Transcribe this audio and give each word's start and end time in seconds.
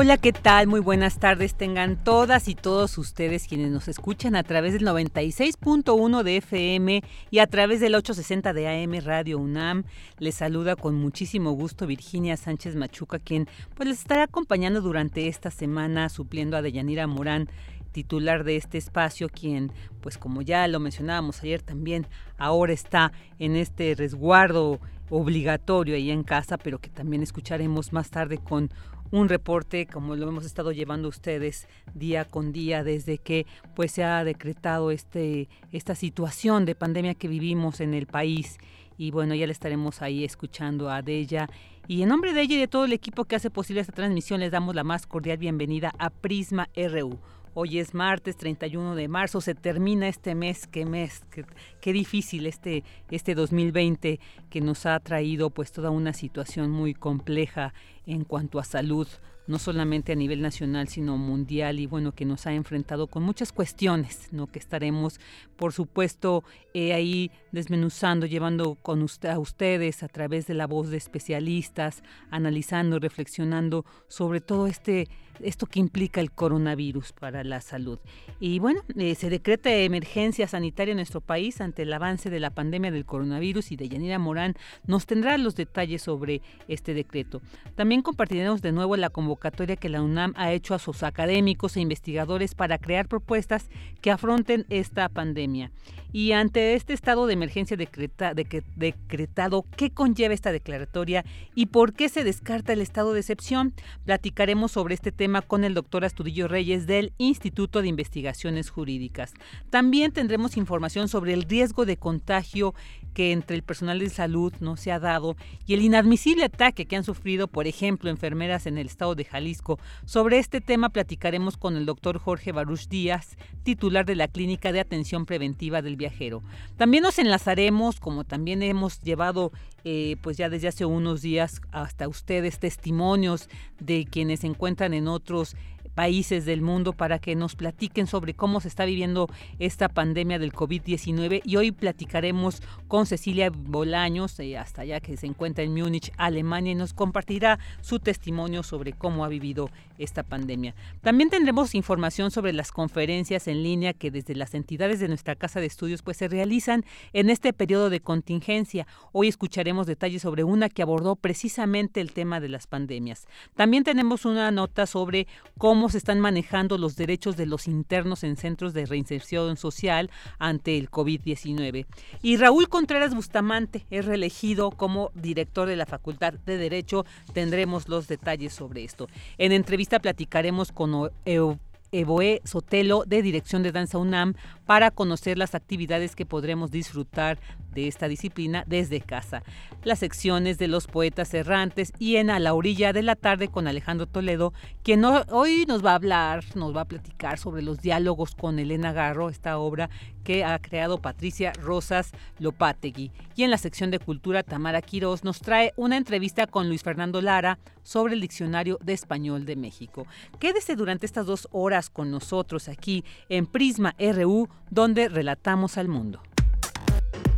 Hola, 0.00 0.16
¿qué 0.16 0.32
tal? 0.32 0.68
Muy 0.68 0.78
buenas 0.78 1.18
tardes. 1.18 1.56
Tengan 1.56 1.96
todas 2.04 2.46
y 2.46 2.54
todos 2.54 2.98
ustedes 2.98 3.48
quienes 3.48 3.72
nos 3.72 3.88
escuchan 3.88 4.36
a 4.36 4.44
través 4.44 4.72
del 4.72 4.84
96.1 4.84 6.22
de 6.22 6.36
FM 6.36 7.02
y 7.32 7.40
a 7.40 7.48
través 7.48 7.80
del 7.80 7.96
860 7.96 8.52
de 8.52 8.68
AM 8.68 9.04
Radio 9.04 9.38
UNAM. 9.38 9.82
Les 10.20 10.36
saluda 10.36 10.76
con 10.76 10.94
muchísimo 10.94 11.50
gusto 11.50 11.88
Virginia 11.88 12.36
Sánchez 12.36 12.76
Machuca, 12.76 13.18
quien 13.18 13.48
pues 13.74 13.88
les 13.88 13.98
estará 13.98 14.22
acompañando 14.22 14.82
durante 14.82 15.26
esta 15.26 15.50
semana 15.50 16.08
supliendo 16.10 16.56
a 16.56 16.62
Deyanira 16.62 17.08
Morán 17.08 17.48
titular 17.90 18.44
de 18.44 18.54
este 18.54 18.78
espacio, 18.78 19.28
quien, 19.28 19.72
pues 20.00 20.16
como 20.16 20.42
ya 20.42 20.68
lo 20.68 20.78
mencionábamos 20.78 21.42
ayer 21.42 21.62
también, 21.62 22.06
ahora 22.36 22.72
está 22.72 23.10
en 23.40 23.56
este 23.56 23.96
resguardo 23.96 24.78
obligatorio 25.10 25.94
ahí 25.94 26.10
en 26.10 26.22
casa, 26.22 26.58
pero 26.58 26.78
que 26.78 26.90
también 26.90 27.22
escucharemos 27.22 27.92
más 27.92 28.10
tarde 28.10 28.38
con 28.38 28.70
un 29.10 29.28
reporte 29.28 29.86
como 29.86 30.16
lo 30.16 30.28
hemos 30.28 30.44
estado 30.44 30.72
llevando 30.72 31.08
ustedes 31.08 31.66
día 31.94 32.24
con 32.24 32.52
día 32.52 32.84
desde 32.84 33.18
que 33.18 33.46
pues 33.74 33.92
se 33.92 34.04
ha 34.04 34.22
decretado 34.24 34.90
este 34.90 35.48
esta 35.72 35.94
situación 35.94 36.64
de 36.64 36.74
pandemia 36.74 37.14
que 37.14 37.28
vivimos 37.28 37.80
en 37.80 37.94
el 37.94 38.06
país 38.06 38.58
y 38.96 39.10
bueno 39.10 39.34
ya 39.34 39.46
le 39.46 39.52
estaremos 39.52 40.02
ahí 40.02 40.24
escuchando 40.24 40.90
a 40.90 41.02
ella 41.06 41.48
y 41.86 42.02
en 42.02 42.10
nombre 42.10 42.34
de 42.34 42.42
ella 42.42 42.56
y 42.56 42.60
de 42.60 42.68
todo 42.68 42.84
el 42.84 42.92
equipo 42.92 43.24
que 43.24 43.36
hace 43.36 43.50
posible 43.50 43.80
esta 43.80 43.94
transmisión 43.94 44.40
les 44.40 44.52
damos 44.52 44.74
la 44.74 44.84
más 44.84 45.06
cordial 45.06 45.38
bienvenida 45.38 45.94
a 45.98 46.10
Prisma 46.10 46.68
RU. 46.76 47.18
Hoy 47.60 47.80
es 47.80 47.92
martes 47.92 48.36
31 48.36 48.94
de 48.94 49.08
marzo, 49.08 49.40
se 49.40 49.52
termina 49.52 50.06
este 50.06 50.36
mes, 50.36 50.68
qué 50.68 50.86
mes, 50.86 51.22
qué, 51.28 51.44
qué, 51.80 51.92
difícil 51.92 52.46
este, 52.46 52.84
este 53.10 53.34
2020 53.34 54.20
que 54.48 54.60
nos 54.60 54.86
ha 54.86 55.00
traído 55.00 55.50
pues 55.50 55.72
toda 55.72 55.90
una 55.90 56.12
situación 56.12 56.70
muy 56.70 56.94
compleja 56.94 57.74
en 58.06 58.22
cuanto 58.22 58.60
a 58.60 58.64
salud, 58.64 59.08
no 59.48 59.58
solamente 59.58 60.12
a 60.12 60.14
nivel 60.14 60.40
nacional, 60.40 60.86
sino 60.86 61.16
mundial 61.16 61.80
y 61.80 61.86
bueno, 61.86 62.12
que 62.12 62.24
nos 62.24 62.46
ha 62.46 62.52
enfrentado 62.52 63.08
con 63.08 63.24
muchas 63.24 63.50
cuestiones, 63.50 64.28
¿no? 64.30 64.46
Que 64.46 64.60
estaremos, 64.60 65.18
por 65.56 65.72
supuesto, 65.72 66.44
eh, 66.74 66.92
ahí 66.92 67.32
desmenuzando, 67.50 68.26
llevando 68.26 68.76
con 68.76 69.02
usted, 69.02 69.30
a 69.30 69.40
ustedes 69.40 70.04
a 70.04 70.08
través 70.08 70.46
de 70.46 70.54
la 70.54 70.68
voz 70.68 70.90
de 70.90 70.96
especialistas, 70.96 72.04
analizando, 72.30 73.00
reflexionando 73.00 73.84
sobre 74.06 74.40
todo 74.40 74.68
este 74.68 75.08
esto 75.42 75.66
que 75.66 75.80
implica 75.80 76.20
el 76.20 76.30
coronavirus 76.30 77.12
para 77.12 77.44
la 77.44 77.60
salud. 77.60 77.98
Y 78.40 78.58
bueno, 78.58 78.82
eh, 78.96 79.14
se 79.14 79.30
decreta 79.30 79.72
emergencia 79.72 80.46
sanitaria 80.46 80.92
en 80.92 80.98
nuestro 80.98 81.20
país 81.20 81.60
ante 81.60 81.82
el 81.82 81.92
avance 81.92 82.30
de 82.30 82.40
la 82.40 82.50
pandemia 82.50 82.90
del 82.90 83.04
coronavirus 83.04 83.72
y 83.72 83.76
de 83.76 83.88
Yanira 83.88 84.18
Morán 84.18 84.54
nos 84.86 85.06
tendrá 85.06 85.36
los 85.38 85.56
detalles 85.56 86.02
sobre 86.02 86.42
este 86.68 86.94
decreto. 86.94 87.40
También 87.74 88.02
compartiremos 88.02 88.62
de 88.62 88.72
nuevo 88.72 88.96
la 88.96 89.10
convocatoria 89.10 89.76
que 89.76 89.88
la 89.88 90.02
UNAM 90.02 90.34
ha 90.36 90.52
hecho 90.52 90.74
a 90.74 90.78
sus 90.78 91.02
académicos 91.02 91.76
e 91.76 91.80
investigadores 91.80 92.54
para 92.54 92.78
crear 92.78 93.08
propuestas 93.08 93.68
que 94.00 94.10
afronten 94.10 94.66
esta 94.68 95.08
pandemia. 95.08 95.70
Y 96.10 96.32
ante 96.32 96.74
este 96.74 96.94
estado 96.94 97.26
de 97.26 97.34
emergencia 97.34 97.76
decreta, 97.76 98.32
de, 98.32 98.64
decretado, 98.76 99.66
¿qué 99.76 99.90
conlleva 99.90 100.32
esta 100.32 100.52
declaratoria 100.52 101.24
y 101.54 101.66
por 101.66 101.92
qué 101.92 102.08
se 102.08 102.24
descarta 102.24 102.72
el 102.72 102.80
estado 102.80 103.12
de 103.12 103.20
excepción? 103.20 103.74
Platicaremos 104.06 104.72
sobre 104.72 104.94
este 104.94 105.12
tema 105.12 105.42
con 105.42 105.64
el 105.64 105.74
doctor 105.74 106.06
Astudillo 106.06 106.48
Reyes 106.48 106.86
del 106.86 107.12
Instituto 107.18 107.82
de 107.82 107.88
Investigaciones 107.88 108.70
Jurídicas. 108.70 109.34
También 109.68 110.12
tendremos 110.12 110.56
información 110.56 111.08
sobre 111.08 111.34
el 111.34 111.42
riesgo 111.42 111.84
de 111.84 111.98
contagio 111.98 112.74
que 113.12 113.32
entre 113.32 113.56
el 113.56 113.62
personal 113.62 113.98
de 113.98 114.08
salud 114.08 114.52
no 114.60 114.76
se 114.76 114.92
ha 114.92 115.00
dado 115.00 115.36
y 115.66 115.74
el 115.74 115.82
inadmisible 115.82 116.44
ataque 116.44 116.86
que 116.86 116.96
han 116.96 117.04
sufrido, 117.04 117.48
por 117.48 117.66
ejemplo, 117.66 118.08
enfermeras 118.08 118.66
en 118.66 118.78
el 118.78 118.86
estado 118.86 119.14
de 119.14 119.24
Jalisco. 119.24 119.78
Sobre 120.06 120.38
este 120.38 120.60
tema 120.60 120.88
platicaremos 120.88 121.56
con 121.56 121.76
el 121.76 121.84
doctor 121.84 122.18
Jorge 122.18 122.52
Baruch 122.52 122.88
Díaz, 122.88 123.36
titular 123.62 124.06
de 124.06 124.14
la 124.14 124.28
Clínica 124.28 124.72
de 124.72 124.80
Atención 124.80 125.26
Preventiva 125.26 125.82
del 125.82 125.97
Viajero. 125.98 126.42
También 126.76 127.02
nos 127.02 127.18
enlazaremos, 127.18 128.00
como 128.00 128.24
también 128.24 128.62
hemos 128.62 129.00
llevado 129.02 129.52
eh, 129.84 130.16
pues 130.22 130.36
ya 130.36 130.48
desde 130.48 130.68
hace 130.68 130.84
unos 130.86 131.20
días 131.20 131.60
hasta 131.70 132.08
ustedes 132.08 132.58
testimonios 132.58 133.48
de 133.78 134.06
quienes 134.10 134.40
se 134.40 134.46
encuentran 134.46 134.94
en 134.94 135.08
otros 135.08 135.56
países 135.98 136.44
del 136.44 136.62
mundo 136.62 136.92
para 136.92 137.18
que 137.18 137.34
nos 137.34 137.56
platiquen 137.56 138.06
sobre 138.06 138.32
cómo 138.32 138.60
se 138.60 138.68
está 138.68 138.84
viviendo 138.84 139.28
esta 139.58 139.88
pandemia 139.88 140.38
del 140.38 140.52
COVID-19 140.52 141.42
y 141.44 141.56
hoy 141.56 141.72
platicaremos 141.72 142.62
con 142.86 143.04
Cecilia 143.04 143.50
Bolaños, 143.50 144.38
eh, 144.38 144.56
hasta 144.56 144.82
allá 144.82 145.00
que 145.00 145.16
se 145.16 145.26
encuentra 145.26 145.64
en 145.64 145.74
Múnich, 145.74 146.12
Alemania, 146.16 146.70
y 146.70 146.74
nos 146.76 146.94
compartirá 146.94 147.58
su 147.80 147.98
testimonio 147.98 148.62
sobre 148.62 148.92
cómo 148.92 149.24
ha 149.24 149.28
vivido 149.28 149.70
esta 149.98 150.22
pandemia. 150.22 150.76
También 151.00 151.30
tendremos 151.30 151.74
información 151.74 152.30
sobre 152.30 152.52
las 152.52 152.70
conferencias 152.70 153.48
en 153.48 153.64
línea 153.64 153.92
que 153.92 154.12
desde 154.12 154.36
las 154.36 154.54
entidades 154.54 155.00
de 155.00 155.08
nuestra 155.08 155.34
casa 155.34 155.58
de 155.58 155.66
estudios 155.66 156.02
pues 156.02 156.16
se 156.16 156.28
realizan 156.28 156.84
en 157.12 157.28
este 157.28 157.52
periodo 157.52 157.90
de 157.90 157.98
contingencia. 157.98 158.86
Hoy 159.10 159.26
escucharemos 159.26 159.88
detalles 159.88 160.22
sobre 160.22 160.44
una 160.44 160.68
que 160.68 160.82
abordó 160.82 161.16
precisamente 161.16 162.00
el 162.00 162.12
tema 162.12 162.38
de 162.38 162.50
las 162.50 162.68
pandemias. 162.68 163.26
También 163.56 163.82
tenemos 163.82 164.24
una 164.24 164.52
nota 164.52 164.86
sobre 164.86 165.26
cómo 165.58 165.87
se 165.88 165.98
están 165.98 166.20
manejando 166.20 166.78
los 166.78 166.96
derechos 166.96 167.36
de 167.36 167.46
los 167.46 167.68
internos 167.68 168.24
en 168.24 168.36
centros 168.36 168.74
de 168.74 168.86
reinserción 168.86 169.56
social 169.56 170.10
ante 170.38 170.78
el 170.78 170.90
COVID-19. 170.90 171.86
Y 172.22 172.36
Raúl 172.36 172.68
Contreras 172.68 173.14
Bustamante 173.14 173.86
es 173.90 174.04
reelegido 174.04 174.70
como 174.70 175.10
director 175.14 175.68
de 175.68 175.76
la 175.76 175.86
Facultad 175.86 176.34
de 176.34 176.56
Derecho. 176.56 177.04
Tendremos 177.32 177.88
los 177.88 178.08
detalles 178.08 178.52
sobre 178.52 178.84
esto. 178.84 179.08
En 179.38 179.52
entrevista 179.52 179.98
platicaremos 179.98 180.72
con 180.72 181.10
Evoe 181.24 182.40
Sotelo 182.44 183.04
de 183.06 183.22
Dirección 183.22 183.62
de 183.62 183.72
Danza 183.72 183.98
UNAM 183.98 184.34
para 184.68 184.90
conocer 184.90 185.38
las 185.38 185.54
actividades 185.54 186.14
que 186.14 186.26
podremos 186.26 186.70
disfrutar 186.70 187.38
de 187.72 187.88
esta 187.88 188.06
disciplina 188.06 188.64
desde 188.66 189.00
casa. 189.00 189.42
Las 189.82 190.00
secciones 190.00 190.58
de 190.58 190.68
los 190.68 190.86
poetas 190.86 191.32
errantes 191.32 191.90
y 191.98 192.16
en 192.16 192.28
A 192.28 192.38
la 192.38 192.52
orilla 192.52 192.92
de 192.92 193.00
la 193.00 193.16
tarde 193.16 193.48
con 193.48 193.66
Alejandro 193.66 194.06
Toledo, 194.06 194.52
quien 194.82 195.06
hoy 195.06 195.64
nos 195.66 195.82
va 195.82 195.92
a 195.92 195.94
hablar, 195.94 196.44
nos 196.54 196.76
va 196.76 196.82
a 196.82 196.84
platicar 196.84 197.38
sobre 197.38 197.62
los 197.62 197.80
diálogos 197.80 198.34
con 198.34 198.58
Elena 198.58 198.92
Garro, 198.92 199.30
esta 199.30 199.56
obra 199.56 199.88
que 200.22 200.44
ha 200.44 200.58
creado 200.58 201.00
Patricia 201.00 201.54
Rosas 201.54 202.12
Lopategui. 202.38 203.10
Y 203.36 203.44
en 203.44 203.50
la 203.50 203.56
sección 203.56 203.90
de 203.90 203.98
cultura, 203.98 204.42
Tamara 204.42 204.82
Quiroz 204.82 205.24
nos 205.24 205.40
trae 205.40 205.72
una 205.76 205.96
entrevista 205.96 206.46
con 206.46 206.68
Luis 206.68 206.82
Fernando 206.82 207.22
Lara 207.22 207.58
sobre 207.82 208.12
el 208.12 208.20
Diccionario 208.20 208.78
de 208.82 208.92
Español 208.92 209.46
de 209.46 209.56
México. 209.56 210.06
Quédese 210.38 210.76
durante 210.76 211.06
estas 211.06 211.24
dos 211.24 211.48
horas 211.50 211.88
con 211.88 212.10
nosotros 212.10 212.68
aquí 212.68 213.02
en 213.30 213.46
Prisma 213.46 213.94
RU, 213.98 214.50
donde 214.70 215.08
relatamos 215.08 215.78
al 215.78 215.88
mundo. 215.88 216.20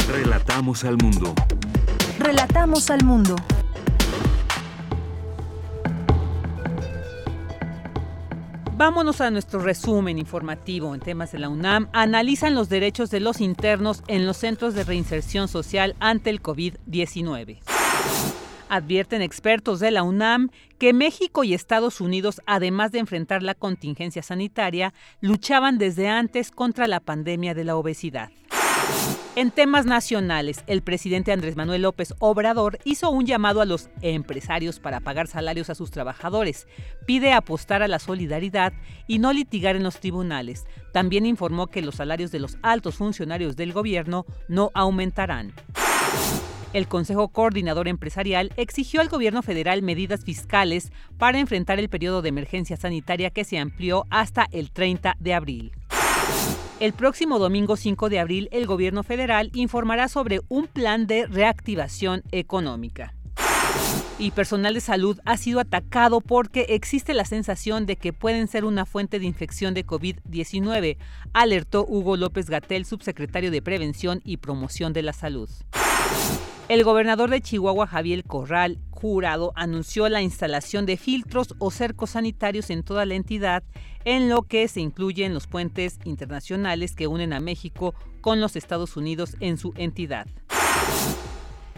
Relatamos 0.09 0.85
al 0.85 0.97
mundo. 0.97 1.35
Relatamos 2.19 2.91
al 2.91 3.05
mundo. 3.05 3.37
Vámonos 8.81 9.21
a 9.21 9.31
nuestro 9.31 9.61
resumen 9.61 10.19
informativo 10.19 10.95
en 10.95 11.01
temas 11.01 11.33
de 11.33 11.39
la 11.39 11.51
UNAM. 11.51 11.89
Analizan 11.93 12.55
los 12.55 12.71
derechos 12.71 13.11
de 13.11 13.21
los 13.21 13.43
internos 13.43 14.03
en 14.07 14.27
los 14.27 14.39
centros 14.39 14.73
de 14.75 14.85
reinserción 14.85 15.49
social 15.49 15.97
ante 16.01 16.31
el 16.31 16.43
COVID-19. 16.43 17.59
Advierten 18.71 19.21
expertos 19.21 19.81
de 19.81 19.91
la 19.91 20.05
UNAM 20.05 20.49
que 20.79 20.93
México 20.93 21.43
y 21.43 21.55
Estados 21.55 22.01
Unidos, 22.01 22.41
además 22.47 22.93
de 22.93 23.01
enfrentar 23.01 23.43
la 23.43 23.57
contingencia 23.57 24.23
sanitaria, 24.23 24.95
luchaban 25.21 25.77
desde 25.77 26.09
antes 26.09 26.53
contra 26.53 26.87
la 26.87 27.01
pandemia 27.01 27.53
de 27.53 27.65
la 27.65 27.75
obesidad. 27.75 28.31
En 29.35 29.51
temas 29.51 29.87
nacionales, 29.87 30.63
el 30.69 30.83
presidente 30.83 31.33
Andrés 31.33 31.57
Manuel 31.57 31.83
López 31.83 32.15
Obrador 32.21 32.79
hizo 32.85 33.11
un 33.11 33.27
llamado 33.27 33.61
a 33.61 33.65
los 33.65 33.91
empresarios 34.03 34.79
para 34.79 35.01
pagar 35.01 35.27
salarios 35.27 35.69
a 35.69 35.75
sus 35.75 35.91
trabajadores. 35.91 36.69
Pide 37.07 37.33
apostar 37.33 37.83
a 37.83 37.89
la 37.89 37.99
solidaridad 37.99 38.73
y 39.09 39.19
no 39.19 39.33
litigar 39.33 39.75
en 39.75 39.83
los 39.83 39.99
tribunales. 39.99 40.65
También 40.93 41.27
informó 41.27 41.67
que 41.67 41.83
los 41.83 41.97
salarios 41.97 42.31
de 42.31 42.39
los 42.39 42.57
altos 42.63 42.95
funcionarios 42.95 43.57
del 43.57 43.73
gobierno 43.73 44.27
no 44.47 44.71
aumentarán. 44.75 45.55
El 46.73 46.87
Consejo 46.87 47.29
Coordinador 47.29 47.89
Empresarial 47.89 48.53
exigió 48.57 49.01
al 49.01 49.09
gobierno 49.09 49.43
federal 49.43 49.83
medidas 49.83 50.25
fiscales 50.25 50.93
para 51.19 51.41
enfrentar 51.41 51.81
el 51.81 51.89
periodo 51.89 52.23
de 52.23 52.29
emergencia 52.29 52.77
sanitaria 52.77 53.31
que 53.31 53.45
se 53.45 53.59
amplió 53.59 54.07
hasta 54.09 54.47
el 54.53 54.71
30 54.71 55.17
de 55.19 55.35
abril. 55.35 55.73
El 56.79 56.93
próximo 56.93 57.41
domingo 57.41 57.77
5 57.77 58.09
de 58.09 58.21
abril, 58.21 58.49
el 58.53 58.67
gobierno 58.67 59.03
federal 59.03 59.51
informará 59.53 60.09
sobre 60.09 60.41
un 60.49 60.69
plan 60.69 61.09
de 61.09 61.27
reactivación 61.27 62.23
económica. 62.31 63.15
Y 64.19 64.31
personal 64.31 64.75
de 64.75 64.81
salud 64.81 65.19
ha 65.25 65.37
sido 65.39 65.59
atacado 65.61 66.21
porque 66.21 66.67
existe 66.69 67.15
la 67.15 67.25
sensación 67.25 67.85
de 67.85 67.97
que 67.97 68.13
pueden 68.13 68.47
ser 68.47 68.65
una 68.65 68.87
fuente 68.87 69.19
de 69.19 69.27
infección 69.27 69.75
de 69.75 69.85
COVID-19, 69.85 70.99
alertó 71.33 71.85
Hugo 71.87 72.17
López 72.17 72.49
Gatel, 72.49 72.85
subsecretario 72.85 73.51
de 73.51 73.61
Prevención 73.61 74.21
y 74.25 74.37
Promoción 74.37 74.93
de 74.93 75.03
la 75.03 75.13
Salud. 75.13 75.51
El 76.71 76.85
gobernador 76.85 77.31
de 77.31 77.41
Chihuahua, 77.41 77.89
Javier 77.89 78.23
Corral, 78.23 78.79
jurado, 78.91 79.53
anunció 79.57 80.09
la 80.09 80.23
instalación 80.23 80.87
de 80.87 80.97
filtros 80.97 81.57
o 81.59 81.73
cercos 81.73 82.11
sanitarios 82.11 82.71
en 82.71 82.85
toda 82.85 83.07
la 83.07 83.15
entidad, 83.15 83.65
en 84.05 84.29
lo 84.29 84.43
que 84.43 84.69
se 84.69 84.81
incluyen 84.81 85.35
los 85.35 85.49
puentes 85.49 85.99
internacionales 86.05 86.95
que 86.95 87.09
unen 87.09 87.33
a 87.33 87.41
México 87.41 87.93
con 88.21 88.41
los 88.41 88.55
Estados 88.55 88.97
Unidos 88.97 89.37
en 89.41 89.59
su 89.59 89.75
entidad. 89.79 90.29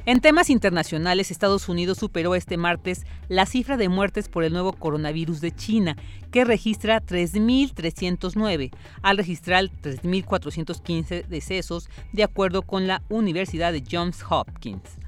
En 0.05 0.21
temas 0.21 0.51
internacionales, 0.51 1.31
Estados 1.31 1.69
Unidos 1.69 1.99
superó 1.99 2.35
este 2.35 2.57
martes 2.57 3.07
la 3.29 3.47
cifra 3.47 3.77
de 3.77 3.89
muertes 3.89 4.29
por 4.29 4.43
el 4.43 4.53
nuevo 4.53 4.73
coronavirus 4.73 5.41
de 5.41 5.55
China, 5.55 5.97
que 6.33 6.45
registra 6.45 7.01
3.309, 7.01 8.73
al 9.03 9.17
registrar 9.17 9.67
3.415 9.67 11.25
decesos, 11.27 11.89
de 12.13 12.25
acuerdo 12.25 12.63
con 12.63 12.89
la 12.89 13.03
Universidad 13.11 13.73
de 13.73 13.85
Johns 13.89 14.25
Hopkins. 14.29 15.02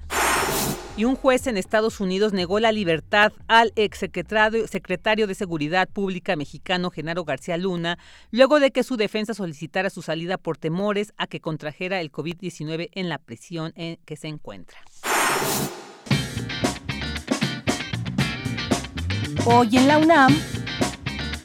Y 0.96 1.05
un 1.05 1.17
juez 1.17 1.49
en 1.49 1.56
Estados 1.56 1.99
Unidos 1.99 2.32
negó 2.32 2.61
la 2.61 2.70
libertad 2.70 3.32
al 3.49 3.73
exsecretario 3.75 4.69
secretario 4.69 5.26
de 5.26 5.35
Seguridad 5.35 5.88
Pública 5.88 6.37
mexicano 6.37 6.91
Genaro 6.91 7.25
García 7.25 7.56
Luna, 7.56 7.99
luego 8.31 8.61
de 8.61 8.70
que 8.70 8.85
su 8.85 8.96
defensa 8.96 9.35
solicitara 9.35 9.91
su 9.91 10.02
salida 10.02 10.38
por 10.38 10.56
temores 10.56 11.12
a 11.17 11.26
que 11.26 11.41
contrajera 11.41 12.00
el 12.00 12.12
COVID-19 12.12 12.91
en 12.93 13.08
la 13.08 13.19
prisión 13.19 13.73
en 13.75 13.99
que 14.05 14.17
se 14.17 14.29
encuentra. 14.29 14.79
Hoy 19.46 19.76
en 19.76 19.88
la 19.88 19.99
UNAM, 19.99 20.32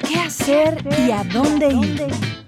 ¿qué 0.07 0.19
hacer 0.19 0.77
y 1.05 1.11
a 1.11 1.23
dónde 1.23 1.69
ir? 1.73 2.38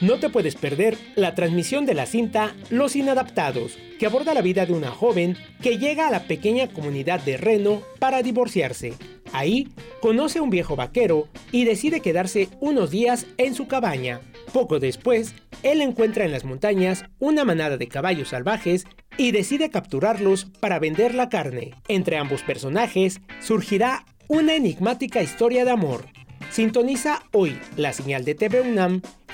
No 0.00 0.18
te 0.18 0.28
puedes 0.28 0.56
perder 0.56 0.98
la 1.14 1.34
transmisión 1.34 1.86
de 1.86 1.94
la 1.94 2.04
cinta 2.04 2.54
Los 2.68 2.96
Inadaptados, 2.96 3.78
que 3.98 4.04
aborda 4.04 4.34
la 4.34 4.42
vida 4.42 4.66
de 4.66 4.74
una 4.74 4.90
joven 4.90 5.38
que 5.62 5.78
llega 5.78 6.06
a 6.06 6.10
la 6.10 6.24
pequeña 6.24 6.68
comunidad 6.68 7.20
de 7.20 7.38
Reno 7.38 7.80
para 7.98 8.22
divorciarse. 8.22 8.92
Ahí 9.32 9.68
conoce 10.02 10.38
a 10.38 10.42
un 10.42 10.50
viejo 10.50 10.76
vaquero 10.76 11.28
y 11.50 11.64
decide 11.64 12.00
quedarse 12.00 12.50
unos 12.60 12.90
días 12.90 13.26
en 13.38 13.54
su 13.54 13.68
cabaña. 13.68 14.20
Poco 14.52 14.80
después, 14.80 15.34
él 15.62 15.80
encuentra 15.80 16.26
en 16.26 16.32
las 16.32 16.44
montañas 16.44 17.04
una 17.18 17.46
manada 17.46 17.78
de 17.78 17.88
caballos 17.88 18.28
salvajes 18.28 18.84
y 19.16 19.30
decide 19.30 19.70
capturarlos 19.70 20.44
para 20.60 20.78
vender 20.78 21.14
la 21.14 21.30
carne. 21.30 21.72
Entre 21.88 22.18
ambos 22.18 22.42
personajes 22.42 23.22
surgirá 23.40 24.04
una 24.28 24.56
enigmática 24.56 25.22
historia 25.22 25.64
de 25.64 25.70
amor. 25.70 26.04
Sintoniza 26.50 27.22
hoy 27.32 27.58
la 27.76 27.92
señal 27.92 28.24
de 28.24 28.34
TV 28.34 28.60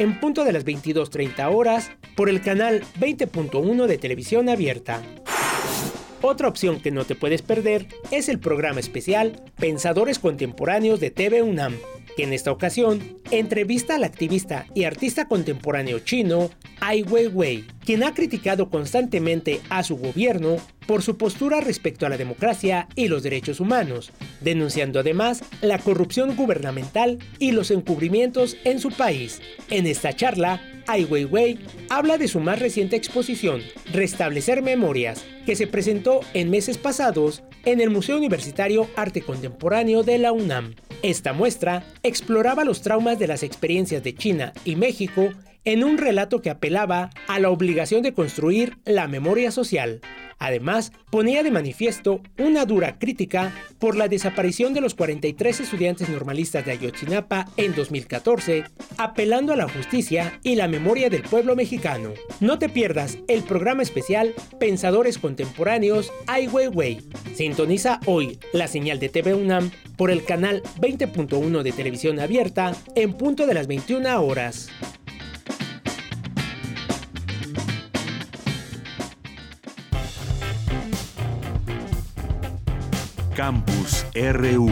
en 0.02 0.18
punto 0.18 0.44
de 0.44 0.52
las 0.52 0.66
22.30 0.66 1.54
horas 1.54 1.92
por 2.16 2.28
el 2.28 2.40
canal 2.40 2.82
20.1 2.98 3.86
de 3.86 3.98
televisión 3.98 4.48
abierta. 4.48 5.00
Otra 6.20 6.48
opción 6.48 6.80
que 6.80 6.90
no 6.90 7.04
te 7.04 7.14
puedes 7.14 7.42
perder 7.42 7.86
es 8.10 8.28
el 8.28 8.40
programa 8.40 8.80
especial 8.80 9.44
Pensadores 9.58 10.18
Contemporáneos 10.18 10.98
de 10.98 11.10
TV 11.10 11.42
UNAM, 11.42 11.76
que 12.16 12.24
en 12.24 12.32
esta 12.32 12.52
ocasión 12.52 13.18
entrevista 13.30 13.94
al 13.94 14.04
activista 14.04 14.66
y 14.74 14.84
artista 14.84 15.26
contemporáneo 15.26 15.98
chino 16.00 16.50
Ai 16.80 17.04
Weiwei, 17.04 17.64
quien 17.84 18.02
ha 18.02 18.12
criticado 18.12 18.68
constantemente 18.68 19.60
a 19.68 19.84
su 19.84 19.96
gobierno 19.96 20.56
por 20.86 21.02
su 21.02 21.16
postura 21.16 21.60
respecto 21.60 22.06
a 22.06 22.08
la 22.08 22.16
democracia 22.16 22.88
y 22.96 23.06
los 23.06 23.22
derechos 23.22 23.60
humanos, 23.60 24.10
denunciando 24.40 24.98
además 24.98 25.44
la 25.60 25.78
corrupción 25.78 26.34
gubernamental 26.34 27.18
y 27.38 27.52
los 27.52 27.70
encubrimientos 27.70 28.56
en 28.64 28.80
su 28.80 28.90
país. 28.90 29.40
En 29.70 29.86
esta 29.86 30.14
charla, 30.14 30.60
Ai 30.88 31.04
Weiwei 31.04 31.60
habla 31.88 32.18
de 32.18 32.26
su 32.26 32.40
más 32.40 32.58
reciente 32.58 32.96
exposición, 32.96 33.62
Restablecer 33.92 34.60
Memorias, 34.60 35.24
que 35.46 35.54
se 35.54 35.68
presentó 35.68 36.20
en 36.34 36.50
meses 36.50 36.78
pasados 36.78 37.44
en 37.64 37.80
el 37.80 37.90
Museo 37.90 38.16
Universitario 38.16 38.88
Arte 38.96 39.22
Contemporáneo 39.22 40.02
de 40.02 40.18
la 40.18 40.32
UNAM. 40.32 40.74
Esta 41.02 41.32
muestra 41.32 41.84
exploraba 42.02 42.64
los 42.64 42.82
traumas 42.82 43.18
de 43.18 43.26
las 43.26 43.42
experiencias 43.42 44.02
de 44.02 44.14
China 44.14 44.52
y 44.64 44.76
México 44.76 45.30
en 45.64 45.84
un 45.84 45.98
relato 45.98 46.42
que 46.42 46.50
apelaba 46.50 47.10
a 47.28 47.38
la 47.38 47.50
obligación 47.50 48.02
de 48.02 48.14
construir 48.14 48.78
la 48.84 49.06
memoria 49.06 49.50
social, 49.50 50.00
Además, 50.42 50.90
ponía 51.08 51.44
de 51.44 51.52
manifiesto 51.52 52.20
una 52.36 52.66
dura 52.66 52.98
crítica 52.98 53.52
por 53.78 53.96
la 53.96 54.08
desaparición 54.08 54.74
de 54.74 54.80
los 54.80 54.96
43 54.96 55.60
estudiantes 55.60 56.08
normalistas 56.08 56.66
de 56.66 56.72
Ayotzinapa 56.72 57.46
en 57.56 57.76
2014, 57.76 58.64
apelando 58.98 59.52
a 59.52 59.56
la 59.56 59.68
justicia 59.68 60.40
y 60.42 60.56
la 60.56 60.66
memoria 60.66 61.10
del 61.10 61.22
pueblo 61.22 61.54
mexicano. 61.54 62.10
No 62.40 62.58
te 62.58 62.68
pierdas 62.68 63.18
el 63.28 63.44
programa 63.44 63.84
especial 63.84 64.34
Pensadores 64.58 65.16
Contemporáneos 65.18 66.12
Ai 66.26 66.48
Weiwei. 66.48 66.98
Sintoniza 67.36 68.00
hoy 68.06 68.40
la 68.52 68.66
señal 68.66 68.98
de 68.98 69.10
TV 69.10 69.34
UNAM 69.34 69.70
por 69.96 70.10
el 70.10 70.24
canal 70.24 70.64
20.1 70.80 71.62
de 71.62 71.70
televisión 71.70 72.18
abierta 72.18 72.74
en 72.96 73.12
punto 73.12 73.46
de 73.46 73.54
las 73.54 73.68
21 73.68 74.20
horas. 74.20 74.70
Campus 83.34 84.04
RU. 84.14 84.68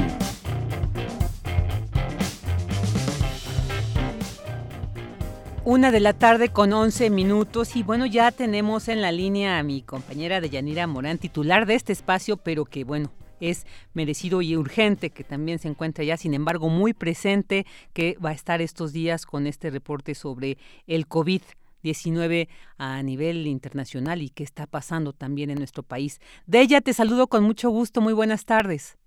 Una 5.65 5.91
de 5.91 6.01
la 6.01 6.13
tarde 6.13 6.51
con 6.51 6.73
11 6.73 7.09
minutos 7.11 7.77
y 7.77 7.83
bueno, 7.83 8.05
ya 8.05 8.31
tenemos 8.33 8.89
en 8.89 9.01
la 9.01 9.13
línea 9.13 9.59
a 9.59 9.63
mi 9.63 9.81
compañera 9.81 10.41
Deyanira 10.43 10.87
Morán, 10.87 11.17
titular 11.17 11.65
de 11.65 11.75
este 11.75 11.93
espacio, 11.93 12.37
pero 12.37 12.67
que 12.67 12.85
bueno, 12.85 13.11
es 13.41 13.67
merecido 13.95 14.43
y 14.43 14.57
urgente, 14.57 15.09
que 15.09 15.25
también 15.25 15.59
se 15.59 15.69
encuentra 15.69 16.05
ya, 16.05 16.19
sin 16.19 16.35
embargo, 16.35 16.69
muy 16.69 16.93
presente, 16.93 17.65
que 17.95 18.19
va 18.25 18.31
a 18.31 18.35
estar 18.35 18.61
estos 18.61 18.93
días 18.93 19.25
con 19.25 19.47
este 19.47 19.71
reporte 19.71 20.15
sobre 20.15 20.59
el 20.87 21.07
COVID 21.07 21.43
19 21.83 22.49
a 22.79 23.03
nivel 23.03 23.47
internacional 23.47 24.23
y 24.23 24.31
qué 24.31 24.43
está 24.43 24.67
pasando 24.67 25.13
también 25.13 25.51
en 25.51 25.59
nuestro 25.59 25.83
país. 25.83 26.21
De 26.47 26.61
ella 26.61 26.81
te 26.81 26.93
saludo 26.93 27.27
con 27.27 27.45
mucho 27.45 27.71
gusto. 27.71 28.01
Muy 28.01 28.13
buenas 28.13 28.45
tardes. 28.45 28.99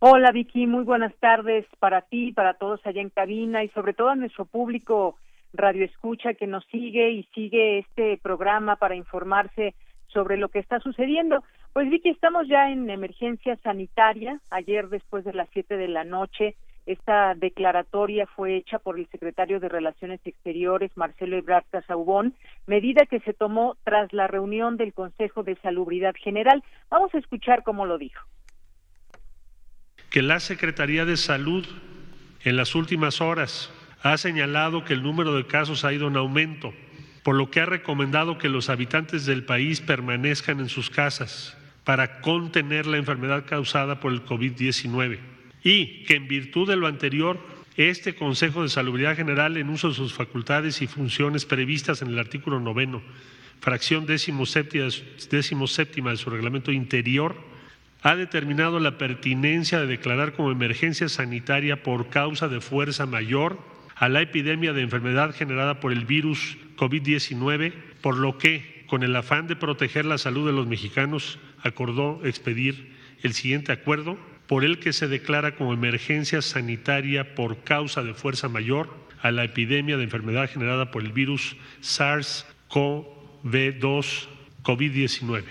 Hola 0.00 0.32
Vicky, 0.32 0.66
muy 0.66 0.84
buenas 0.84 1.14
tardes 1.16 1.64
para 1.78 2.02
ti, 2.02 2.32
para 2.32 2.54
todos 2.54 2.80
allá 2.84 3.00
en 3.00 3.10
cabina 3.10 3.64
y 3.64 3.68
sobre 3.70 3.94
todo 3.94 4.10
a 4.10 4.16
nuestro 4.16 4.44
público 4.44 5.16
Radio 5.54 5.84
Escucha 5.84 6.34
que 6.34 6.46
nos 6.46 6.64
sigue 6.66 7.10
y 7.10 7.22
sigue 7.34 7.78
este 7.78 8.18
programa 8.18 8.76
para 8.76 8.96
informarse 8.96 9.74
sobre 10.08 10.36
lo 10.36 10.48
que 10.48 10.58
está 10.58 10.80
sucediendo. 10.80 11.42
Pues 11.72 11.88
Vicky, 11.90 12.10
estamos 12.10 12.46
ya 12.48 12.70
en 12.70 12.90
emergencia 12.90 13.56
sanitaria. 13.62 14.40
Ayer 14.50 14.88
después 14.88 15.24
de 15.24 15.32
las 15.32 15.48
siete 15.52 15.76
de 15.76 15.88
la 15.88 16.04
noche 16.04 16.56
Esta 16.86 17.34
declaratoria 17.34 18.26
fue 18.26 18.56
hecha 18.56 18.78
por 18.78 18.98
el 18.98 19.08
secretario 19.08 19.58
de 19.58 19.70
Relaciones 19.70 20.20
Exteriores, 20.24 20.90
Marcelo 20.96 21.36
Ebrard 21.38 21.64
Casaubón, 21.70 22.34
medida 22.66 23.06
que 23.06 23.20
se 23.20 23.32
tomó 23.32 23.76
tras 23.84 24.12
la 24.12 24.26
reunión 24.26 24.76
del 24.76 24.92
Consejo 24.92 25.42
de 25.42 25.56
Salubridad 25.62 26.14
General. 26.22 26.62
Vamos 26.90 27.14
a 27.14 27.18
escuchar 27.18 27.62
cómo 27.62 27.86
lo 27.86 27.96
dijo. 27.96 28.20
Que 30.10 30.20
la 30.20 30.40
Secretaría 30.40 31.06
de 31.06 31.16
Salud 31.16 31.66
en 32.44 32.56
las 32.56 32.74
últimas 32.74 33.22
horas 33.22 33.72
ha 34.02 34.18
señalado 34.18 34.84
que 34.84 34.92
el 34.92 35.02
número 35.02 35.34
de 35.34 35.46
casos 35.46 35.86
ha 35.86 35.92
ido 35.94 36.08
en 36.08 36.16
aumento, 36.16 36.74
por 37.22 37.34
lo 37.34 37.50
que 37.50 37.60
ha 37.60 37.66
recomendado 37.66 38.36
que 38.36 38.50
los 38.50 38.68
habitantes 38.68 39.24
del 39.24 39.46
país 39.46 39.80
permanezcan 39.80 40.60
en 40.60 40.68
sus 40.68 40.90
casas 40.90 41.56
para 41.84 42.20
contener 42.20 42.86
la 42.86 42.98
enfermedad 42.98 43.46
causada 43.46 44.00
por 44.00 44.12
el 44.12 44.22
COVID-19 44.26 45.33
y 45.64 46.04
que 46.04 46.16
en 46.16 46.28
virtud 46.28 46.68
de 46.68 46.76
lo 46.76 46.86
anterior, 46.86 47.40
este 47.76 48.14
Consejo 48.14 48.62
de 48.62 48.68
Salubridad 48.68 49.16
General, 49.16 49.56
en 49.56 49.70
uso 49.70 49.88
de 49.88 49.94
sus 49.94 50.12
facultades 50.12 50.82
y 50.82 50.86
funciones 50.86 51.46
previstas 51.46 52.02
en 52.02 52.08
el 52.08 52.18
artículo 52.18 52.60
noveno, 52.60 53.02
fracción 53.60 54.04
décimo 54.04 54.44
séptima, 54.46 54.90
séptima 55.66 56.10
de 56.10 56.18
su 56.18 56.30
reglamento 56.30 56.70
interior, 56.70 57.34
ha 58.02 58.14
determinado 58.14 58.78
la 58.78 58.98
pertinencia 58.98 59.80
de 59.80 59.86
declarar 59.86 60.34
como 60.34 60.52
emergencia 60.52 61.08
sanitaria 61.08 61.82
por 61.82 62.10
causa 62.10 62.48
de 62.48 62.60
fuerza 62.60 63.06
mayor 63.06 63.58
a 63.96 64.10
la 64.10 64.20
epidemia 64.20 64.74
de 64.74 64.82
enfermedad 64.82 65.34
generada 65.34 65.80
por 65.80 65.90
el 65.92 66.04
virus 66.04 66.58
COVID-19, 66.76 67.72
por 68.02 68.18
lo 68.18 68.36
que, 68.36 68.84
con 68.86 69.02
el 69.02 69.16
afán 69.16 69.46
de 69.46 69.56
proteger 69.56 70.04
la 70.04 70.18
salud 70.18 70.46
de 70.46 70.52
los 70.52 70.66
mexicanos, 70.66 71.38
acordó 71.62 72.20
expedir 72.24 72.92
el 73.22 73.32
siguiente 73.32 73.72
acuerdo 73.72 74.18
por 74.48 74.64
el 74.64 74.78
que 74.78 74.92
se 74.92 75.08
declara 75.08 75.56
como 75.56 75.72
emergencia 75.72 76.42
sanitaria 76.42 77.34
por 77.34 77.64
causa 77.64 78.02
de 78.02 78.14
fuerza 78.14 78.48
mayor 78.48 78.90
a 79.22 79.30
la 79.30 79.44
epidemia 79.44 79.96
de 79.96 80.04
enfermedad 80.04 80.48
generada 80.48 80.90
por 80.90 81.02
el 81.02 81.12
virus 81.12 81.56
SARS-CoV-2 81.80 84.28
COVID-19. 84.62 85.44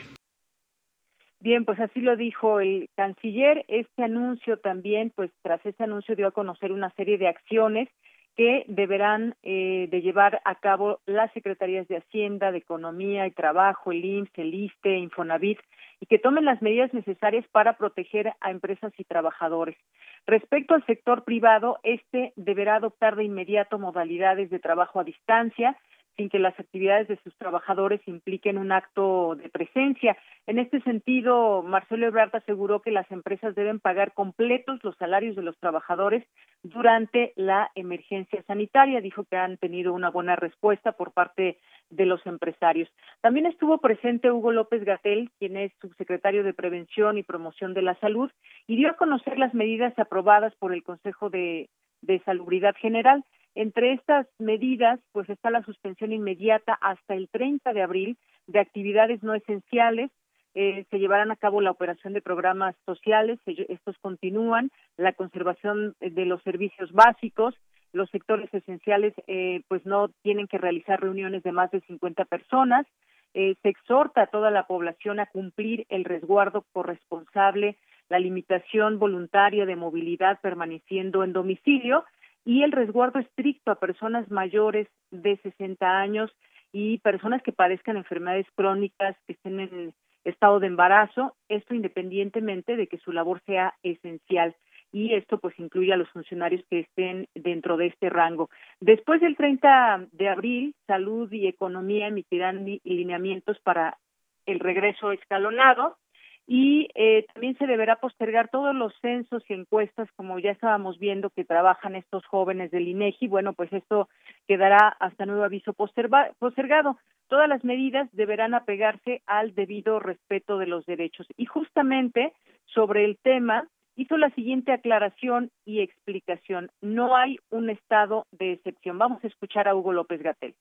Bien, 1.39 1.65
pues 1.65 1.79
así 1.79 1.99
lo 1.99 2.15
dijo 2.15 2.59
el 2.59 2.89
canciller. 2.95 3.65
Este 3.67 4.03
anuncio 4.03 4.57
también, 4.57 5.11
pues 5.13 5.31
tras 5.41 5.65
este 5.65 5.83
anuncio 5.83 6.15
dio 6.15 6.27
a 6.27 6.31
conocer 6.31 6.71
una 6.71 6.91
serie 6.91 7.17
de 7.17 7.27
acciones 7.27 7.89
que 8.35 8.65
deberán 8.67 9.35
eh, 9.43 9.87
de 9.91 10.01
llevar 10.01 10.41
a 10.45 10.55
cabo 10.55 10.99
las 11.05 11.31
secretarías 11.33 11.87
de 11.87 11.97
Hacienda, 11.97 12.51
de 12.51 12.57
Economía 12.57 13.27
y 13.27 13.31
Trabajo, 13.31 13.91
el 13.91 14.03
IMSS, 14.03 14.31
el 14.37 14.53
ISTE, 14.53 14.97
Infonavit, 14.97 15.59
y 15.99 16.05
que 16.07 16.19
tomen 16.19 16.45
las 16.45 16.61
medidas 16.61 16.93
necesarias 16.93 17.45
para 17.51 17.77
proteger 17.77 18.33
a 18.41 18.51
empresas 18.51 18.91
y 18.97 19.03
trabajadores. 19.03 19.77
Respecto 20.25 20.73
al 20.73 20.85
sector 20.85 21.23
privado, 21.23 21.79
este 21.83 22.33
deberá 22.35 22.75
adoptar 22.75 23.15
de 23.15 23.23
inmediato 23.23 23.77
modalidades 23.77 24.49
de 24.49 24.59
trabajo 24.59 24.99
a 24.99 25.03
distancia 25.03 25.77
sin 26.15 26.29
que 26.29 26.39
las 26.39 26.57
actividades 26.59 27.07
de 27.07 27.17
sus 27.23 27.35
trabajadores 27.37 28.01
impliquen 28.07 28.57
un 28.57 28.71
acto 28.71 29.35
de 29.35 29.49
presencia. 29.49 30.17
En 30.45 30.59
este 30.59 30.81
sentido, 30.81 31.63
Marcelo 31.63 32.07
Ebrard 32.07 32.35
aseguró 32.35 32.81
que 32.81 32.91
las 32.91 33.09
empresas 33.11 33.55
deben 33.55 33.79
pagar 33.79 34.13
completos 34.13 34.83
los 34.83 34.95
salarios 34.97 35.35
de 35.35 35.41
los 35.41 35.57
trabajadores 35.59 36.25
durante 36.61 37.33
la 37.35 37.71
emergencia 37.75 38.43
sanitaria. 38.43 39.01
Dijo 39.01 39.23
que 39.23 39.37
han 39.37 39.57
tenido 39.57 39.93
una 39.93 40.09
buena 40.09 40.35
respuesta 40.35 40.91
por 40.91 41.13
parte 41.13 41.57
de 41.89 42.05
los 42.05 42.25
empresarios. 42.25 42.89
También 43.21 43.45
estuvo 43.45 43.77
presente 43.79 44.31
Hugo 44.31 44.51
López 44.51 44.83
Gatel, 44.83 45.31
quien 45.39 45.57
es 45.57 45.71
subsecretario 45.81 46.43
de 46.43 46.53
Prevención 46.53 47.17
y 47.17 47.23
Promoción 47.23 47.73
de 47.73 47.81
la 47.81 47.95
Salud, 47.95 48.31
y 48.67 48.75
dio 48.75 48.89
a 48.89 48.97
conocer 48.97 49.37
las 49.37 49.53
medidas 49.53 49.97
aprobadas 49.97 50.53
por 50.55 50.73
el 50.73 50.83
Consejo 50.83 51.29
de, 51.29 51.69
de 52.01 52.19
Salubridad 52.21 52.75
General. 52.75 53.23
Entre 53.55 53.93
estas 53.93 54.27
medidas, 54.39 54.99
pues 55.11 55.29
está 55.29 55.51
la 55.51 55.63
suspensión 55.63 56.11
inmediata 56.11 56.77
hasta 56.81 57.13
el 57.13 57.29
30 57.29 57.73
de 57.73 57.81
abril 57.81 58.17
de 58.47 58.59
actividades 58.59 59.21
no 59.21 59.35
esenciales. 59.35 60.11
Eh, 60.55 60.85
se 60.89 60.99
llevarán 60.99 61.31
a 61.31 61.35
cabo 61.35 61.61
la 61.61 61.71
operación 61.71 62.13
de 62.13 62.21
programas 62.21 62.75
sociales, 62.85 63.39
estos 63.45 63.97
continúan, 63.99 64.71
la 64.97 65.13
conservación 65.13 65.95
de 65.99 66.25
los 66.25 66.41
servicios 66.43 66.91
básicos, 66.91 67.55
los 67.91 68.09
sectores 68.09 68.51
esenciales 68.53 69.13
eh, 69.27 69.61
pues 69.67 69.85
no 69.85 70.09
tienen 70.23 70.47
que 70.47 70.57
realizar 70.57 70.99
reuniones 70.99 71.43
de 71.43 71.51
más 71.51 71.71
de 71.71 71.81
50 71.81 72.25
personas. 72.25 72.87
Eh, 73.35 73.55
se 73.61 73.69
exhorta 73.69 74.23
a 74.23 74.27
toda 74.27 74.51
la 74.51 74.67
población 74.67 75.19
a 75.19 75.27
cumplir 75.27 75.85
el 75.89 76.03
resguardo 76.03 76.65
corresponsable, 76.71 77.77
la 78.09 78.19
limitación 78.19 78.99
voluntaria 78.99 79.65
de 79.65 79.75
movilidad 79.75 80.39
permaneciendo 80.41 81.23
en 81.23 81.33
domicilio 81.33 82.03
y 82.45 82.63
el 82.63 82.71
resguardo 82.71 83.19
estricto 83.19 83.71
a 83.71 83.79
personas 83.79 84.29
mayores 84.29 84.87
de 85.11 85.37
60 85.37 85.85
años 85.85 86.31
y 86.71 86.97
personas 86.99 87.41
que 87.43 87.51
padezcan 87.51 87.97
enfermedades 87.97 88.47
crónicas, 88.55 89.15
que 89.25 89.33
estén 89.33 89.59
en 89.59 89.93
estado 90.23 90.59
de 90.59 90.67
embarazo, 90.67 91.35
esto 91.49 91.75
independientemente 91.75 92.75
de 92.75 92.87
que 92.87 92.97
su 92.97 93.11
labor 93.11 93.41
sea 93.45 93.75
esencial 93.83 94.55
y 94.91 95.15
esto 95.15 95.39
pues 95.39 95.57
incluye 95.59 95.91
a 95.91 95.97
los 95.97 96.09
funcionarios 96.09 96.63
que 96.69 96.81
estén 96.81 97.27
dentro 97.33 97.77
de 97.77 97.87
este 97.87 98.09
rango. 98.09 98.49
Después 98.79 99.21
del 99.21 99.35
30 99.35 100.07
de 100.11 100.29
abril, 100.29 100.75
Salud 100.85 101.31
y 101.31 101.47
Economía 101.47 102.07
emitirán 102.07 102.65
lineamientos 102.83 103.59
para 103.61 103.97
el 104.45 104.59
regreso 104.59 105.11
escalonado 105.11 105.97
y 106.45 106.89
eh, 106.95 107.25
también 107.33 107.57
se 107.57 107.67
deberá 107.67 107.95
postergar 107.97 108.49
todos 108.49 108.75
los 108.75 108.93
censos 109.01 109.43
y 109.47 109.53
encuestas 109.53 110.09
como 110.15 110.39
ya 110.39 110.51
estábamos 110.51 110.99
viendo 110.99 111.29
que 111.29 111.45
trabajan 111.45 111.95
estos 111.95 112.25
jóvenes 112.25 112.69
del 112.71 112.87
INEGI. 112.87 113.27
Bueno 113.27 113.53
pues 113.53 113.71
esto 113.71 114.09
quedará 114.47 114.89
hasta 114.99 115.25
nuevo 115.25 115.43
aviso 115.43 115.73
postergado. 115.73 116.97
Todas 117.29 117.47
las 117.47 117.63
medidas 117.63 118.09
deberán 118.11 118.53
apegarse 118.53 119.21
al 119.25 119.55
debido 119.55 119.99
respeto 119.99 120.57
de 120.57 120.67
los 120.67 120.85
derechos. 120.85 121.25
Y 121.37 121.45
justamente 121.45 122.33
sobre 122.65 123.05
el 123.05 123.17
tema 123.17 123.67
hizo 123.95 124.17
la 124.17 124.29
siguiente 124.31 124.73
aclaración 124.73 125.49
y 125.65 125.79
explicación. 125.79 126.71
No 126.81 127.15
hay 127.15 127.37
un 127.51 127.69
estado 127.69 128.25
de 128.31 128.53
excepción. 128.53 128.97
Vamos 128.97 129.23
a 129.23 129.27
escuchar 129.27 129.69
a 129.69 129.75
Hugo 129.75 129.93
López 129.93 130.21
Gatel. 130.21 130.55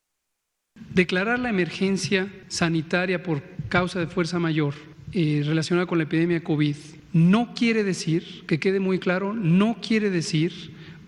Declarar 0.94 1.38
la 1.38 1.50
emergencia 1.50 2.28
sanitaria 2.46 3.22
por 3.22 3.42
causa 3.68 3.98
de 3.98 4.06
fuerza 4.06 4.38
mayor 4.38 4.74
eh, 5.12 5.42
relacionada 5.44 5.86
con 5.86 5.98
la 5.98 6.04
epidemia 6.04 6.42
COVID 6.42 6.76
no 7.12 7.54
quiere 7.54 7.84
decir, 7.84 8.44
que 8.46 8.58
quede 8.58 8.80
muy 8.80 8.98
claro, 8.98 9.34
no 9.34 9.76
quiere 9.86 10.10
decir 10.10 10.52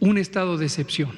un 0.01 0.19
estado 0.19 0.59
de 0.59 0.67
excepción. 0.67 1.11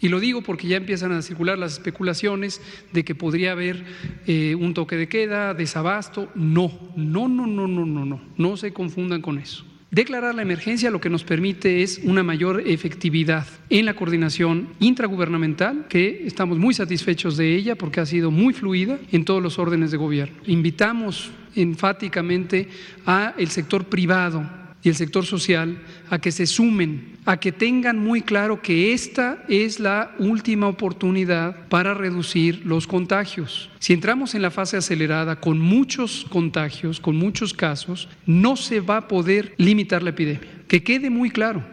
Y 0.00 0.08
lo 0.08 0.20
digo 0.20 0.42
porque 0.42 0.68
ya 0.68 0.76
empiezan 0.76 1.12
a 1.12 1.22
circular 1.22 1.56
las 1.56 1.74
especulaciones 1.74 2.60
de 2.92 3.04
que 3.04 3.14
podría 3.14 3.52
haber 3.52 3.84
eh, 4.26 4.54
un 4.54 4.74
toque 4.74 4.96
de 4.96 5.08
queda, 5.08 5.54
desabasto. 5.54 6.30
No, 6.34 6.70
no, 6.94 7.28
no, 7.28 7.46
no, 7.46 7.66
no, 7.66 7.86
no, 7.86 8.04
no, 8.04 8.20
no 8.36 8.56
se 8.58 8.72
confundan 8.74 9.22
con 9.22 9.38
eso. 9.38 9.64
Declarar 9.94 10.34
la 10.34 10.42
emergencia 10.42 10.90
lo 10.90 11.00
que 11.00 11.08
nos 11.08 11.22
permite 11.22 11.84
es 11.84 12.00
una 12.02 12.24
mayor 12.24 12.64
efectividad 12.66 13.46
en 13.70 13.86
la 13.86 13.94
coordinación 13.94 14.70
intragubernamental, 14.80 15.86
que 15.88 16.26
estamos 16.26 16.58
muy 16.58 16.74
satisfechos 16.74 17.36
de 17.36 17.54
ella 17.54 17.76
porque 17.76 18.00
ha 18.00 18.06
sido 18.06 18.32
muy 18.32 18.54
fluida 18.54 18.98
en 19.12 19.24
todos 19.24 19.40
los 19.40 19.56
órdenes 19.56 19.92
de 19.92 19.96
gobierno. 19.96 20.34
Invitamos 20.46 21.30
enfáticamente 21.54 22.68
a 23.06 23.34
el 23.38 23.50
sector 23.50 23.84
privado 23.84 24.63
y 24.84 24.90
el 24.90 24.94
sector 24.94 25.24
social 25.24 25.78
a 26.10 26.20
que 26.20 26.30
se 26.30 26.46
sumen, 26.46 27.16
a 27.24 27.38
que 27.38 27.52
tengan 27.52 27.98
muy 27.98 28.20
claro 28.20 28.60
que 28.60 28.92
esta 28.92 29.42
es 29.48 29.80
la 29.80 30.14
última 30.18 30.68
oportunidad 30.68 31.68
para 31.68 31.94
reducir 31.94 32.60
los 32.66 32.86
contagios. 32.86 33.70
Si 33.78 33.94
entramos 33.94 34.34
en 34.34 34.42
la 34.42 34.50
fase 34.50 34.76
acelerada 34.76 35.40
con 35.40 35.58
muchos 35.58 36.26
contagios, 36.28 37.00
con 37.00 37.16
muchos 37.16 37.54
casos, 37.54 38.10
no 38.26 38.56
se 38.56 38.80
va 38.80 38.98
a 38.98 39.08
poder 39.08 39.54
limitar 39.56 40.02
la 40.02 40.10
epidemia. 40.10 40.48
Que 40.68 40.84
quede 40.84 41.08
muy 41.08 41.30
claro. 41.30 41.64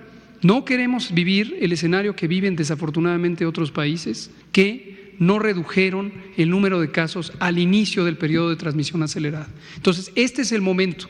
No 0.42 0.64
queremos 0.64 1.14
vivir 1.14 1.58
el 1.60 1.74
escenario 1.74 2.16
que 2.16 2.28
viven 2.28 2.56
desafortunadamente 2.56 3.46
otros 3.46 3.72
países, 3.72 4.32
que 4.54 5.14
no 5.20 5.38
redujeron 5.38 6.14
el 6.38 6.50
número 6.50 6.80
de 6.80 6.92
casos 6.92 7.34
al 7.40 7.60
inicio 7.60 8.06
del 8.06 8.18
periodo 8.18 8.50
de 8.50 8.56
transmisión 8.56 9.04
acelerada. 9.04 9.50
Entonces, 9.76 10.12
este 10.16 10.44
es 10.44 10.52
el 10.54 10.62
momento 10.62 11.08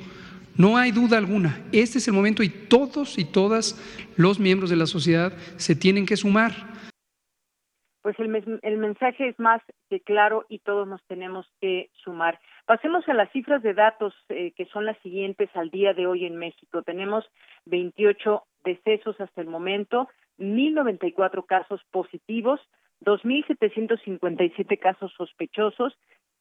no 0.58 0.78
hay 0.78 0.92
duda 0.92 1.18
alguna, 1.18 1.60
este 1.72 1.98
es 1.98 2.08
el 2.08 2.14
momento 2.14 2.44
y 2.44 2.50
todos 2.50 3.18
y 3.18 3.26
todas 3.26 3.76
los 4.18 4.40
miembros 4.40 4.70
de 4.70 4.76
la 4.76 4.86
sociedad 4.86 5.34
se 5.58 5.76
tienen 5.76 6.06
que 6.06 6.18
sumar. 6.18 6.52
Pues 8.02 8.18
el, 8.20 8.60
el 8.64 8.78
mensaje 8.78 9.28
es 9.28 9.40
más 9.40 9.62
que 9.90 10.00
claro 10.00 10.46
y 10.50 10.60
todos 10.60 10.88
nos 10.88 11.04
tenemos 11.06 11.46
que 11.62 11.92
sumar. 12.04 12.40
Pasemos 12.66 13.08
a 13.08 13.14
las 13.14 13.32
cifras 13.32 13.62
de 13.62 13.74
datos 13.74 14.14
eh, 14.30 14.54
que 14.56 14.66
son 14.68 14.86
las 14.86 14.98
siguientes 15.00 15.50
al 15.54 15.70
día 15.70 15.94
de 15.94 16.08
hoy 16.08 16.26
en 16.26 16.38
México. 16.38 16.82
Tenemos 16.84 17.26
28 17.66 18.44
decesos 18.64 19.20
hasta 19.20 19.42
el 19.42 19.48
momento, 19.48 20.10
1.094 20.40 21.46
casos 21.46 21.82
positivos, 21.92 22.60
2.757 23.02 24.80
casos 24.80 25.12
sospechosos, 25.18 25.94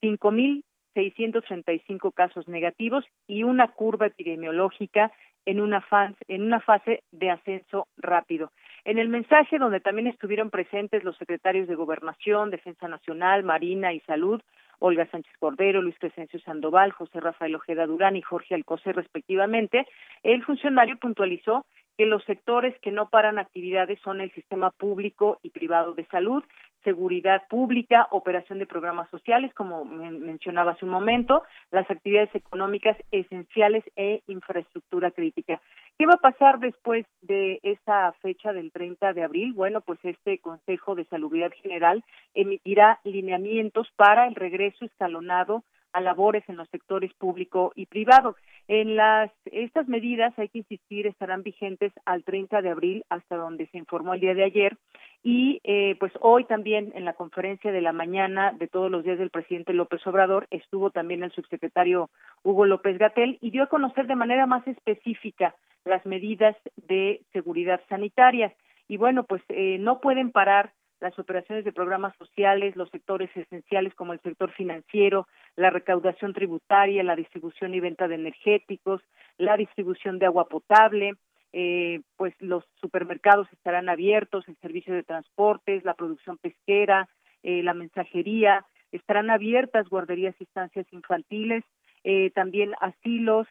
5.000 0.02 0.62
635 0.94 2.12
casos 2.12 2.48
negativos 2.48 3.04
y 3.26 3.42
una 3.42 3.68
curva 3.68 4.06
epidemiológica 4.06 5.12
en 5.46 5.60
una, 5.60 5.80
fase, 5.80 6.16
en 6.28 6.42
una 6.42 6.60
fase 6.60 7.02
de 7.12 7.30
ascenso 7.30 7.88
rápido. 7.96 8.52
En 8.84 8.98
el 8.98 9.08
mensaje, 9.08 9.58
donde 9.58 9.80
también 9.80 10.06
estuvieron 10.06 10.50
presentes 10.50 11.04
los 11.04 11.16
secretarios 11.16 11.68
de 11.68 11.74
Gobernación, 11.74 12.50
Defensa 12.50 12.88
Nacional, 12.88 13.42
Marina 13.42 13.92
y 13.92 14.00
Salud, 14.00 14.40
Olga 14.78 15.06
Sánchez 15.10 15.32
Cordero, 15.38 15.82
Luis 15.82 15.98
Crescencio 15.98 16.40
Sandoval, 16.40 16.92
José 16.92 17.20
Rafael 17.20 17.54
Ojeda 17.54 17.86
Durán 17.86 18.16
y 18.16 18.22
Jorge 18.22 18.54
Alcocer, 18.54 18.96
respectivamente, 18.96 19.86
el 20.22 20.42
funcionario 20.44 20.98
puntualizó 20.98 21.66
que 21.98 22.06
los 22.06 22.24
sectores 22.24 22.74
que 22.80 22.90
no 22.90 23.10
paran 23.10 23.38
actividades 23.38 24.00
son 24.00 24.22
el 24.22 24.32
sistema 24.32 24.70
público 24.70 25.38
y 25.42 25.50
privado 25.50 25.92
de 25.92 26.06
salud, 26.06 26.42
seguridad 26.84 27.42
pública, 27.48 28.08
operación 28.10 28.58
de 28.58 28.66
programas 28.66 29.08
sociales, 29.10 29.52
como 29.54 29.84
mencionaba 29.84 30.72
hace 30.72 30.84
un 30.84 30.90
momento, 30.90 31.42
las 31.70 31.90
actividades 31.90 32.34
económicas 32.34 32.96
esenciales 33.10 33.84
e 33.96 34.22
infraestructura 34.26 35.10
crítica. 35.10 35.60
¿Qué 35.98 36.06
va 36.06 36.14
a 36.14 36.30
pasar 36.30 36.58
después 36.58 37.06
de 37.22 37.60
esa 37.62 38.12
fecha 38.22 38.52
del 38.52 38.72
30 38.72 39.12
de 39.12 39.22
abril? 39.22 39.52
Bueno, 39.52 39.80
pues 39.80 39.98
este 40.02 40.38
Consejo 40.38 40.94
de 40.94 41.04
Salubridad 41.04 41.52
General 41.62 42.02
emitirá 42.34 43.00
lineamientos 43.04 43.88
para 43.96 44.26
el 44.26 44.34
regreso 44.34 44.84
escalonado 44.84 45.62
a 45.92 46.00
labores 46.00 46.44
en 46.48 46.56
los 46.56 46.68
sectores 46.68 47.12
público 47.14 47.72
y 47.74 47.86
privado. 47.86 48.36
En 48.68 48.96
las 48.96 49.30
estas 49.46 49.88
medidas 49.88 50.32
hay 50.38 50.48
que 50.48 50.58
insistir 50.58 51.06
estarán 51.06 51.42
vigentes 51.42 51.92
al 52.04 52.22
30 52.22 52.62
de 52.62 52.70
abril 52.70 53.04
hasta 53.08 53.36
donde 53.36 53.66
se 53.68 53.78
informó 53.78 54.14
el 54.14 54.20
día 54.20 54.34
de 54.34 54.44
ayer 54.44 54.76
y 55.22 55.60
eh, 55.64 55.96
pues 56.00 56.12
hoy 56.20 56.44
también 56.44 56.92
en 56.94 57.04
la 57.04 57.12
conferencia 57.12 57.72
de 57.72 57.82
la 57.82 57.92
mañana 57.92 58.52
de 58.52 58.68
todos 58.68 58.90
los 58.90 59.04
días 59.04 59.18
del 59.18 59.30
presidente 59.30 59.74
López 59.74 60.06
Obrador 60.06 60.46
estuvo 60.50 60.90
también 60.90 61.22
el 61.22 61.32
subsecretario 61.32 62.10
Hugo 62.42 62.64
López 62.64 62.96
Gatel 62.98 63.36
y 63.42 63.50
dio 63.50 63.64
a 63.64 63.68
conocer 63.68 64.06
de 64.06 64.16
manera 64.16 64.46
más 64.46 64.66
específica 64.66 65.54
las 65.84 66.04
medidas 66.06 66.56
de 66.76 67.22
seguridad 67.32 67.80
sanitaria. 67.88 68.54
Y 68.88 68.96
bueno 68.96 69.24
pues 69.24 69.42
eh, 69.48 69.76
no 69.78 70.00
pueden 70.00 70.32
parar 70.32 70.72
las 71.00 71.18
operaciones 71.18 71.64
de 71.64 71.72
programas 71.72 72.14
sociales, 72.16 72.76
los 72.76 72.90
sectores 72.90 73.30
esenciales 73.34 73.94
como 73.94 74.12
el 74.12 74.20
sector 74.20 74.50
financiero, 74.52 75.26
la 75.56 75.70
recaudación 75.70 76.32
tributaria, 76.32 77.02
la 77.02 77.16
distribución 77.16 77.74
y 77.74 77.80
venta 77.80 78.08
de 78.08 78.16
energéticos, 78.16 79.02
la 79.38 79.56
distribución 79.56 80.18
de 80.18 80.26
agua 80.26 80.48
potable, 80.48 81.14
eh, 81.52 82.00
pues 82.16 82.34
los 82.38 82.64
supermercados 82.80 83.48
estarán 83.52 83.88
abiertos, 83.88 84.46
el 84.48 84.56
servicio 84.56 84.94
de 84.94 85.02
transportes, 85.02 85.84
la 85.84 85.94
producción 85.94 86.38
pesquera, 86.38 87.08
eh, 87.42 87.62
la 87.62 87.74
mensajería, 87.74 88.64
estarán 88.92 89.30
abiertas 89.30 89.88
guarderías 89.88 90.34
y 90.38 90.44
estancias 90.44 90.86
infantiles, 90.92 91.64
eh, 92.04 92.30
también 92.30 92.72
asilos, 92.80 93.46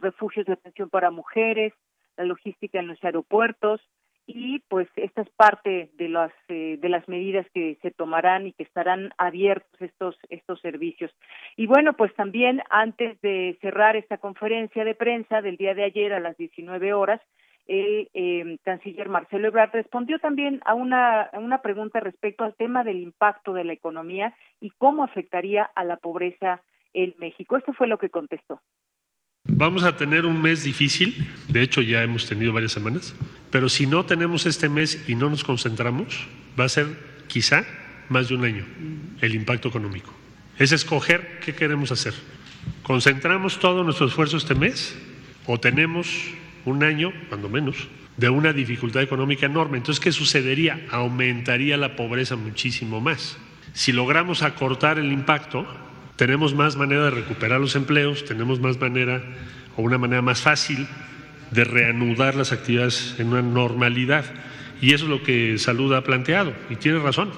refugios 0.00 0.46
de 0.46 0.54
atención 0.54 0.88
para 0.88 1.10
mujeres, 1.10 1.72
la 2.16 2.24
logística 2.24 2.78
en 2.78 2.88
los 2.88 3.02
aeropuertos, 3.04 3.80
y 4.34 4.60
pues 4.68 4.88
esta 4.96 5.22
es 5.22 5.30
parte 5.30 5.90
de 5.94 6.08
las 6.08 6.32
eh, 6.48 6.78
de 6.80 6.88
las 6.88 7.06
medidas 7.08 7.46
que 7.52 7.78
se 7.82 7.90
tomarán 7.90 8.46
y 8.46 8.52
que 8.52 8.62
estarán 8.62 9.12
abiertos 9.18 9.80
estos 9.80 10.16
estos 10.28 10.60
servicios 10.60 11.10
y 11.56 11.66
bueno 11.66 11.92
pues 11.94 12.14
también 12.14 12.62
antes 12.70 13.20
de 13.20 13.58
cerrar 13.60 13.96
esta 13.96 14.18
conferencia 14.18 14.84
de 14.84 14.94
prensa 14.94 15.42
del 15.42 15.56
día 15.56 15.74
de 15.74 15.84
ayer 15.84 16.12
a 16.12 16.20
las 16.20 16.36
19 16.36 16.94
horas 16.94 17.20
el 17.66 18.08
eh, 18.14 18.58
canciller 18.64 19.08
Marcelo 19.08 19.48
Ebrard 19.48 19.72
respondió 19.72 20.18
también 20.18 20.60
a 20.64 20.74
una, 20.74 21.22
a 21.22 21.38
una 21.38 21.62
pregunta 21.62 22.00
respecto 22.00 22.44
al 22.44 22.54
tema 22.54 22.82
del 22.82 22.98
impacto 22.98 23.52
de 23.52 23.64
la 23.64 23.72
economía 23.72 24.34
y 24.60 24.70
cómo 24.70 25.04
afectaría 25.04 25.70
a 25.74 25.84
la 25.84 25.96
pobreza 25.96 26.62
en 26.92 27.14
México. 27.18 27.56
Esto 27.56 27.72
fue 27.72 27.86
lo 27.86 27.98
que 27.98 28.10
contestó. 28.10 28.60
Vamos 29.62 29.84
a 29.84 29.96
tener 29.96 30.26
un 30.26 30.42
mes 30.42 30.64
difícil, 30.64 31.24
de 31.46 31.62
hecho 31.62 31.82
ya 31.82 32.02
hemos 32.02 32.26
tenido 32.26 32.52
varias 32.52 32.72
semanas, 32.72 33.14
pero 33.52 33.68
si 33.68 33.86
no 33.86 34.04
tenemos 34.04 34.44
este 34.44 34.68
mes 34.68 35.04
y 35.06 35.14
no 35.14 35.30
nos 35.30 35.44
concentramos, 35.44 36.26
va 36.58 36.64
a 36.64 36.68
ser 36.68 36.88
quizá 37.28 37.64
más 38.08 38.28
de 38.28 38.34
un 38.34 38.44
año 38.44 38.66
el 39.20 39.36
impacto 39.36 39.68
económico. 39.68 40.12
Es 40.58 40.72
escoger 40.72 41.38
qué 41.44 41.54
queremos 41.54 41.92
hacer. 41.92 42.12
¿Concentramos 42.82 43.60
todo 43.60 43.84
nuestro 43.84 44.08
esfuerzo 44.08 44.36
este 44.36 44.56
mes 44.56 44.96
o 45.46 45.60
tenemos 45.60 46.08
un 46.64 46.82
año, 46.82 47.12
cuando 47.28 47.48
menos, 47.48 47.86
de 48.16 48.30
una 48.30 48.52
dificultad 48.52 49.02
económica 49.02 49.46
enorme? 49.46 49.76
Entonces, 49.76 50.02
¿qué 50.02 50.10
sucedería? 50.10 50.84
Aumentaría 50.90 51.76
la 51.76 51.94
pobreza 51.94 52.34
muchísimo 52.34 53.00
más. 53.00 53.38
Si 53.74 53.92
logramos 53.92 54.42
acortar 54.42 54.98
el 54.98 55.12
impacto, 55.12 55.68
tenemos 56.22 56.54
más 56.54 56.76
manera 56.76 57.06
de 57.06 57.10
recuperar 57.10 57.60
los 57.60 57.74
empleos, 57.74 58.24
tenemos 58.24 58.60
más 58.60 58.80
manera 58.80 59.20
o 59.76 59.82
una 59.82 59.98
manera 59.98 60.22
más 60.22 60.40
fácil 60.40 60.86
de 61.50 61.64
reanudar 61.64 62.36
las 62.36 62.52
actividades 62.52 63.16
en 63.18 63.26
una 63.26 63.42
normalidad. 63.42 64.24
Y 64.80 64.94
eso 64.94 65.06
es 65.06 65.10
lo 65.10 65.24
que 65.24 65.58
Salud 65.58 65.92
ha 65.94 66.04
planteado, 66.04 66.54
y 66.70 66.76
tiene 66.76 67.00
razón. 67.00 67.32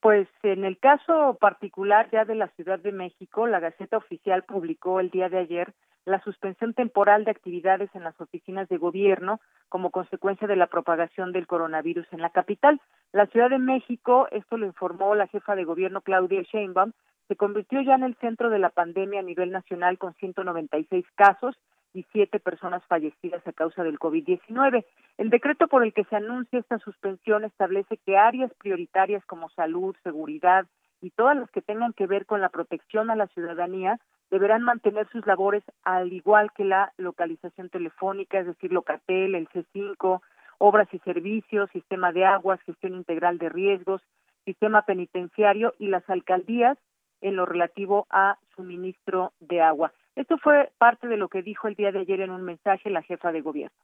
Pues 0.00 0.28
en 0.42 0.64
el 0.64 0.78
caso 0.78 1.36
particular 1.38 2.08
ya 2.10 2.24
de 2.24 2.34
la 2.34 2.48
Ciudad 2.48 2.78
de 2.78 2.90
México, 2.90 3.46
la 3.46 3.60
Gaceta 3.60 3.98
Oficial 3.98 4.44
publicó 4.44 4.98
el 4.98 5.10
día 5.10 5.28
de 5.28 5.38
ayer 5.38 5.74
la 6.06 6.22
suspensión 6.22 6.72
temporal 6.72 7.24
de 7.24 7.30
actividades 7.30 7.90
en 7.94 8.04
las 8.04 8.18
oficinas 8.18 8.66
de 8.70 8.78
gobierno 8.78 9.40
como 9.68 9.90
consecuencia 9.90 10.48
de 10.48 10.56
la 10.56 10.68
propagación 10.68 11.32
del 11.32 11.46
coronavirus 11.46 12.06
en 12.12 12.22
la 12.22 12.30
capital. 12.30 12.80
La 13.12 13.26
Ciudad 13.26 13.50
de 13.50 13.58
México, 13.58 14.26
esto 14.30 14.56
lo 14.56 14.64
informó 14.64 15.14
la 15.14 15.26
jefa 15.26 15.54
de 15.54 15.64
gobierno 15.64 16.00
Claudia 16.00 16.42
Sheinbaum, 16.42 16.92
se 17.28 17.36
convirtió 17.36 17.82
ya 17.82 17.94
en 17.94 18.02
el 18.02 18.16
centro 18.16 18.48
de 18.48 18.58
la 18.58 18.70
pandemia 18.70 19.20
a 19.20 19.22
nivel 19.22 19.50
nacional 19.50 19.98
con 19.98 20.14
196 20.14 21.04
casos 21.14 21.56
y 21.92 22.04
siete 22.12 22.38
personas 22.40 22.84
fallecidas 22.86 23.46
a 23.46 23.52
causa 23.52 23.82
del 23.82 23.98
COVID-19. 23.98 24.84
El 25.18 25.30
decreto 25.30 25.68
por 25.68 25.84
el 25.84 25.92
que 25.92 26.04
se 26.04 26.16
anuncia 26.16 26.58
esta 26.58 26.78
suspensión 26.78 27.44
establece 27.44 27.96
que 27.98 28.16
áreas 28.16 28.52
prioritarias 28.54 29.24
como 29.26 29.50
salud, 29.50 29.96
seguridad 30.02 30.66
y 31.00 31.10
todas 31.10 31.36
las 31.36 31.50
que 31.50 31.62
tengan 31.62 31.92
que 31.92 32.06
ver 32.06 32.26
con 32.26 32.40
la 32.40 32.50
protección 32.50 33.10
a 33.10 33.16
la 33.16 33.26
ciudadanía 33.28 33.98
deberán 34.30 34.62
mantener 34.62 35.08
sus 35.08 35.26
labores 35.26 35.64
al 35.82 36.12
igual 36.12 36.52
que 36.52 36.64
la 36.64 36.92
localización 36.96 37.68
telefónica, 37.68 38.38
es 38.38 38.46
decir, 38.46 38.72
Locatel, 38.72 39.34
el 39.34 39.48
C5, 39.48 40.20
obras 40.58 40.88
y 40.92 40.98
servicios, 41.00 41.70
sistema 41.70 42.12
de 42.12 42.24
aguas, 42.24 42.60
gestión 42.62 42.94
integral 42.94 43.38
de 43.38 43.48
riesgos, 43.48 44.02
sistema 44.44 44.82
penitenciario 44.82 45.74
y 45.78 45.88
las 45.88 46.08
alcaldías 46.08 46.78
en 47.20 47.36
lo 47.36 47.44
relativo 47.44 48.06
a 48.10 48.38
suministro 48.54 49.32
de 49.40 49.60
agua. 49.60 49.92
Esto 50.20 50.36
fue 50.38 50.70
parte 50.78 51.08
de 51.08 51.16
lo 51.16 51.28
que 51.28 51.42
dijo 51.42 51.66
el 51.66 51.74
día 51.74 51.92
de 51.92 52.00
ayer 52.00 52.20
en 52.20 52.30
un 52.30 52.42
mensaje 52.42 52.90
la 52.90 53.02
jefa 53.02 53.32
de 53.32 53.40
gobierno. 53.40 53.76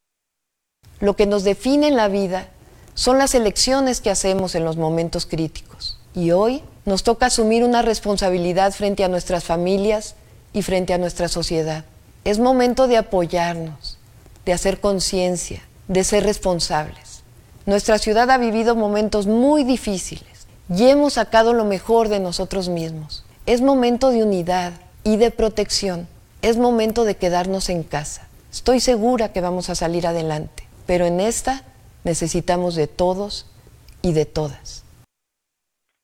Lo 1.01 1.17
que 1.17 1.27
nos 1.27 1.45
define 1.45 1.89
en 1.89 1.97
la 1.97 2.09
vida 2.09 2.49
son 2.95 3.19
las 3.19 3.35
elecciones 3.35 4.01
que 4.01 4.11
hacemos 4.11 4.55
en 4.55 4.65
los 4.65 4.77
momentos 4.77 5.25
críticos. 5.27 5.99
Y 6.15 6.33
hoy 6.33 6.63
nos 6.85 7.05
toca 7.05 7.27
asumir 7.27 7.65
una 7.65 7.83
responsabilidad 7.83 8.73
frente 8.73 9.03
a 9.03 9.09
nuestras 9.09 9.45
familias, 9.45 10.17
y 10.57 10.63
frente 10.63 10.95
a 10.95 10.99
nuestra 10.99 11.29
sociedad. 11.29 11.85
Es 12.25 12.39
momento 12.39 12.89
de 12.89 12.97
apoyarnos, 12.97 13.99
de 14.47 14.55
hacer 14.55 14.81
conciencia, 14.81 15.61
de 15.87 16.03
ser 16.03 16.25
responsables. 16.25 17.23
Nuestra 17.67 17.99
ciudad 17.99 18.31
ha 18.31 18.39
vivido 18.39 18.75
momentos 18.75 19.27
muy 19.27 19.65
difíciles 19.65 20.47
y 20.75 20.89
hemos 20.89 21.13
sacado 21.13 21.53
lo 21.53 21.67
mejor 21.67 22.09
de 22.09 22.21
nosotros 22.21 22.71
mismos. 22.71 23.23
Es 23.45 23.61
momento 23.61 24.11
de 24.11 24.23
unidad 24.23 24.73
y 25.05 25.19
de 25.19 25.31
protección. 25.31 26.09
Es 26.47 26.59
momento 26.59 27.05
de 27.05 27.17
quedarnos 27.17 27.69
en 27.71 27.83
casa. 27.83 28.29
Estoy 28.53 28.79
segura 28.79 29.33
que 29.33 29.41
vamos 29.41 29.69
a 29.69 29.75
salir 29.75 30.07
adelante, 30.07 30.63
pero 30.87 31.05
en 31.05 31.19
esta 31.19 31.63
necesitamos 32.05 32.77
de 32.77 32.87
todos 32.87 33.53
y 34.01 34.13
de 34.13 34.27
todas. 34.27 34.87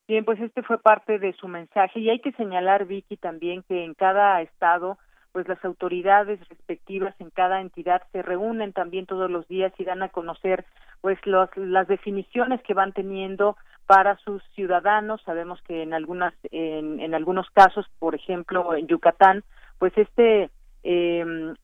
Bien, 0.08 0.24
pues 0.24 0.40
este 0.40 0.64
fue 0.64 0.78
parte 0.82 1.20
de 1.20 1.32
su 1.34 1.46
mensaje 1.46 2.00
y 2.00 2.10
hay 2.10 2.18
que 2.18 2.32
señalar, 2.32 2.86
Vicky, 2.86 3.16
también 3.18 3.62
que 3.68 3.84
en 3.84 3.94
cada 3.94 4.42
estado, 4.42 4.98
pues 5.30 5.46
las 5.46 5.64
autoridades 5.64 6.40
respectivas 6.48 7.14
en 7.20 7.30
cada 7.30 7.60
entidad 7.60 8.02
se 8.10 8.20
reúnen 8.20 8.72
también 8.72 9.06
todos 9.06 9.30
los 9.30 9.46
días 9.46 9.72
y 9.78 9.84
dan 9.84 10.02
a 10.02 10.08
conocer, 10.08 10.64
pues 11.02 11.24
los, 11.24 11.56
las 11.56 11.86
definiciones 11.86 12.60
que 12.62 12.74
van 12.74 12.92
teniendo 12.92 13.56
para 13.86 14.16
sus 14.16 14.42
ciudadanos. 14.56 15.22
Sabemos 15.22 15.62
que 15.62 15.84
en 15.84 15.94
algunas, 15.94 16.34
en, 16.50 16.98
en 16.98 17.14
algunos 17.14 17.48
casos, 17.50 17.86
por 18.00 18.16
ejemplo, 18.16 18.74
en 18.74 18.88
Yucatán, 18.88 19.44
pues 19.82 19.98
este 19.98 20.48
eh, 20.84 21.54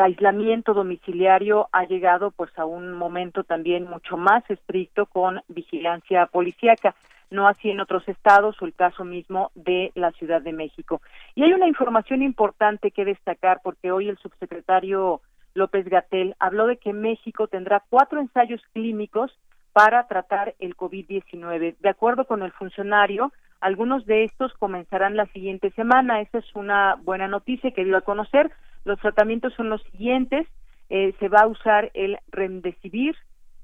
aislamiento 0.00 0.72
domiciliario 0.72 1.68
ha 1.72 1.84
llegado 1.84 2.30
pues 2.30 2.56
a 2.56 2.64
un 2.64 2.92
momento 2.92 3.42
también 3.42 3.90
mucho 3.90 4.16
más 4.16 4.48
estricto 4.48 5.06
con 5.06 5.42
vigilancia 5.48 6.26
policíaca 6.26 6.94
no 7.28 7.48
así 7.48 7.68
en 7.70 7.80
otros 7.80 8.06
estados 8.06 8.54
o 8.62 8.66
el 8.66 8.74
caso 8.74 9.04
mismo 9.04 9.50
de 9.56 9.90
la 9.96 10.12
Ciudad 10.12 10.40
de 10.42 10.52
México. 10.52 11.02
Y 11.34 11.42
hay 11.42 11.54
una 11.54 11.66
información 11.66 12.22
importante 12.22 12.92
que 12.92 13.04
destacar 13.04 13.58
porque 13.64 13.90
hoy 13.90 14.10
el 14.10 14.18
subsecretario 14.18 15.20
López 15.54 15.88
Gatel 15.88 16.36
habló 16.38 16.68
de 16.68 16.76
que 16.76 16.92
México 16.92 17.48
tendrá 17.48 17.82
cuatro 17.90 18.20
ensayos 18.20 18.62
clínicos 18.74 19.36
para 19.72 20.06
tratar 20.06 20.54
el 20.60 20.76
COVID-19. 20.76 21.78
De 21.80 21.88
acuerdo 21.88 22.26
con 22.26 22.44
el 22.44 22.52
funcionario, 22.52 23.32
algunos 23.66 24.06
de 24.06 24.22
estos 24.22 24.52
comenzarán 24.54 25.16
la 25.16 25.26
siguiente 25.26 25.72
semana. 25.72 26.20
Esa 26.20 26.38
es 26.38 26.54
una 26.54 26.94
buena 27.02 27.26
noticia 27.26 27.72
que 27.72 27.84
dio 27.84 27.96
a 27.96 28.02
conocer. 28.02 28.52
Los 28.84 29.00
tratamientos 29.00 29.52
son 29.54 29.70
los 29.70 29.82
siguientes. 29.90 30.46
Eh, 30.88 31.14
se 31.18 31.28
va 31.28 31.40
a 31.40 31.48
usar 31.48 31.90
el 31.94 32.16
remdesivir, 32.28 33.16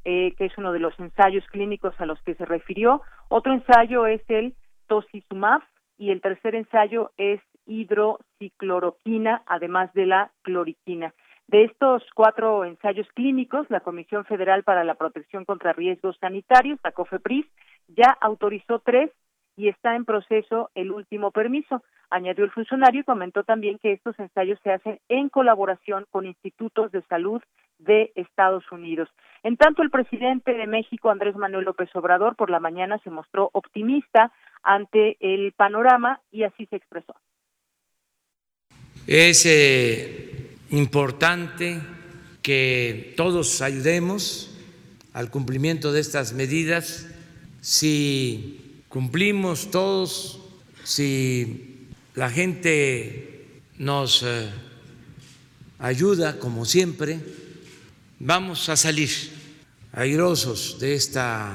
eh, 0.05 0.35
que 0.37 0.47
es 0.47 0.59
uno 0.59 0.73
de 0.73 0.81
los 0.81 0.99
ensayos 0.99 1.47
clínicos 1.53 1.95
a 2.01 2.07
los 2.07 2.21
que 2.23 2.35
se 2.35 2.45
refirió. 2.45 3.03
Otro 3.29 3.53
ensayo 3.53 4.09
es 4.09 4.23
el 4.29 4.57
tocilizumab 4.89 5.63
y 5.99 6.11
el 6.11 6.21
tercer 6.21 6.57
ensayo 6.57 7.13
es 7.17 7.41
hidrocicloroquina, 7.67 9.45
además 9.47 9.93
de 9.93 10.07
la 10.07 10.33
cloriquina. 10.43 11.15
De 11.47 11.63
estos 11.63 12.03
cuatro 12.17 12.65
ensayos 12.65 13.07
clínicos, 13.15 13.71
la 13.71 13.81
Comisión 13.81 14.25
Federal 14.25 14.65
para 14.65 14.83
la 14.83 14.97
Protección 14.97 15.45
contra 15.45 15.73
Riesgos 15.73 16.17
Sanitarios, 16.19 16.81
la 16.83 16.91
COFEPRIS, 16.91 17.47
ya 17.87 18.17
autorizó 18.21 18.81
tres 18.81 19.13
y 19.57 19.69
está 19.69 19.97
en 19.97 20.05
proceso 20.05 20.71
el 20.75 20.91
último 20.91 21.31
permiso. 21.31 21.83
Añadió 22.11 22.45
el 22.45 22.51
funcionario 22.51 23.01
y 23.01 23.05
comentó 23.05 23.45
también 23.45 23.79
que 23.79 23.93
estos 23.93 24.19
ensayos 24.19 24.59
se 24.63 24.73
hacen 24.73 25.01
en 25.09 25.29
colaboración 25.29 26.07
con 26.11 26.27
institutos 26.27 26.93
de 26.93 27.03
salud 27.03 27.43
de 27.79 28.13
Estados 28.15 28.71
Unidos. 28.71 29.09
En 29.43 29.57
tanto, 29.57 29.83
el 29.83 29.91
presidente 29.91 30.53
de 30.53 30.67
México, 30.67 31.11
Andrés 31.11 31.37
Manuel 31.37 31.65
López 31.65 31.89
Obrador, 31.95 32.37
por 32.37 32.51
la 32.51 32.61
mañana 32.61 32.99
se 33.03 33.11
mostró 33.11 33.51
optimista 33.53 34.33
ante 34.63 35.17
el 35.21 35.53
panorama 35.53 36.21
y 36.31 36.45
así 36.45 36.67
se 36.67 36.77
expresó. 36.77 37.15
Es 39.07 39.47
eh, 39.47 40.57
importante 40.71 41.81
que 42.41 43.15
todos 43.17 43.61
ayudemos 43.63 44.49
al 45.13 45.31
cumplimiento 45.31 45.93
de 45.93 46.01
estas 46.01 46.33
medidas. 46.33 47.09
Si 47.61 48.62
cumplimos 48.93 49.71
todos, 49.71 50.39
si 50.85 51.89
la 52.15 52.29
gente 52.29 53.63
nos 53.79 54.23
eh, 54.23 54.51
ayuda 55.79 56.39
como 56.39 56.67
siempre, 56.67 57.19
vamos 58.19 58.69
a 58.69 58.77
salir 58.77 59.09
airosos 59.95 60.79
de 60.79 60.93
esta 60.95 61.55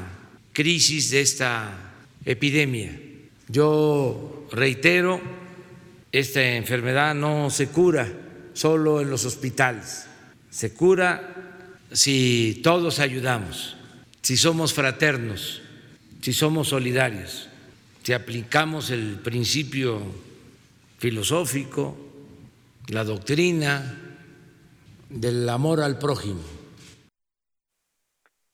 crisis, 0.51 1.11
de 1.11 1.21
esta 1.21 1.93
epidemia. 2.25 2.99
Yo 3.47 4.47
reitero, 4.51 5.21
esta 6.11 6.41
enfermedad 6.41 7.13
no 7.13 7.51
se 7.51 7.67
cura 7.67 8.11
solo 8.53 8.99
en 8.99 9.11
los 9.11 9.25
hospitales, 9.25 10.07
se 10.49 10.73
cura 10.73 11.69
si 11.91 12.61
todos 12.63 12.97
ayudamos, 12.97 13.77
si 14.23 14.37
somos 14.37 14.73
fraternos, 14.73 15.61
si 16.21 16.33
somos 16.33 16.69
solidarios, 16.69 17.49
si 18.03 18.13
aplicamos 18.13 18.91
el 18.91 19.19
principio 19.23 20.01
filosófico, 20.97 21.97
la 22.89 23.03
doctrina 23.03 23.95
del 25.09 25.47
amor 25.49 25.81
al 25.81 25.97
prójimo 25.99 26.57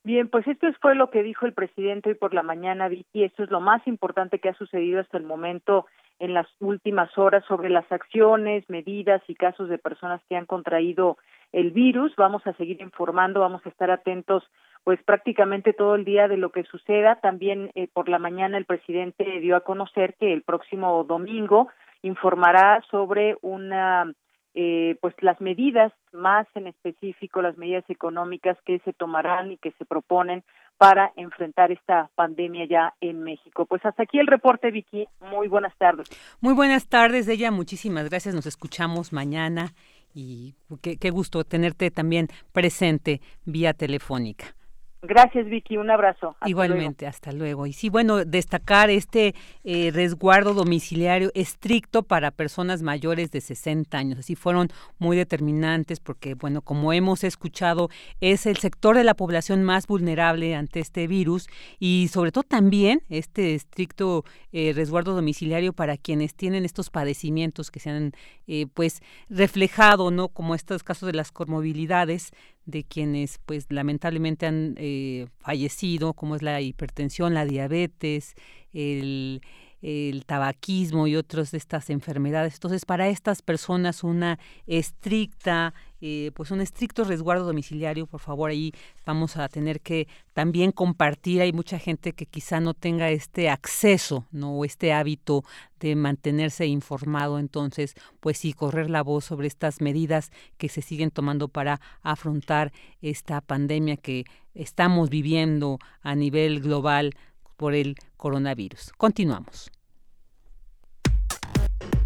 Bien, 0.05 0.27
pues 0.27 0.45
esto 0.47 0.67
fue 0.81 0.95
lo 0.95 1.09
que 1.09 1.23
dijo 1.23 1.45
el 1.45 1.53
presidente 1.53 2.09
hoy 2.09 2.15
por 2.15 2.33
la 2.33 2.43
mañana, 2.43 2.89
Vicky. 2.89 3.23
Esto 3.23 3.43
es 3.43 3.49
lo 3.49 3.61
más 3.61 3.87
importante 3.87 4.39
que 4.39 4.49
ha 4.49 4.53
sucedido 4.53 4.99
hasta 4.99 5.17
el 5.17 5.23
momento 5.23 5.85
en 6.19 6.33
las 6.33 6.45
últimas 6.59 7.17
horas 7.17 7.45
sobre 7.45 7.69
las 7.69 7.89
acciones, 7.89 8.69
medidas 8.69 9.21
y 9.29 9.35
casos 9.35 9.69
de 9.69 9.77
personas 9.77 10.21
que 10.27 10.35
han 10.35 10.45
contraído 10.45 11.17
el 11.53 11.71
virus. 11.71 12.13
Vamos 12.17 12.45
a 12.45 12.53
seguir 12.53 12.81
informando, 12.81 13.39
vamos 13.39 13.65
a 13.65 13.69
estar 13.69 13.91
atentos 13.91 14.43
pues 14.83 15.01
prácticamente 15.03 15.73
todo 15.73 15.95
el 15.95 16.05
día 16.05 16.27
de 16.27 16.37
lo 16.37 16.51
que 16.51 16.63
suceda. 16.63 17.15
También 17.21 17.71
eh, 17.75 17.87
por 17.91 18.09
la 18.09 18.19
mañana 18.19 18.57
el 18.57 18.65
presidente 18.65 19.23
dio 19.39 19.55
a 19.55 19.61
conocer 19.61 20.15
que 20.19 20.33
el 20.33 20.41
próximo 20.41 21.03
domingo 21.03 21.69
informará 22.01 22.81
sobre 22.91 23.37
una 23.41 24.11
eh, 24.55 24.97
pues 25.01 25.15
las 25.21 25.39
medidas 25.41 25.91
más 26.11 26.45
en 26.53 26.67
específico 26.67 27.41
las 27.41 27.57
medidas 27.57 27.85
económicas 27.89 28.57
que 28.65 28.79
se 28.79 28.93
tomarán 28.93 29.51
y 29.51 29.57
que 29.57 29.71
se 29.79 29.85
proponen 29.85 30.43
para 30.77 31.11
enfrentar 31.15 31.71
esta 31.71 32.09
pandemia 32.15 32.65
ya 32.67 32.93
en 32.99 33.23
México. 33.23 33.65
Pues 33.65 33.85
hasta 33.85 34.03
aquí 34.03 34.19
el 34.19 34.27
reporte, 34.27 34.69
Vicky. 34.69 35.07
Muy 35.31 35.47
buenas 35.47 35.75
tardes. 35.77 36.09
Muy 36.41 36.53
buenas 36.53 36.87
tardes, 36.87 37.27
ella. 37.27 37.51
Muchísimas 37.51 38.09
gracias. 38.09 38.35
Nos 38.35 38.45
escuchamos 38.45 39.13
mañana 39.13 39.73
y 40.13 40.55
qué, 40.81 40.97
qué 40.97 41.09
gusto 41.09 41.43
tenerte 41.45 41.89
también 41.89 42.27
presente 42.51 43.21
vía 43.45 43.73
telefónica. 43.73 44.55
Gracias, 45.05 45.47
Vicky. 45.47 45.75
Un 45.75 45.91
abrazo. 45.91 46.37
Igualmente, 46.45 47.05
hasta 47.05 47.33
luego. 47.33 47.67
Y 47.67 47.73
sí, 47.73 47.89
bueno, 47.89 48.23
destacar 48.23 48.89
este 48.89 49.35
eh, 49.65 49.91
resguardo 49.93 50.53
domiciliario 50.53 51.29
estricto 51.35 52.03
para 52.03 52.31
personas 52.31 52.81
mayores 52.81 53.29
de 53.29 53.41
60 53.41 53.97
años. 53.97 54.19
Así 54.19 54.35
fueron 54.35 54.69
muy 54.99 55.17
determinantes 55.17 55.99
porque, 55.99 56.35
bueno, 56.35 56.61
como 56.61 56.93
hemos 56.93 57.25
escuchado, 57.25 57.89
es 58.21 58.45
el 58.45 58.55
sector 58.55 58.95
de 58.95 59.03
la 59.03 59.13
población 59.13 59.61
más 59.61 59.87
vulnerable 59.87 60.55
ante 60.55 60.79
este 60.79 61.05
virus 61.07 61.49
y 61.79 62.07
sobre 62.09 62.31
todo 62.31 62.45
también 62.45 63.03
este 63.09 63.55
estricto 63.55 64.23
eh, 64.53 64.71
resguardo 64.73 65.15
domiciliario 65.15 65.73
para 65.73 65.97
quienes 65.97 66.33
tienen 66.33 66.63
estos 66.63 66.89
padecimientos 66.89 67.71
que 67.71 67.81
se 67.81 67.89
han, 67.89 68.13
eh, 68.47 68.67
pues, 68.73 69.01
reflejado, 69.29 70.11
¿no? 70.11 70.29
Como 70.29 70.55
estos 70.55 70.81
casos 70.81 71.07
de 71.07 71.13
las 71.13 71.33
comorbilidades 71.33 72.31
de 72.65 72.83
quienes 72.83 73.39
pues 73.45 73.65
lamentablemente 73.69 74.45
han 74.45 74.75
eh, 74.77 75.27
fallecido, 75.39 76.13
como 76.13 76.35
es 76.35 76.41
la 76.41 76.61
hipertensión, 76.61 77.33
la 77.33 77.45
diabetes, 77.45 78.35
el, 78.73 79.41
el 79.83 80.25
tabaquismo 80.25 81.07
y 81.07 81.17
otras 81.17 81.51
de 81.51 81.57
estas 81.57 81.89
enfermedades. 81.89 82.53
Entonces, 82.55 82.85
para 82.85 83.09
estas 83.09 83.41
personas 83.41 84.03
una 84.03 84.39
estricta, 84.65 85.73
eh, 85.99 86.31
pues 86.33 86.51
un 86.51 86.61
estricto 86.61 87.03
resguardo 87.03 87.45
domiciliario, 87.45 88.07
por 88.07 88.21
favor, 88.21 88.49
ahí 88.49 88.71
vamos 89.05 89.35
a 89.35 89.49
tener 89.49 89.81
que 89.81 90.07
también 90.31 90.71
compartir. 90.71 91.41
Hay 91.41 91.51
mucha 91.51 91.77
gente 91.79 92.13
que 92.13 92.25
quizá 92.25 92.61
no 92.61 92.73
tenga 92.73 93.09
este 93.09 93.49
acceso, 93.49 94.25
no 94.31 94.53
o 94.53 94.63
este 94.63 94.93
hábito 94.93 95.43
de 95.81 95.97
mantenerse 95.97 96.65
informado. 96.65 97.37
Entonces, 97.37 97.93
pues 98.21 98.37
sí, 98.37 98.53
correr 98.53 98.89
la 98.89 99.03
voz 99.03 99.25
sobre 99.25 99.47
estas 99.47 99.81
medidas 99.81 100.31
que 100.57 100.69
se 100.69 100.81
siguen 100.81 101.11
tomando 101.11 101.49
para 101.49 101.81
afrontar 102.01 102.71
esta 103.01 103.41
pandemia 103.41 103.97
que 103.97 104.23
estamos 104.53 105.09
viviendo 105.09 105.79
a 106.01 106.15
nivel 106.15 106.61
global 106.61 107.15
por 107.57 107.73
el 107.73 107.95
coronavirus. 108.17 108.93
Continuamos. 108.97 109.72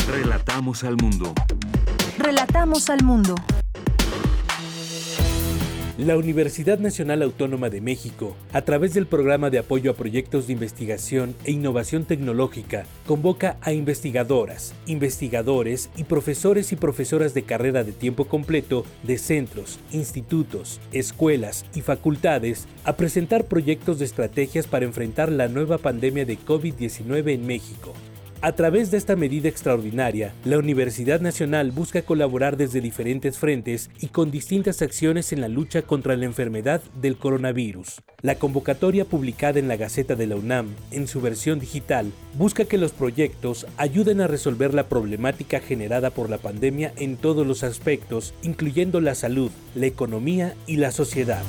Relatamos 0.09 0.85
al 0.85 0.95
mundo. 0.95 1.33
Relatamos 2.17 2.89
al 2.89 3.03
mundo. 3.03 3.35
La 5.97 6.15
Universidad 6.15 6.79
Nacional 6.79 7.21
Autónoma 7.23 7.69
de 7.69 7.81
México, 7.81 8.33
a 8.53 8.61
través 8.61 8.93
del 8.93 9.05
Programa 9.05 9.49
de 9.49 9.59
Apoyo 9.59 9.91
a 9.91 9.95
Proyectos 9.95 10.47
de 10.47 10.53
Investigación 10.53 11.35
e 11.43 11.51
Innovación 11.51 12.05
Tecnológica, 12.05 12.85
convoca 13.05 13.57
a 13.61 13.73
investigadoras, 13.73 14.73
investigadores 14.85 15.89
y 15.97 16.05
profesores 16.05 16.71
y 16.71 16.77
profesoras 16.77 17.33
de 17.33 17.43
carrera 17.43 17.83
de 17.83 17.91
tiempo 17.91 18.29
completo 18.29 18.85
de 19.03 19.17
centros, 19.17 19.77
institutos, 19.91 20.79
escuelas 20.93 21.65
y 21.75 21.81
facultades 21.81 22.69
a 22.85 22.95
presentar 22.95 23.43
proyectos 23.43 23.99
de 23.99 24.05
estrategias 24.05 24.67
para 24.67 24.85
enfrentar 24.85 25.29
la 25.29 25.49
nueva 25.49 25.79
pandemia 25.79 26.25
de 26.25 26.39
COVID-19 26.39 27.33
en 27.33 27.45
México. 27.45 27.93
A 28.39 28.51
través 28.51 28.91
de 28.91 28.97
esta 28.97 29.15
medida 29.15 29.49
extraordinaria, 29.49 30.31
la 30.45 30.59
Universidad 30.59 31.21
Nacional 31.21 31.71
busca 31.71 32.03
colaborar 32.03 32.55
desde 32.55 32.81
diferentes 32.81 33.39
frentes 33.39 33.89
y 33.99 34.09
con 34.09 34.29
distintas 34.29 34.83
acciones 34.83 35.33
en 35.33 35.41
la 35.41 35.47
lucha 35.47 35.81
contra 35.81 36.15
la 36.15 36.25
enfermedad 36.25 36.83
del 37.01 37.17
coronavirus. 37.17 38.03
La 38.21 38.35
convocatoria 38.35 39.05
publicada 39.05 39.57
en 39.57 39.67
la 39.67 39.75
Gaceta 39.75 40.15
de 40.15 40.27
la 40.27 40.35
UNAM, 40.35 40.67
en 40.91 41.07
su 41.07 41.19
versión 41.19 41.59
digital, 41.59 42.11
busca 42.35 42.65
que 42.65 42.77
los 42.77 42.91
proyectos 42.91 43.65
ayuden 43.75 44.21
a 44.21 44.27
resolver 44.27 44.75
la 44.75 44.87
problemática 44.87 45.59
generada 45.59 46.11
por 46.11 46.29
la 46.29 46.37
pandemia 46.37 46.93
en 46.95 47.17
todos 47.17 47.45
los 47.47 47.63
aspectos, 47.63 48.35
incluyendo 48.43 49.01
la 49.01 49.15
salud, 49.15 49.49
la 49.73 49.87
economía 49.87 50.53
y 50.67 50.75
la 50.77 50.91
sociedad. 50.91 51.41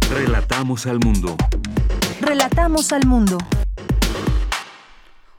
Relatamos 0.10 0.88
al 0.88 0.98
mundo. 0.98 1.38
Relatamos 2.22 2.92
al 2.92 3.06
mundo. 3.06 3.38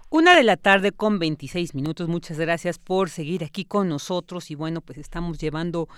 Una 0.09 0.37
de 0.37 0.45
la 0.45 0.57
tarde 0.57 0.93
con 0.93 1.19
26 1.19 1.75
minutos. 1.75 2.09
Muchas 2.09 2.39
gracias 2.39 2.79
por 2.79 3.11
seguir 3.11 3.43
aquí 3.43 3.65
con 3.65 3.89
nosotros 3.89 4.53
y 4.53 4.55
bueno, 4.55 4.83
pues 4.83 4.99
estamos 4.99 5.39
llevando 5.39 5.89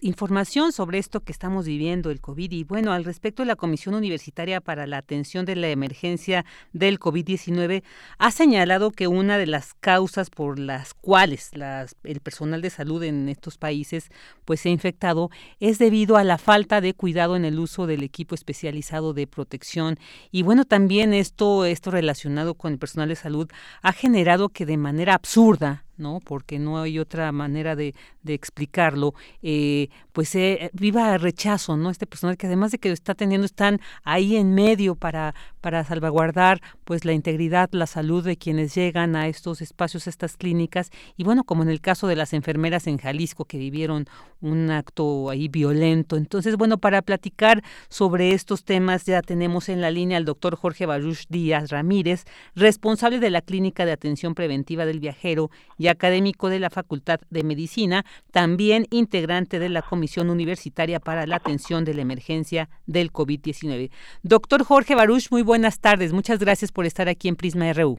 información 0.00 0.72
sobre 0.72 0.98
esto 0.98 1.20
que 1.20 1.32
estamos 1.32 1.66
viviendo, 1.66 2.10
el 2.10 2.20
COVID. 2.20 2.52
Y 2.52 2.64
bueno, 2.64 2.92
al 2.92 3.04
respecto, 3.04 3.44
la 3.44 3.56
Comisión 3.56 3.94
Universitaria 3.94 4.60
para 4.60 4.86
la 4.86 4.98
Atención 4.98 5.44
de 5.44 5.56
la 5.56 5.68
Emergencia 5.68 6.44
del 6.72 7.00
COVID-19 7.00 7.82
ha 8.18 8.30
señalado 8.30 8.90
que 8.90 9.08
una 9.08 9.38
de 9.38 9.46
las 9.46 9.74
causas 9.74 10.30
por 10.30 10.58
las 10.58 10.94
cuales 10.94 11.50
el 12.04 12.20
personal 12.20 12.62
de 12.62 12.70
salud 12.70 13.02
en 13.02 13.28
estos 13.28 13.58
países 13.58 14.10
pues 14.44 14.60
se 14.60 14.68
ha 14.68 14.72
infectado 14.72 15.30
es 15.60 15.78
debido 15.78 16.16
a 16.16 16.24
la 16.24 16.38
falta 16.38 16.80
de 16.80 16.94
cuidado 16.94 17.36
en 17.36 17.44
el 17.44 17.58
uso 17.58 17.86
del 17.86 18.02
equipo 18.02 18.34
especializado 18.34 19.14
de 19.14 19.26
protección. 19.26 19.98
Y 20.30 20.42
bueno, 20.42 20.64
también 20.64 21.12
esto, 21.12 21.64
esto 21.64 21.90
relacionado 21.90 22.54
con 22.54 22.72
el 22.72 22.78
personal 22.78 23.08
de 23.08 23.16
salud 23.16 23.48
ha 23.82 23.92
generado 23.92 24.48
que 24.48 24.66
de 24.66 24.76
manera 24.76 25.14
absurda 25.14 25.84
¿no? 25.98 26.20
Porque 26.24 26.58
no 26.58 26.80
hay 26.80 26.98
otra 26.98 27.30
manera 27.32 27.76
de, 27.76 27.94
de 28.28 28.34
explicarlo, 28.34 29.14
eh, 29.42 29.88
pues 30.12 30.34
eh, 30.34 30.70
viva 30.72 31.18
rechazo, 31.18 31.76
¿no? 31.76 31.90
Este 31.90 32.06
personal 32.06 32.36
que 32.36 32.46
además 32.46 32.70
de 32.70 32.78
que 32.78 32.92
está 32.92 33.14
teniendo, 33.14 33.46
están 33.46 33.80
ahí 34.04 34.36
en 34.36 34.54
medio 34.54 34.94
para, 34.94 35.34
para 35.60 35.82
salvaguardar 35.84 36.60
pues 36.84 37.04
la 37.04 37.12
integridad, 37.12 37.70
la 37.72 37.86
salud 37.86 38.24
de 38.24 38.36
quienes 38.36 38.74
llegan 38.74 39.16
a 39.16 39.28
estos 39.28 39.60
espacios, 39.62 40.06
estas 40.06 40.36
clínicas, 40.36 40.90
y 41.16 41.24
bueno, 41.24 41.44
como 41.44 41.62
en 41.62 41.70
el 41.70 41.80
caso 41.80 42.06
de 42.06 42.16
las 42.16 42.32
enfermeras 42.32 42.86
en 42.86 42.98
Jalisco 42.98 43.44
que 43.44 43.58
vivieron 43.58 44.06
un 44.40 44.70
acto 44.70 45.30
ahí 45.30 45.48
violento. 45.48 46.16
Entonces, 46.16 46.56
bueno, 46.56 46.78
para 46.78 47.02
platicar 47.02 47.62
sobre 47.88 48.32
estos 48.32 48.64
temas 48.64 49.04
ya 49.04 49.22
tenemos 49.22 49.68
en 49.68 49.80
la 49.80 49.90
línea 49.90 50.18
al 50.18 50.24
doctor 50.24 50.56
Jorge 50.56 50.86
Baruch 50.86 51.26
Díaz 51.28 51.70
Ramírez, 51.70 52.24
responsable 52.54 53.18
de 53.18 53.30
la 53.30 53.40
Clínica 53.40 53.86
de 53.86 53.92
Atención 53.92 54.34
Preventiva 54.34 54.84
del 54.84 55.00
Viajero 55.00 55.50
y 55.78 55.88
académico 55.88 56.48
de 56.48 56.60
la 56.60 56.70
Facultad 56.70 57.20
de 57.30 57.42
Medicina, 57.42 58.04
también 58.32 58.86
integrante 58.90 59.58
de 59.58 59.68
la 59.68 59.82
Comisión 59.82 60.30
Universitaria 60.30 61.00
para 61.00 61.26
la 61.26 61.36
Atención 61.36 61.84
de 61.84 61.94
la 61.94 62.02
Emergencia 62.02 62.68
del 62.86 63.12
COVID-19. 63.12 63.90
Doctor 64.22 64.64
Jorge 64.64 64.94
Baruch, 64.94 65.30
muy 65.30 65.42
buenas 65.42 65.80
tardes. 65.80 66.12
Muchas 66.12 66.38
gracias 66.38 66.72
por 66.72 66.86
estar 66.86 67.08
aquí 67.08 67.28
en 67.28 67.36
Prisma 67.36 67.72
RU. 67.72 67.98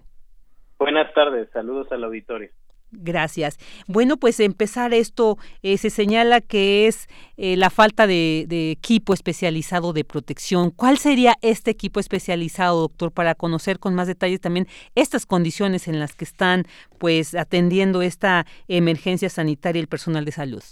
Buenas 0.78 1.14
tardes, 1.14 1.50
saludos 1.52 1.92
al 1.92 2.04
auditorio. 2.04 2.50
Gracias. 2.92 3.58
Bueno, 3.88 4.18
pues 4.18 4.40
empezar 4.40 4.94
esto 4.94 5.38
eh, 5.62 5.78
se 5.78 5.92
señala 5.92 6.42
que 6.42 6.88
es 6.88 7.08
eh, 7.38 7.56
la 7.56 7.70
falta 7.70 8.08
de, 8.08 8.48
equipo 8.72 9.14
especializado 9.14 9.94
de 9.94 10.04
protección. 10.04 10.72
¿Cuál 10.72 10.98
sería 10.98 11.36
este 11.42 11.72
equipo 11.72 12.00
especializado, 12.00 12.82
doctor, 12.82 13.12
para 13.12 13.36
conocer 13.36 13.80
con 13.80 13.94
más 13.94 14.08
detalles 14.08 14.42
también 14.42 14.68
estas 14.96 15.26
condiciones 15.26 15.88
en 15.88 16.00
las 16.00 16.16
que 16.16 16.26
están, 16.26 16.66
pues, 16.98 17.36
atendiendo 17.36 18.02
esta 18.02 18.46
emergencia 18.68 19.30
sanitaria 19.30 19.80
el 19.80 19.88
personal 19.88 20.26
de 20.26 20.32
salud? 20.32 20.64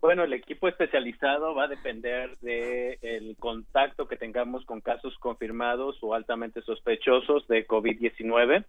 Bueno, 0.00 0.24
el 0.24 0.32
equipo 0.32 0.66
especializado 0.68 1.54
va 1.54 1.64
a 1.64 1.68
depender 1.68 2.38
del 2.38 3.36
contacto 3.38 4.08
que 4.08 4.16
tengamos 4.16 4.64
con 4.64 4.80
casos 4.80 5.14
confirmados 5.18 5.98
o 6.00 6.14
altamente 6.14 6.62
sospechosos 6.62 7.46
de 7.48 7.66
COVID-19 7.66 8.64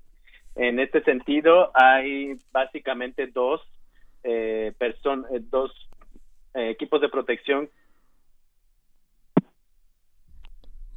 en 0.56 0.80
este 0.80 1.04
sentido, 1.04 1.72
hay 1.74 2.36
básicamente 2.52 3.28
dos 3.28 3.62
eh, 4.24 4.74
eh 4.80 5.40
dos 5.50 5.72
eh, 6.54 6.70
equipos 6.70 7.02
de 7.02 7.10
protección. 7.10 7.70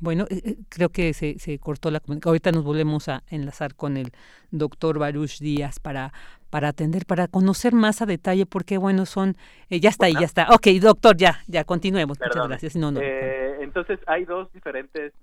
Bueno, 0.01 0.27
eh, 0.29 0.57
creo 0.69 0.90
que 0.90 1.14
se, 1.14 1.38
se 1.38 1.59
cortó 1.59 1.90
la 1.90 2.01
comunicación. 2.01 2.31
Ahorita 2.31 2.53
nos 2.53 2.64
volvemos 2.64 3.09
a 3.09 3.23
enlazar 3.31 3.75
con 3.75 3.97
el 3.97 4.11
doctor 4.51 4.99
Baruch 4.99 5.38
Díaz 5.38 5.79
para, 5.81 6.12
para 6.51 6.69
atender, 6.69 7.07
para 7.07 7.29
conocer 7.29 7.73
más 7.73 8.03
a 8.03 8.07
detalle, 8.07 8.45
porque 8.45 8.77
bueno, 8.77 9.07
son, 9.07 9.37
ya 9.71 9.88
está 9.88 10.07
ahí, 10.07 10.14
ya 10.14 10.27
está. 10.27 10.49
Ok, 10.51 10.67
doctor, 10.81 11.17
ya, 11.17 11.40
ya, 11.47 11.64
continuemos. 11.64 12.19
Muchas 12.21 12.49
gracias. 12.49 12.77
No, 12.77 12.90
no, 12.90 13.01
entonces, 13.01 13.99
hay 14.07 14.25
dos 14.27 14.53
diferentes 14.53 15.14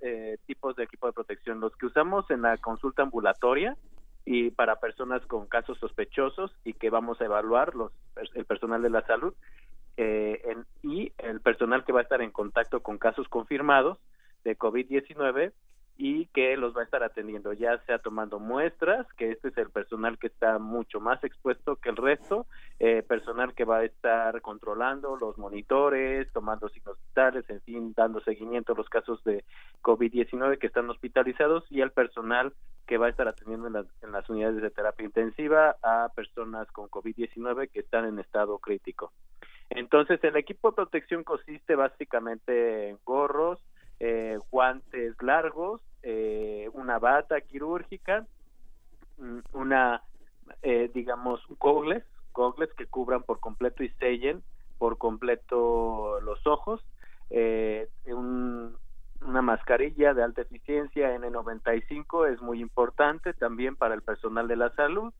tipos 0.48 0.76
de 0.78 0.86
equipo 0.86 1.06
de 1.06 1.13
protección. 1.13 1.60
Los 1.60 1.76
que 1.76 1.86
usamos 1.86 2.30
en 2.32 2.41
la 2.41 2.58
consulta 2.58 3.04
ambulatoria, 3.04 3.78
y 4.25 4.51
para 4.51 4.79
personas 4.79 5.25
con 5.25 5.47
casos 5.47 5.77
sospechosos 5.79 6.55
y 6.63 6.73
que 6.73 6.89
vamos 6.89 7.19
a 7.21 7.25
evaluar 7.25 7.75
los 7.75 7.91
el 8.36 8.45
personal 8.45 8.81
de 8.81 8.89
la 8.89 9.05
salud 9.05 9.34
eh, 9.97 10.55
y 10.84 11.12
el 11.17 11.41
personal 11.41 11.84
que 11.84 11.91
va 11.91 11.99
a 11.99 12.03
estar 12.03 12.21
en 12.21 12.31
contacto 12.31 12.81
con 12.81 12.97
casos 12.97 13.27
confirmados 13.27 13.97
de 14.43 14.57
COVID-19 14.57 15.51
y 15.97 16.25
que 16.27 16.58
los 16.58 16.75
va 16.75 16.82
a 16.82 16.86
estar 16.86 17.04
atendiendo, 17.04 17.54
ya 17.54 17.77
sea 17.86 17.99
tomando 17.99 18.39
muestras, 18.39 19.06
que 19.13 19.32
este 19.32 19.49
es 19.49 19.58
el 19.58 19.69
personal 19.69 20.17
que 20.17 20.27
está 20.27 20.58
mucho 20.58 20.99
más 20.99 21.23
expuesto 21.23 21.75
que 21.75 21.89
el 21.89 21.97
resto, 21.97 22.47
eh, 22.80 23.04
personal 23.04 23.54
que 23.54 23.65
va 23.65 23.77
a 23.77 23.84
estar 23.84 24.41
controlando 24.41 25.15
los 25.17 25.38
monitores, 25.38 26.32
tomando 26.34 26.69
signos 26.69 26.97
vitales, 27.08 27.49
en 27.49 27.62
fin, 27.62 27.93
dando 27.95 28.21
seguimiento 28.21 28.73
a 28.73 28.75
los 28.75 28.89
casos 28.89 29.23
de 29.23 29.43
COVID-19 29.84 30.58
que 30.58 30.67
están 30.67 30.89
hospitalizados 30.89 31.65
y 31.69 31.82
el 31.82 31.91
personal 31.91 32.54
que 32.88 32.97
va 32.97 33.06
a 33.06 33.10
estar 33.10 33.27
atendiendo 33.27 33.67
en 33.67 33.73
las, 33.73 33.86
en 34.01 34.12
las 34.12 34.30
unidades 34.30 34.62
de 34.62 34.69
terapia 34.71 35.06
intensiva 35.06 35.75
a 35.84 36.10
personas 36.15 36.69
con 36.71 36.89
COVID-19 36.89 37.69
que 37.69 37.80
están 37.82 38.06
en 38.06 38.19
estado 38.19 38.58
crítico. 38.60 39.13
Entonces, 39.69 40.21
el 40.23 40.36
equipo 40.36 40.69
de 40.69 40.75
protección 40.75 41.23
consiste 41.23 41.75
básicamente 41.75 42.89
en 42.89 42.99
gorros, 43.06 43.60
eh, 44.03 44.39
guantes 44.49 45.15
largos, 45.21 45.79
eh, 46.01 46.67
una 46.73 46.97
bata 46.97 47.39
quirúrgica, 47.41 48.25
mm, 49.19 49.39
una, 49.53 50.01
eh, 50.63 50.89
digamos, 50.91 51.39
gogles, 51.59 52.03
gogles 52.33 52.73
que 52.73 52.87
cubran 52.87 53.21
por 53.21 53.39
completo 53.39 53.83
y 53.83 53.89
sellen 53.99 54.41
por 54.79 54.97
completo 54.97 56.19
los 56.21 56.47
ojos, 56.47 56.83
eh, 57.29 57.87
una 58.07 59.41
mascarilla 59.43 60.15
de 60.15 60.23
alta 60.23 60.41
eficiencia 60.41 61.15
N95 61.15 62.25
es 62.33 62.41
muy 62.41 62.59
importante 62.59 63.33
también 63.33 63.75
para 63.75 63.93
el 63.93 64.01
personal 64.01 64.47
de 64.47 64.55
la 64.55 64.71
salud 64.71 65.13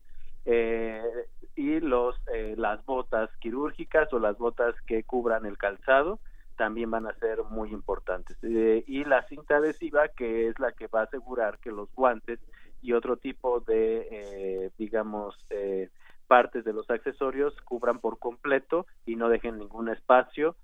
y 1.54 1.78
los 1.78 2.16
las 2.56 2.84
botas 2.84 3.30
quirúrgicas 3.38 4.12
o 4.12 4.18
las 4.18 4.36
botas 4.38 4.74
que 4.88 5.04
cubran 5.04 5.46
el 5.46 5.56
calzado 5.56 6.18
también 6.62 6.92
van 6.92 7.08
a 7.08 7.14
ser 7.14 7.42
muy 7.42 7.72
importantes. 7.72 8.36
Eh, 8.44 8.84
y 8.86 9.02
la 9.04 9.26
cinta 9.26 9.56
adhesiva, 9.56 10.06
que 10.06 10.46
es 10.46 10.60
la 10.60 10.70
que 10.70 10.86
va 10.86 11.00
a 11.00 11.04
asegurar 11.06 11.58
que 11.58 11.72
los 11.72 11.92
guantes 11.92 12.38
y 12.80 12.92
otro 12.92 13.16
tipo 13.16 13.58
de, 13.58 14.06
eh, 14.12 14.70
digamos, 14.78 15.34
eh, 15.50 15.90
partes 16.28 16.64
de 16.64 16.72
los 16.72 16.88
accesorios 16.88 17.60
cubran 17.62 17.98
por 17.98 18.20
completo 18.20 18.86
y 19.04 19.16
no 19.16 19.28
dejen 19.28 19.58
ningún 19.58 19.88
espacio 19.88 20.54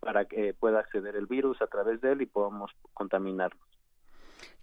para 0.00 0.26
que 0.26 0.52
pueda 0.52 0.80
acceder 0.80 1.16
el 1.16 1.24
virus 1.24 1.62
a 1.62 1.66
través 1.66 2.02
de 2.02 2.12
él 2.12 2.20
y 2.20 2.26
podamos 2.26 2.70
contaminarlos. 2.92 3.66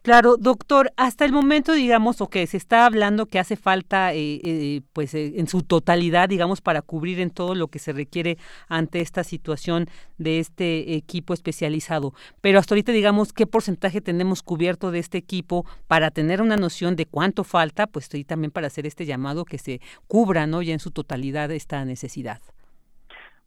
Claro, 0.03 0.35
doctor, 0.37 0.91
hasta 0.97 1.25
el 1.25 1.31
momento, 1.31 1.73
digamos, 1.73 2.21
o 2.21 2.27
que 2.27 2.47
se 2.47 2.57
está 2.57 2.87
hablando 2.87 3.27
que 3.27 3.37
hace 3.37 3.55
falta, 3.55 4.15
eh, 4.15 4.41
eh, 4.43 4.81
pues, 4.93 5.13
eh, 5.13 5.33
en 5.35 5.47
su 5.47 5.61
totalidad, 5.61 6.27
digamos, 6.27 6.59
para 6.59 6.81
cubrir 6.81 7.19
en 7.19 7.29
todo 7.29 7.53
lo 7.53 7.67
que 7.67 7.77
se 7.77 7.93
requiere 7.93 8.39
ante 8.67 9.01
esta 9.01 9.23
situación 9.23 9.87
de 10.17 10.39
este 10.39 10.95
equipo 10.95 11.35
especializado. 11.35 12.15
Pero 12.41 12.57
hasta 12.57 12.73
ahorita, 12.73 12.91
digamos, 12.91 13.31
¿qué 13.31 13.45
porcentaje 13.45 14.01
tenemos 14.01 14.41
cubierto 14.41 14.89
de 14.89 14.97
este 14.97 15.19
equipo 15.19 15.67
para 15.85 16.09
tener 16.09 16.41
una 16.41 16.57
noción 16.57 16.95
de 16.95 17.05
cuánto 17.05 17.43
falta? 17.43 17.85
Pues, 17.85 18.05
estoy 18.05 18.23
también 18.23 18.49
para 18.49 18.67
hacer 18.67 18.87
este 18.87 19.05
llamado 19.05 19.45
que 19.45 19.59
se 19.59 19.81
cubra, 20.07 20.47
¿no? 20.47 20.63
Ya 20.63 20.73
en 20.73 20.79
su 20.79 20.89
totalidad 20.89 21.51
esta 21.51 21.85
necesidad. 21.85 22.41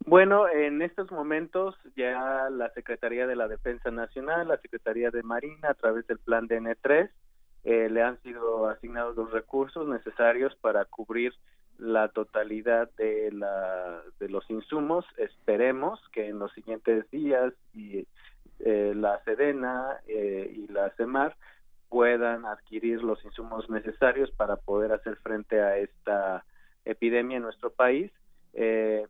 Bueno, 0.07 0.47
en 0.47 0.83
estos 0.83 1.11
momentos 1.11 1.75
ya 1.95 2.47
la 2.51 2.69
Secretaría 2.73 3.25
de 3.25 3.35
la 3.35 3.47
Defensa 3.47 3.89
Nacional, 3.89 4.47
la 4.47 4.57
Secretaría 4.57 5.09
de 5.09 5.23
Marina, 5.23 5.69
a 5.69 5.73
través 5.73 6.05
del 6.05 6.19
plan 6.19 6.47
DN3, 6.47 7.09
eh, 7.63 7.89
le 7.89 8.03
han 8.03 8.21
sido 8.21 8.67
asignados 8.67 9.15
los 9.15 9.31
recursos 9.31 9.87
necesarios 9.87 10.55
para 10.57 10.85
cubrir 10.85 11.33
la 11.79 12.09
totalidad 12.09 12.89
de, 12.97 13.31
la, 13.31 14.03
de 14.19 14.29
los 14.29 14.47
insumos. 14.51 15.05
Esperemos 15.17 15.99
que 16.11 16.27
en 16.27 16.37
los 16.37 16.53
siguientes 16.53 17.09
días 17.09 17.53
y 17.73 18.07
eh, 18.59 18.93
la 18.95 19.23
Sedena 19.23 19.97
eh, 20.07 20.53
y 20.55 20.71
la 20.71 20.91
CEMAR 20.91 21.35
puedan 21.89 22.45
adquirir 22.45 23.03
los 23.03 23.23
insumos 23.25 23.69
necesarios 23.71 24.31
para 24.31 24.57
poder 24.57 24.91
hacer 24.91 25.15
frente 25.17 25.59
a 25.61 25.77
esta 25.77 26.45
epidemia 26.85 27.37
en 27.37 27.43
nuestro 27.43 27.71
país. 27.71 28.11
Eh, 28.53 29.07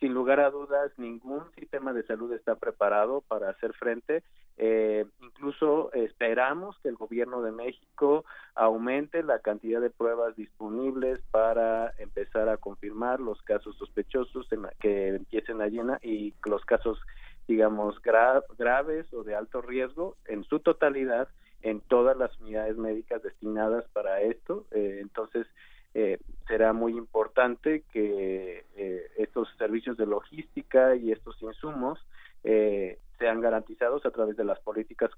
sin 0.00 0.14
lugar 0.14 0.40
a 0.40 0.50
dudas, 0.50 0.90
ningún 0.96 1.44
sistema 1.54 1.92
de 1.92 2.02
salud 2.04 2.32
está 2.32 2.56
preparado 2.56 3.20
para 3.20 3.50
hacer 3.50 3.74
frente. 3.74 4.22
Eh, 4.56 5.04
incluso 5.20 5.92
esperamos 5.92 6.78
que 6.82 6.88
el 6.88 6.96
gobierno 6.96 7.42
de 7.42 7.52
México 7.52 8.24
aumente 8.54 9.22
la 9.22 9.40
cantidad 9.40 9.80
de 9.80 9.90
pruebas 9.90 10.36
disponibles 10.36 11.20
para 11.30 11.92
empezar 11.98 12.48
a 12.48 12.56
confirmar 12.56 13.20
los 13.20 13.40
casos 13.42 13.76
sospechosos 13.76 14.50
en 14.52 14.62
la 14.62 14.72
que 14.80 15.08
empiecen 15.16 15.60
a 15.60 15.68
llenar 15.68 15.98
y 16.02 16.34
los 16.46 16.64
casos, 16.64 16.98
digamos, 17.46 18.00
graves 18.02 19.12
o 19.12 19.22
de 19.22 19.34
alto 19.34 19.60
riesgo 19.60 20.16
en 20.26 20.44
su 20.44 20.60
totalidad 20.60 21.28
en 21.62 21.80
todas 21.82 22.16
las 22.16 22.38
unidades 22.40 22.76
médicas 22.76 23.22
destinadas 23.22 23.84
para 23.92 24.22
esto. 24.22 24.66
Eh, 24.70 24.98
entonces, 25.02 25.46
eh, 25.94 26.18
será 26.46 26.72
muy 26.72 26.92
importante 26.96 27.84
que 27.92 28.64
eh, 28.76 29.10
estos 29.18 29.48
servicios 29.58 29.96
de 29.96 30.06
logística 30.06 30.94
y 30.96 31.12
estos 31.12 31.40
insumos 31.42 31.98
eh, 32.44 32.98
sean 33.18 33.40
garantizados 33.40 34.06
a 34.06 34.10
través 34.10 34.36
de 34.36 34.44
las 34.44 34.58
políticas 34.60 35.10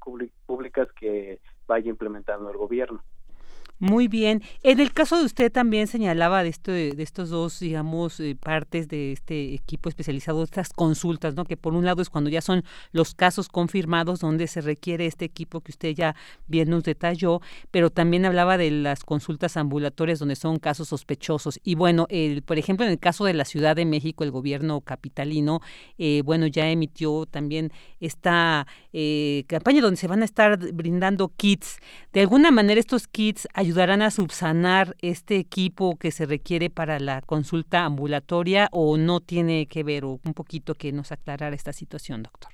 públicas 0.46 0.88
que 0.98 1.40
vaya 1.66 1.88
implementando 1.88 2.50
el 2.50 2.56
gobierno. 2.56 3.02
Muy 3.82 4.06
bien. 4.06 4.44
En 4.62 4.78
el 4.78 4.92
caso 4.92 5.18
de 5.18 5.24
usted 5.24 5.50
también 5.50 5.88
señalaba 5.88 6.44
de, 6.44 6.50
esto, 6.50 6.70
de 6.70 6.94
estos 6.98 7.30
dos, 7.30 7.58
digamos, 7.58 8.20
eh, 8.20 8.36
partes 8.40 8.86
de 8.86 9.10
este 9.10 9.54
equipo 9.54 9.88
especializado, 9.88 10.44
estas 10.44 10.68
consultas, 10.72 11.34
¿no? 11.34 11.44
Que 11.44 11.56
por 11.56 11.74
un 11.74 11.84
lado 11.84 12.00
es 12.00 12.08
cuando 12.08 12.30
ya 12.30 12.42
son 12.42 12.62
los 12.92 13.12
casos 13.16 13.48
confirmados 13.48 14.20
donde 14.20 14.46
se 14.46 14.60
requiere 14.60 15.06
este 15.06 15.24
equipo 15.24 15.62
que 15.62 15.72
usted 15.72 15.96
ya 15.96 16.14
bien 16.46 16.70
nos 16.70 16.84
detalló, 16.84 17.40
pero 17.72 17.90
también 17.90 18.24
hablaba 18.24 18.56
de 18.56 18.70
las 18.70 19.02
consultas 19.02 19.56
ambulatorias 19.56 20.20
donde 20.20 20.36
son 20.36 20.60
casos 20.60 20.86
sospechosos. 20.86 21.58
Y 21.64 21.74
bueno, 21.74 22.06
el, 22.08 22.42
por 22.42 22.58
ejemplo, 22.58 22.86
en 22.86 22.92
el 22.92 23.00
caso 23.00 23.24
de 23.24 23.34
la 23.34 23.44
Ciudad 23.44 23.74
de 23.74 23.84
México, 23.84 24.22
el 24.22 24.30
gobierno 24.30 24.80
capitalino, 24.82 25.60
eh, 25.98 26.22
bueno, 26.24 26.46
ya 26.46 26.70
emitió 26.70 27.26
también 27.26 27.72
esta 27.98 28.68
eh, 28.92 29.42
campaña 29.48 29.80
donde 29.80 29.96
se 29.96 30.06
van 30.06 30.22
a 30.22 30.24
estar 30.24 30.56
brindando 30.72 31.32
kits. 31.36 31.78
De 32.12 32.20
alguna 32.20 32.52
manera 32.52 32.78
estos 32.78 33.08
kits 33.08 33.48
ayudan 33.54 33.71
ayudarán 33.72 34.02
a 34.02 34.10
subsanar 34.10 34.96
este 35.00 35.36
equipo 35.36 35.96
que 35.98 36.10
se 36.10 36.26
requiere 36.26 36.68
para 36.68 37.00
la 37.00 37.22
consulta 37.22 37.86
ambulatoria 37.86 38.68
o 38.70 38.98
no 38.98 39.20
tiene 39.20 39.66
que 39.66 39.82
ver 39.82 40.04
o 40.04 40.20
un 40.26 40.34
poquito 40.34 40.74
que 40.74 40.92
nos 40.92 41.10
aclarara 41.10 41.56
esta 41.56 41.72
situación, 41.72 42.22
doctor? 42.22 42.52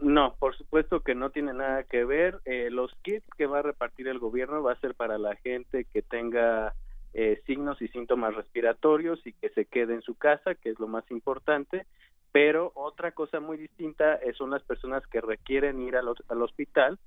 No, 0.00 0.34
por 0.38 0.56
supuesto 0.56 1.00
que 1.00 1.14
no 1.14 1.28
tiene 1.28 1.52
nada 1.52 1.82
que 1.82 2.06
ver. 2.06 2.40
Eh, 2.46 2.70
los 2.70 2.94
kits 3.02 3.26
que 3.36 3.44
va 3.44 3.58
a 3.58 3.62
repartir 3.62 4.08
el 4.08 4.18
gobierno 4.18 4.62
va 4.62 4.72
a 4.72 4.80
ser 4.80 4.94
para 4.94 5.18
la 5.18 5.36
gente 5.36 5.84
que 5.92 6.00
tenga 6.00 6.72
eh, 7.12 7.42
signos 7.46 7.82
y 7.82 7.88
síntomas 7.88 8.34
respiratorios 8.34 9.20
y 9.26 9.34
que 9.34 9.50
se 9.50 9.66
quede 9.66 9.92
en 9.92 10.02
su 10.02 10.14
casa, 10.14 10.54
que 10.54 10.70
es 10.70 10.80
lo 10.80 10.88
más 10.88 11.04
importante. 11.10 11.84
Pero 12.32 12.72
otra 12.74 13.12
cosa 13.12 13.38
muy 13.38 13.58
distinta 13.58 14.18
son 14.38 14.48
las 14.48 14.62
personas 14.62 15.06
que 15.08 15.20
requieren 15.20 15.82
ir 15.82 15.94
al 15.94 16.42
hospital 16.42 16.98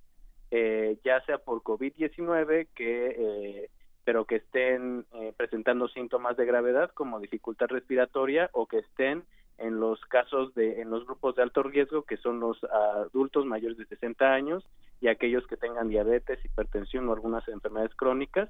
eh, 0.52 0.98
ya 1.04 1.22
sea 1.26 1.38
por 1.38 1.62
COVID-19, 1.64 2.68
que 2.76 3.16
eh, 3.18 3.70
pero 4.04 4.26
que 4.26 4.36
estén 4.36 5.06
eh, 5.14 5.34
presentando 5.36 5.88
síntomas 5.88 6.38
de 6.38 6.46
gravedad 6.46 6.92
como 6.92 7.20
dificultad 7.20 7.68
respiratoria 7.68 8.50
o 8.54 8.68
que 8.68 8.80
estén 8.80 9.24
en 9.58 9.80
los 9.80 10.00
casos 10.06 10.54
de 10.54 10.82
en 10.82 10.90
los 10.92 11.06
grupos 11.06 11.36
de 11.36 11.42
alto 11.42 11.64
riesgo 11.64 12.04
que 12.04 12.18
son 12.18 12.40
los 12.40 12.64
adultos 12.66 13.46
mayores 13.46 13.78
de 13.78 13.86
60 13.86 14.32
años 14.32 14.64
y 15.02 15.08
aquellos 15.08 15.48
que 15.48 15.58
tengan 15.58 15.90
diabetes, 15.90 16.44
hipertensión 16.46 17.10
o 17.10 17.14
algunas 17.14 17.48
enfermedades 17.48 17.96
crónicas 17.96 18.50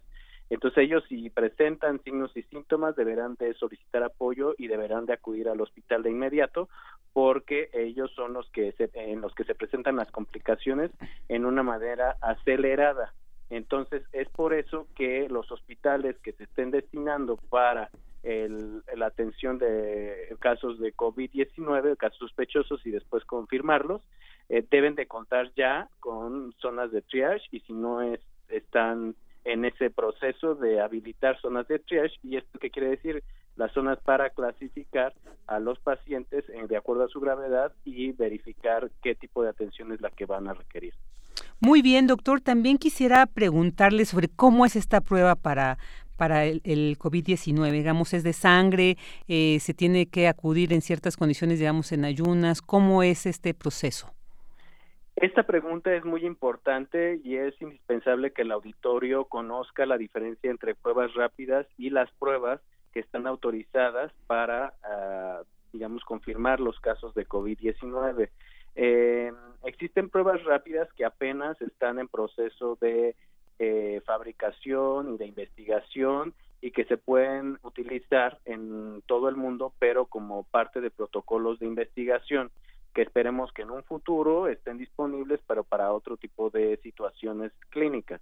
entonces 0.49 0.84
ellos 0.84 1.03
si 1.10 1.29
presentan 1.29 2.01
signos 2.03 2.36
y 2.36 2.43
síntomas 2.43 2.95
deberán 2.95 3.36
de 3.36 3.53
solicitar 3.55 4.03
apoyo 4.03 4.53
y 4.58 4.67
deberán 4.67 5.05
de 5.05 5.13
acudir 5.13 5.49
al 5.49 5.62
hospital 5.62 6.03
de 6.03 6.12
inmediato 6.12 6.69
porque 7.13 7.69
ellos 7.73 8.12
son 8.15 8.34
los 8.34 8.49
que 8.51 8.71
se, 8.73 8.89
en 8.93 9.21
los 9.21 9.34
que 9.34 9.45
se 9.45 9.55
presentan 9.55 9.95
las 9.95 10.12
complicaciones 10.12 10.91
en 11.29 11.45
una 11.45 11.63
manera 11.63 12.17
acelerada. 12.21 13.13
Entonces 13.49 14.03
es 14.12 14.27
por 14.29 14.53
eso 14.53 14.88
que 14.95 15.27
los 15.29 15.51
hospitales 15.51 16.17
que 16.19 16.34
se 16.34 16.43
estén 16.43 16.71
destinando 16.71 17.38
para 17.49 17.89
el, 18.23 18.84
la 18.95 19.08
atención 19.08 19.60
de 19.60 20.36
casos 20.39 20.79
de 20.79 20.93
COVID-19, 20.93 21.95
casos 21.97 22.19
sospechosos 22.19 22.86
y 22.86 22.91
después 22.91 23.23
confirmarlos, 23.23 24.01
eh, 24.49 24.65
deben 24.69 24.95
de 24.95 25.08
contar 25.08 25.51
ya 25.55 25.89
con 25.99 26.53
zonas 26.60 26.91
de 26.91 27.01
triage 27.01 27.45
y 27.51 27.62
si 27.62 27.73
no 27.73 28.01
es, 28.01 28.19
están 28.49 29.15
en 29.45 29.63
ese 29.63 29.89
proceso 29.89 30.55
de 30.55 30.81
habilitar 30.81 31.39
zonas 31.39 31.67
de 31.67 31.79
triage 31.79 32.15
y 32.23 32.38
esto 32.38 32.60
qué 32.60 32.69
quiere 32.69 32.89
decir 32.89 33.23
las 33.55 33.71
zonas 33.71 33.99
para 34.03 34.31
clasificar 34.31 35.13
a 35.47 35.60
los 35.60 35.79
pacientes 35.79 36.43
de 36.47 36.77
acuerdo 36.77 37.05
a 37.05 37.08
su 37.08 37.19
gravedad 37.21 37.71
y 37.86 38.12
verificar 38.12 38.91
qué 39.01 39.15
tipo 39.15 39.43
de 39.43 39.49
atención 39.49 39.93
es 39.93 40.01
la 40.01 40.10
que 40.10 40.25
van 40.25 40.47
a 40.47 40.53
requerir. 40.53 40.93
Muy 41.60 41.81
bien, 41.81 42.08
doctor. 42.08 42.41
También 42.41 42.77
quisiera 42.77 43.25
preguntarle 43.27 44.05
sobre 44.05 44.27
cómo 44.27 44.65
es 44.65 44.75
esta 44.75 44.99
prueba 44.99 45.36
para, 45.36 45.77
para 46.17 46.45
el, 46.45 46.97
COVID-19, 46.97 47.71
digamos, 47.71 48.13
es 48.13 48.23
de 48.23 48.34
sangre, 48.34 48.97
eh, 49.27 49.60
se 49.62 49.73
tiene 49.73 50.08
que 50.08 50.27
acudir 50.27 50.73
en 50.73 50.81
ciertas 50.81 51.15
condiciones, 51.15 51.60
digamos, 51.60 51.91
en 51.91 52.03
ayunas, 52.03 52.62
¿cómo 52.62 53.03
es 53.03 53.25
este 53.25 53.53
proceso? 53.53 54.14
Esta 55.15 55.43
pregunta 55.43 55.95
es 55.95 56.04
muy 56.04 56.25
importante 56.25 57.21
y 57.23 57.38
es 57.38 57.60
indispensable 57.62 58.32
que 58.32 58.41
el 58.41 58.51
auditorio 58.51 59.25
conozca 59.25 59.86
la 59.86 59.97
diferencia 59.97 60.51
entre 60.51 60.75
pruebas 60.75 61.13
rápidas 61.13 61.65
y 61.78 61.89
las 61.89 62.12
pruebas 62.19 62.60
que 62.93 62.99
están 62.99 63.25
autorizadas 63.25 64.12
para, 64.28 64.73
ah, 64.84 65.41
digamos, 65.71 66.04
confirmar 66.04 66.60
los 66.60 66.80
casos 66.82 67.15
de 67.15 67.25
COVID-19. 67.25 68.30
Eh, 68.75 69.32
existen 69.63 70.10
pruebas 70.10 70.43
rápidas 70.43 70.91
que 70.93 71.06
apenas 71.06 71.62
están 71.62 71.97
en 71.99 72.10
proceso 72.10 72.78
de 72.82 73.15
eh, 73.58 74.01
fabricación 74.06 75.13
y 75.13 75.17
de 75.17 75.28
investigación 75.28 76.34
y 76.60 76.71
que 76.71 76.84
se 76.86 76.97
pueden 76.97 77.58
utilizar 77.63 78.39
en 78.43 79.01
todo 79.06 79.30
el 79.30 79.38
mundo, 79.38 79.73
pero 79.80 80.08
como 80.08 80.43
parte 80.43 80.82
de 80.82 80.91
protocolos 80.91 81.60
de 81.60 81.67
investigación 81.67 82.51
que 82.95 83.01
esperemos 83.01 83.51
que 83.51 83.63
en 83.63 83.71
un 83.71 83.84
futuro 83.84 84.47
estén 84.47 84.77
disponibles, 84.77 85.41
pero 85.45 85.65
para 85.65 85.91
otro 85.91 86.15
tipo 86.15 86.49
de 86.49 86.77
situaciones 86.77 87.51
clínicas. 87.69 88.21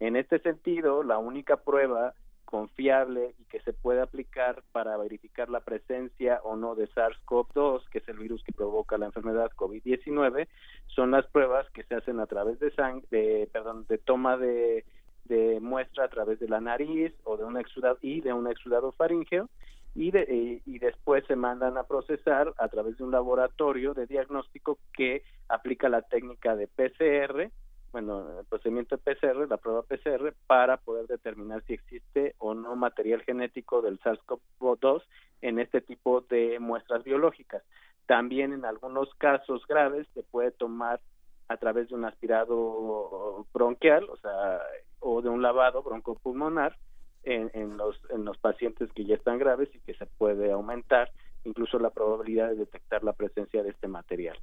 En 0.00 0.16
este 0.16 0.38
sentido, 0.38 1.02
la 1.02 1.18
única 1.18 1.58
prueba 1.58 2.14
confiable 2.46 3.34
y 3.38 3.44
que 3.44 3.60
se 3.60 3.74
puede 3.74 4.00
aplicar 4.00 4.62
para 4.72 4.96
verificar 4.96 5.50
la 5.50 5.60
presencia 5.60 6.40
o 6.42 6.56
no 6.56 6.74
de 6.74 6.88
SARS-CoV-2, 6.88 7.88
que 7.90 7.98
es 7.98 8.08
el 8.08 8.18
virus 8.18 8.42
que 8.44 8.52
provoca 8.52 8.96
la 8.96 9.06
enfermedad 9.06 9.50
COVID-19, 9.56 10.48
son 10.86 11.10
las 11.10 11.26
pruebas 11.26 11.68
que 11.70 11.84
se 11.84 11.94
hacen 11.94 12.18
a 12.18 12.26
través 12.26 12.58
de 12.60 12.70
sangre, 12.72 13.06
de, 13.10 13.48
perdón, 13.52 13.84
de 13.88 13.98
toma 13.98 14.38
de, 14.38 14.86
de 15.26 15.60
muestra 15.60 16.04
a 16.04 16.08
través 16.08 16.40
de 16.40 16.48
la 16.48 16.60
nariz 16.60 17.12
o 17.24 17.36
de 17.36 17.44
un 17.44 17.58
exudado 17.58 17.98
y 18.00 18.22
de 18.22 18.32
un 18.32 18.50
exudado 18.50 18.92
faríngeo 18.92 19.50
y, 19.94 20.10
de, 20.10 20.62
y 20.64 20.78
después 20.78 21.24
se 21.26 21.36
mandan 21.36 21.78
a 21.78 21.84
procesar 21.84 22.52
a 22.58 22.68
través 22.68 22.98
de 22.98 23.04
un 23.04 23.12
laboratorio 23.12 23.94
de 23.94 24.06
diagnóstico 24.06 24.78
que 24.92 25.22
aplica 25.48 25.88
la 25.88 26.02
técnica 26.02 26.56
de 26.56 26.66
PCR, 26.66 27.50
bueno, 27.92 28.40
el 28.40 28.46
procedimiento 28.46 28.96
de 28.96 29.14
PCR, 29.14 29.48
la 29.48 29.56
prueba 29.56 29.82
PCR, 29.82 30.34
para 30.48 30.78
poder 30.78 31.06
determinar 31.06 31.62
si 31.62 31.74
existe 31.74 32.34
o 32.38 32.52
no 32.52 32.74
material 32.74 33.22
genético 33.22 33.82
del 33.82 34.00
SARS-CoV-2 34.00 35.02
en 35.42 35.60
este 35.60 35.80
tipo 35.80 36.22
de 36.22 36.58
muestras 36.58 37.04
biológicas. 37.04 37.62
También 38.06 38.52
en 38.52 38.64
algunos 38.64 39.14
casos 39.14 39.64
graves 39.68 40.08
se 40.12 40.24
puede 40.24 40.50
tomar 40.50 41.00
a 41.46 41.56
través 41.56 41.88
de 41.88 41.94
un 41.94 42.04
aspirado 42.04 43.46
bronquial, 43.54 44.08
o 44.10 44.16
sea, 44.16 44.60
o 44.98 45.22
de 45.22 45.28
un 45.28 45.40
lavado 45.40 45.84
broncopulmonar, 45.84 46.76
en, 47.24 47.76
los, 47.76 48.00
en 48.10 48.24
los 48.24 48.36
pacientes 48.38 48.90
que 48.92 49.04
ya 49.04 49.14
están 49.14 49.38
graves 49.38 49.68
y 49.74 49.78
que 49.80 49.94
se 49.94 50.06
puede 50.06 50.52
aumentar 50.52 51.10
incluso 51.44 51.78
la 51.78 51.90
probabilidad 51.90 52.50
de 52.50 52.56
detectar 52.56 53.04
la 53.04 53.12
presencia 53.12 53.62
de 53.62 53.70
este 53.70 53.88
material. 53.88 54.38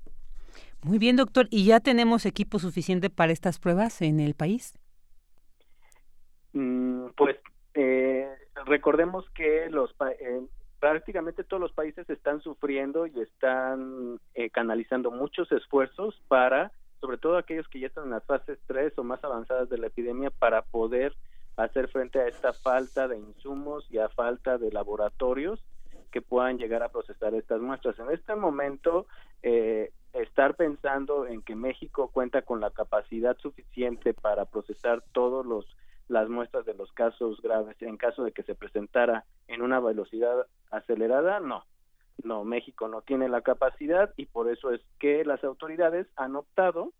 Muy 0.83 0.97
bien, 0.97 1.15
doctor. 1.15 1.47
¿Y 1.49 1.65
ya 1.65 1.79
tenemos 1.79 2.25
equipo 2.25 2.59
suficiente 2.59 3.09
para 3.09 3.31
estas 3.31 3.59
pruebas 3.59 4.01
en 4.01 4.19
el 4.19 4.33
país? 4.33 4.77
Mm, 6.53 7.07
pues 7.15 7.37
eh, 7.73 8.27
recordemos 8.65 9.29
que 9.31 9.69
los 9.69 9.95
eh, 10.19 10.41
prácticamente 10.79 11.43
todos 11.43 11.61
los 11.61 11.71
países 11.71 12.09
están 12.09 12.41
sufriendo 12.41 13.05
y 13.07 13.19
están 13.21 14.19
eh, 14.33 14.49
canalizando 14.49 15.11
muchos 15.11 15.51
esfuerzos 15.51 16.19
para, 16.27 16.71
sobre 16.99 17.17
todo 17.17 17.37
aquellos 17.37 17.67
que 17.67 17.79
ya 17.79 17.87
están 17.87 18.05
en 18.05 18.11
las 18.11 18.25
fases 18.25 18.59
3 18.67 18.97
o 18.97 19.03
más 19.03 19.23
avanzadas 19.23 19.69
de 19.69 19.77
la 19.77 19.87
epidemia, 19.87 20.31
para 20.31 20.63
poder 20.63 21.15
hacer 21.57 21.87
frente 21.89 22.19
a 22.19 22.27
esta 22.27 22.53
falta 22.53 23.07
de 23.07 23.17
insumos 23.17 23.85
y 23.89 23.97
a 23.97 24.09
falta 24.09 24.57
de 24.57 24.71
laboratorios 24.71 25.59
que 26.11 26.21
puedan 26.21 26.57
llegar 26.57 26.83
a 26.83 26.89
procesar 26.89 27.33
estas 27.33 27.61
muestras. 27.61 27.97
En 27.99 28.11
este 28.11 28.35
momento, 28.35 29.07
eh, 29.43 29.91
estar 30.13 30.55
pensando 30.55 31.25
en 31.25 31.41
que 31.41 31.55
México 31.55 32.09
cuenta 32.11 32.41
con 32.41 32.59
la 32.59 32.69
capacidad 32.69 33.37
suficiente 33.37 34.13
para 34.13 34.45
procesar 34.45 35.03
todos 35.13 35.45
los 35.45 35.65
las 36.11 36.27
muestras 36.27 36.65
de 36.65 36.73
los 36.73 36.91
casos 36.91 37.41
graves 37.41 37.81
en 37.81 37.95
caso 37.95 38.23
de 38.25 38.33
que 38.33 38.43
se 38.43 38.53
presentara 38.53 39.23
en 39.47 39.61
una 39.61 39.79
velocidad 39.79 40.45
acelerada, 40.69 41.39
no. 41.39 41.63
No, 42.21 42.43
México 42.43 42.89
no 42.89 43.01
tiene 43.01 43.29
la 43.29 43.41
capacidad 43.41 44.13
y 44.17 44.25
por 44.25 44.51
eso 44.51 44.71
es 44.71 44.81
que 44.99 45.23
las 45.23 45.41
autoridades 45.45 46.07
han 46.17 46.35
optado 46.35 46.91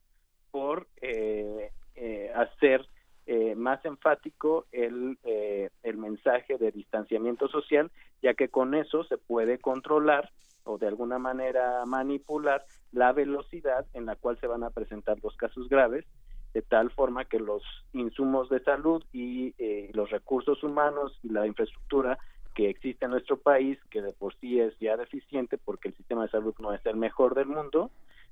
por 0.49 0.87
eh, 1.01 1.71
eh, 1.95 2.31
hacer 2.33 2.87
eh, 3.25 3.55
más 3.55 3.83
enfático 3.85 4.65
el, 4.71 5.17
eh, 5.23 5.69
el 5.83 5.97
mensaje 5.97 6.57
de 6.57 6.71
distanciamiento 6.71 7.47
social, 7.47 7.91
ya 8.21 8.33
que 8.33 8.49
con 8.49 8.73
eso 8.75 9.03
se 9.03 9.17
puede 9.17 9.59
controlar 9.59 10.31
o 10.63 10.77
de 10.77 10.87
alguna 10.87 11.19
manera 11.19 11.85
manipular 11.85 12.65
la 12.91 13.13
velocidad 13.13 13.85
en 13.93 14.05
la 14.05 14.15
cual 14.15 14.39
se 14.39 14.47
van 14.47 14.63
a 14.63 14.69
presentar 14.69 15.17
los 15.23 15.35
casos 15.35 15.69
graves 15.69 16.05
de 16.53 16.61
tal 16.61 16.91
forma 16.91 17.25
que 17.25 17.39
los 17.39 17.63
insumos 17.93 18.49
de 18.49 18.61
salud 18.63 19.03
y 19.13 19.53
eh, 19.57 19.89
los 19.93 20.09
recursos 20.09 20.63
humanos 20.63 21.17
y 21.23 21.29
la 21.29 21.47
infraestructura 21.47 22.17
que 22.55 22.69
existe 22.69 23.05
en 23.05 23.11
nuestro 23.11 23.37
país, 23.37 23.79
que 23.89 24.01
de 24.01 24.11
por 24.11 24.35
sí 24.39 24.59
es 24.59 24.77
ya 24.79 24.97
deficiente 24.97 25.57
porque 25.57 25.87
el 25.89 25.95
sistema 25.95 26.23
de 26.23 26.31
salud 26.31 26.53
no 26.59 26.73
es 26.73 26.85
el 26.85 26.97
mejor 26.97 27.35
del 27.35 27.47
mundo, 27.47 27.91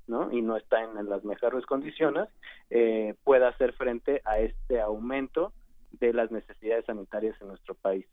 ¿no? 0.10 0.32
y 0.32 0.41
no 0.41 0.57
está 0.57 0.84
en, 0.84 1.07
las 1.07 1.24
mejores 1.24 1.66
condiciones, 1.66 2.28
eh, 2.70 3.16
pueda 3.24 3.49
hacer 3.49 3.74
frente 3.74 4.22
a 4.26 4.39
este 4.39 4.82
aumento 4.82 5.53
de 5.91 6.14
las 6.14 6.32
necesidades 6.32 6.86
sanitarias 6.86 7.39
en 7.41 7.47
nuestro 7.47 7.76
país. 7.76 8.05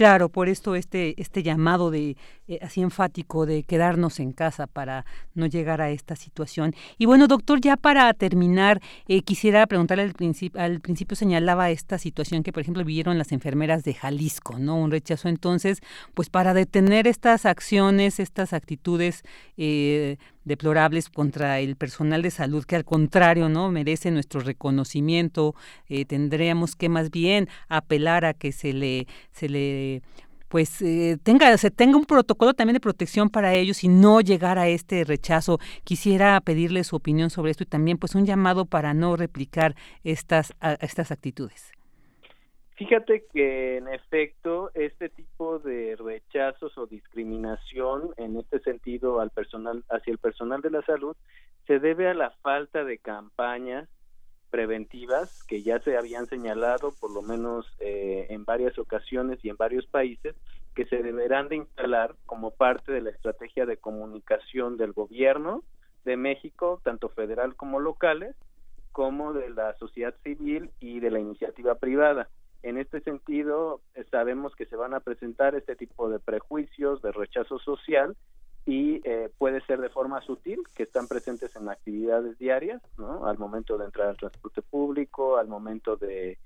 Claro, 0.00 0.30
por 0.30 0.48
esto 0.48 0.76
este, 0.76 1.20
este 1.20 1.42
llamado 1.42 1.90
de 1.90 2.16
eh, 2.48 2.58
así 2.62 2.80
enfático 2.80 3.44
de 3.44 3.64
quedarnos 3.64 4.18
en 4.18 4.32
casa 4.32 4.66
para 4.66 5.04
no 5.34 5.46
llegar 5.46 5.82
a 5.82 5.90
esta 5.90 6.16
situación. 6.16 6.74
Y 6.96 7.04
bueno, 7.04 7.26
doctor, 7.26 7.60
ya 7.60 7.76
para 7.76 8.12
terminar, 8.14 8.80
eh, 9.08 9.20
quisiera 9.22 9.66
preguntarle 9.66 10.04
al 10.04 10.14
principio, 10.14 10.58
al 10.60 10.80
principio 10.80 11.16
señalaba 11.16 11.70
esta 11.70 11.98
situación 11.98 12.42
que, 12.42 12.50
por 12.50 12.62
ejemplo, 12.62 12.82
vivieron 12.82 13.18
las 13.18 13.30
enfermeras 13.32 13.84
de 13.84 13.92
Jalisco, 13.92 14.58
¿no? 14.58 14.76
Un 14.76 14.90
rechazo 14.90 15.28
entonces, 15.28 15.80
pues 16.14 16.30
para 16.30 16.54
detener 16.54 17.06
estas 17.06 17.44
acciones, 17.44 18.20
estas 18.20 18.54
actitudes 18.54 19.22
eh, 19.58 20.16
deplorables 20.50 21.08
contra 21.08 21.60
el 21.60 21.76
personal 21.76 22.22
de 22.22 22.32
salud 22.32 22.64
que 22.64 22.74
al 22.74 22.84
contrario 22.84 23.48
no 23.48 23.70
merece 23.70 24.10
nuestro 24.10 24.40
reconocimiento 24.40 25.54
eh, 25.88 26.04
tendríamos 26.04 26.74
que 26.74 26.88
más 26.88 27.10
bien 27.10 27.48
apelar 27.68 28.24
a 28.24 28.34
que 28.34 28.50
se 28.50 28.72
le 28.72 29.06
se 29.30 29.48
le 29.48 30.02
pues 30.48 30.82
eh, 30.82 31.18
tenga 31.22 31.56
se 31.56 31.70
tenga 31.70 31.96
un 31.96 32.04
protocolo 32.04 32.52
también 32.52 32.74
de 32.74 32.80
protección 32.80 33.30
para 33.30 33.54
ellos 33.54 33.84
y 33.84 33.88
no 33.88 34.20
llegar 34.20 34.58
a 34.58 34.66
este 34.66 35.04
rechazo. 35.04 35.60
Quisiera 35.84 36.40
pedirle 36.40 36.82
su 36.82 36.96
opinión 36.96 37.30
sobre 37.30 37.52
esto 37.52 37.62
y 37.62 37.66
también 37.66 37.98
pues 37.98 38.16
un 38.16 38.26
llamado 38.26 38.64
para 38.66 38.92
no 38.92 39.16
replicar 39.16 39.76
estas 40.02 40.52
estas 40.80 41.12
actitudes 41.12 41.70
Fíjate 42.80 43.26
que 43.30 43.76
en 43.76 43.88
efecto 43.88 44.70
este 44.72 45.10
tipo 45.10 45.58
de 45.58 45.96
rechazos 45.96 46.78
o 46.78 46.86
discriminación 46.86 48.14
en 48.16 48.38
este 48.38 48.58
sentido 48.60 49.20
al 49.20 49.28
personal 49.28 49.84
hacia 49.90 50.12
el 50.12 50.16
personal 50.16 50.62
de 50.62 50.70
la 50.70 50.80
salud 50.86 51.14
se 51.66 51.78
debe 51.78 52.08
a 52.08 52.14
la 52.14 52.30
falta 52.40 52.82
de 52.82 52.96
campañas 52.96 53.86
preventivas 54.48 55.44
que 55.44 55.62
ya 55.62 55.78
se 55.80 55.98
habían 55.98 56.26
señalado 56.28 56.94
por 56.98 57.10
lo 57.10 57.20
menos 57.20 57.66
eh, 57.80 58.28
en 58.30 58.46
varias 58.46 58.78
ocasiones 58.78 59.38
y 59.42 59.50
en 59.50 59.58
varios 59.58 59.84
países 59.84 60.34
que 60.74 60.86
se 60.86 61.02
deberán 61.02 61.50
de 61.50 61.56
instalar 61.56 62.14
como 62.24 62.50
parte 62.50 62.92
de 62.92 63.02
la 63.02 63.10
estrategia 63.10 63.66
de 63.66 63.76
comunicación 63.76 64.78
del 64.78 64.94
gobierno 64.94 65.64
de 66.06 66.16
México, 66.16 66.80
tanto 66.82 67.10
federal 67.10 67.56
como 67.56 67.78
locales, 67.78 68.34
como 68.90 69.34
de 69.34 69.50
la 69.50 69.74
sociedad 69.74 70.14
civil 70.22 70.70
y 70.80 71.00
de 71.00 71.10
la 71.10 71.20
iniciativa 71.20 71.74
privada 71.74 72.30
en 72.62 72.78
este 72.78 73.00
sentido, 73.00 73.80
eh, 73.94 74.04
sabemos 74.10 74.54
que 74.54 74.66
se 74.66 74.76
van 74.76 74.94
a 74.94 75.00
presentar 75.00 75.54
este 75.54 75.76
tipo 75.76 76.08
de 76.10 76.18
prejuicios, 76.18 77.00
de 77.02 77.12
rechazo 77.12 77.58
social, 77.58 78.16
y 78.66 79.00
eh, 79.08 79.30
puede 79.38 79.62
ser 79.62 79.80
de 79.80 79.88
forma 79.88 80.20
sutil, 80.20 80.60
que 80.74 80.82
están 80.82 81.08
presentes 81.08 81.54
en 81.56 81.68
actividades 81.68 82.38
diarias, 82.38 82.82
¿no? 82.98 83.26
Al 83.26 83.38
momento 83.38 83.78
de 83.78 83.86
entrar 83.86 84.08
al 84.08 84.16
transporte 84.16 84.62
público, 84.62 85.38
al 85.38 85.48
momento 85.48 85.96
de 85.96 86.38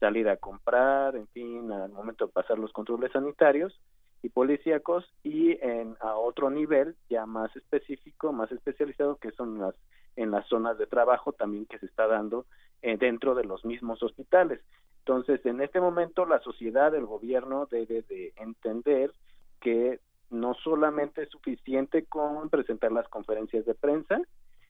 salir 0.00 0.28
a 0.28 0.36
comprar, 0.36 1.14
en 1.14 1.28
fin, 1.28 1.70
al 1.70 1.92
momento 1.92 2.26
de 2.26 2.32
pasar 2.32 2.58
los 2.58 2.72
controles 2.72 3.12
sanitarios 3.12 3.80
y 4.22 4.30
policíacos, 4.30 5.04
y 5.22 5.52
en, 5.64 5.96
a 6.00 6.16
otro 6.16 6.50
nivel 6.50 6.96
ya 7.08 7.24
más 7.26 7.54
específico, 7.54 8.32
más 8.32 8.50
especializado, 8.50 9.16
que 9.16 9.30
son 9.30 9.58
las 9.60 9.74
en 10.22 10.30
las 10.30 10.46
zonas 10.48 10.76
de 10.78 10.86
trabajo 10.86 11.32
también 11.32 11.66
que 11.66 11.78
se 11.78 11.86
está 11.86 12.06
dando 12.06 12.44
eh, 12.82 12.96
dentro 12.98 13.34
de 13.34 13.44
los 13.44 13.64
mismos 13.64 14.02
hospitales. 14.02 14.60
Entonces, 14.98 15.44
en 15.46 15.60
este 15.60 15.80
momento 15.80 16.26
la 16.26 16.40
sociedad, 16.40 16.94
el 16.94 17.06
gobierno 17.06 17.66
debe 17.70 18.02
de 18.02 18.32
entender 18.36 19.12
que 19.60 20.00
no 20.28 20.54
solamente 20.54 21.22
es 21.22 21.30
suficiente 21.30 22.04
con 22.04 22.50
presentar 22.50 22.92
las 22.92 23.08
conferencias 23.08 23.64
de 23.64 23.74
prensa, 23.74 24.20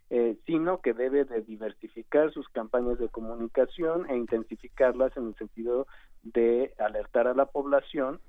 eh, 0.08 0.36
sino 0.46 0.80
que 0.80 0.92
debe 0.92 1.24
de 1.24 1.42
diversificar 1.42 2.32
sus 2.32 2.48
campañas 2.48 2.98
de 2.98 3.08
comunicación 3.08 4.08
e 4.08 4.16
intensificarlas 4.16 5.16
en 5.16 5.28
el 5.28 5.34
sentido 5.34 5.86
de 6.22 6.74
alertar 6.78 7.26
a 7.26 7.34
la 7.34 7.46
población, 7.46 8.20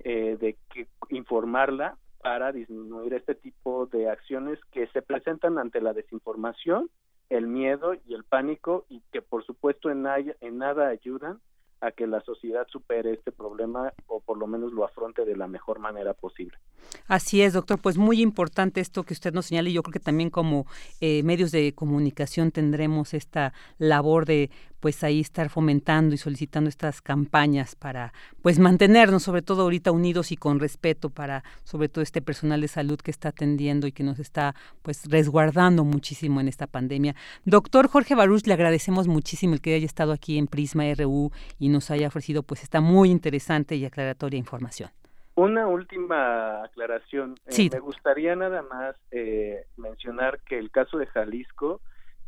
eh, 0.00 0.36
de 0.38 0.56
que 0.72 0.86
informarla 1.08 1.96
para 2.22 2.52
disminuir 2.52 3.14
este 3.14 3.34
tipo 3.34 3.86
de 3.86 4.10
acciones 4.10 4.58
que 4.72 4.86
se 4.88 5.02
presentan 5.02 5.58
ante 5.58 5.80
la 5.80 5.92
desinformación, 5.92 6.90
el 7.30 7.46
miedo 7.46 7.94
y 8.06 8.14
el 8.14 8.24
pánico 8.24 8.86
y 8.88 9.02
que 9.12 9.22
por 9.22 9.44
supuesto 9.44 9.90
en, 9.90 10.02
nada 10.02 10.88
ayudan 10.88 11.40
a 11.80 11.92
que 11.92 12.06
la 12.08 12.20
sociedad 12.22 12.66
supere 12.68 13.12
este 13.12 13.30
problema 13.30 13.92
o 14.08 14.20
por 14.20 14.36
lo 14.36 14.48
menos 14.48 14.72
lo 14.72 14.84
afronte 14.84 15.24
de 15.24 15.36
la 15.36 15.46
mejor 15.46 15.78
manera 15.78 16.12
posible. 16.12 16.58
Así 17.06 17.42
es, 17.42 17.52
doctor. 17.52 17.78
Pues 17.80 17.96
muy 17.96 18.20
importante 18.20 18.80
esto 18.80 19.04
que 19.04 19.14
usted 19.14 19.32
nos 19.32 19.46
señala 19.46 19.68
y 19.68 19.74
yo 19.74 19.82
creo 19.82 19.92
que 19.92 20.00
también 20.00 20.30
como 20.30 20.66
eh, 21.00 21.22
medios 21.22 21.52
de 21.52 21.72
comunicación 21.74 22.50
tendremos 22.50 23.14
esta 23.14 23.52
labor 23.78 24.26
de 24.26 24.50
pues 24.80 25.02
ahí 25.04 25.20
estar 25.20 25.48
fomentando 25.48 26.14
y 26.14 26.18
solicitando 26.18 26.68
estas 26.68 27.02
campañas 27.02 27.74
para 27.74 28.12
pues 28.42 28.58
mantenernos 28.58 29.22
sobre 29.22 29.42
todo 29.42 29.62
ahorita 29.62 29.92
unidos 29.92 30.32
y 30.32 30.36
con 30.36 30.60
respeto 30.60 31.10
para 31.10 31.42
sobre 31.64 31.88
todo 31.88 32.02
este 32.02 32.22
personal 32.22 32.60
de 32.60 32.68
salud 32.68 32.98
que 32.98 33.10
está 33.10 33.30
atendiendo 33.30 33.86
y 33.86 33.92
que 33.92 34.04
nos 34.04 34.18
está 34.18 34.54
pues 34.82 35.02
resguardando 35.10 35.84
muchísimo 35.84 36.40
en 36.40 36.48
esta 36.48 36.66
pandemia. 36.66 37.14
Doctor 37.44 37.88
Jorge 37.88 38.14
Baruch, 38.14 38.46
le 38.46 38.54
agradecemos 38.54 39.08
muchísimo 39.08 39.54
el 39.54 39.60
que 39.60 39.74
haya 39.74 39.86
estado 39.86 40.12
aquí 40.12 40.38
en 40.38 40.46
Prisma 40.46 40.84
RU 40.94 41.30
y 41.58 41.68
nos 41.68 41.90
haya 41.90 42.08
ofrecido 42.08 42.42
pues 42.42 42.62
esta 42.62 42.80
muy 42.80 43.10
interesante 43.10 43.76
y 43.76 43.84
aclaratoria 43.84 44.38
información. 44.38 44.90
Una 45.34 45.68
última 45.68 46.64
aclaración. 46.64 47.36
Eh, 47.46 47.70
me 47.72 47.78
gustaría 47.78 48.34
nada 48.34 48.62
más 48.62 48.96
eh, 49.12 49.66
mencionar 49.76 50.40
que 50.40 50.58
el 50.58 50.72
caso 50.72 50.98
de 50.98 51.06
Jalisco 51.06 51.80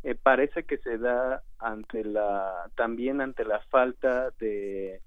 eh, 0.03 0.15
parece 0.15 0.65
que 0.65 0.79
se 0.79 0.99
da 0.99 1.43
ante 1.59 2.05
la 2.05 2.71
también 2.77 3.21
ante 3.21 3.45
la 3.45 3.61
falta 3.71 4.31
de, 4.39 5.01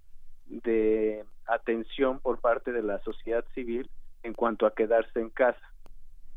de 0.45 1.25
atención 1.45 2.19
por 2.19 2.39
parte 2.39 2.71
de 2.71 2.83
la 2.83 2.99
sociedad 2.99 3.43
civil 3.53 3.89
en 4.23 4.33
cuanto 4.33 4.65
a 4.65 4.73
quedarse 4.73 5.19
en 5.19 5.29
casa. 5.29 5.59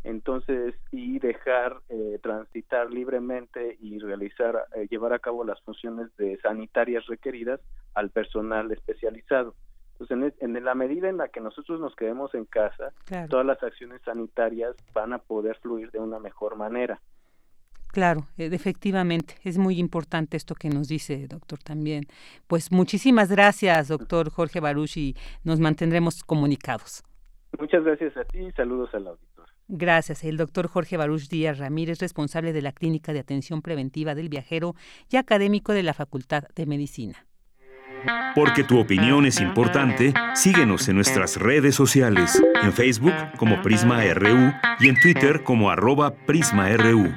Entonces, 0.04 0.76
y 0.92 1.18
dejar 1.18 1.80
transitar 2.22 2.92
libremente 2.92 3.76
y 3.80 3.98
realizar, 3.98 4.64
llevar 4.88 5.12
a 5.12 5.18
cabo 5.18 5.42
las 5.42 5.60
funciones 5.62 6.16
de 6.16 6.38
sanitarias 6.42 7.04
requeridas 7.06 7.60
al 7.94 8.10
personal 8.10 8.70
especializado 8.70 9.56
pues 9.98 10.10
en, 10.10 10.64
la 10.64 10.74
medida 10.74 11.08
en 11.08 11.16
la 11.16 11.28
que 11.28 11.40
nosotros 11.40 11.80
nos 11.80 11.94
quedemos 11.96 12.34
en 12.34 12.44
casa, 12.44 12.92
todas 13.30 13.46
las 13.46 13.62
acciones 13.62 14.02
sanitarias 14.04 14.76
van 14.92 15.12
a 15.12 15.18
poder 15.18 15.56
fluir 15.60 15.90
de 15.90 15.98
una 15.98 16.18
mejor 16.18 16.56
manera. 16.56 17.00
Claro, 17.88 18.26
e, 18.36 18.46
efectivamente, 18.46 19.36
es 19.42 19.58
muy 19.58 19.78
importante 19.78 20.36
esto 20.36 20.54
que 20.54 20.68
nos 20.68 20.88
dice, 20.88 21.26
doctor, 21.28 21.58
también. 21.58 22.04
Pues 22.46 22.70
muchísimas 22.72 23.30
gracias, 23.30 23.88
doctor 23.88 24.30
Jorge 24.30 24.60
Baruch, 24.60 24.96
y 24.96 25.16
nos 25.44 25.60
mantendremos 25.60 26.22
comunicados. 26.24 27.02
Muchas 27.58 27.84
gracias 27.84 28.16
a 28.16 28.24
ti 28.24 28.38
y 28.38 28.52
saludos 28.52 28.90
al 28.94 29.06
auditor. 29.06 29.46
Gracias. 29.68 30.22
El 30.24 30.36
doctor 30.36 30.68
Jorge 30.68 30.96
Baruch 30.96 31.28
Díaz 31.28 31.58
Ramírez, 31.58 31.98
responsable 31.98 32.52
de 32.52 32.62
la 32.62 32.72
Clínica 32.72 33.12
de 33.12 33.20
Atención 33.20 33.62
Preventiva 33.62 34.14
del 34.14 34.28
Viajero 34.28 34.74
y 35.10 35.16
académico 35.16 35.72
de 35.72 35.82
la 35.82 35.94
Facultad 35.94 36.44
de 36.54 36.66
Medicina. 36.66 37.26
Porque 38.34 38.62
tu 38.62 38.78
opinión 38.78 39.26
es 39.26 39.40
importante, 39.40 40.12
síguenos 40.34 40.88
en 40.88 40.96
nuestras 40.96 41.36
redes 41.36 41.74
sociales, 41.74 42.40
en 42.62 42.72
Facebook 42.72 43.14
como 43.38 43.62
Prisma 43.62 44.02
RU 44.14 44.52
y 44.78 44.88
en 44.88 45.00
Twitter 45.00 45.42
como 45.42 45.70
arroba 45.70 46.14
PrismaRU. 46.26 47.14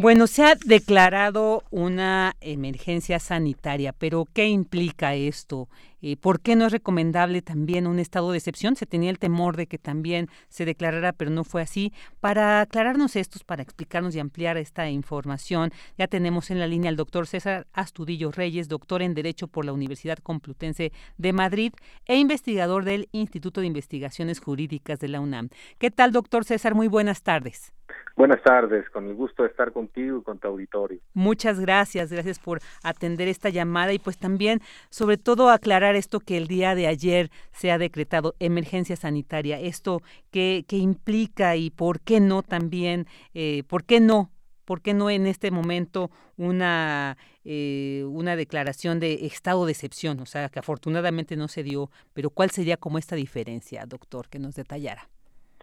Bueno, 0.00 0.28
se 0.28 0.44
ha 0.44 0.54
declarado 0.54 1.64
una 1.72 2.36
emergencia 2.40 3.18
sanitaria, 3.18 3.92
pero 3.92 4.26
¿qué 4.32 4.46
implica 4.46 5.16
esto? 5.16 5.68
Eh, 6.02 6.16
¿Por 6.16 6.40
qué 6.40 6.54
no 6.54 6.66
es 6.66 6.72
recomendable 6.72 7.42
también 7.42 7.88
un 7.88 7.98
estado 7.98 8.30
de 8.30 8.38
excepción? 8.38 8.76
Se 8.76 8.86
tenía 8.86 9.10
el 9.10 9.18
temor 9.18 9.56
de 9.56 9.66
que 9.66 9.76
también 9.76 10.28
se 10.50 10.64
declarara, 10.64 11.12
pero 11.12 11.32
no 11.32 11.42
fue 11.42 11.62
así. 11.62 11.92
Para 12.20 12.60
aclararnos 12.60 13.16
estos, 13.16 13.42
para 13.42 13.64
explicarnos 13.64 14.14
y 14.14 14.20
ampliar 14.20 14.56
esta 14.56 14.88
información, 14.88 15.72
ya 15.96 16.06
tenemos 16.06 16.52
en 16.52 16.60
la 16.60 16.68
línea 16.68 16.90
al 16.90 16.96
doctor 16.96 17.26
César 17.26 17.66
Astudillo 17.72 18.30
Reyes, 18.30 18.68
doctor 18.68 19.02
en 19.02 19.14
Derecho 19.14 19.48
por 19.48 19.64
la 19.64 19.72
Universidad 19.72 20.18
Complutense 20.18 20.92
de 21.16 21.32
Madrid 21.32 21.72
e 22.06 22.18
investigador 22.18 22.84
del 22.84 23.08
Instituto 23.10 23.62
de 23.62 23.66
Investigaciones 23.66 24.38
Jurídicas 24.38 25.00
de 25.00 25.08
la 25.08 25.18
UNAM. 25.18 25.48
¿Qué 25.78 25.90
tal, 25.90 26.12
doctor 26.12 26.44
César? 26.44 26.76
Muy 26.76 26.86
buenas 26.86 27.24
tardes. 27.24 27.72
Buenas 28.16 28.42
tardes, 28.42 28.88
con 28.90 29.06
el 29.06 29.14
gusto 29.14 29.44
de 29.44 29.48
estar 29.48 29.72
contigo 29.72 30.18
y 30.18 30.22
con 30.22 30.38
tu 30.38 30.48
auditorio. 30.48 31.00
Muchas 31.14 31.60
gracias, 31.60 32.10
gracias 32.10 32.40
por 32.40 32.58
atender 32.82 33.28
esta 33.28 33.48
llamada 33.48 33.92
y 33.92 34.00
pues 34.00 34.18
también 34.18 34.60
sobre 34.90 35.18
todo 35.18 35.50
aclarar 35.50 35.94
esto 35.94 36.18
que 36.18 36.36
el 36.36 36.48
día 36.48 36.74
de 36.74 36.88
ayer 36.88 37.30
se 37.52 37.70
ha 37.70 37.78
decretado 37.78 38.34
emergencia 38.40 38.96
sanitaria, 38.96 39.60
esto 39.60 40.02
que, 40.32 40.64
implica 40.68 41.54
y 41.54 41.70
por 41.70 42.00
qué 42.00 42.18
no 42.18 42.42
también, 42.42 43.06
eh, 43.34 43.62
por 43.68 43.84
qué 43.84 44.00
no 44.00 44.30
¿por 44.68 44.82
qué 44.82 44.92
no 44.92 45.08
en 45.08 45.26
este 45.26 45.50
momento 45.50 46.10
una, 46.36 47.16
eh, 47.42 48.04
una 48.06 48.36
declaración 48.36 49.00
de 49.00 49.24
estado 49.24 49.64
de 49.64 49.72
excepción? 49.72 50.20
O 50.20 50.26
sea, 50.26 50.50
que 50.50 50.58
afortunadamente 50.58 51.36
no 51.36 51.48
se 51.48 51.62
dio, 51.62 51.90
pero 52.12 52.28
¿cuál 52.28 52.50
sería 52.50 52.76
como 52.76 52.98
esta 52.98 53.16
diferencia, 53.16 53.86
doctor, 53.86 54.28
que 54.28 54.38
nos 54.38 54.56
detallara? 54.56 55.08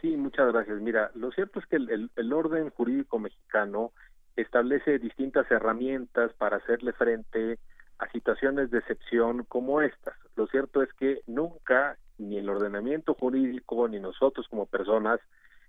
Sí, 0.05 0.17
muchas 0.17 0.53
gracias. 0.53 0.79
Mira, 0.81 1.09
lo 1.15 1.31
cierto 1.31 1.57
es 1.59 1.65
que 1.65 1.77
el 1.77 2.33
orden 2.33 2.69
jurídico 2.69 3.17
mexicano 3.17 3.91
establece 4.35 4.99
distintas 4.99 5.49
herramientas 5.49 6.31
para 6.33 6.57
hacerle 6.57 6.93
frente 6.93 7.57
a 7.97 8.07
situaciones 8.11 8.69
de 8.69 8.77
excepción 8.77 9.45
como 9.45 9.81
estas. 9.81 10.13
Lo 10.35 10.45
cierto 10.45 10.83
es 10.83 10.93
que 10.93 11.21
nunca 11.25 11.97
ni 12.19 12.37
el 12.37 12.47
ordenamiento 12.49 13.15
jurídico 13.15 13.87
ni 13.87 13.99
nosotros 13.99 14.47
como 14.47 14.67
personas 14.67 15.19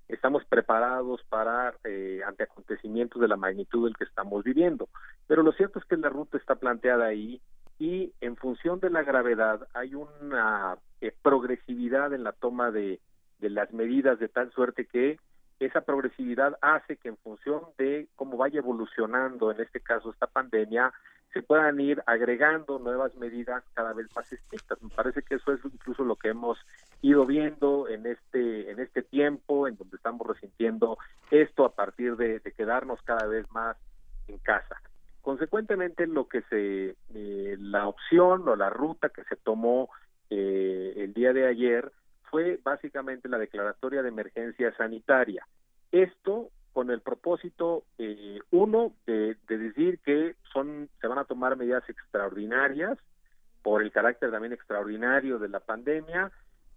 estamos 0.07 0.45
preparados 0.45 1.22
para 1.30 1.72
eh, 1.84 2.20
ante 2.26 2.43
acontecimientos 2.43 3.22
de 3.22 3.28
la 3.28 3.39
magnitud 3.39 3.87
del 3.87 3.97
que 3.97 4.05
estamos 4.05 4.45
viviendo. 4.45 4.91
Pero 5.26 5.45
lo 5.45 5.53
cierto 5.53 5.78
es 5.78 5.87
que 5.87 5.97
la 5.97 6.11
ruta 6.11 6.37
está 6.37 6.57
planteada 6.57 7.07
ahí 7.07 7.41
y 7.78 8.12
en 8.20 8.37
función 8.37 8.80
de 8.80 8.91
la 8.91 9.03
gravedad 9.03 9.66
hay 9.72 9.95
una 9.95 10.76
eh, 11.01 11.14
progresividad 11.22 12.12
en 12.12 12.22
la 12.22 12.32
toma 12.32 12.70
de, 12.70 13.01
de 13.39 13.51
las 13.51 13.72
medidas 13.72 14.18
de 14.18 14.28
tal 14.28 14.51
suerte 14.53 14.87
que 14.87 15.18
esa 15.59 15.80
progresividad 15.80 16.59
hace 16.61 16.97
que 16.97 17.09
en 17.09 17.16
función 17.16 17.62
de 17.78 18.09
cómo 18.14 18.37
vaya 18.37 18.59
evolucionando, 18.59 19.51
en 19.51 19.61
este 19.61 19.80
caso 19.80 20.11
esta 20.11 20.26
pandemia, 20.26 20.93
se 21.32 21.43
puedan 21.43 21.78
ir 21.80 22.03
agregando 22.07 22.78
nuevas 22.78 23.14
medidas 23.16 23.62
cada 23.74 23.93
vez 23.93 24.07
más 24.14 24.32
estrictas. 24.32 24.82
Me 24.82 24.89
parece 24.89 25.22
que 25.22 25.34
eso 25.34 25.53
es 25.53 25.61
incluso 25.64 26.05
lo 26.05 26.16
que 26.16 26.28
hemos 26.28 26.59
ido 27.03 27.26
viendo 27.26 27.89
en 27.89 28.07
este 28.07 28.70
en 28.70 28.80
este 28.80 29.03
tiempo, 29.03 29.68
en 29.68 29.76
donde 29.76 29.97
estamos 29.97 30.26
resintiendo 30.26 30.99
esto 31.30 31.64
a 31.64 31.74
partir 31.74 32.16
de, 32.16 32.41
quedarnos 32.57 33.03
cada 33.03 33.26
vez 33.26 33.51
más 33.53 33.76
en 34.28 34.39
casa. 34.39 34.80
Consecuentemente, 35.20 36.07
lo 36.07 36.26
que 36.26 36.43
se 36.43 36.97
eh, 37.14 37.57
la 37.59 37.87
opción 37.87 38.49
o 38.49 38.57
la 38.57 38.70
ruta 38.70 39.11
que 39.11 39.24
se 39.24 39.37
tomó 39.37 39.91
eh, 40.30 40.95
el 40.97 41.12
día 41.12 41.32
de 41.32 41.47
ayer 41.47 41.93
fue 42.31 42.59
básicamente 42.62 43.29
la 43.29 43.39
declaratoria 43.39 44.03
de 44.03 44.09
emergencia 44.09 44.74
sanitaria. 44.77 45.47
Esto 45.93 46.51
con 46.72 46.91
el 46.91 47.01
propósito, 47.01 47.85
eh, 47.97 48.39
uno, 48.51 48.93
de, 49.07 49.37
decir 49.49 49.99
que 50.01 50.37
son, 50.53 50.91
se 51.01 51.07
van 51.07 51.18
a 51.18 51.24
tomar 51.24 51.57
medidas 51.57 51.89
extraordinarias 51.89 52.99
por 53.62 53.83
el 53.83 53.91
carácter 53.91 54.31
también 54.31 54.53
extraordinario 54.53 55.39
de 55.39 55.49
la 55.49 55.61
pandemia, 55.61 56.31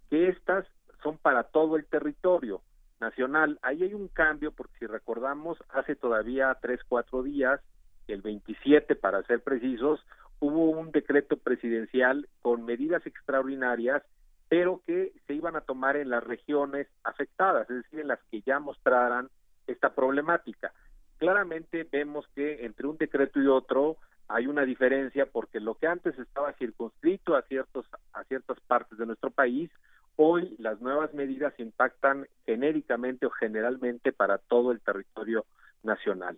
que 0.08 0.28
estas 0.28 0.66
son 1.02 1.18
para 1.18 1.42
todo 1.44 1.76
el 1.76 1.84
territorio 1.84 2.62
nacional. 2.98 3.58
Ahí 3.60 3.82
hay 3.82 3.92
un 3.92 4.08
cambio, 4.08 4.52
porque 4.52 4.78
si 4.78 4.86
recordamos, 4.86 5.58
hace 5.68 5.96
todavía 5.96 6.56
tres, 6.62 6.80
cuatro 6.88 7.22
días, 7.22 7.60
el 8.08 8.22
27 8.22 8.96
para 8.96 9.22
ser 9.24 9.42
precisos, 9.42 10.00
hubo 10.38 10.70
un 10.70 10.92
decreto 10.92 11.36
presidencial 11.36 12.26
con 12.40 12.64
medidas 12.64 13.06
extraordinarias 13.06 14.02
pero 14.50 14.82
que 14.84 15.12
se 15.28 15.34
iban 15.34 15.54
a 15.54 15.60
tomar 15.60 15.96
en 15.96 16.10
las 16.10 16.24
regiones 16.24 16.88
afectadas, 17.04 17.70
es 17.70 17.84
decir, 17.84 18.00
en 18.00 18.08
las 18.08 18.18
que 18.32 18.42
ya 18.42 18.58
mostraran 18.58 19.30
esta 19.68 19.94
problemática. 19.94 20.72
Claramente 21.18 21.86
vemos 21.90 22.26
que 22.34 22.66
entre 22.66 22.88
un 22.88 22.98
decreto 22.98 23.40
y 23.40 23.46
otro 23.46 23.96
hay 24.26 24.48
una 24.48 24.64
diferencia 24.64 25.26
porque 25.26 25.60
lo 25.60 25.76
que 25.76 25.86
antes 25.86 26.18
estaba 26.18 26.52
circunscrito 26.54 27.36
a 27.36 27.42
ciertos 27.42 27.86
a 28.12 28.24
ciertas 28.24 28.58
partes 28.66 28.98
de 28.98 29.06
nuestro 29.06 29.30
país, 29.30 29.70
hoy 30.16 30.56
las 30.58 30.80
nuevas 30.80 31.14
medidas 31.14 31.54
impactan 31.60 32.26
genéricamente 32.44 33.26
o 33.26 33.30
generalmente 33.30 34.12
para 34.12 34.38
todo 34.38 34.72
el 34.72 34.80
territorio 34.80 35.46
nacional. 35.84 36.36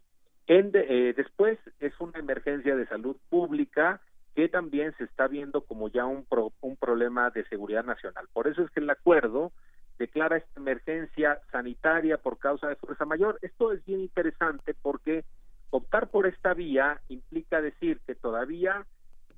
En 0.48 0.70
eh, 0.74 1.14
después 1.16 1.58
es 1.80 1.98
una 1.98 2.18
emergencia 2.18 2.76
de 2.76 2.86
salud 2.88 3.16
pública 3.30 4.02
que 4.34 4.48
también 4.48 4.94
se 4.96 5.04
está 5.04 5.28
viendo 5.28 5.62
como 5.62 5.88
ya 5.88 6.06
un, 6.06 6.26
un 6.60 6.76
problema 6.76 7.30
de 7.30 7.44
seguridad 7.46 7.84
nacional. 7.84 8.28
Por 8.32 8.48
eso 8.48 8.62
es 8.62 8.70
que 8.70 8.80
el 8.80 8.90
acuerdo 8.90 9.52
declara 9.98 10.38
esta 10.38 10.60
emergencia 10.60 11.40
sanitaria 11.50 12.18
por 12.18 12.38
causa 12.38 12.68
de 12.68 12.76
fuerza 12.76 13.04
mayor. 13.04 13.38
Esto 13.42 13.72
es 13.72 13.84
bien 13.84 14.00
interesante 14.00 14.74
porque 14.80 15.24
optar 15.70 16.08
por 16.08 16.26
esta 16.26 16.54
vía 16.54 17.00
implica 17.08 17.60
decir 17.60 18.00
que 18.06 18.14
todavía 18.14 18.86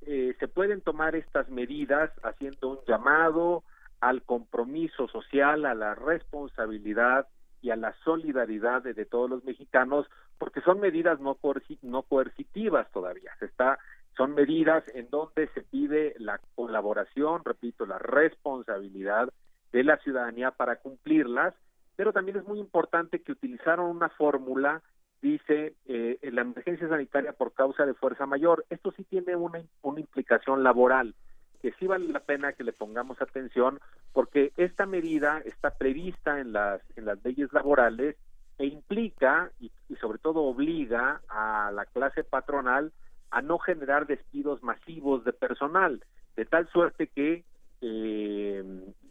eh, 0.03 0.35
se 0.39 0.49
pueden 0.49 0.81
tomar 0.81 1.17
estas 1.17 1.49
medidas 1.49 2.11
haciendo 2.23 2.71
un 2.71 2.79
llamado 2.87 3.65
al 4.01 4.23
compromiso 4.23 5.09
social, 5.09 5.65
a 5.65 5.75
la 5.75 5.95
responsabilidad 5.95 7.27
y 7.63 7.71
a 7.71 7.77
la 7.77 7.95
solidaridad 8.05 8.83
de, 8.83 9.07
todos 9.07 9.31
los 9.31 9.45
mexicanos, 9.45 10.07
porque 10.39 10.61
son 10.61 10.81
medidas 10.81 11.21
no, 11.21 11.39
no 11.83 12.03
coercitivas 12.03 12.91
todavía. 12.91 13.33
Se 13.39 13.47
está 13.47 13.79
son 14.17 14.35
medidas 14.35 14.85
en 14.95 15.09
donde 15.11 15.49
se 15.49 15.63
pide 15.63 16.15
la 16.19 16.41
colaboración, 16.55 17.43
repito, 17.45 17.87
la 17.87 17.99
responsabilidad 17.99 19.29
de 19.73 19.85
la 19.85 19.97
ciudadanía 19.99 20.53
para 20.53 20.77
cumplirlas, 20.77 21.55
pero 21.97 22.13
también 22.13 22.39
es 22.39 22.45
muy 22.47 22.59
importante 22.61 23.23
que 23.23 23.33
utilizaron 23.33 23.87
una 23.87 24.09
fórmula, 24.09 24.83
dice, 25.21 25.75
eh, 25.87 26.19
la 26.23 26.43
emergencia 26.43 26.89
sanitaria 26.89 27.33
por 27.33 27.55
causa 27.55 27.87
de 27.87 27.95
fuerza 27.95 28.27
mayor. 28.27 28.65
Esto 28.71 28.93
sí 28.97 29.05
tiene 29.05 29.35
una, 29.37 29.63
una 29.83 30.01
implicación 30.01 30.63
laboral, 30.63 31.15
que 31.61 31.73
sí 31.73 31.87
vale 31.87 32.07
la 32.09 32.21
pena 32.21 32.53
que 32.53 32.65
le 32.65 32.73
pongamos 32.73 33.21
atención, 33.21 33.81
porque 34.13 34.53
esta 34.57 34.87
medida 34.87 35.43
está 35.45 35.71
prevista 35.71 36.39
en 36.41 36.53
las, 36.53 36.83
en 36.97 37.07
las 37.07 37.25
leyes 37.25 37.53
laborales 37.53 38.17
e 38.59 38.67
implica 38.67 39.51
y 39.59 39.73
sobre 39.97 40.19
todo 40.19 40.43
obliga 40.43 41.21
a 41.29 41.73
la 41.73 41.87
clase 41.87 42.23
patronal 42.23 42.93
a 43.31 43.43
no 43.43 43.59
generar 43.59 44.07
despidos 44.07 44.63
masivos 44.63 45.25
de 45.25 45.33
personal, 45.33 46.05
de 46.37 46.45
tal 46.45 46.69
suerte 46.69 47.09
que 47.09 47.45
eh, 47.81 48.65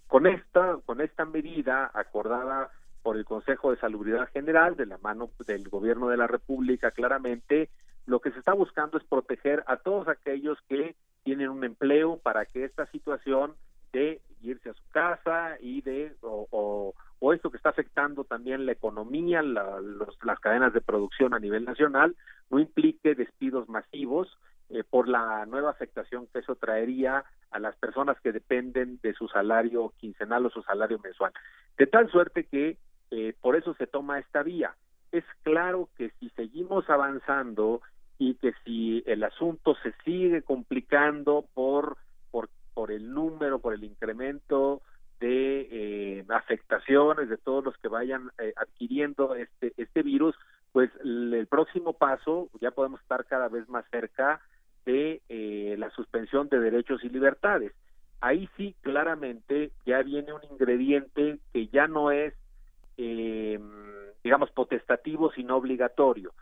con 0.08 0.28
esta 0.28 0.78
con 0.86 1.02
esta 1.02 1.26
medida 1.26 1.92
acordada 1.94 2.72
por 3.02 3.18
el 3.18 3.26
Consejo 3.26 3.72
de 3.72 3.78
Salubridad 3.78 4.30
General 4.32 4.76
de 4.76 4.86
la 4.86 4.98
mano 4.98 5.30
del 5.46 5.68
Gobierno 5.70 6.08
de 6.08 6.18
la 6.18 6.28
República 6.28 6.92
claramente 6.92 7.70
lo 8.06 8.20
que 8.20 8.32
se 8.32 8.40
está 8.40 8.54
buscando 8.54 8.98
es 8.98 9.04
proteger 9.04 9.64
a 9.68 9.78
todos 9.78 10.08
aquellos 10.08 10.58
que 10.68 10.96
tienen 11.24 11.50
un 11.50 11.64
empleo 11.64 12.18
para 12.18 12.46
que 12.46 12.66
esta 12.66 12.86
situación 12.88 13.56
de 13.92 14.22
irse 14.44 14.70
a 14.70 14.74
su 14.74 14.84
casa 14.92 15.58
y 15.60 15.82
de 15.82 16.16
o, 16.22 16.94
o 17.20 17.34
esto 17.34 17.50
que 17.50 17.56
está 17.58 17.70
afectando 17.70 18.26
también 18.26 18.66
la 18.66 18.74
economía, 18.74 19.42
las 19.42 20.40
cadenas 20.42 20.74
de 20.74 20.82
producción 20.82 21.34
a 21.34 21.40
nivel 21.40 21.64
nacional, 21.64 22.18
no 22.50 22.60
implique 22.60 23.16
despidos 23.16 23.70
masivos 23.70 24.28
eh, 24.70 24.84
por 24.84 25.08
la 25.08 25.46
nueva 25.46 25.72
afectación 25.72 26.28
que 26.28 26.40
eso 26.40 26.56
traería 26.56 27.24
a 27.52 27.60
las 27.60 27.78
personas 27.78 28.20
que 28.20 28.34
dependen 28.34 29.00
de 29.02 29.14
su 29.14 29.30
salario 29.30 29.94
quincenal 29.98 30.46
o 30.46 30.50
su 30.50 30.64
salario 30.64 31.00
mensual. 31.00 31.32
De 31.78 31.88
tal 31.88 32.12
suerte 32.12 32.46
que 32.46 32.78
eh, 33.12 33.34
por 33.40 33.56
eso 33.56 33.74
se 33.76 33.88
toma 33.88 34.20
esta 34.20 34.44
vía. 34.44 34.76
Es 35.12 35.24
claro 35.44 35.90
que 35.98 36.10
si 36.20 36.30
seguimos 36.32 36.90
avanzando 36.90 37.82
y 38.18 38.36
que 38.36 38.52
si 38.66 39.02
el 39.06 39.24
asunto 39.24 39.76
se 39.84 39.94
sigue 40.04 40.42
complicando 40.42 41.46
por, 41.54 41.98
por, 42.32 42.50
por 42.74 42.92
el 42.92 43.14
número, 43.14 43.60
por 43.60 43.74
el 43.74 43.84
incremento 43.84 44.82
de 45.24 45.68
eh, 45.72 46.26
afectaciones 46.28 47.30
de 47.30 47.38
todos 47.38 47.64
los 47.64 47.78
que 47.78 47.88
vayan 47.88 48.30
eh, 48.40 48.54
adquiriendo 48.58 49.36
este 49.36 49.72
este 49.78 50.04
virus 50.04 50.36
pues 50.74 50.90
el, 51.02 51.48
próximo 51.50 51.94
paso 51.94 52.50
ya 52.60 52.72
podemos 52.72 53.00
estar 53.00 53.24
cada 53.26 53.48
vez 53.48 53.70
más 53.70 53.86
cerca 53.90 54.42
de 54.86 55.22
eh, 55.30 55.76
la 55.78 55.90
suspensión 55.92 56.50
de 56.50 56.60
derechos 56.60 57.02
y 57.06 57.10
libertades. 57.10 57.72
Ahí 58.20 58.50
sí 58.58 58.76
claramente 58.82 59.72
ya 59.86 60.02
viene 60.02 60.34
un 60.34 60.44
ingrediente 60.52 61.40
que 61.54 61.68
ya 61.68 61.88
no 61.88 62.12
es 62.12 62.34
digamos 64.24 64.52
potestativo 64.52 65.32
sino 65.32 65.56
obligatorio. 65.56 66.34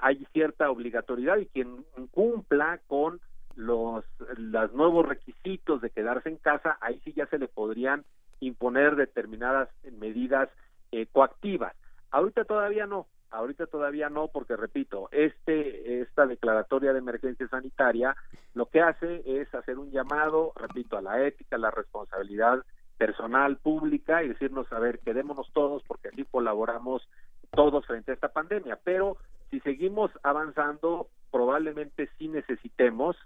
Hay 0.00 0.26
cierta 0.32 0.70
obligatoriedad 0.70 1.36
y 1.36 1.46
quien 1.46 1.84
cumpla 2.12 2.80
con 2.86 3.20
los, 3.56 4.04
los 4.36 4.72
nuevos 4.72 5.06
requisitos 5.06 5.80
de 5.80 5.90
quedarse 5.90 6.28
en 6.28 6.36
casa, 6.36 6.78
ahí 6.80 7.00
sí 7.04 7.12
ya 7.12 7.26
se 7.26 7.38
le 7.38 7.48
podrían 7.48 8.04
imponer 8.40 8.96
determinadas 8.96 9.68
medidas 9.98 10.48
eh, 10.90 11.06
coactivas. 11.12 11.74
Ahorita 12.10 12.44
todavía 12.44 12.86
no, 12.86 13.06
ahorita 13.30 13.66
todavía 13.66 14.08
no, 14.10 14.28
porque 14.28 14.56
repito, 14.56 15.08
este 15.10 16.02
esta 16.02 16.26
declaratoria 16.26 16.92
de 16.92 16.98
emergencia 16.98 17.48
sanitaria 17.48 18.16
lo 18.54 18.66
que 18.66 18.80
hace 18.80 19.22
es 19.24 19.52
hacer 19.54 19.78
un 19.78 19.90
llamado, 19.90 20.52
repito, 20.56 20.96
a 20.96 21.02
la 21.02 21.24
ética, 21.26 21.56
a 21.56 21.60
la 21.60 21.70
responsabilidad 21.70 22.64
personal 22.98 23.56
pública 23.56 24.22
y 24.22 24.28
decirnos, 24.28 24.70
a 24.72 24.78
ver, 24.78 25.00
quedémonos 25.00 25.50
todos 25.52 25.82
porque 25.84 26.08
así 26.08 26.24
colaboramos 26.24 27.08
todos 27.50 27.86
frente 27.86 28.10
a 28.10 28.14
esta 28.14 28.28
pandemia. 28.28 28.78
Pero 28.84 29.16
si 29.50 29.60
seguimos 29.60 30.10
avanzando, 30.22 31.08
probablemente 31.30 32.08
sí 32.18 32.28
necesitemos 32.28 33.16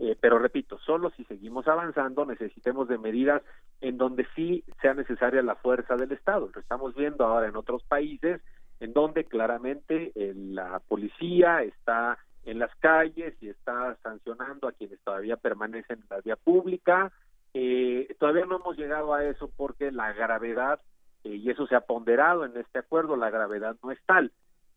eh, 0.00 0.16
pero 0.20 0.38
repito, 0.38 0.78
solo 0.78 1.10
si 1.10 1.24
seguimos 1.24 1.68
avanzando 1.68 2.24
necesitemos 2.24 2.88
de 2.88 2.98
medidas 2.98 3.42
en 3.80 3.98
donde 3.98 4.26
sí 4.34 4.64
sea 4.80 4.94
necesaria 4.94 5.42
la 5.42 5.56
fuerza 5.56 5.96
del 5.96 6.12
Estado. 6.12 6.50
Lo 6.54 6.60
estamos 6.60 6.94
viendo 6.94 7.24
ahora 7.24 7.48
en 7.48 7.56
otros 7.56 7.82
países 7.84 8.40
en 8.80 8.92
donde 8.92 9.24
claramente 9.24 10.12
eh, 10.14 10.32
la 10.34 10.80
policía 10.80 11.62
está 11.62 12.18
en 12.44 12.58
las 12.58 12.74
calles 12.76 13.34
y 13.40 13.48
está 13.48 13.96
sancionando 14.02 14.68
a 14.68 14.72
quienes 14.72 15.00
todavía 15.00 15.36
permanecen 15.36 15.98
en 16.00 16.06
la 16.08 16.20
vía 16.20 16.36
pública. 16.36 17.12
Eh, 17.54 18.14
todavía 18.18 18.44
no 18.44 18.56
hemos 18.56 18.76
llegado 18.76 19.14
a 19.14 19.24
eso 19.24 19.50
porque 19.56 19.90
la 19.90 20.12
gravedad, 20.12 20.80
eh, 21.24 21.34
y 21.34 21.50
eso 21.50 21.66
se 21.66 21.74
ha 21.74 21.80
ponderado 21.80 22.44
en 22.44 22.56
este 22.56 22.78
acuerdo, 22.78 23.16
la 23.16 23.30
gravedad 23.30 23.76
no 23.82 23.90
es 23.90 23.98
tal. 24.04 24.32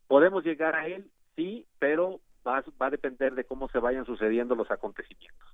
Podemos 0.08 0.44
llegar 0.44 0.76
a 0.76 0.88
él, 0.88 1.12
sí, 1.36 1.68
pero 1.78 2.22
va, 2.48 2.64
va 2.82 2.88
a 2.88 2.90
depender 2.90 3.36
de 3.36 3.44
cómo 3.44 3.70
se 3.70 3.80
vayan 3.80 4.06
sucediendo 4.06 4.56
los 4.56 4.70
acontecimientos. 4.72 5.48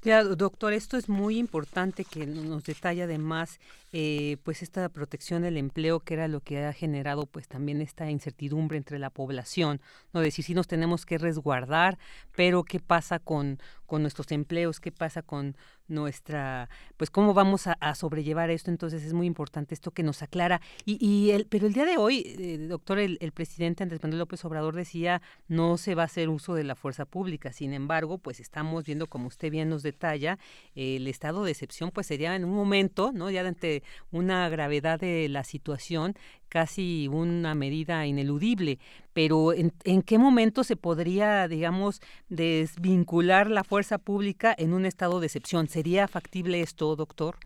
Claro, 0.00 0.34
doctor, 0.34 0.72
esto 0.72 0.96
es 0.96 1.10
muy 1.10 1.36
importante 1.36 2.06
que 2.06 2.26
nos 2.26 2.64
detalla 2.64 3.04
además 3.04 3.60
eh, 3.92 4.38
pues 4.44 4.62
esta 4.62 4.88
protección 4.88 5.42
del 5.42 5.58
empleo 5.58 6.00
que 6.00 6.14
era 6.14 6.26
lo 6.26 6.40
que 6.40 6.64
ha 6.64 6.72
generado 6.72 7.26
pues 7.26 7.48
también 7.48 7.82
esta 7.82 8.10
incertidumbre 8.10 8.78
entre 8.78 8.98
la 8.98 9.10
población, 9.10 9.82
no 10.14 10.20
decir 10.20 10.42
si 10.42 10.54
nos 10.54 10.68
tenemos 10.68 11.04
que 11.04 11.18
resguardar, 11.18 11.98
pero 12.34 12.64
qué 12.64 12.80
pasa 12.80 13.18
con, 13.18 13.58
con 13.90 14.02
nuestros 14.02 14.30
empleos, 14.30 14.78
qué 14.78 14.92
pasa 14.92 15.20
con 15.20 15.56
nuestra, 15.88 16.68
pues 16.96 17.10
cómo 17.10 17.34
vamos 17.34 17.66
a, 17.66 17.94
sobrellevar 17.96 18.48
esto. 18.48 18.70
Entonces 18.70 19.02
es 19.02 19.12
muy 19.14 19.26
importante 19.26 19.74
esto 19.74 19.90
que 19.90 20.04
nos 20.04 20.22
aclara. 20.22 20.60
Y, 20.84 21.04
y 21.04 21.32
el, 21.32 21.46
pero 21.46 21.66
el 21.66 21.72
día 21.72 21.84
de 21.84 21.96
hoy, 21.96 22.22
eh, 22.38 22.56
doctor, 22.68 23.00
el, 23.00 23.18
presidente 23.32 23.82
Andrés 23.82 24.00
Manuel 24.00 24.20
López 24.20 24.44
Obrador 24.44 24.76
decía 24.76 25.22
no 25.48 25.76
se 25.76 25.96
va 25.96 26.02
a 26.02 26.04
hacer 26.06 26.28
uso 26.28 26.54
de 26.54 26.62
la 26.62 26.76
fuerza 26.76 27.04
pública. 27.04 27.52
Sin 27.52 27.72
embargo, 27.72 28.18
pues 28.18 28.38
estamos 28.38 28.84
viendo, 28.84 29.08
como 29.08 29.26
usted 29.26 29.50
bien 29.50 29.68
nos 29.68 29.82
detalla, 29.82 30.38
el 30.76 31.08
estado 31.08 31.42
de 31.42 31.50
excepción, 31.50 31.90
pues 31.90 32.06
sería 32.06 32.36
en 32.36 32.44
un 32.44 32.54
momento, 32.54 33.10
¿no? 33.12 33.28
Ya 33.28 33.44
ante 33.44 33.82
una 34.12 34.48
gravedad 34.50 35.00
de 35.00 35.28
la 35.28 35.42
situación, 35.42 36.14
casi 36.50 37.08
una 37.08 37.54
medida 37.54 38.04
ineludible, 38.04 38.78
pero 39.14 39.54
¿en, 39.54 40.02
qué 40.02 40.18
momento 40.18 40.64
se 40.64 40.76
podría, 40.76 41.48
digamos, 41.48 42.02
desvincular 42.28 43.48
la 43.50 43.64
fuerza 43.64 43.96
pública 43.96 44.54
en 44.58 44.74
un 44.74 44.84
estado 44.84 45.20
de 45.20 45.26
excepción? 45.26 45.68
¿Sería 45.68 46.08
factible 46.08 46.60
esto, 46.60 46.94
doctor? 46.96 47.36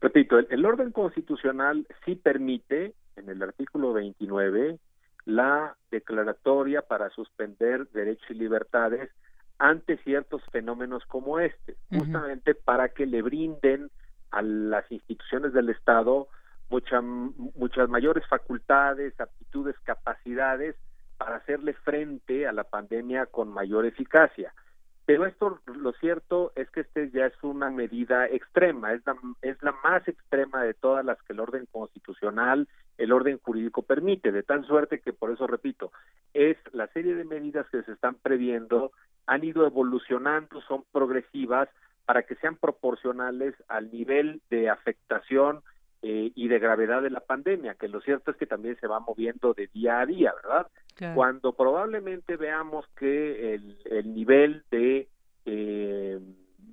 Repito, 0.00 0.38
el, 0.38 0.64
orden 0.64 0.90
constitucional 0.92 1.86
sí 2.04 2.14
permite, 2.14 2.94
en 3.16 3.28
el 3.28 3.42
artículo 3.42 3.92
29, 3.92 4.78
la 5.26 5.76
declaratoria 5.90 6.82
para 6.82 7.10
suspender 7.10 7.88
derechos 7.90 8.30
y 8.30 8.34
libertades 8.34 9.10
ante 9.58 9.96
ciertos 9.98 10.42
fenómenos 10.50 11.04
como 11.06 11.38
este, 11.38 11.76
justamente 11.90 12.54
para 12.54 12.88
que 12.88 13.06
le 13.06 13.22
brinden 13.22 13.90
a 14.32 14.42
las 14.42 14.90
instituciones 14.90 15.52
del 15.52 15.68
Estado 15.68 16.26
muchas 16.72 17.88
mayores 17.88 18.26
facultades, 18.26 19.18
aptitudes, 19.20 19.78
capacidades 19.84 20.74
para 21.18 21.36
hacerle 21.36 21.74
frente 21.74 22.46
a 22.46 22.52
la 22.52 22.64
pandemia 22.64 23.26
con 23.26 23.52
mayor 23.52 23.86
eficacia. 23.86 24.52
Pero 25.04 25.26
esto, 25.26 25.60
lo 25.66 25.92
cierto 25.92 26.52
es 26.54 26.70
que 26.70 26.80
este 26.80 27.10
ya 27.10 27.26
es 27.26 27.34
una 27.42 27.70
medida 27.70 28.26
extrema, 28.26 28.92
es 28.92 29.04
la, 29.04 29.16
es 29.42 29.60
la 29.62 29.72
más 29.84 30.06
extrema 30.06 30.62
de 30.62 30.74
todas 30.74 31.04
las 31.04 31.20
que 31.22 31.32
el 31.32 31.40
orden 31.40 31.66
constitucional, 31.70 32.68
el 32.98 33.12
orden 33.12 33.38
jurídico 33.42 33.82
permite, 33.82 34.30
de 34.30 34.44
tal 34.44 34.64
suerte 34.64 35.00
que, 35.00 35.12
por 35.12 35.32
eso 35.32 35.46
repito, 35.46 35.92
es 36.34 36.56
la 36.72 36.86
serie 36.88 37.16
de 37.16 37.24
medidas 37.24 37.68
que 37.70 37.82
se 37.82 37.92
están 37.92 38.14
previendo, 38.14 38.92
han 39.26 39.42
ido 39.44 39.66
evolucionando, 39.66 40.60
son 40.62 40.84
progresivas 40.92 41.68
para 42.04 42.22
que 42.22 42.36
sean 42.36 42.56
proporcionales 42.56 43.54
al 43.68 43.90
nivel 43.90 44.40
de 44.50 44.70
afectación 44.70 45.62
eh, 46.04 46.32
y 46.34 46.48
de 46.48 46.58
gravedad 46.58 47.00
de 47.00 47.10
la 47.10 47.20
pandemia, 47.20 47.74
que 47.74 47.86
lo 47.86 48.00
cierto 48.00 48.32
es 48.32 48.36
que 48.36 48.46
también 48.46 48.76
se 48.80 48.88
va 48.88 48.98
moviendo 48.98 49.54
de 49.54 49.68
día 49.68 50.00
a 50.00 50.06
día, 50.06 50.34
¿verdad? 50.42 50.66
Cuando 51.14 51.52
probablemente 51.52 52.36
veamos 52.36 52.86
que 52.96 53.54
el, 53.54 53.78
el 53.84 54.14
nivel 54.14 54.64
de, 54.70 55.08
eh, 55.46 56.20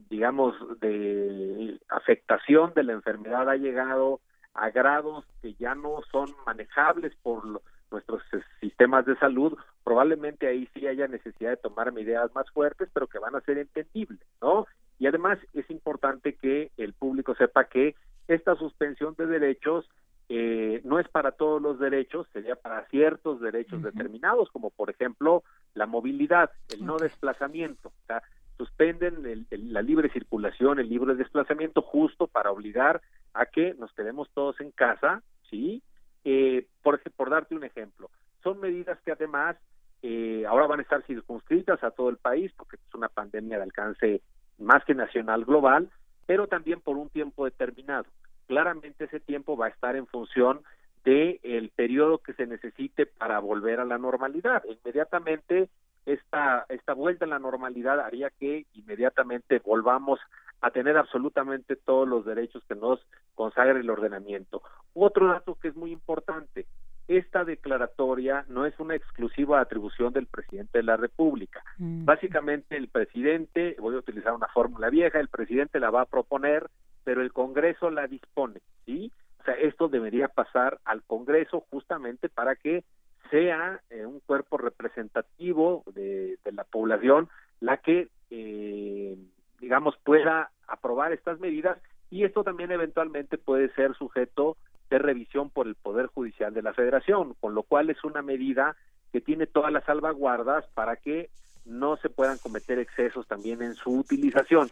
digamos, 0.09 0.55
de 0.79 1.79
afectación 1.89 2.73
de 2.75 2.83
la 2.83 2.93
enfermedad 2.93 3.49
ha 3.49 3.55
llegado 3.55 4.19
a 4.53 4.71
grados 4.71 5.25
que 5.41 5.53
ya 5.53 5.75
no 5.75 6.01
son 6.11 6.29
manejables 6.45 7.15
por 7.21 7.61
nuestros 7.91 8.21
sistemas 8.59 9.05
de 9.05 9.15
salud, 9.17 9.57
probablemente 9.83 10.47
ahí 10.47 10.67
sí 10.73 10.87
haya 10.87 11.07
necesidad 11.07 11.51
de 11.51 11.57
tomar 11.57 11.91
medidas 11.91 12.33
más 12.33 12.49
fuertes, 12.51 12.89
pero 12.93 13.07
que 13.07 13.19
van 13.19 13.35
a 13.35 13.41
ser 13.41 13.57
entendibles, 13.57 14.21
¿no? 14.41 14.67
Y 14.99 15.07
además 15.07 15.39
es 15.53 15.69
importante 15.69 16.33
que 16.33 16.71
el 16.77 16.93
público 16.93 17.33
sepa 17.35 17.65
que 17.65 17.95
esta 18.29 18.55
suspensión 18.55 19.15
de 19.17 19.25
derechos 19.25 19.89
eh, 20.29 20.81
no 20.83 20.99
es 20.99 21.09
para 21.09 21.31
todos 21.31 21.59
los 21.59 21.79
derechos, 21.79 22.27
sería 22.31 22.55
para 22.55 22.85
ciertos 22.85 23.41
derechos 23.41 23.81
determinados, 23.81 24.49
como 24.51 24.69
por 24.69 24.91
ejemplo 24.91 25.43
la 25.73 25.87
movilidad, 25.87 26.51
el 26.71 26.85
no 26.85 26.97
desplazamiento. 26.97 27.89
O 27.89 28.05
sea, 28.05 28.21
suspenden 28.55 29.47
la 29.49 29.81
libre 29.81 30.09
circulación, 30.09 30.79
el 30.79 30.89
libre 30.89 31.15
desplazamiento, 31.15 31.81
justo 31.81 32.27
para 32.27 32.51
obligar 32.51 33.01
a 33.33 33.47
que 33.47 33.73
nos 33.73 33.91
quedemos 33.93 34.29
todos 34.33 34.59
en 34.61 34.71
casa, 34.71 35.23
¿sí? 35.49 35.81
Eh, 36.23 36.67
por, 36.83 37.01
por 37.13 37.29
darte 37.31 37.55
un 37.55 37.63
ejemplo, 37.63 38.11
son 38.43 38.59
medidas 38.59 38.99
que 39.03 39.13
además 39.13 39.57
eh, 40.03 40.45
ahora 40.47 40.67
van 40.67 40.79
a 40.79 40.83
estar 40.83 41.01
circunscritas 41.07 41.83
a 41.83 41.91
todo 41.91 42.09
el 42.09 42.17
país, 42.17 42.51
porque 42.55 42.75
es 42.75 42.93
una 42.93 43.09
pandemia 43.09 43.57
de 43.57 43.63
alcance 43.63 44.21
más 44.59 44.83
que 44.85 44.93
nacional 44.93 45.45
global, 45.45 45.89
pero 46.27 46.47
también 46.47 46.81
por 46.81 46.97
un 46.97 47.09
tiempo 47.09 47.45
determinado. 47.45 48.05
Claramente 48.49 49.03
ese 49.03 49.19
tiempo 49.19 49.55
va 49.55 49.67
a 49.67 49.69
estar 49.69 49.95
en 49.95 50.07
función 50.07 50.61
del 51.03 51.39
el 51.43 51.69
periodo 51.69 52.17
que 52.17 52.33
se 52.33 52.47
necesite 52.47 53.05
para 53.05 53.37
volver 53.37 53.79
a 53.79 53.85
la 53.85 53.99
normalidad. 53.99 54.63
Inmediatamente 54.65 55.69
esta, 56.07 56.65
esta 56.69 56.93
vuelta 56.95 57.25
a 57.25 57.27
la 57.27 57.37
normalidad 57.37 57.99
haría 57.99 58.31
que 58.31 58.65
inmediatamente 58.73 59.59
volvamos 59.59 60.19
a 60.61 60.71
tener 60.71 60.97
absolutamente 60.97 61.75
todos 61.75 62.07
los 62.07 62.25
derechos 62.25 62.63
que 62.67 62.73
nos 62.73 62.99
consagra 63.35 63.79
el 63.79 63.89
ordenamiento. 63.91 64.63
Otro 64.95 65.27
dato 65.27 65.53
que 65.61 65.67
es 65.67 65.75
muy 65.75 65.91
importante, 65.91 66.65
esta 67.07 67.45
declaratoria 67.45 68.45
no 68.49 68.65
es 68.65 68.79
una 68.79 68.95
exclusiva 68.95 69.61
atribución 69.61 70.11
del 70.11 70.25
presidente 70.25 70.79
de 70.79 70.85
la 70.85 70.97
República. 70.97 71.63
Mm. 71.77 72.03
Básicamente 72.03 72.77
el 72.77 72.87
presidente, 72.87 73.75
voy 73.79 73.93
a 73.93 73.99
utilizar 73.99 74.33
una 74.33 74.47
fórmula 74.47 74.89
vieja, 74.89 75.19
el 75.19 75.27
presidente 75.27 75.79
la 75.79 75.91
va 75.91 76.01
a 76.01 76.05
proponer, 76.05 76.67
pero 77.03 77.21
el 77.21 77.33
Congreso 77.33 77.89
la 77.89 78.07
dispone, 78.07 78.61
¿sí? 78.85 79.11
O 79.39 79.43
sea, 79.43 79.53
esto 79.55 79.87
debería 79.87 80.27
pasar 80.27 80.79
al 80.85 81.03
Congreso 81.03 81.65
justamente 81.69 82.29
para 82.29 82.55
que 82.55 82.83
sea 83.29 83.81
eh, 83.89 84.05
un 84.05 84.19
cuerpo 84.21 84.57
representativo 84.57 85.83
de, 85.93 86.37
la 86.51 86.63
población 86.63 87.29
la 87.59 87.77
que, 87.77 88.09
eh, 88.31 89.17
digamos, 89.59 89.95
pueda 90.03 90.51
aprobar 90.67 91.13
estas 91.13 91.39
medidas 91.39 91.77
y 92.09 92.23
esto 92.23 92.43
también 92.43 92.71
eventualmente 92.71 93.37
puede 93.37 93.69
ser 93.73 93.95
sujeto 93.95 94.57
de 94.89 94.97
revisión 94.97 95.49
por 95.49 95.67
el 95.67 95.75
Poder 95.75 96.07
Judicial 96.07 96.53
de 96.53 96.63
la 96.63 96.73
Federación, 96.73 97.35
con 97.39 97.53
lo 97.53 97.63
cual 97.63 97.89
es 97.89 98.03
una 98.03 98.21
medida 98.21 98.75
que 99.11 99.21
tiene 99.21 99.45
todas 99.45 99.71
las 99.71 99.85
salvaguardas 99.85 100.65
para 100.73 100.95
que 100.95 101.29
no 101.65 101.97
se 101.97 102.09
puedan 102.09 102.37
cometer 102.39 102.79
excesos 102.79 103.27
también 103.27 103.61
en 103.61 103.75
su 103.75 103.91
utilización. 103.91 104.69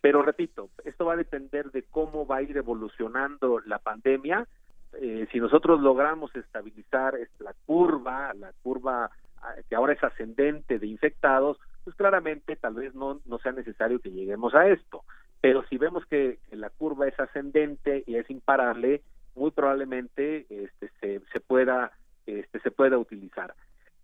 Pero 0.00 0.22
repito, 0.22 0.70
esto 0.84 1.06
va 1.06 1.14
a 1.14 1.16
depender 1.16 1.70
de 1.70 1.82
cómo 1.82 2.26
va 2.26 2.36
a 2.36 2.42
ir 2.42 2.56
evolucionando 2.56 3.60
la 3.60 3.78
pandemia. 3.78 4.46
Eh, 5.00 5.26
si 5.32 5.40
nosotros 5.40 5.80
logramos 5.80 6.34
estabilizar 6.36 7.14
la 7.40 7.54
curva, 7.66 8.32
la 8.34 8.52
curva 8.62 9.10
ah, 9.42 9.54
que 9.68 9.74
ahora 9.74 9.92
es 9.92 10.02
ascendente 10.02 10.78
de 10.78 10.86
infectados, 10.86 11.58
pues 11.84 11.96
claramente 11.96 12.56
tal 12.56 12.74
vez 12.74 12.94
no, 12.94 13.20
no 13.26 13.38
sea 13.38 13.52
necesario 13.52 14.00
que 14.00 14.10
lleguemos 14.10 14.54
a 14.54 14.68
esto. 14.68 15.04
Pero 15.40 15.64
si 15.64 15.78
vemos 15.78 16.04
que 16.06 16.38
la 16.50 16.70
curva 16.70 17.08
es 17.08 17.18
ascendente 17.18 18.04
y 18.06 18.16
es 18.16 18.28
imparable, 18.30 19.02
muy 19.34 19.50
probablemente 19.50 20.46
este, 20.50 20.90
se, 21.00 21.20
se 21.32 21.40
pueda 21.40 21.92
este, 22.28 22.60
se 22.60 22.70
pueda 22.70 22.98
utilizar. 22.98 23.54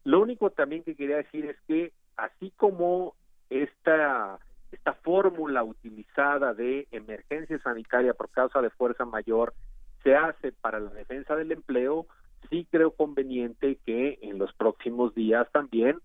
Lo 0.04 0.20
único 0.20 0.48
también 0.48 0.82
que 0.82 0.94
quería 0.94 1.16
decir 1.16 1.44
es 1.44 1.56
que 1.66 1.92
así 2.16 2.52
como 2.56 3.14
esta 3.50 4.38
esta 4.74 4.92
fórmula 4.94 5.62
utilizada 5.64 6.54
de 6.54 6.86
emergencia 6.90 7.58
sanitaria 7.60 8.14
por 8.14 8.30
causa 8.30 8.60
de 8.60 8.70
fuerza 8.70 9.04
mayor 9.04 9.54
se 10.02 10.14
hace 10.14 10.52
para 10.52 10.80
la 10.80 10.90
defensa 10.90 11.34
del 11.34 11.52
empleo, 11.52 12.06
sí 12.50 12.66
creo 12.70 12.90
conveniente 12.92 13.78
que 13.86 14.18
en 14.22 14.38
los 14.38 14.52
próximos 14.54 15.14
días 15.14 15.50
también 15.50 15.98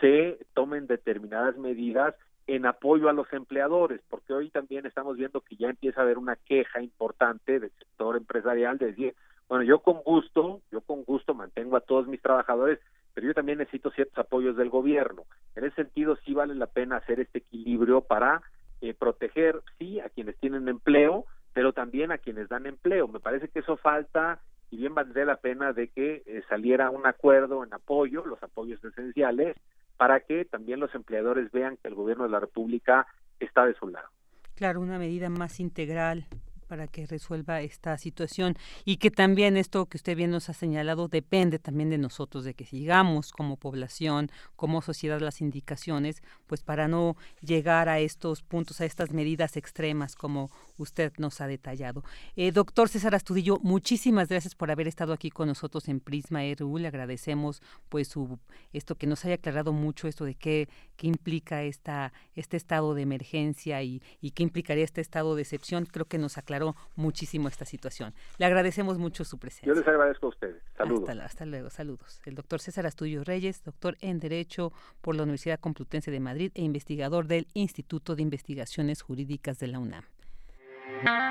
se 0.00 0.38
tomen 0.54 0.86
determinadas 0.86 1.56
medidas 1.56 2.14
en 2.46 2.66
apoyo 2.66 3.08
a 3.08 3.12
los 3.12 3.30
empleadores, 3.32 4.00
porque 4.08 4.32
hoy 4.32 4.50
también 4.50 4.86
estamos 4.86 5.16
viendo 5.16 5.40
que 5.40 5.56
ya 5.56 5.68
empieza 5.68 6.00
a 6.00 6.04
haber 6.04 6.18
una 6.18 6.36
queja 6.36 6.82
importante 6.82 7.60
del 7.60 7.70
sector 7.78 8.16
empresarial 8.16 8.78
de 8.78 8.86
decir, 8.86 9.14
bueno, 9.48 9.64
yo 9.64 9.80
con 9.80 10.02
gusto, 10.02 10.60
yo 10.70 10.80
con 10.82 11.04
gusto 11.04 11.34
mantengo 11.34 11.76
a 11.76 11.80
todos 11.80 12.06
mis 12.06 12.22
trabajadores, 12.22 12.78
pero 13.18 13.26
yo 13.26 13.34
también 13.34 13.58
necesito 13.58 13.90
ciertos 13.90 14.16
apoyos 14.16 14.56
del 14.56 14.70
gobierno. 14.70 15.24
En 15.56 15.64
ese 15.64 15.74
sentido, 15.74 16.16
sí 16.24 16.34
vale 16.34 16.54
la 16.54 16.68
pena 16.68 16.98
hacer 16.98 17.18
este 17.18 17.38
equilibrio 17.38 18.02
para 18.02 18.42
eh, 18.80 18.94
proteger, 18.94 19.60
sí, 19.76 19.98
a 19.98 20.08
quienes 20.08 20.38
tienen 20.38 20.68
empleo, 20.68 21.24
pero 21.52 21.72
también 21.72 22.12
a 22.12 22.18
quienes 22.18 22.48
dan 22.48 22.66
empleo. 22.66 23.08
Me 23.08 23.18
parece 23.18 23.48
que 23.48 23.58
eso 23.58 23.76
falta 23.76 24.38
y 24.70 24.76
bien 24.76 24.94
valdría 24.94 25.24
la 25.24 25.38
pena 25.38 25.72
de 25.72 25.88
que 25.88 26.22
eh, 26.26 26.44
saliera 26.48 26.90
un 26.90 27.08
acuerdo 27.08 27.64
en 27.64 27.74
apoyo, 27.74 28.24
los 28.24 28.40
apoyos 28.40 28.84
esenciales, 28.84 29.56
para 29.96 30.20
que 30.20 30.44
también 30.44 30.78
los 30.78 30.94
empleadores 30.94 31.50
vean 31.50 31.76
que 31.76 31.88
el 31.88 31.96
gobierno 31.96 32.22
de 32.22 32.30
la 32.30 32.38
República 32.38 33.08
está 33.40 33.66
de 33.66 33.74
su 33.74 33.88
lado. 33.88 34.06
Claro, 34.54 34.80
una 34.80 34.96
medida 34.96 35.28
más 35.28 35.58
integral 35.58 36.24
para 36.68 36.86
que 36.86 37.06
resuelva 37.06 37.62
esta 37.62 37.96
situación 37.98 38.56
y 38.84 38.98
que 38.98 39.10
también 39.10 39.56
esto 39.56 39.86
que 39.86 39.96
usted 39.96 40.16
bien 40.16 40.30
nos 40.30 40.48
ha 40.48 40.52
señalado 40.52 41.08
depende 41.08 41.58
también 41.58 41.90
de 41.90 41.98
nosotros, 41.98 42.44
de 42.44 42.54
que 42.54 42.64
sigamos 42.64 43.32
como 43.32 43.56
población, 43.56 44.30
como 44.54 44.82
sociedad 44.82 45.20
las 45.20 45.40
indicaciones, 45.40 46.22
pues 46.46 46.62
para 46.62 46.86
no 46.86 47.16
llegar 47.40 47.88
a 47.88 47.98
estos 47.98 48.42
puntos, 48.42 48.80
a 48.80 48.84
estas 48.84 49.12
medidas 49.12 49.56
extremas 49.56 50.14
como 50.14 50.50
usted 50.76 51.12
nos 51.18 51.40
ha 51.40 51.46
detallado. 51.46 52.04
Eh, 52.36 52.52
doctor 52.52 52.88
César 52.88 53.14
Astudillo, 53.14 53.58
muchísimas 53.62 54.28
gracias 54.28 54.54
por 54.54 54.70
haber 54.70 54.86
estado 54.86 55.12
aquí 55.12 55.30
con 55.30 55.48
nosotros 55.48 55.88
en 55.88 56.00
Prisma 56.00 56.40
RU. 56.58 56.78
Le 56.78 56.88
agradecemos 56.88 57.62
pues 57.88 58.08
su, 58.08 58.38
esto 58.72 58.94
que 58.96 59.06
nos 59.06 59.24
haya 59.24 59.34
aclarado 59.34 59.72
mucho 59.72 60.06
esto 60.06 60.24
de 60.24 60.34
qué, 60.34 60.68
qué 60.96 61.06
implica 61.06 61.62
esta, 61.62 62.12
este 62.34 62.56
estado 62.56 62.94
de 62.94 63.02
emergencia 63.02 63.82
y, 63.82 64.02
y 64.20 64.32
qué 64.32 64.42
implicaría 64.42 64.84
este 64.84 65.00
estado 65.00 65.34
de 65.34 65.42
excepción. 65.42 65.86
Creo 65.86 66.06
que 66.06 66.18
nos 66.18 66.38
aclaró 66.38 66.57
muchísimo 66.96 67.48
esta 67.48 67.64
situación. 67.64 68.14
Le 68.38 68.46
agradecemos 68.46 68.98
mucho 68.98 69.24
su 69.24 69.38
presencia. 69.38 69.66
Yo 69.66 69.74
les 69.74 69.86
agradezco 69.86 70.26
a 70.26 70.28
ustedes. 70.30 70.62
Saludos. 70.76 71.08
Hasta, 71.08 71.44
luego, 71.44 71.70
saludos. 71.70 72.20
El 72.24 72.34
doctor 72.34 72.60
César 72.60 72.86
Astudillo 72.86 73.24
Reyes, 73.24 73.62
doctor 73.64 73.96
en 74.00 74.18
Derecho 74.18 74.72
por 75.00 75.14
la 75.14 75.22
Universidad 75.22 75.60
Complutense 75.60 76.10
de 76.10 76.20
Madrid 76.20 76.52
e 76.54 76.62
investigador 76.62 77.26
del 77.26 77.48
Instituto 77.54 78.16
de 78.16 78.22
Investigaciones 78.22 79.02
Jurídicas 79.02 79.58
de 79.58 79.68
la 79.68 79.78
UNAM. 79.78 80.04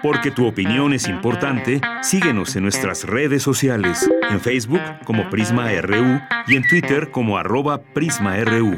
Porque 0.01 0.31
tu 0.31 0.47
opinión 0.47 0.93
es 0.93 1.07
importante, 1.07 1.81
síguenos 2.01 2.55
en 2.55 2.63
nuestras 2.63 3.03
redes 3.03 3.43
sociales, 3.43 4.09
en 4.29 4.39
Facebook 4.39 4.81
como 5.05 5.29
Prisma 5.29 5.69
RU 5.81 6.21
y 6.47 6.55
en 6.55 6.67
Twitter 6.67 7.11
como 7.11 7.37
arroba 7.37 7.81
PrismaRU. 7.93 8.77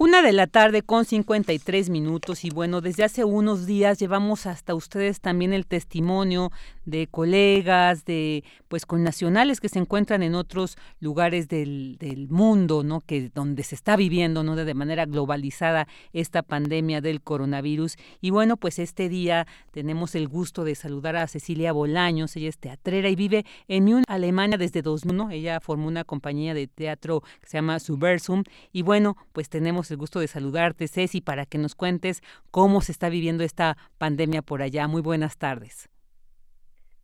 Una 0.00 0.22
de 0.22 0.32
la 0.32 0.46
tarde 0.46 0.82
con 0.82 1.04
53 1.04 1.90
minutos 1.90 2.44
y 2.44 2.50
bueno, 2.50 2.80
desde 2.80 3.02
hace 3.02 3.24
unos 3.24 3.66
días 3.66 3.98
llevamos 3.98 4.46
hasta 4.46 4.76
ustedes 4.76 5.20
también 5.20 5.52
el 5.52 5.66
testimonio 5.66 6.52
de 6.84 7.08
colegas, 7.08 8.04
de 8.04 8.44
pues 8.68 8.86
con 8.86 9.02
nacionales 9.02 9.60
que 9.60 9.68
se 9.68 9.80
encuentran 9.80 10.22
en 10.22 10.36
otros 10.36 10.78
lugares 11.00 11.48
del, 11.48 11.96
del 11.98 12.28
mundo, 12.28 12.84
¿no? 12.84 13.00
Que 13.00 13.28
donde 13.34 13.64
se 13.64 13.74
está 13.74 13.96
viviendo, 13.96 14.44
¿no? 14.44 14.54
De, 14.54 14.72
manera 14.72 15.04
globalizada 15.04 15.88
esta 16.12 16.42
pandemia 16.42 17.00
del 17.00 17.20
coronavirus. 17.20 17.96
Y 18.20 18.30
bueno, 18.30 18.56
pues 18.56 18.78
este 18.78 19.08
día 19.08 19.48
tenemos 19.72 20.14
el 20.14 20.28
gusto 20.28 20.62
de 20.62 20.76
saludar 20.76 21.16
a 21.16 21.26
Cecilia 21.26 21.72
Bolaños, 21.72 22.36
ella 22.36 22.50
es 22.50 22.58
teatrera 22.58 23.08
y 23.08 23.16
vive 23.16 23.44
en 23.66 23.86
Múnich, 23.86 24.04
Alemania 24.06 24.58
desde 24.58 24.80
2001. 24.80 25.32
Ella 25.32 25.58
formó 25.60 25.88
una 25.88 26.04
compañía 26.04 26.54
de 26.54 26.68
teatro 26.68 27.22
que 27.40 27.48
se 27.48 27.58
llama 27.58 27.80
Subversum 27.80 28.44
y 28.72 28.82
bueno, 28.82 29.16
pues 29.32 29.48
tenemos 29.48 29.87
el 29.90 29.96
gusto 29.96 30.20
de 30.20 30.28
saludarte, 30.28 30.88
Ceci, 30.88 31.20
para 31.20 31.46
que 31.46 31.58
nos 31.58 31.74
cuentes 31.74 32.22
cómo 32.50 32.80
se 32.80 32.92
está 32.92 33.08
viviendo 33.08 33.44
esta 33.44 33.76
pandemia 33.98 34.42
por 34.42 34.62
allá. 34.62 34.88
Muy 34.88 35.02
buenas 35.02 35.36
tardes. 35.36 35.88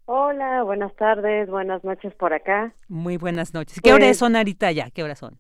Hola, 0.07 0.63
buenas 0.63 0.95
tardes, 0.97 1.49
buenas 1.49 1.83
noches 1.83 2.15
por 2.15 2.35
acá. 2.35 2.75
Muy 2.89 3.17
buenas 3.17 3.55
noches. 3.55 3.81
¿Qué 3.81 3.93
horas 3.93 4.09
pues 4.09 4.19
son 4.19 4.37
ahorita 4.37 4.71
ya? 4.73 4.91
¿Qué 4.91 5.03
horas 5.03 5.19
son? 5.19 5.39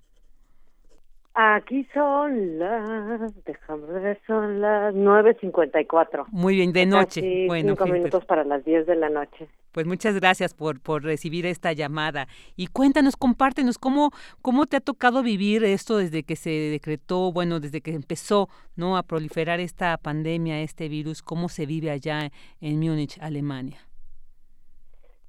Aquí 1.37 1.85
son 1.93 2.61
las, 2.61 3.45
déjame 3.45 3.87
ver, 3.87 4.21
son 4.25 4.61
las 4.61 4.95
9.54. 4.95 6.27
Muy 6.31 6.55
bien, 6.55 6.73
de 6.73 6.87
noche. 6.87 7.47
bueno, 7.49 7.71
cinco 7.71 7.87
minutos 7.87 8.25
para 8.25 8.45
las 8.45 8.65
10 8.65 8.87
de 8.87 8.95
la 8.95 9.11
noche. 9.11 9.49
Pues 9.73 9.85
muchas 9.85 10.15
gracias 10.15 10.55
por, 10.55 10.81
por 10.81 11.03
recibir 11.03 11.45
esta 11.47 11.73
llamada. 11.73 12.29
Y 12.55 12.69
cuéntanos, 12.69 13.17
compártenos, 13.17 13.79
¿cómo, 13.79 14.13
¿cómo 14.43 14.67
te 14.67 14.77
ha 14.77 14.81
tocado 14.81 15.25
vivir 15.25 15.65
esto 15.65 15.97
desde 15.97 16.23
que 16.23 16.37
se 16.37 16.51
decretó, 16.51 17.33
bueno, 17.33 17.59
desde 17.59 17.81
que 17.81 17.91
empezó 17.95 18.49
¿no? 18.77 18.97
a 18.97 19.03
proliferar 19.03 19.59
esta 19.59 19.97
pandemia, 19.97 20.61
este 20.61 20.89
virus? 20.89 21.21
¿Cómo 21.21 21.49
se 21.49 21.67
vive 21.67 21.91
allá 21.91 22.31
en 22.61 22.79
Múnich, 22.79 23.19
Alemania? 23.21 23.79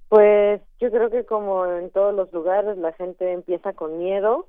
Pues 0.09 0.61
yo 0.79 0.91
creo 0.91 1.09
que 1.09 1.25
como 1.25 1.65
en 1.65 1.89
todos 1.89 2.13
los 2.13 2.31
lugares, 2.31 2.77
la 2.77 2.93
gente 2.93 3.31
empieza 3.31 3.73
con 3.73 3.97
miedo 3.97 4.47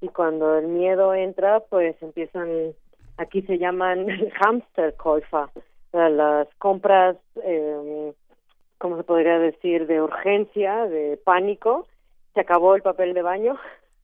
y 0.00 0.08
cuando 0.08 0.58
el 0.58 0.66
miedo 0.66 1.14
entra, 1.14 1.60
pues 1.60 2.00
empiezan, 2.02 2.74
aquí 3.16 3.42
se 3.42 3.58
llaman 3.58 4.06
hamsterkäufer, 4.40 5.48
las 5.92 6.48
compras, 6.58 7.16
eh, 7.42 8.12
¿cómo 8.78 8.96
se 8.98 9.04
podría 9.04 9.38
decir?, 9.38 9.86
de 9.86 10.02
urgencia, 10.02 10.86
de 10.86 11.18
pánico. 11.24 11.86
Se 12.34 12.40
acabó 12.40 12.74
el 12.74 12.82
papel 12.82 13.14
de 13.14 13.22
baño. 13.22 13.56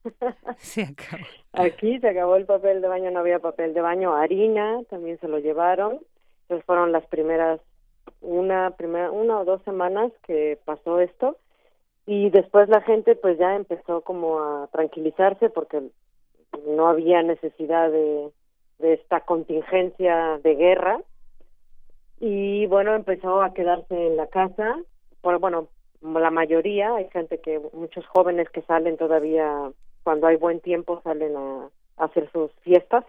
Se 0.57 0.83
acabó. 0.83 1.25
Aquí 1.53 2.01
se 2.01 2.09
acabó 2.09 2.37
el 2.37 2.47
papel 2.47 2.81
de 2.81 2.89
baño, 2.89 3.11
no 3.11 3.21
había 3.21 3.39
papel 3.39 3.75
de 3.75 3.83
baño, 3.83 4.15
harina 4.15 4.81
también 4.89 5.21
se 5.21 5.29
lo 5.29 5.39
llevaron. 5.39 6.01
Entonces 6.43 6.65
fueron 6.65 6.93
las 6.93 7.07
primeras 7.07 7.61
una 8.21 8.71
primera 8.71 9.11
una 9.11 9.41
o 9.41 9.45
dos 9.45 9.63
semanas 9.63 10.11
que 10.27 10.59
pasó 10.65 10.99
esto 10.99 11.37
y 12.07 12.31
después 12.31 12.69
la 12.69 12.81
gente 12.83 13.15
pues 13.15 13.39
ya 13.39 13.55
empezó 13.55 14.01
como 14.01 14.41
a 14.41 14.69
tranquilizarse 14.73 15.51
porque 15.51 15.83
no 16.67 16.89
había 16.89 17.23
necesidad 17.23 17.91
de, 17.91 18.31
esta 18.81 19.21
contingencia 19.21 20.41
de 20.43 20.57
guerra. 20.57 21.01
Y 22.19 22.67
bueno 22.67 22.95
empezó 22.95 23.43
a 23.43 23.55
quedarse 23.55 24.09
en 24.09 24.17
la 24.17 24.27
casa. 24.27 24.77
Por 25.21 25.39
bueno 25.39 25.69
la 26.03 26.31
mayoría 26.31 26.97
hay 26.97 27.09
gente 27.11 27.39
que 27.41 27.61
muchos 27.73 28.05
jóvenes 28.09 28.49
que 28.51 28.63
salen 28.63 28.97
todavía 28.97 29.71
cuando 30.03 30.27
hay 30.27 30.37
buen 30.37 30.59
tiempo 30.59 31.01
salen 31.05 31.37
a, 31.37 31.69
hacer 31.99 32.29
sus 32.33 32.51
fiestas. 32.63 33.05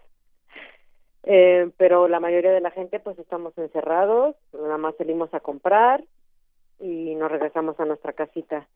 Eh, 1.24 1.70
pero 1.78 2.06
la 2.06 2.20
mayoría 2.20 2.52
de 2.52 2.60
la 2.60 2.70
gente 2.70 3.00
pues 3.00 3.18
estamos 3.18 3.56
encerrados 3.56 4.36
nada 4.52 4.76
más 4.76 4.94
salimos 4.96 5.32
a 5.32 5.40
comprar 5.40 6.04
y 6.78 7.14
nos 7.14 7.32
regresamos 7.32 7.80
a 7.80 7.86
nuestra 7.86 8.12
casita 8.12 8.68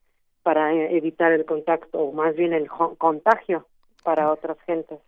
para 0.42 0.72
evitar 0.72 1.32
el 1.32 1.44
contacto 1.44 1.98
o 1.98 2.12
más 2.12 2.34
bien 2.36 2.52
el 2.52 2.68
contagio 2.68 3.66
para 4.02 4.30
otras 4.30 4.58
gentes. 4.66 4.98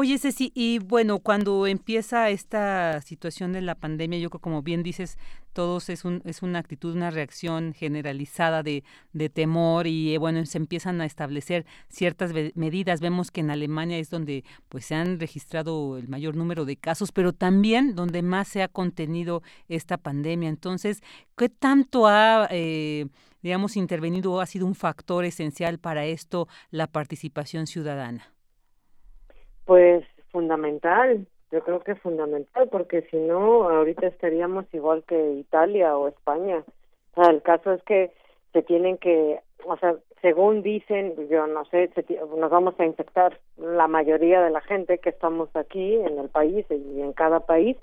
Oye, 0.00 0.16
Ceci, 0.18 0.52
y 0.54 0.78
bueno, 0.78 1.18
cuando 1.18 1.66
empieza 1.66 2.30
esta 2.30 3.00
situación 3.00 3.52
de 3.52 3.62
la 3.62 3.74
pandemia, 3.74 4.20
yo 4.20 4.30
creo 4.30 4.40
como 4.40 4.62
bien 4.62 4.84
dices, 4.84 5.18
todos 5.52 5.88
es, 5.88 6.04
un, 6.04 6.22
es 6.24 6.42
una 6.42 6.60
actitud, 6.60 6.94
una 6.94 7.10
reacción 7.10 7.74
generalizada 7.74 8.62
de, 8.62 8.84
de 9.12 9.28
temor 9.28 9.88
y 9.88 10.14
eh, 10.14 10.18
bueno, 10.18 10.46
se 10.46 10.58
empiezan 10.58 11.00
a 11.00 11.04
establecer 11.04 11.66
ciertas 11.88 12.32
medidas. 12.54 13.00
Vemos 13.00 13.32
que 13.32 13.40
en 13.40 13.50
Alemania 13.50 13.98
es 13.98 14.08
donde 14.08 14.44
pues 14.68 14.84
se 14.84 14.94
han 14.94 15.18
registrado 15.18 15.98
el 15.98 16.06
mayor 16.06 16.36
número 16.36 16.64
de 16.64 16.76
casos, 16.76 17.10
pero 17.10 17.32
también 17.32 17.96
donde 17.96 18.22
más 18.22 18.46
se 18.46 18.62
ha 18.62 18.68
contenido 18.68 19.42
esta 19.68 19.96
pandemia. 19.96 20.48
Entonces, 20.48 21.02
¿qué 21.36 21.48
tanto 21.48 22.06
ha... 22.06 22.46
Eh, 22.52 23.06
digamos, 23.42 23.76
intervenido 23.76 24.32
o 24.32 24.40
ha 24.40 24.46
sido 24.46 24.66
un 24.66 24.74
factor 24.74 25.24
esencial 25.24 25.78
para 25.78 26.04
esto 26.04 26.46
la 26.70 26.86
participación 26.86 27.66
ciudadana? 27.66 28.32
Pues 29.64 30.04
fundamental, 30.30 31.26
yo 31.50 31.62
creo 31.62 31.80
que 31.80 31.94
fundamental, 31.94 32.68
porque 32.70 33.02
si 33.10 33.16
no, 33.16 33.68
ahorita 33.68 34.06
estaríamos 34.06 34.66
igual 34.72 35.04
que 35.06 35.32
Italia 35.34 35.96
o 35.96 36.08
España. 36.08 36.64
O 37.14 37.22
sea, 37.22 37.30
el 37.32 37.42
caso 37.42 37.72
es 37.72 37.82
que 37.84 38.12
se 38.52 38.62
tienen 38.62 38.98
que, 38.98 39.40
o 39.64 39.76
sea, 39.78 39.96
según 40.20 40.62
dicen, 40.62 41.14
yo 41.28 41.46
no 41.46 41.64
sé, 41.66 41.90
nos 42.36 42.50
vamos 42.50 42.74
a 42.78 42.84
infectar 42.84 43.38
la 43.56 43.88
mayoría 43.88 44.42
de 44.42 44.50
la 44.50 44.60
gente 44.60 44.98
que 44.98 45.10
estamos 45.10 45.48
aquí 45.54 45.94
en 45.94 46.18
el 46.18 46.28
país 46.28 46.66
y 46.70 47.00
en 47.00 47.12
cada 47.12 47.40
país, 47.40 47.76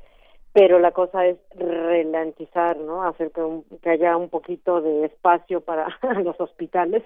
pero 0.55 0.79
la 0.79 0.91
cosa 0.91 1.27
es 1.27 1.37
ralentizar, 1.53 2.77
¿no? 2.77 3.03
Hacer 3.03 3.33
que, 3.33 3.89
haya 3.89 4.15
un 4.15 4.29
poquito 4.29 4.79
de 4.79 5.03
espacio 5.03 5.59
para 5.59 5.89
los 6.23 6.39
hospitales 6.39 7.03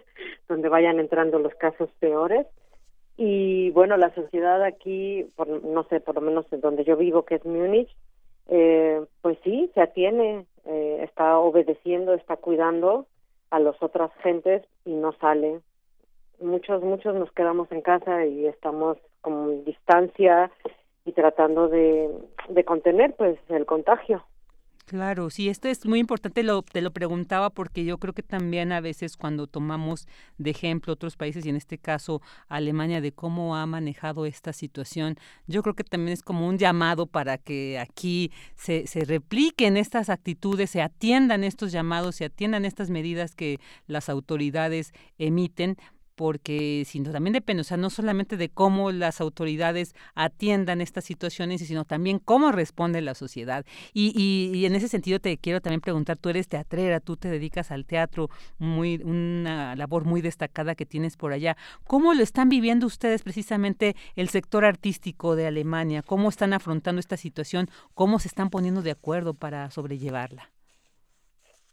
donde 0.47 0.69
vayan 0.69 0.99
entrando 0.99 1.39
los 1.39 1.55
casos 1.55 1.89
peores. 1.99 2.45
Y 3.17 3.71
bueno, 3.71 3.97
la 3.97 4.13
sociedad 4.13 4.61
aquí, 4.63 5.25
por, 5.35 5.47
no 5.63 5.83
sé, 5.85 5.99
por 5.99 6.13
lo 6.13 6.21
menos 6.21 6.45
donde 6.51 6.83
yo 6.83 6.95
vivo, 6.95 7.23
que 7.23 7.35
es 7.35 7.45
Múnich, 7.45 7.89
eh, 8.49 9.03
pues 9.23 9.39
sí, 9.43 9.71
se 9.73 9.81
atiene, 9.81 10.45
eh, 10.65 10.99
está 11.01 11.39
obedeciendo, 11.39 12.13
está 12.13 12.37
cuidando 12.37 13.07
a 13.49 13.57
las 13.57 13.81
otras 13.81 14.11
gentes 14.21 14.61
y 14.85 14.93
no 14.93 15.11
sale. 15.13 15.59
Muchos, 16.39 16.83
muchos 16.83 17.15
nos 17.15 17.31
quedamos 17.31 17.71
en 17.71 17.81
casa 17.81 18.27
y 18.27 18.45
estamos 18.45 18.99
con 19.21 19.65
distancia 19.65 20.51
y 21.09 21.13
tratando 21.13 21.67
de, 21.67 22.09
de 22.49 22.63
contener 22.63 23.15
pues 23.17 23.37
el 23.49 23.65
contagio. 23.65 24.23
Claro, 24.89 25.29
sí, 25.29 25.49
esto 25.49 25.67
es 25.67 25.85
muy 25.85 25.99
importante, 25.99 26.41
lo, 26.41 26.63
te 26.63 26.81
lo 26.81 26.89
preguntaba 26.89 27.51
porque 27.51 27.85
yo 27.85 27.99
creo 27.99 28.11
que 28.11 28.23
también 28.23 28.71
a 28.71 28.81
veces 28.81 29.17
cuando 29.17 29.45
tomamos 29.45 30.07
de 30.39 30.49
ejemplo 30.49 30.93
otros 30.93 31.15
países 31.15 31.45
y 31.45 31.49
en 31.49 31.55
este 31.55 31.77
caso 31.77 32.23
Alemania 32.47 32.99
de 32.99 33.11
cómo 33.11 33.55
ha 33.55 33.67
manejado 33.67 34.25
esta 34.25 34.51
situación, 34.51 35.17
yo 35.45 35.61
creo 35.61 35.75
que 35.75 35.83
también 35.83 36.13
es 36.13 36.23
como 36.23 36.47
un 36.47 36.57
llamado 36.57 37.05
para 37.05 37.37
que 37.37 37.77
aquí 37.77 38.31
se, 38.55 38.87
se 38.87 39.05
repliquen 39.05 39.77
estas 39.77 40.09
actitudes, 40.09 40.71
se 40.71 40.81
atiendan 40.81 41.43
estos 41.43 41.71
llamados, 41.71 42.15
se 42.15 42.25
atiendan 42.25 42.65
estas 42.65 42.89
medidas 42.89 43.35
que 43.35 43.59
las 43.85 44.09
autoridades 44.09 44.91
emiten 45.19 45.77
porque 46.19 46.83
sino 46.85 47.13
también 47.13 47.31
depende, 47.31 47.61
o 47.61 47.63
sea, 47.63 47.77
no 47.77 47.89
solamente 47.89 48.35
de 48.35 48.49
cómo 48.49 48.91
las 48.91 49.21
autoridades 49.21 49.95
atiendan 50.15 50.81
estas 50.81 51.05
situaciones, 51.05 51.65
sino 51.65 51.85
también 51.85 52.19
cómo 52.19 52.51
responde 52.51 52.99
la 52.99 53.15
sociedad. 53.15 53.65
Y, 53.93 54.11
y, 54.53 54.65
en 54.65 54.75
ese 54.75 54.89
sentido 54.89 55.21
te 55.21 55.37
quiero 55.37 55.61
también 55.61 55.79
preguntar, 55.79 56.17
tú 56.17 56.27
eres 56.27 56.49
teatrera, 56.49 56.99
tú 56.99 57.15
te 57.15 57.29
dedicas 57.29 57.71
al 57.71 57.85
teatro, 57.85 58.29
muy 58.57 58.97
una 58.97 59.77
labor 59.77 60.03
muy 60.03 60.19
destacada 60.19 60.75
que 60.75 60.85
tienes 60.85 61.15
por 61.15 61.31
allá. 61.31 61.55
¿Cómo 61.85 62.13
lo 62.13 62.21
están 62.21 62.49
viviendo 62.49 62.85
ustedes 62.85 63.23
precisamente 63.23 63.95
el 64.17 64.27
sector 64.27 64.65
artístico 64.65 65.37
de 65.37 65.47
Alemania? 65.47 66.01
¿Cómo 66.01 66.27
están 66.27 66.51
afrontando 66.51 66.99
esta 66.99 67.15
situación? 67.15 67.69
¿Cómo 67.93 68.19
se 68.19 68.27
están 68.27 68.49
poniendo 68.49 68.81
de 68.81 68.91
acuerdo 68.91 69.35
para 69.35 69.71
sobrellevarla? 69.71 70.51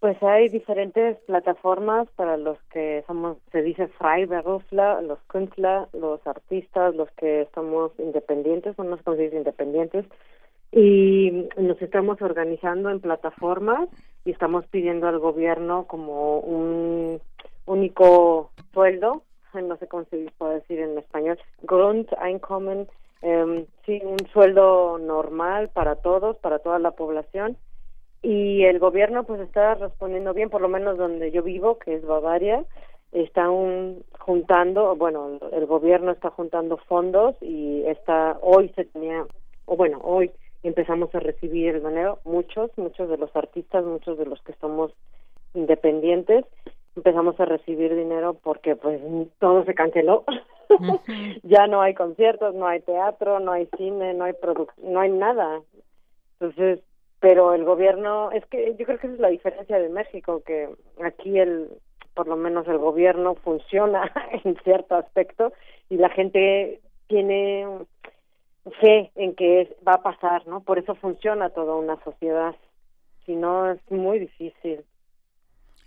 Pues 0.01 0.22
hay 0.22 0.51
diferentes 0.51 1.16
plataformas 1.26 2.07
para 2.16 2.36
los 2.36 2.59
que 2.64 3.03
somos, 3.07 3.38
se 3.51 3.62
dice 3.62 3.88
Freiberufler, 3.88 5.03
los 5.03 5.18
Künstler, 5.22 5.86
los 5.94 6.24
artistas, 6.26 6.94
los 6.94 7.11
que 7.12 7.42
estamos 7.42 7.92
independientes, 7.99 8.76
los 8.76 9.18
dice 9.18 9.36
independientes, 9.36 10.05
y 10.70 11.49
nos 11.57 11.80
estamos 11.80 12.20
organizando 12.20 12.90
en 12.90 13.01
plataformas 13.01 13.88
y 14.26 14.32
estamos 14.32 14.66
pidiendo 14.66 15.09
al 15.09 15.18
gobierno 15.18 15.86
como 15.86 16.40
un 16.40 17.20
único 17.64 18.51
sueldo, 18.74 19.22
no 19.55 19.76
sé 19.78 19.88
cómo 19.88 20.05
se 20.11 20.30
puede 20.36 20.57
decir 20.57 20.80
en 20.80 20.99
español, 20.99 21.38
Grundeinkommen, 21.62 22.86
eh, 23.22 23.66
sí, 23.86 24.03
un 24.05 24.18
sueldo 24.28 24.99
normal 24.99 25.70
para 25.70 25.97
todos, 25.97 26.36
para 26.36 26.59
toda 26.59 26.78
la 26.78 26.90
población, 26.90 27.57
y 28.27 28.64
el 28.64 28.81
gobierno 28.81 29.22
pues 29.22 29.41
está 29.41 29.77
respondiendo 29.77 30.35
bien, 30.35 30.51
por 30.51 30.61
lo 30.61 30.66
menos 30.66 30.99
donde 30.99 31.31
yo 31.31 31.45
vivo, 31.45 31.79
que 31.79 31.95
es 31.95 32.05
Bavaria, 32.05 32.64
están 33.12 33.99
juntando, 34.18 34.97
bueno, 34.97 35.39
el 35.53 35.66
gobierno 35.66 36.11
está 36.11 36.31
juntando 36.31 36.77
fondos 36.77 37.37
y 37.41 37.85
está 37.87 38.37
hoy 38.43 38.70
se 38.70 38.85
tenía, 38.87 39.24
o 39.66 39.77
bueno, 39.77 40.01
hoy 40.03 40.33
empezamos 40.64 41.14
a 41.14 41.20
recibir 41.20 41.77
el 41.77 41.85
dinero, 41.85 42.18
muchos, 42.24 42.77
muchos 42.77 43.09
de 43.09 43.16
los 43.16 43.31
artistas, 43.37 43.85
muchos 43.85 44.18
de 44.18 44.27
los 44.27 44.43
que 44.43 44.55
somos 44.55 44.91
independientes, 45.55 46.45
empezamos 46.97 47.39
a 47.39 47.45
recibir 47.45 47.95
dinero 47.95 48.35
porque 48.43 48.74
pues 48.74 49.01
todo 49.39 49.64
se 49.64 49.74
canceló. 49.74 50.24
ya 51.45 51.68
no 51.68 51.81
hay 51.81 51.95
conciertos, 51.95 52.57
no 52.57 52.66
hay 52.66 52.81
teatro, 52.81 53.39
no 53.39 53.53
hay 53.53 53.68
cine, 53.77 54.14
no 54.14 54.24
hay 54.24 54.35
no 54.83 54.99
hay 54.99 55.11
nada. 55.11 55.61
Entonces, 56.41 56.81
pero 57.27 57.55
el 57.55 57.64
gobierno 57.64 58.31
es 58.31 58.47
que 58.47 58.77
yo 58.79 58.87
creo 58.87 59.01
que 59.01 59.09
esa 59.09 59.14
es 59.14 59.20
la 59.20 59.31
diferencia 59.31 59.81
de 59.81 59.89
México 59.89 60.45
que 60.47 60.68
aquí 61.05 61.41
el 61.41 61.70
por 62.14 62.29
lo 62.29 62.37
menos 62.37 62.68
el 62.68 62.79
gobierno 62.79 63.35
funciona 63.35 64.12
en 64.45 64.57
cierto 64.62 64.95
aspecto 64.95 65.53
y 65.91 65.97
la 65.97 66.09
gente 66.09 66.81
tiene 67.09 67.66
fe 68.81 69.11
en 69.16 69.35
que 69.35 69.77
va 69.87 69.95
a 69.95 70.03
pasar, 70.05 70.47
¿no? 70.47 70.61
Por 70.61 70.79
eso 70.79 70.95
funciona 70.95 71.51
toda 71.51 71.74
una 71.74 72.01
sociedad. 72.05 72.55
Si 73.24 73.35
no 73.35 73.72
es 73.72 73.81
muy 73.91 74.20
difícil. 74.20 74.85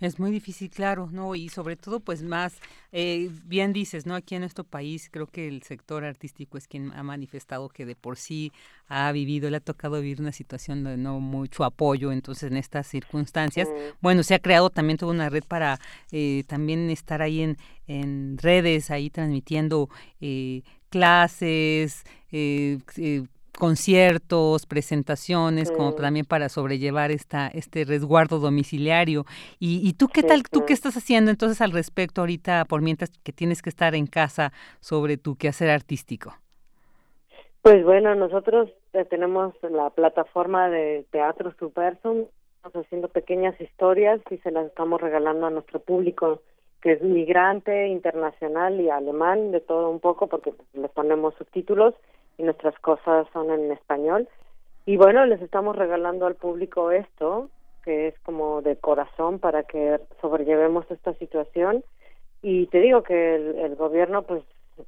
Es 0.00 0.18
muy 0.18 0.30
difícil, 0.30 0.70
claro, 0.70 1.10
¿no? 1.12 1.34
Y 1.34 1.50
sobre 1.50 1.76
todo, 1.76 2.00
pues 2.00 2.22
más, 2.22 2.54
eh, 2.90 3.30
bien 3.44 3.74
dices, 3.74 4.06
¿no? 4.06 4.14
Aquí 4.14 4.34
en 4.34 4.40
nuestro 4.40 4.64
país 4.64 5.10
creo 5.10 5.26
que 5.26 5.46
el 5.46 5.62
sector 5.62 6.04
artístico 6.04 6.56
es 6.56 6.66
quien 6.66 6.90
ha 6.92 7.02
manifestado 7.02 7.68
que 7.68 7.84
de 7.84 7.96
por 7.96 8.16
sí 8.16 8.50
ha 8.88 9.12
vivido, 9.12 9.50
le 9.50 9.58
ha 9.58 9.60
tocado 9.60 10.00
vivir 10.00 10.20
una 10.22 10.32
situación 10.32 10.84
de 10.84 10.96
no 10.96 11.20
mucho 11.20 11.64
apoyo, 11.64 12.12
entonces 12.12 12.50
en 12.50 12.56
estas 12.56 12.86
circunstancias, 12.86 13.68
bueno, 14.00 14.22
se 14.22 14.34
ha 14.34 14.38
creado 14.38 14.70
también 14.70 14.96
toda 14.96 15.12
una 15.12 15.28
red 15.28 15.44
para 15.44 15.78
eh, 16.12 16.44
también 16.46 16.88
estar 16.88 17.20
ahí 17.20 17.42
en, 17.42 17.58
en 17.86 18.38
redes, 18.38 18.90
ahí 18.90 19.10
transmitiendo 19.10 19.90
eh, 20.20 20.62
clases, 20.88 22.04
eh, 22.32 22.78
eh 22.96 23.24
conciertos, 23.58 24.66
presentaciones, 24.66 25.70
como 25.70 25.94
también 25.94 26.26
para 26.26 26.48
sobrellevar 26.48 27.10
esta 27.10 27.48
este 27.48 27.84
resguardo 27.84 28.38
domiciliario. 28.38 29.24
¿Y, 29.58 29.86
y 29.86 29.92
tú 29.94 30.08
qué 30.08 30.22
tal, 30.22 30.42
tú 30.42 30.64
qué 30.66 30.72
estás 30.72 30.96
haciendo 30.96 31.30
entonces 31.30 31.60
al 31.60 31.72
respecto 31.72 32.20
ahorita, 32.20 32.64
por 32.64 32.82
mientras 32.82 33.10
que 33.22 33.32
tienes 33.32 33.62
que 33.62 33.70
estar 33.70 33.94
en 33.94 34.06
casa 34.06 34.52
sobre 34.80 35.16
tu 35.16 35.36
quehacer 35.36 35.70
artístico? 35.70 36.34
Pues 37.62 37.84
bueno, 37.84 38.14
nosotros 38.14 38.70
eh, 38.94 39.04
tenemos 39.04 39.54
la 39.62 39.90
plataforma 39.90 40.70
de 40.70 41.04
Teatro 41.10 41.52
Supersum, 41.58 42.24
estamos 42.56 42.86
haciendo 42.86 43.08
pequeñas 43.08 43.60
historias 43.60 44.20
y 44.30 44.38
se 44.38 44.50
las 44.50 44.66
estamos 44.66 45.00
regalando 45.00 45.46
a 45.46 45.50
nuestro 45.50 45.80
público 45.80 46.40
que 46.80 46.92
es 46.92 47.02
migrante, 47.02 47.88
internacional 47.88 48.80
y 48.80 48.88
alemán, 48.88 49.50
de 49.52 49.60
todo 49.60 49.90
un 49.90 50.00
poco, 50.00 50.28
porque 50.28 50.54
le 50.72 50.88
ponemos 50.88 51.34
subtítulos 51.34 51.94
y 52.40 52.42
nuestras 52.42 52.78
cosas 52.78 53.26
son 53.34 53.50
en 53.50 53.70
español. 53.70 54.26
Y 54.86 54.96
bueno, 54.96 55.26
les 55.26 55.42
estamos 55.42 55.76
regalando 55.76 56.26
al 56.26 56.36
público 56.36 56.90
esto, 56.90 57.50
que 57.84 58.08
es 58.08 58.18
como 58.20 58.62
de 58.62 58.76
corazón 58.76 59.38
para 59.38 59.64
que 59.64 60.00
sobrellevemos 60.22 60.90
esta 60.90 61.12
situación. 61.14 61.84
Y 62.42 62.66
te 62.68 62.80
digo 62.80 63.02
que 63.02 63.34
el, 63.34 63.76
gobierno 63.76 64.22
pues 64.22 64.42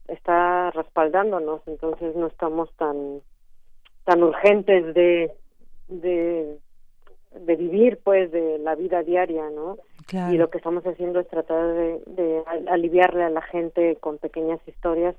está 0.09 0.71
respaldándonos, 0.71 1.61
entonces 1.67 2.17
no 2.17 2.29
estamos 2.29 2.73
tan 2.77 3.21
tan 4.05 4.23
urgentes 4.23 4.95
de, 4.95 5.31
de 5.89 6.59
de 7.35 7.57
vivir 7.57 7.99
pues 8.03 8.31
de 8.33 8.59
la 8.59 8.75
vida 8.75 9.03
diaria, 9.03 9.49
¿no? 9.51 9.79
Y 10.31 10.37
lo 10.37 10.51
que 10.51 10.59
estamos 10.59 10.85
haciendo 10.85 11.21
es 11.21 11.29
tratar 11.29 11.67
de, 11.75 12.03
de 12.07 12.43
aliviarle 12.69 13.25
a 13.25 13.31
la 13.31 13.41
gente 13.41 13.97
con 13.97 14.19
pequeñas 14.19 14.61
historias 14.67 15.15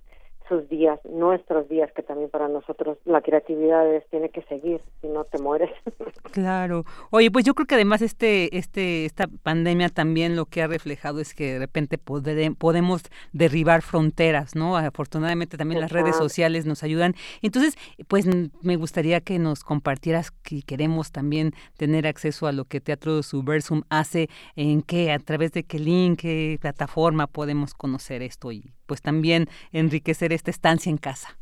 sus 0.48 0.68
días, 0.70 1.00
nuestros 1.06 1.68
días, 1.70 1.92
que 1.94 2.04
también 2.04 2.30
para 2.30 2.48
nosotros 2.48 2.98
la 3.06 3.22
creatividad 3.22 3.86
tiene 4.10 4.30
que 4.30 4.42
seguir, 4.44 4.82
si 5.02 5.08
no 5.08 5.24
te 5.26 5.40
mueres. 5.40 5.72
Claro. 6.32 6.84
Oye, 7.12 7.30
pues 7.30 7.46
yo 7.46 7.54
creo 7.54 7.68
que 7.68 7.76
además 7.76 8.02
este, 8.02 8.58
este, 8.58 9.06
esta 9.06 9.28
pandemia 9.44 9.90
también 9.90 10.36
lo 10.36 10.46
que 10.46 10.64
ha 10.64 10.68
reflejado 10.68 11.20
es 11.20 11.36
que 11.36 11.54
de 11.54 11.60
repente 11.60 12.00
podemos 12.00 13.04
derribar 13.34 13.84
fronteras, 13.84 14.56
¿no? 14.56 14.76
Afortunadamente 14.76 15.58
también 15.58 15.80
las 15.80 15.92
redes 15.92 16.16
sociales 16.16 16.66
nos 16.66 16.82
ayudan. 16.82 17.14
Entonces, 17.44 17.76
pues 18.08 18.28
me 18.62 18.76
gustaría 18.78 19.22
que 19.22 19.38
nos 19.38 19.64
compartieras 19.64 20.32
que 20.32 20.64
queremos 20.64 21.12
también 21.12 21.52
tener 21.78 22.08
acceso 22.08 22.48
a 22.48 22.52
lo 22.52 22.66
que 22.66 22.82
Teatro 22.82 23.22
Subversum 23.22 23.84
hace, 23.90 24.30
en 24.56 24.82
qué, 24.82 25.12
a 25.12 25.20
través 25.20 25.52
de 25.52 25.64
qué 25.64 25.78
link, 25.78 26.22
qué 26.22 26.58
plataforma 26.60 27.28
podemos 27.28 27.74
conocer 27.74 28.24
esto 28.24 28.52
y 28.52 28.74
pues 28.86 29.02
también 29.02 29.48
enriquecer 29.72 30.34
esta 30.34 30.52
estancia 30.52 30.90
en 30.90 30.98
casa. 30.98 31.38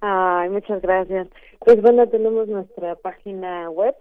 Ay, 0.00 0.50
muchas 0.50 0.82
gracias. 0.82 1.28
Pues 1.60 1.80
bueno, 1.80 2.08
tenemos 2.08 2.48
nuestra 2.48 2.96
página 2.96 3.70
web 3.70 3.94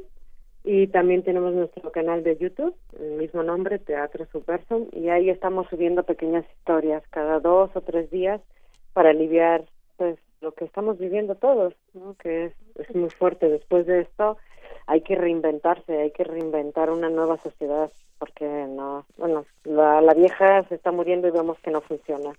Y 0.67 0.87
también 0.87 1.21
tenemos 1.23 1.53
nuestro 1.53 1.91
canal 1.91 2.23
de 2.23 2.37
YouTube, 2.37 2.75
el 2.99 3.17
mismo 3.17 3.43
nombre, 3.43 3.77
Teatro 3.77 4.25
Subversum, 4.31 4.87
y 4.93 5.09
ahí 5.09 5.29
estamos 5.29 5.67
subiendo 5.69 6.01
pequeñas 6.01 6.43
historias 6.57 7.03
cada 7.11 7.39
dos 7.39 7.69
o 7.75 7.81
tres 7.81 8.09
días 8.09 8.41
para 8.93 9.11
aliviar 9.11 9.63
pues 9.97 10.17
lo 10.41 10.53
que 10.53 10.65
estamos 10.65 10.97
viviendo 10.97 11.35
todos, 11.35 11.73
¿no? 11.93 12.15
que 12.15 12.45
es, 12.45 12.53
es 12.75 12.95
muy 12.95 13.09
fuerte. 13.09 13.49
Después 13.49 13.85
de 13.85 14.01
esto 14.01 14.37
hay 14.87 15.01
que 15.01 15.15
reinventarse, 15.15 15.97
hay 15.97 16.11
que 16.11 16.23
reinventar 16.23 16.89
una 16.89 17.09
nueva 17.09 17.37
sociedad, 17.37 17.91
porque 18.19 18.45
no, 18.45 19.05
bueno, 19.17 19.45
la, 19.63 20.01
la 20.01 20.13
vieja 20.13 20.63
se 20.69 20.75
está 20.75 20.91
muriendo 20.91 21.27
y 21.27 21.31
vemos 21.31 21.57
que 21.59 21.71
no 21.71 21.81
funciona. 21.81 22.33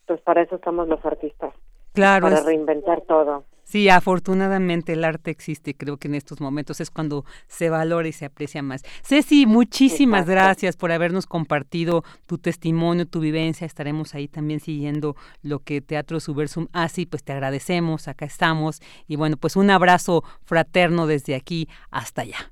Entonces 0.00 0.24
para 0.24 0.42
eso 0.42 0.56
estamos 0.56 0.88
los 0.88 1.04
artistas. 1.04 1.54
Claro. 1.92 2.28
Para 2.28 2.42
reinventar 2.42 3.02
todo. 3.02 3.44
Sí, 3.72 3.88
afortunadamente 3.88 4.92
el 4.92 5.02
arte 5.02 5.30
existe. 5.30 5.72
Creo 5.72 5.96
que 5.96 6.06
en 6.06 6.14
estos 6.14 6.42
momentos 6.42 6.82
es 6.82 6.90
cuando 6.90 7.24
se 7.46 7.70
valora 7.70 8.06
y 8.06 8.12
se 8.12 8.26
aprecia 8.26 8.62
más. 8.62 8.82
Ceci, 9.02 9.46
muchísimas 9.46 10.28
gracias 10.28 10.76
por 10.76 10.92
habernos 10.92 11.24
compartido 11.24 12.02
tu 12.26 12.36
testimonio, 12.36 13.06
tu 13.06 13.20
vivencia. 13.20 13.66
Estaremos 13.66 14.14
ahí 14.14 14.28
también 14.28 14.60
siguiendo 14.60 15.16
lo 15.42 15.60
que 15.60 15.80
Teatro 15.80 16.20
Subversum 16.20 16.66
hace. 16.74 17.06
Pues 17.06 17.24
te 17.24 17.32
agradecemos, 17.32 18.08
acá 18.08 18.26
estamos. 18.26 18.82
Y 19.08 19.16
bueno, 19.16 19.38
pues 19.38 19.56
un 19.56 19.70
abrazo 19.70 20.22
fraterno 20.44 21.06
desde 21.06 21.34
aquí 21.34 21.66
hasta 21.90 22.20
allá. 22.20 22.50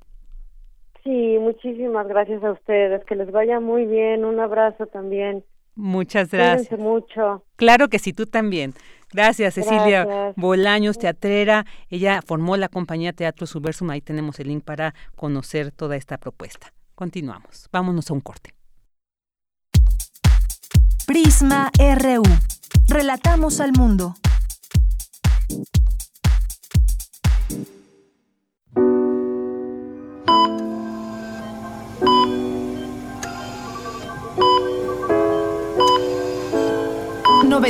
Sí, 1.03 1.37
muchísimas 1.39 2.07
gracias 2.07 2.43
a 2.43 2.53
ustedes. 2.53 3.05
Que 3.05 3.13
les 3.13 3.31
vaya 3.31 3.59
muy 3.59 3.85
bien. 3.85 4.25
Un 4.25 4.39
abrazo 4.39 4.87
también. 4.87 5.43
Muchas 5.75 6.31
gracias. 6.31 6.67
Cuídense 6.69 6.83
mucho. 6.83 7.43
Claro 7.57 7.89
que 7.89 7.99
sí, 7.99 8.11
tú 8.11 8.25
también. 8.25 8.73
Gracias, 9.13 9.55
Cecilia 9.55 10.33
Bolaños, 10.35 10.97
teatrera. 10.97 11.65
Ella 11.89 12.21
formó 12.25 12.57
la 12.57 12.69
compañía 12.69 13.13
Teatro 13.13 13.45
Subversum. 13.45 13.89
Ahí 13.89 14.01
tenemos 14.01 14.39
el 14.39 14.47
link 14.47 14.63
para 14.63 14.93
conocer 15.15 15.71
toda 15.71 15.95
esta 15.95 16.17
propuesta. 16.17 16.73
Continuamos. 16.95 17.67
Vámonos 17.71 18.09
a 18.09 18.13
un 18.13 18.21
corte. 18.21 18.53
Prisma 21.05 21.71
RU. 21.77 22.23
Relatamos 22.87 23.59
al 23.59 23.73
mundo. 23.73 24.15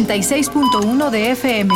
96.1 0.05 1.09
de 1.11 1.31
FM. 1.31 1.75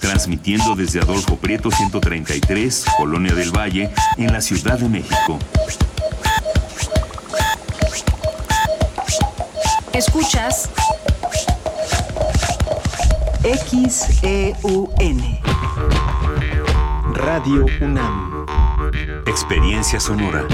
Transmitiendo 0.00 0.74
desde 0.74 1.00
Adolfo 1.00 1.36
Prieto 1.36 1.70
133, 1.70 2.84
Colonia 2.96 3.32
del 3.32 3.56
Valle, 3.56 3.90
en 4.16 4.32
la 4.32 4.40
Ciudad 4.40 4.78
de 4.78 4.88
México. 4.88 5.38
Escuchas 9.92 10.68
XEUN 13.44 15.38
Radio 17.14 17.66
UNAM 17.80 18.46
Experiencia 19.26 20.00
sonora. 20.00 20.46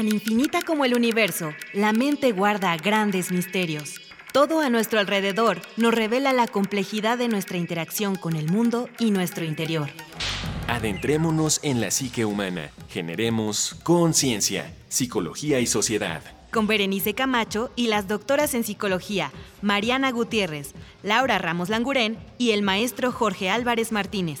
Tan 0.00 0.08
infinita 0.08 0.62
como 0.62 0.86
el 0.86 0.94
universo, 0.94 1.52
la 1.74 1.92
mente 1.92 2.32
guarda 2.32 2.74
grandes 2.78 3.30
misterios. 3.30 4.00
Todo 4.32 4.60
a 4.60 4.70
nuestro 4.70 4.98
alrededor 4.98 5.60
nos 5.76 5.92
revela 5.92 6.32
la 6.32 6.46
complejidad 6.46 7.18
de 7.18 7.28
nuestra 7.28 7.58
interacción 7.58 8.16
con 8.16 8.34
el 8.34 8.50
mundo 8.50 8.88
y 8.98 9.10
nuestro 9.10 9.44
interior. 9.44 9.90
Adentrémonos 10.68 11.60
en 11.62 11.82
la 11.82 11.90
psique 11.90 12.24
humana. 12.24 12.70
Generemos 12.88 13.76
conciencia, 13.82 14.74
psicología 14.88 15.60
y 15.60 15.66
sociedad. 15.66 16.22
Con 16.50 16.66
Berenice 16.66 17.12
Camacho 17.12 17.70
y 17.76 17.88
las 17.88 18.08
doctoras 18.08 18.54
en 18.54 18.64
psicología, 18.64 19.32
Mariana 19.60 20.12
Gutiérrez, 20.12 20.72
Laura 21.02 21.36
Ramos 21.36 21.68
Langurén 21.68 22.16
y 22.38 22.52
el 22.52 22.62
maestro 22.62 23.12
Jorge 23.12 23.50
Álvarez 23.50 23.92
Martínez. 23.92 24.40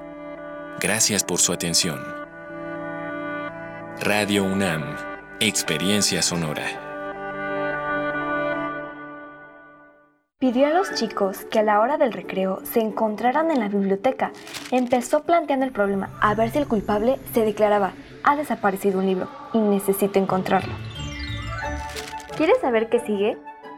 Gracias 0.81 1.23
por 1.23 1.37
su 1.37 1.53
atención. 1.53 1.99
Radio 3.99 4.43
UNAM, 4.43 4.81
Experiencia 5.39 6.23
Sonora. 6.23 6.65
Pidió 10.39 10.65
a 10.65 10.71
los 10.71 10.95
chicos 10.95 11.45
que 11.51 11.59
a 11.59 11.63
la 11.63 11.81
hora 11.81 11.99
del 11.99 12.11
recreo 12.11 12.61
se 12.63 12.79
encontraran 12.79 13.51
en 13.51 13.59
la 13.59 13.67
biblioteca. 13.69 14.31
Empezó 14.71 15.21
planteando 15.21 15.67
el 15.67 15.71
problema 15.71 16.09
a 16.19 16.33
ver 16.33 16.49
si 16.49 16.57
el 16.57 16.67
culpable 16.67 17.19
se 17.31 17.45
declaraba, 17.45 17.93
ha 18.23 18.35
desaparecido 18.35 18.97
un 18.97 19.05
libro 19.05 19.29
y 19.53 19.59
necesito 19.59 20.17
encontrarlo. 20.17 20.73
¿Quieres 22.37 22.59
saber 22.59 22.89
qué 22.89 23.01
sigue? 23.01 23.37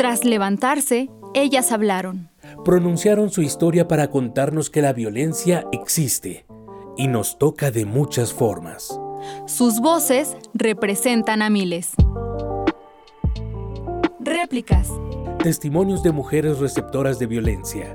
Tras 0.00 0.24
levantarse, 0.24 1.10
ellas 1.34 1.72
hablaron. 1.72 2.30
Pronunciaron 2.64 3.30
su 3.30 3.42
historia 3.42 3.86
para 3.86 4.10
contarnos 4.10 4.70
que 4.70 4.82
la 4.82 4.92
violencia 4.92 5.66
existe 5.72 6.46
y 6.96 7.06
nos 7.06 7.38
toca 7.38 7.70
de 7.70 7.84
muchas 7.84 8.32
formas. 8.32 8.98
Sus 9.46 9.80
voces 9.80 10.36
representan 10.54 11.42
a 11.42 11.50
miles. 11.50 11.92
Réplicas. 14.20 14.88
Testimonios 15.42 16.02
de 16.02 16.12
mujeres 16.12 16.58
receptoras 16.58 17.18
de 17.18 17.26
violencia. 17.26 17.94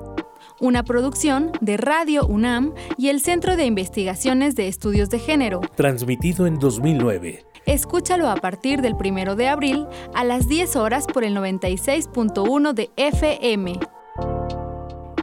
Una 0.61 0.83
producción 0.83 1.51
de 1.59 1.75
Radio 1.75 2.25
UNAM 2.25 2.73
y 2.97 3.09
el 3.09 3.19
Centro 3.19 3.57
de 3.57 3.65
Investigaciones 3.65 4.55
de 4.55 4.69
Estudios 4.69 5.09
de 5.09 5.19
Género. 5.19 5.59
Transmitido 5.75 6.47
en 6.47 6.59
2009. 6.59 7.45
Escúchalo 7.65 8.29
a 8.29 8.35
partir 8.37 8.81
del 8.81 8.93
1 8.93 9.35
de 9.35 9.49
abril 9.49 9.85
a 10.13 10.23
las 10.23 10.47
10 10.47 10.77
horas 10.77 11.07
por 11.07 11.25
el 11.25 11.35
96.1 11.35 12.73
de 12.73 12.89
FM. 12.95 13.79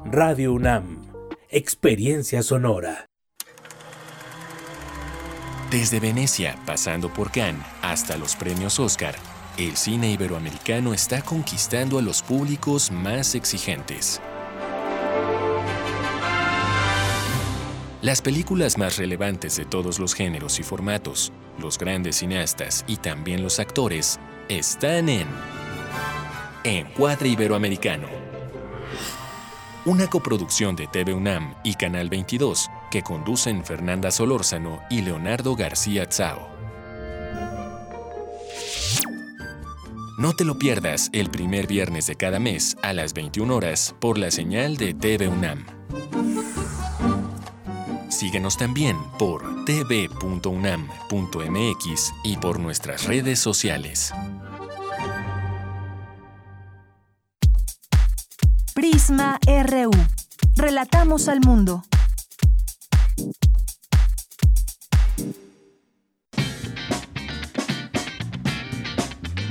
Radio 0.05 0.53
UNAM. 0.53 0.99
Experiencia 1.49 2.43
sonora. 2.43 3.07
Desde 5.70 6.01
Venecia, 6.01 6.59
pasando 6.66 7.09
por 7.11 7.30
Cannes, 7.30 7.64
hasta 7.80 8.18
los 8.18 8.37
premios 8.37 8.78
Oscar, 8.78 9.14
el 9.57 9.76
cine 9.76 10.11
iberoamericano 10.12 10.93
está 10.93 11.22
conquistando 11.22 11.99
a 11.99 12.03
los 12.03 12.22
públicos 12.22 12.91
más 12.91 13.35
exigentes. 13.35 14.20
Las 18.03 18.20
películas 18.20 18.78
más 18.78 18.96
relevantes 18.96 19.55
de 19.57 19.64
todos 19.64 20.00
los 20.00 20.12
géneros 20.12 20.59
y 20.59 20.64
formatos, 20.64 21.32
los 21.61 21.78
grandes 21.78 22.16
cineastas 22.16 22.84
y 22.88 22.96
también 22.96 23.44
los 23.44 23.61
actores, 23.61 24.18
están 24.48 25.09
en 25.09 25.28
Encuadre 26.64 27.28
Iberoamericano. 27.28 28.09
Una 29.84 30.09
coproducción 30.09 30.74
de 30.74 30.88
TV 30.88 31.14
UNAM 31.14 31.55
y 31.62 31.74
Canal 31.74 32.09
22 32.11 32.68
que 32.90 33.03
conducen 33.03 33.64
Fernanda 33.64 34.11
Solórzano 34.11 34.82
y 34.90 35.03
Leonardo 35.03 35.55
García 35.55 36.09
Tsao. 36.09 36.48
No 40.18 40.32
te 40.32 40.44
lo 40.44 40.59
pierdas 40.59 41.09
el 41.12 41.30
primer 41.30 41.68
viernes 41.68 42.09
de 42.09 42.16
cada 42.16 42.40
mes 42.40 42.76
a 42.82 42.94
las 42.94 43.14
21 43.14 43.55
horas 43.55 43.94
por 44.00 44.18
la 44.18 44.32
señal 44.32 44.76
de 44.76 44.92
TV 44.92 45.28
UNAM. 45.28 45.64
Síguenos 48.23 48.57
también 48.57 48.97
por 49.18 49.64
tv.unam.mx 49.64 50.14
y 52.23 52.37
por 52.37 52.61
nuestras 52.61 53.07
redes 53.07 53.41
sociales. 53.41 54.14
Prisma 58.75 59.41
RU. 59.64 59.91
Relatamos 60.55 61.27
al 61.27 61.41
mundo. 61.41 61.83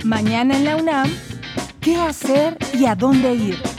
Mañana 0.05 0.55
en 0.55 0.63
la 0.63 0.77
UNAM, 0.77 1.11
¿qué 1.81 1.97
hacer 1.97 2.57
y 2.73 2.85
a 2.85 2.95
dónde 2.95 3.35
ir? 3.35 3.70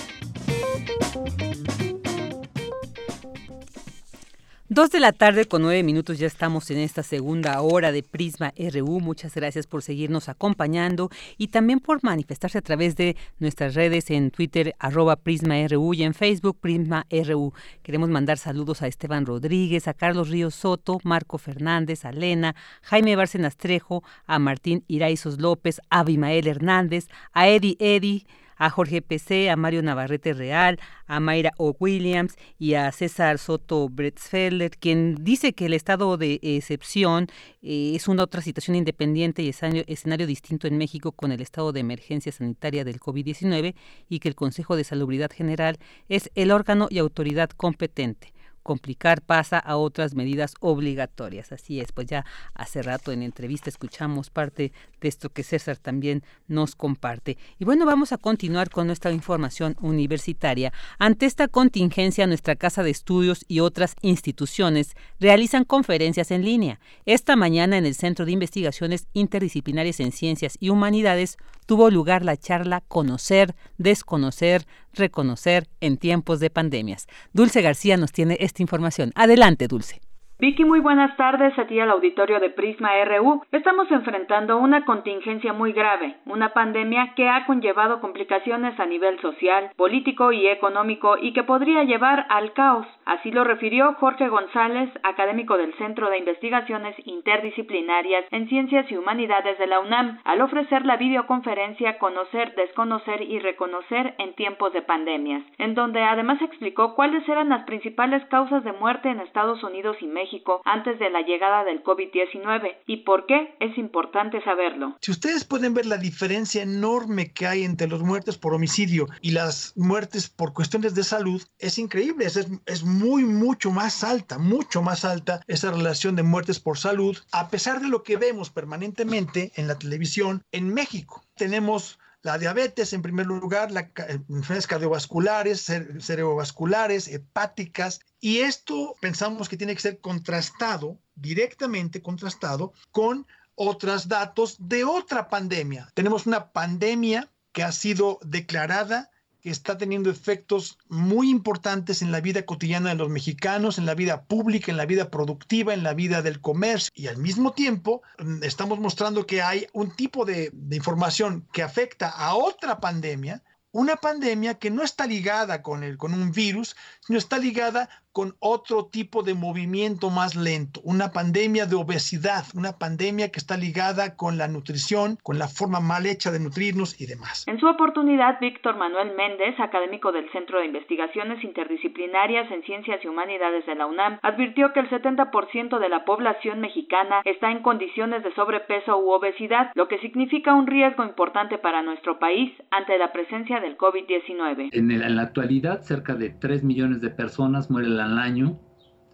Dos 4.78 4.92
de 4.92 5.00
la 5.00 5.12
tarde 5.12 5.46
con 5.46 5.64
nueve 5.64 5.82
minutos 5.82 6.20
ya 6.20 6.28
estamos 6.28 6.70
en 6.70 6.78
esta 6.78 7.02
segunda 7.02 7.60
hora 7.62 7.92
de 7.92 8.04
Prisma 8.04 8.54
RU. 8.56 9.00
Muchas 9.00 9.34
gracias 9.34 9.66
por 9.66 9.82
seguirnos 9.82 10.30
acompañando 10.30 11.10
y 11.36 11.48
también 11.48 11.80
por 11.80 12.04
manifestarse 12.04 12.60
a 12.60 12.62
través 12.62 12.96
de 12.96 13.16
nuestras 13.40 13.74
redes 13.74 14.12
en 14.12 14.30
Twitter 14.30 14.76
arroba 14.78 15.16
Prisma 15.16 15.56
RU 15.68 15.96
y 15.96 16.04
en 16.04 16.14
Facebook 16.14 16.60
Prisma 16.62 17.08
RU. 17.10 17.54
Queremos 17.82 18.10
mandar 18.10 18.38
saludos 18.38 18.84
a 18.84 18.88
Esteban 18.88 19.26
Rodríguez, 19.26 19.88
a 19.88 19.96
Carlos 19.96 20.30
Ríos 20.30 20.54
Soto, 20.54 21.00
Marco 21.04 21.40
Fernández, 21.40 22.06
a 22.06 22.12
Lena, 22.12 22.56
Jaime 22.84 23.16
Bárcenas 23.16 23.58
Trejo, 23.58 24.04
a 24.28 24.38
Martín 24.38 24.84
Iraizos 24.88 25.42
López, 25.42 25.82
a 25.90 26.02
Abimael 26.02 26.46
Hernández, 26.46 27.08
a 27.34 27.48
Eddie 27.48 27.78
Eddy 27.80 28.28
a 28.58 28.70
Jorge 28.70 29.02
PC, 29.02 29.50
a 29.50 29.56
Mario 29.56 29.82
Navarrete 29.82 30.34
Real, 30.34 30.80
a 31.06 31.20
Mayra 31.20 31.52
O. 31.58 31.76
Williams 31.80 32.36
y 32.60 32.74
a 32.74 32.92
César 32.92 33.38
Soto 33.38 33.90
Bretzfelder, 33.90 34.72
quien 34.72 35.16
dice 35.24 35.54
que 35.54 35.68
el 35.68 35.74
estado 35.74 36.18
de 36.18 36.40
excepción 36.42 37.28
eh, 37.62 37.94
es 37.96 38.08
una 38.08 38.24
otra 38.24 38.42
situación 38.42 38.76
independiente 38.76 39.42
y 39.42 39.50
escenario, 39.50 39.84
escenario 39.88 40.28
distinto 40.28 40.68
en 40.68 40.78
México 40.78 41.12
con 41.12 41.32
el 41.32 41.42
estado 41.42 41.72
de 41.72 41.80
emergencia 41.80 42.32
sanitaria 42.32 42.84
del 42.84 43.00
COVID-19 43.00 43.76
y 44.10 44.20
que 44.20 44.30
el 44.30 44.36
Consejo 44.36 44.76
de 44.76 44.84
Salubridad 44.84 45.32
General 45.32 45.78
es 46.10 46.32
el 46.36 46.52
órgano 46.52 46.88
y 46.90 47.00
autoridad 47.00 47.50
competente 47.50 48.34
complicar 48.68 49.22
pasa 49.22 49.58
a 49.60 49.78
otras 49.78 50.14
medidas 50.14 50.54
obligatorias. 50.60 51.54
Así 51.54 51.80
es, 51.80 51.94
pues 51.94 52.08
ya 52.08 52.26
hace 52.54 52.84
rato 52.84 53.14
en 53.14 53.24
entrevista 53.24 53.70
escuchamos 53.70 54.30
parte 54.30 54.74
de 55.02 55.08
esto 55.08 55.30
que 55.30 55.44
César 55.44 55.78
también 55.78 56.24
nos 56.48 56.76
comparte. 56.76 57.38
Y 57.60 57.66
bueno, 57.66 57.86
vamos 57.86 58.12
a 58.12 58.18
continuar 58.18 58.70
con 58.70 58.88
nuestra 58.88 59.12
información 59.12 59.76
universitaria. 59.82 60.74
Ante 61.00 61.26
esta 61.26 61.48
contingencia, 61.48 62.28
nuestra 62.28 62.56
Casa 62.56 62.84
de 62.84 62.90
Estudios 62.90 63.46
y 63.48 63.60
otras 63.60 63.96
instituciones 64.02 64.96
realizan 65.20 65.64
conferencias 65.64 66.32
en 66.32 66.44
línea. 66.44 66.80
Esta 67.06 67.36
mañana 67.36 67.78
en 67.78 67.86
el 67.86 67.96
Centro 67.96 68.26
de 68.26 68.32
Investigaciones 68.32 69.08
Interdisciplinarias 69.14 70.00
en 70.00 70.12
Ciencias 70.12 70.58
y 70.60 70.70
Humanidades 70.70 71.38
tuvo 71.66 71.90
lugar 71.90 72.24
la 72.24 72.38
charla 72.38 72.82
Conocer, 72.88 73.56
Desconocer, 73.78 74.66
Reconocer 74.94 75.68
en 75.82 75.98
tiempos 75.98 76.40
de 76.40 76.50
pandemias. 76.50 77.08
Dulce 77.34 77.62
García 77.62 77.98
nos 77.98 78.12
tiene 78.12 78.38
esta 78.40 78.62
información. 78.62 79.12
Adelante, 79.16 79.68
Dulce. 79.68 80.07
Vicky, 80.40 80.66
muy 80.66 80.80
buenas 80.80 81.18
tardes 81.18 81.58
a 81.58 81.66
ti 81.66 81.80
al 81.80 81.90
auditorio 81.90 82.40
de 82.40 82.52
Prisma 82.52 82.92
RU. 83.06 83.42
Estamos 83.52 83.90
enfrentando 83.90 84.60
una 84.60 84.86
contingencia 84.86 85.52
muy 85.52 85.74
grave, 85.74 86.18
una 86.28 86.54
pandemia 86.54 87.16
que 87.16 87.28
ha 87.28 87.48
conllevado 87.48 88.02
complicaciones 88.02 88.80
a 88.80 88.86
nivel 88.86 89.20
social, 89.20 89.72
político 89.76 90.32
y 90.32 90.46
económico 90.46 91.18
y 91.20 91.34
que 91.34 91.42
podría 91.42 91.86
llevar 91.86 92.28
al 92.30 92.54
caos. 92.54 92.86
Así 93.06 93.32
lo 93.32 93.46
refirió 93.46 93.96
Jorge 93.96 94.28
González, 94.28 94.92
académico 95.02 95.58
del 95.58 95.74
Centro 95.74 96.08
de 96.12 96.20
Investigaciones 96.20 96.96
Interdisciplinarias 97.06 98.26
en 98.30 98.48
Ciencias 98.48 98.92
y 98.92 98.98
Humanidades 98.98 99.58
de 99.58 99.66
la 99.66 99.80
UNAM, 99.80 100.20
al 100.24 100.42
ofrecer 100.42 100.86
la 100.86 100.98
videoconferencia 100.98 101.98
Conocer, 101.98 102.54
Desconocer 102.54 103.24
y 103.24 103.40
Reconocer 103.40 104.14
en 104.20 104.36
tiempos 104.36 104.72
de 104.72 104.84
pandemias, 104.84 105.42
en 105.58 105.74
donde 105.74 106.04
además 106.04 106.40
explicó 106.44 106.94
cuáles 106.94 107.28
eran 107.28 107.50
las 107.50 107.64
principales 107.64 108.24
causas 108.26 108.64
de 108.64 108.74
muerte 108.74 109.10
en 109.10 109.20
Estados 109.20 109.64
Unidos 109.64 109.98
y 110.00 110.06
México 110.06 110.27
antes 110.66 111.00
de 111.00 111.10
la 111.10 111.22
llegada 111.22 111.64
del 111.64 111.84
COVID-19 111.84 112.78
y 112.86 112.98
por 112.98 113.26
qué 113.26 113.56
es 113.60 113.78
importante 113.78 114.44
saberlo. 114.44 114.98
Si 115.02 115.12
ustedes 115.12 115.44
pueden 115.46 115.74
ver 115.74 115.86
la 115.86 115.98
diferencia 115.98 116.62
enorme 116.62 117.32
que 117.32 117.48
hay 117.48 117.64
entre 117.64 117.88
los 117.88 118.02
muertes 118.04 118.38
por 118.38 118.54
homicidio 118.54 119.08
y 119.22 119.32
las 119.32 119.74
muertes 119.76 120.30
por 120.30 120.54
cuestiones 120.54 120.96
de 120.96 121.04
salud, 121.04 121.42
es 121.60 121.78
increíble, 121.78 122.26
es, 122.26 122.38
es 122.66 122.84
muy, 122.84 123.24
mucho 123.24 123.72
más 123.72 124.04
alta, 124.04 124.38
mucho 124.38 124.82
más 124.82 125.06
alta 125.06 125.42
esa 125.48 125.72
relación 125.72 126.16
de 126.16 126.24
muertes 126.24 126.60
por 126.60 126.78
salud, 126.78 127.18
a 127.32 127.50
pesar 127.50 127.80
de 127.80 127.88
lo 127.88 128.04
que 128.04 128.18
vemos 128.18 128.50
permanentemente 128.50 129.52
en 129.56 129.68
la 129.68 129.78
televisión 129.78 130.44
en 130.52 130.74
México. 130.74 131.24
Tenemos 131.36 132.00
la 132.28 132.38
diabetes 132.38 132.92
en 132.92 133.02
primer 133.02 133.26
lugar, 133.26 133.72
las 133.72 133.86
enfermedades 134.28 134.68
cardiovasculares, 134.68 135.62
cerebrovasculares, 135.62 137.08
hepáticas, 137.08 138.02
y 138.20 138.40
esto 138.40 138.98
pensamos 139.00 139.48
que 139.48 139.56
tiene 139.56 139.74
que 139.74 139.82
ser 139.82 140.02
contrastado, 140.02 141.00
directamente 141.16 142.02
contrastado, 142.02 142.74
con 142.92 143.26
otros 143.56 144.10
datos 144.10 144.58
de 144.60 144.84
otra 144.84 145.30
pandemia. 145.30 145.90
Tenemos 145.94 146.28
una 146.28 146.52
pandemia 146.52 147.32
que 147.54 147.64
ha 147.64 147.72
sido 147.72 148.20
declarada 148.22 149.10
que 149.42 149.50
está 149.50 149.78
teniendo 149.78 150.10
efectos 150.10 150.78
muy 150.90 151.30
importantes 151.30 152.02
en 152.02 152.12
la 152.12 152.22
vida 152.22 152.44
cotidiana 152.44 152.90
de 152.90 152.96
los 152.96 153.10
mexicanos, 153.10 153.78
en 153.78 153.86
la 153.86 153.96
vida 153.96 154.24
pública, 154.24 154.72
en 154.72 154.78
la 154.78 154.86
vida 154.86 155.10
productiva, 155.10 155.74
en 155.74 155.84
la 155.84 155.94
vida 155.94 156.22
del 156.22 156.42
comercio. 156.42 156.92
Y 156.96 157.08
al 157.08 157.18
mismo 157.18 157.54
tiempo 157.54 158.02
mm, 158.20 158.44
estamos 158.44 158.80
mostrando 158.80 159.26
que 159.26 159.42
hay 159.42 159.68
un 159.74 159.92
tipo 159.92 160.26
de, 160.26 160.50
de 160.54 160.76
información 160.76 161.48
que 161.52 161.64
afecta 161.64 162.10
a 162.10 162.36
otra 162.36 162.80
pandemia, 162.80 163.44
una 163.72 163.96
pandemia 163.96 164.56
que 164.56 164.72
no 164.72 164.84
está 164.84 165.06
ligada 165.06 165.62
con, 165.62 165.84
el, 165.84 165.98
con 165.98 166.14
un 166.14 166.32
virus, 166.32 166.76
sino 167.06 167.20
está 167.20 167.38
ligada 167.38 167.90
con 168.18 168.34
otro 168.40 168.88
tipo 168.88 169.22
de 169.22 169.36
movimiento 169.36 170.10
más 170.10 170.36
lento, 170.36 170.82
una 170.84 171.12
pandemia 171.12 171.68
de 171.68 171.76
obesidad, 171.76 172.46
una 172.56 172.80
pandemia 172.80 173.30
que 173.30 173.38
está 173.38 173.58
ligada 173.58 174.16
con 174.16 174.40
la 174.40 174.48
nutrición, 174.48 175.20
con 175.22 175.38
la 175.38 175.48
forma 175.48 175.82
mal 175.82 176.08
hecha 176.08 176.32
de 176.32 176.40
nutrirnos 176.40 177.00
y 177.00 177.06
demás. 177.06 177.48
En 177.48 177.60
su 177.60 177.68
oportunidad, 177.68 178.40
Víctor 178.42 178.76
Manuel 178.76 179.14
Méndez, 179.16 179.60
académico 179.60 180.12
del 180.12 180.32
Centro 180.32 180.58
de 180.58 180.66
Investigaciones 180.66 181.44
Interdisciplinarias 181.44 182.50
en 182.50 182.64
Ciencias 182.64 183.00
y 183.04 183.08
Humanidades 183.08 183.68
de 183.68 183.76
la 183.76 183.86
UNAM, 183.86 184.18
advirtió 184.24 184.74
que 184.74 184.80
el 184.80 184.90
70% 184.90 185.78
de 185.78 185.90
la 185.90 186.04
población 186.04 186.60
mexicana 186.60 187.22
está 187.24 187.52
en 187.52 187.62
condiciones 187.62 188.24
de 188.24 188.34
sobrepeso 188.34 188.98
u 188.98 189.12
obesidad, 189.12 189.70
lo 189.76 189.88
que 189.88 190.00
significa 190.00 190.56
un 190.56 190.66
riesgo 190.66 191.04
importante 191.04 191.60
para 191.60 191.84
nuestro 191.84 192.18
país 192.18 192.52
ante 192.72 192.98
la 192.98 193.12
presencia 193.12 193.60
del 193.60 193.78
COVID-19. 193.78 194.70
En, 194.72 194.90
en, 194.90 195.16
la 195.16 195.22
actualidad, 195.22 195.84
cerca 195.84 196.16
de 196.16 196.32
3 196.32 196.64
millones 196.64 197.00
de 197.02 197.12
personas 197.12 197.70
mueren 197.70 197.96
la 197.96 198.07
al 198.08 198.20
año 198.20 198.60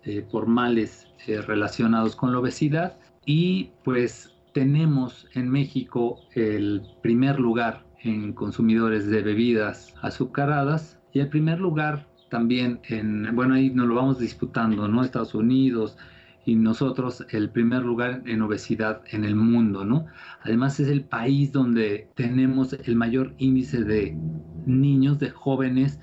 eh, 0.03 0.25
por 0.29 0.47
males 0.47 1.07
eh, 1.27 1.41
relacionados 1.41 2.15
con 2.15 2.31
la 2.31 2.39
obesidad 2.39 2.97
y 3.25 3.71
pues 3.83 4.33
tenemos 4.53 5.27
en 5.33 5.49
México 5.49 6.19
el 6.33 6.83
primer 7.01 7.39
lugar 7.39 7.85
en 8.01 8.33
consumidores 8.33 9.07
de 9.07 9.21
bebidas 9.21 9.95
azucaradas 10.01 10.99
y 11.13 11.19
el 11.19 11.29
primer 11.29 11.59
lugar 11.59 12.07
también 12.29 12.79
en, 12.89 13.35
bueno, 13.35 13.55
ahí 13.55 13.69
nos 13.69 13.87
lo 13.87 13.95
vamos 13.95 14.19
disputando, 14.19 14.87
¿no? 14.87 15.03
Estados 15.03 15.35
Unidos 15.35 15.97
y 16.45 16.55
nosotros 16.55 17.25
el 17.29 17.49
primer 17.49 17.83
lugar 17.83 18.23
en 18.25 18.41
obesidad 18.41 19.01
en 19.11 19.23
el 19.23 19.35
mundo, 19.35 19.85
¿no? 19.85 20.05
Además 20.41 20.79
es 20.79 20.89
el 20.89 21.03
país 21.03 21.51
donde 21.51 22.09
tenemos 22.15 22.73
el 22.73 22.95
mayor 22.95 23.33
índice 23.37 23.83
de 23.83 24.17
niños, 24.65 25.19
de 25.19 25.29
jóvenes 25.29 25.99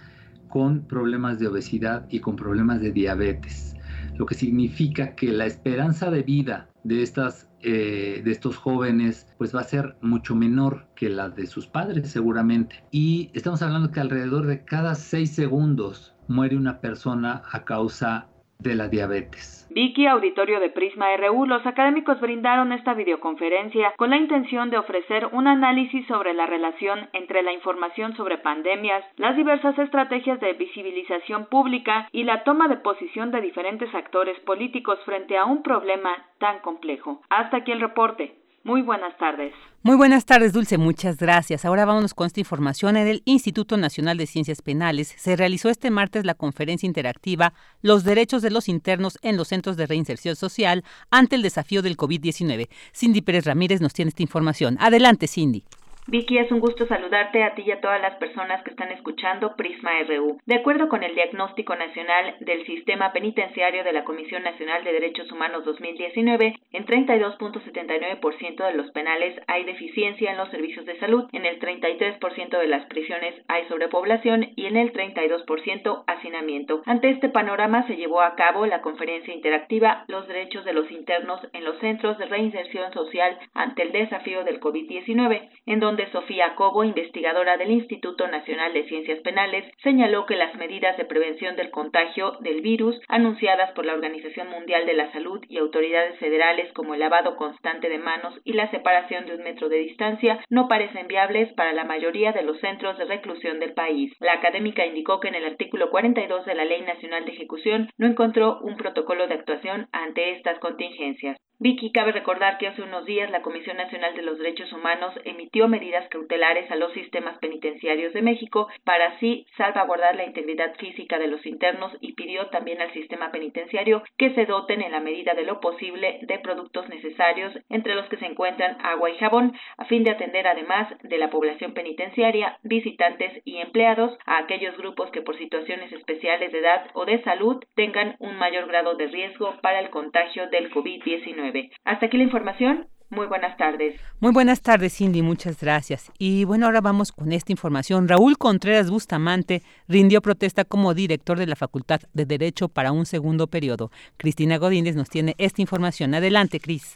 con 0.50 0.82
problemas 0.82 1.38
de 1.38 1.46
obesidad 1.48 2.06
y 2.10 2.20
con 2.20 2.36
problemas 2.36 2.80
de 2.82 2.92
diabetes, 2.92 3.76
lo 4.16 4.26
que 4.26 4.34
significa 4.34 5.14
que 5.14 5.32
la 5.32 5.46
esperanza 5.46 6.10
de 6.10 6.22
vida 6.22 6.68
de, 6.84 7.02
estas, 7.02 7.48
eh, 7.62 8.20
de 8.24 8.30
estos 8.30 8.56
jóvenes 8.56 9.26
pues 9.38 9.54
va 9.54 9.60
a 9.60 9.64
ser 9.64 9.96
mucho 10.02 10.34
menor 10.34 10.86
que 10.94 11.08
la 11.08 11.30
de 11.30 11.46
sus 11.46 11.66
padres 11.66 12.10
seguramente. 12.10 12.84
Y 12.90 13.30
estamos 13.32 13.62
hablando 13.62 13.90
que 13.90 14.00
alrededor 14.00 14.46
de 14.46 14.64
cada 14.64 14.94
seis 14.94 15.30
segundos 15.30 16.14
muere 16.28 16.56
una 16.56 16.80
persona 16.80 17.42
a 17.50 17.64
causa 17.64 18.28
de 18.60 18.74
la 18.74 18.88
diabetes. 18.88 19.60
Vicky, 19.72 20.06
auditorio 20.06 20.58
de 20.58 20.68
Prisma 20.70 21.16
RU, 21.16 21.46
los 21.46 21.64
académicos 21.64 22.20
brindaron 22.20 22.72
esta 22.72 22.92
videoconferencia 22.92 23.92
con 23.96 24.10
la 24.10 24.16
intención 24.16 24.68
de 24.68 24.78
ofrecer 24.78 25.28
un 25.30 25.46
análisis 25.46 26.04
sobre 26.08 26.34
la 26.34 26.46
relación 26.46 27.08
entre 27.12 27.42
la 27.42 27.52
información 27.52 28.16
sobre 28.16 28.38
pandemias, 28.38 29.04
las 29.16 29.36
diversas 29.36 29.78
estrategias 29.78 30.40
de 30.40 30.54
visibilización 30.54 31.46
pública 31.46 32.08
y 32.10 32.24
la 32.24 32.42
toma 32.42 32.66
de 32.66 32.78
posición 32.78 33.30
de 33.30 33.40
diferentes 33.40 33.94
actores 33.94 34.38
políticos 34.40 34.98
frente 35.04 35.38
a 35.38 35.44
un 35.44 35.62
problema 35.62 36.10
tan 36.38 36.58
complejo. 36.60 37.22
Hasta 37.28 37.58
aquí 37.58 37.70
el 37.70 37.80
reporte. 37.80 38.39
Muy 38.62 38.82
buenas 38.82 39.16
tardes. 39.16 39.54
Muy 39.82 39.96
buenas 39.96 40.26
tardes, 40.26 40.52
Dulce. 40.52 40.76
Muchas 40.76 41.16
gracias. 41.16 41.64
Ahora 41.64 41.86
vámonos 41.86 42.12
con 42.12 42.26
esta 42.26 42.40
información. 42.40 42.98
En 42.98 43.06
el 43.06 43.22
Instituto 43.24 43.78
Nacional 43.78 44.18
de 44.18 44.26
Ciencias 44.26 44.60
Penales 44.60 45.14
se 45.16 45.34
realizó 45.34 45.70
este 45.70 45.90
martes 45.90 46.26
la 46.26 46.34
conferencia 46.34 46.86
interactiva 46.86 47.54
Los 47.80 48.04
derechos 48.04 48.42
de 48.42 48.50
los 48.50 48.68
internos 48.68 49.18
en 49.22 49.38
los 49.38 49.48
centros 49.48 49.78
de 49.78 49.86
reinserción 49.86 50.36
social 50.36 50.84
ante 51.10 51.36
el 51.36 51.42
desafío 51.42 51.80
del 51.80 51.96
COVID-19. 51.96 52.68
Cindy 52.94 53.22
Pérez 53.22 53.46
Ramírez 53.46 53.80
nos 53.80 53.94
tiene 53.94 54.10
esta 54.10 54.22
información. 54.22 54.76
Adelante, 54.78 55.26
Cindy. 55.26 55.64
Vicky, 56.06 56.38
es 56.38 56.50
un 56.50 56.60
gusto 56.60 56.86
saludarte 56.86 57.44
a 57.44 57.54
ti 57.54 57.62
y 57.66 57.70
a 57.70 57.80
todas 57.80 58.00
las 58.00 58.16
personas 58.16 58.62
que 58.64 58.70
están 58.70 58.90
escuchando 58.90 59.54
Prisma 59.54 59.90
RU. 60.08 60.38
De 60.46 60.56
acuerdo 60.56 60.88
con 60.88 61.02
el 61.04 61.14
Diagnóstico 61.14 61.76
Nacional 61.76 62.36
del 62.40 62.66
Sistema 62.66 63.12
Penitenciario 63.12 63.84
de 63.84 63.92
la 63.92 64.04
Comisión 64.04 64.42
Nacional 64.42 64.82
de 64.82 64.92
Derechos 64.92 65.30
Humanos 65.30 65.64
2019, 65.64 66.56
en 66.72 66.86
32.79% 66.86 68.66
de 68.66 68.74
los 68.74 68.90
penales 68.92 69.40
hay 69.46 69.64
deficiencia 69.64 70.30
en 70.30 70.38
los 70.38 70.50
servicios 70.50 70.86
de 70.86 70.98
salud, 70.98 71.28
en 71.32 71.46
el 71.46 71.60
33% 71.60 72.58
de 72.58 72.66
las 72.66 72.86
prisiones 72.86 73.34
hay 73.48 73.66
sobrepoblación 73.68 74.48
y 74.56 74.66
en 74.66 74.76
el 74.76 74.92
32% 74.92 76.04
hacinamiento. 76.06 76.82
Ante 76.86 77.10
este 77.10 77.28
panorama 77.28 77.86
se 77.86 77.96
llevó 77.96 78.22
a 78.22 78.34
cabo 78.34 78.66
la 78.66 78.80
conferencia 78.80 79.34
interactiva 79.34 80.04
Los 80.08 80.26
derechos 80.26 80.64
de 80.64 80.72
los 80.72 80.90
internos 80.90 81.40
en 81.52 81.64
los 81.64 81.78
centros 81.78 82.18
de 82.18 82.26
reinserción 82.26 82.92
social 82.92 83.38
ante 83.54 83.82
el 83.82 83.92
desafío 83.92 84.44
del 84.44 84.60
COVID-19, 84.60 85.50
en 85.66 85.80
donde 85.80 85.99
Sofía 86.10 86.54
Cobo, 86.54 86.84
investigadora 86.84 87.56
del 87.56 87.70
Instituto 87.70 88.28
Nacional 88.28 88.72
de 88.72 88.84
Ciencias 88.84 89.20
Penales, 89.20 89.64
señaló 89.82 90.26
que 90.26 90.36
las 90.36 90.54
medidas 90.54 90.96
de 90.96 91.04
prevención 91.04 91.56
del 91.56 91.70
contagio 91.70 92.38
del 92.40 92.60
virus 92.60 93.00
anunciadas 93.08 93.72
por 93.72 93.84
la 93.84 93.94
Organización 93.94 94.48
Mundial 94.50 94.86
de 94.86 94.94
la 94.94 95.12
Salud 95.12 95.40
y 95.48 95.58
autoridades 95.58 96.18
federales 96.18 96.72
como 96.72 96.94
el 96.94 97.00
lavado 97.00 97.36
constante 97.36 97.88
de 97.88 97.98
manos 97.98 98.38
y 98.44 98.52
la 98.52 98.70
separación 98.70 99.26
de 99.26 99.34
un 99.36 99.42
metro 99.42 99.68
de 99.68 99.78
distancia 99.78 100.40
no 100.48 100.68
parecen 100.68 101.08
viables 101.08 101.52
para 101.54 101.72
la 101.72 101.84
mayoría 101.84 102.32
de 102.32 102.42
los 102.42 102.58
centros 102.60 102.96
de 102.98 103.04
reclusión 103.04 103.60
del 103.60 103.74
país. 103.74 104.12
La 104.20 104.34
académica 104.34 104.86
indicó 104.86 105.20
que 105.20 105.28
en 105.28 105.34
el 105.34 105.44
artículo 105.44 105.90
42 105.90 106.46
de 106.46 106.54
la 106.54 106.64
Ley 106.64 106.82
Nacional 106.82 107.24
de 107.24 107.32
Ejecución 107.32 107.90
no 107.98 108.06
encontró 108.06 108.60
un 108.60 108.76
protocolo 108.76 109.26
de 109.26 109.34
actuación 109.34 109.88
ante 109.92 110.32
estas 110.32 110.58
contingencias. 110.58 111.36
Vicky, 111.62 111.92
cabe 111.92 112.12
recordar 112.12 112.56
que 112.56 112.68
hace 112.68 112.80
unos 112.80 113.04
días 113.04 113.30
la 113.30 113.42
Comisión 113.42 113.76
Nacional 113.76 114.14
de 114.14 114.22
los 114.22 114.38
Derechos 114.38 114.72
Humanos 114.72 115.12
emitió 115.26 115.68
medidas 115.68 116.08
cautelares 116.08 116.70
a 116.70 116.76
los 116.76 116.90
sistemas 116.94 117.36
penitenciarios 117.36 118.14
de 118.14 118.22
México 118.22 118.68
para 118.82 119.08
así 119.08 119.44
salvaguardar 119.58 120.16
la 120.16 120.24
integridad 120.24 120.74
física 120.76 121.18
de 121.18 121.26
los 121.26 121.44
internos 121.44 121.92
y 122.00 122.14
pidió 122.14 122.46
también 122.46 122.80
al 122.80 122.90
sistema 122.94 123.30
penitenciario 123.30 124.02
que 124.16 124.32
se 124.34 124.46
doten 124.46 124.80
en 124.80 124.92
la 124.92 125.00
medida 125.00 125.34
de 125.34 125.44
lo 125.44 125.60
posible 125.60 126.20
de 126.22 126.38
productos 126.38 126.88
necesarios, 126.88 127.52
entre 127.68 127.94
los 127.94 128.08
que 128.08 128.16
se 128.16 128.24
encuentran 128.24 128.78
agua 128.82 129.10
y 129.10 129.18
jabón, 129.18 129.52
a 129.76 129.84
fin 129.84 130.02
de 130.02 130.12
atender 130.12 130.46
además 130.46 130.88
de 131.02 131.18
la 131.18 131.28
población 131.28 131.74
penitenciaria, 131.74 132.58
visitantes 132.62 133.42
y 133.44 133.58
empleados 133.58 134.16
a 134.24 134.38
aquellos 134.38 134.78
grupos 134.78 135.10
que 135.10 135.20
por 135.20 135.36
situaciones 135.36 135.92
especiales 135.92 136.52
de 136.52 136.60
edad 136.60 136.86
o 136.94 137.04
de 137.04 137.22
salud 137.22 137.62
tengan 137.74 138.16
un 138.18 138.38
mayor 138.38 138.66
grado 138.66 138.94
de 138.94 139.08
riesgo 139.08 139.56
para 139.60 139.80
el 139.80 139.90
contagio 139.90 140.48
del 140.48 140.70
COVID-19. 140.70 141.49
Hasta 141.84 142.06
aquí 142.06 142.16
la 142.16 142.24
información. 142.24 142.86
Muy 143.10 143.26
buenas 143.26 143.56
tardes. 143.56 144.00
Muy 144.20 144.32
buenas 144.32 144.62
tardes, 144.62 144.94
Cindy. 144.94 145.20
Muchas 145.20 145.60
gracias. 145.60 146.12
Y 146.16 146.44
bueno, 146.44 146.66
ahora 146.66 146.80
vamos 146.80 147.10
con 147.10 147.32
esta 147.32 147.50
información. 147.50 148.06
Raúl 148.06 148.38
Contreras 148.38 148.88
Bustamante 148.88 149.62
rindió 149.88 150.22
protesta 150.22 150.64
como 150.64 150.94
director 150.94 151.36
de 151.36 151.46
la 151.46 151.56
Facultad 151.56 152.02
de 152.14 152.24
Derecho 152.24 152.68
para 152.68 152.92
un 152.92 153.06
segundo 153.06 153.48
periodo. 153.48 153.90
Cristina 154.16 154.58
Godínez 154.58 154.94
nos 154.94 155.10
tiene 155.10 155.34
esta 155.38 155.60
información. 155.60 156.14
Adelante, 156.14 156.60
Cris. 156.60 156.94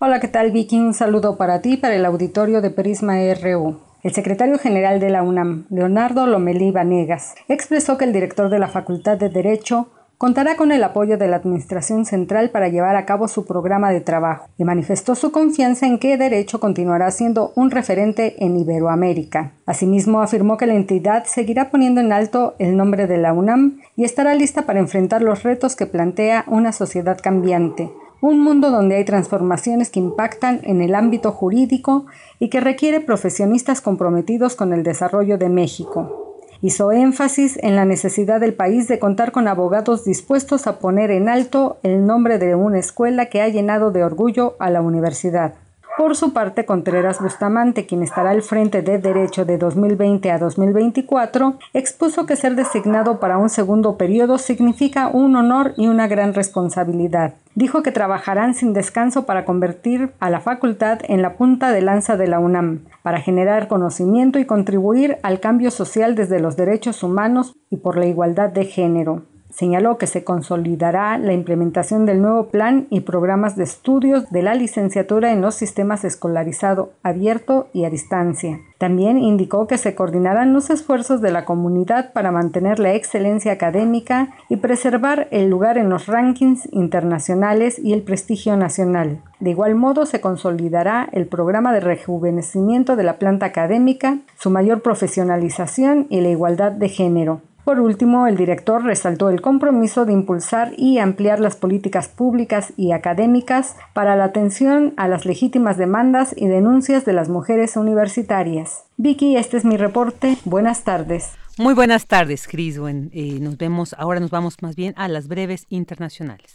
Hola, 0.00 0.20
¿qué 0.20 0.28
tal, 0.28 0.50
Vicky? 0.52 0.78
Un 0.78 0.92
saludo 0.92 1.38
para 1.38 1.62
ti, 1.62 1.78
para 1.78 1.96
el 1.96 2.04
auditorio 2.04 2.60
de 2.60 2.70
Prisma 2.70 3.14
RU. 3.42 3.80
El 4.02 4.12
secretario 4.12 4.58
general 4.58 5.00
de 5.00 5.10
la 5.10 5.22
UNAM, 5.22 5.64
Leonardo 5.70 6.26
Lomelí 6.26 6.70
Vanegas, 6.70 7.34
expresó 7.48 7.98
que 7.98 8.04
el 8.04 8.12
director 8.12 8.48
de 8.50 8.58
la 8.58 8.68
Facultad 8.68 9.16
de 9.16 9.28
Derecho 9.28 9.88
contará 10.18 10.56
con 10.56 10.72
el 10.72 10.82
apoyo 10.82 11.16
de 11.16 11.28
la 11.28 11.36
Administración 11.36 12.04
Central 12.04 12.50
para 12.50 12.68
llevar 12.68 12.96
a 12.96 13.06
cabo 13.06 13.28
su 13.28 13.46
programa 13.46 13.92
de 13.92 14.00
trabajo 14.00 14.48
y 14.58 14.64
manifestó 14.64 15.14
su 15.14 15.30
confianza 15.30 15.86
en 15.86 15.98
que 15.98 16.18
Derecho 16.18 16.58
continuará 16.58 17.12
siendo 17.12 17.52
un 17.54 17.70
referente 17.70 18.44
en 18.44 18.58
Iberoamérica. 18.58 19.52
Asimismo, 19.64 20.20
afirmó 20.20 20.56
que 20.56 20.66
la 20.66 20.74
entidad 20.74 21.24
seguirá 21.24 21.70
poniendo 21.70 22.00
en 22.00 22.12
alto 22.12 22.56
el 22.58 22.76
nombre 22.76 23.06
de 23.06 23.18
la 23.18 23.32
UNAM 23.32 23.78
y 23.96 24.02
estará 24.02 24.34
lista 24.34 24.62
para 24.62 24.80
enfrentar 24.80 25.22
los 25.22 25.44
retos 25.44 25.76
que 25.76 25.86
plantea 25.86 26.44
una 26.48 26.72
sociedad 26.72 27.18
cambiante, 27.22 27.88
un 28.20 28.40
mundo 28.40 28.72
donde 28.72 28.96
hay 28.96 29.04
transformaciones 29.04 29.90
que 29.90 30.00
impactan 30.00 30.60
en 30.64 30.82
el 30.82 30.96
ámbito 30.96 31.30
jurídico 31.30 32.06
y 32.40 32.50
que 32.50 32.58
requiere 32.58 32.98
profesionistas 32.98 33.80
comprometidos 33.80 34.56
con 34.56 34.72
el 34.72 34.82
desarrollo 34.82 35.38
de 35.38 35.48
México. 35.48 36.27
Hizo 36.60 36.90
énfasis 36.90 37.56
en 37.62 37.76
la 37.76 37.84
necesidad 37.84 38.40
del 38.40 38.52
país 38.52 38.88
de 38.88 38.98
contar 38.98 39.30
con 39.30 39.46
abogados 39.46 40.04
dispuestos 40.04 40.66
a 40.66 40.80
poner 40.80 41.12
en 41.12 41.28
alto 41.28 41.78
el 41.84 42.04
nombre 42.04 42.38
de 42.38 42.56
una 42.56 42.80
escuela 42.80 43.26
que 43.26 43.40
ha 43.42 43.48
llenado 43.48 43.92
de 43.92 44.02
orgullo 44.02 44.56
a 44.58 44.68
la 44.68 44.80
universidad. 44.80 45.54
Por 45.98 46.14
su 46.14 46.32
parte, 46.32 46.64
Contreras 46.64 47.20
Bustamante, 47.20 47.84
quien 47.84 48.04
estará 48.04 48.30
al 48.30 48.42
frente 48.42 48.82
de 48.82 48.98
Derecho 48.98 49.44
de 49.44 49.58
2020 49.58 50.30
a 50.30 50.38
2024, 50.38 51.58
expuso 51.74 52.24
que 52.24 52.36
ser 52.36 52.54
designado 52.54 53.18
para 53.18 53.36
un 53.36 53.48
segundo 53.48 53.96
periodo 53.96 54.38
significa 54.38 55.08
un 55.08 55.34
honor 55.34 55.74
y 55.76 55.88
una 55.88 56.06
gran 56.06 56.34
responsabilidad. 56.34 57.34
Dijo 57.56 57.82
que 57.82 57.90
trabajarán 57.90 58.54
sin 58.54 58.74
descanso 58.74 59.26
para 59.26 59.44
convertir 59.44 60.12
a 60.20 60.30
la 60.30 60.38
facultad 60.38 61.00
en 61.02 61.20
la 61.20 61.34
punta 61.34 61.72
de 61.72 61.82
lanza 61.82 62.16
de 62.16 62.28
la 62.28 62.38
UNAM, 62.38 62.84
para 63.02 63.20
generar 63.20 63.66
conocimiento 63.66 64.38
y 64.38 64.44
contribuir 64.44 65.18
al 65.24 65.40
cambio 65.40 65.72
social 65.72 66.14
desde 66.14 66.38
los 66.38 66.54
derechos 66.54 67.02
humanos 67.02 67.56
y 67.70 67.76
por 67.78 67.96
la 67.98 68.06
igualdad 68.06 68.50
de 68.50 68.66
género. 68.66 69.24
Señaló 69.50 69.96
que 69.96 70.06
se 70.06 70.24
consolidará 70.24 71.16
la 71.16 71.32
implementación 71.32 72.04
del 72.06 72.20
nuevo 72.20 72.48
plan 72.48 72.86
y 72.90 73.00
programas 73.00 73.56
de 73.56 73.64
estudios 73.64 74.30
de 74.30 74.42
la 74.42 74.54
licenciatura 74.54 75.32
en 75.32 75.40
los 75.40 75.54
sistemas 75.54 76.04
escolarizado 76.04 76.92
abierto 77.02 77.68
y 77.72 77.84
a 77.84 77.90
distancia. 77.90 78.60
También 78.76 79.18
indicó 79.18 79.66
que 79.66 79.78
se 79.78 79.94
coordinarán 79.94 80.52
los 80.52 80.70
esfuerzos 80.70 81.20
de 81.20 81.32
la 81.32 81.44
comunidad 81.44 82.12
para 82.12 82.30
mantener 82.30 82.78
la 82.78 82.94
excelencia 82.94 83.52
académica 83.52 84.34
y 84.48 84.56
preservar 84.56 85.28
el 85.30 85.48
lugar 85.48 85.78
en 85.78 85.88
los 85.88 86.06
rankings 86.06 86.68
internacionales 86.70 87.78
y 87.78 87.94
el 87.94 88.02
prestigio 88.02 88.56
nacional. 88.56 89.22
De 89.40 89.50
igual 89.50 89.74
modo, 89.74 90.04
se 90.06 90.20
consolidará 90.20 91.08
el 91.12 91.26
programa 91.26 91.72
de 91.72 91.80
rejuvenecimiento 91.80 92.96
de 92.96 93.04
la 93.04 93.18
planta 93.18 93.46
académica, 93.46 94.18
su 94.36 94.50
mayor 94.50 94.82
profesionalización 94.82 96.06
y 96.10 96.20
la 96.20 96.28
igualdad 96.28 96.72
de 96.72 96.88
género. 96.88 97.40
Por 97.68 97.80
último, 97.80 98.26
el 98.26 98.38
director 98.38 98.82
resaltó 98.82 99.28
el 99.28 99.42
compromiso 99.42 100.06
de 100.06 100.14
impulsar 100.14 100.72
y 100.78 101.00
ampliar 101.00 101.38
las 101.38 101.54
políticas 101.54 102.08
públicas 102.08 102.72
y 102.78 102.92
académicas 102.92 103.76
para 103.92 104.16
la 104.16 104.24
atención 104.24 104.94
a 104.96 105.06
las 105.06 105.26
legítimas 105.26 105.76
demandas 105.76 106.34
y 106.34 106.46
denuncias 106.46 107.04
de 107.04 107.12
las 107.12 107.28
mujeres 107.28 107.76
universitarias. 107.76 108.84
Vicky, 108.96 109.36
este 109.36 109.58
es 109.58 109.66
mi 109.66 109.76
reporte. 109.76 110.38
Buenas 110.46 110.82
tardes. 110.84 111.32
Muy 111.58 111.74
buenas 111.74 112.06
tardes, 112.06 112.48
Cris. 112.48 112.80
Eh, 113.12 113.38
nos 113.38 113.58
vemos, 113.58 113.94
ahora 113.98 114.18
nos 114.18 114.30
vamos 114.30 114.56
más 114.62 114.74
bien 114.74 114.94
a 114.96 115.06
las 115.06 115.28
breves 115.28 115.66
internacionales. 115.68 116.54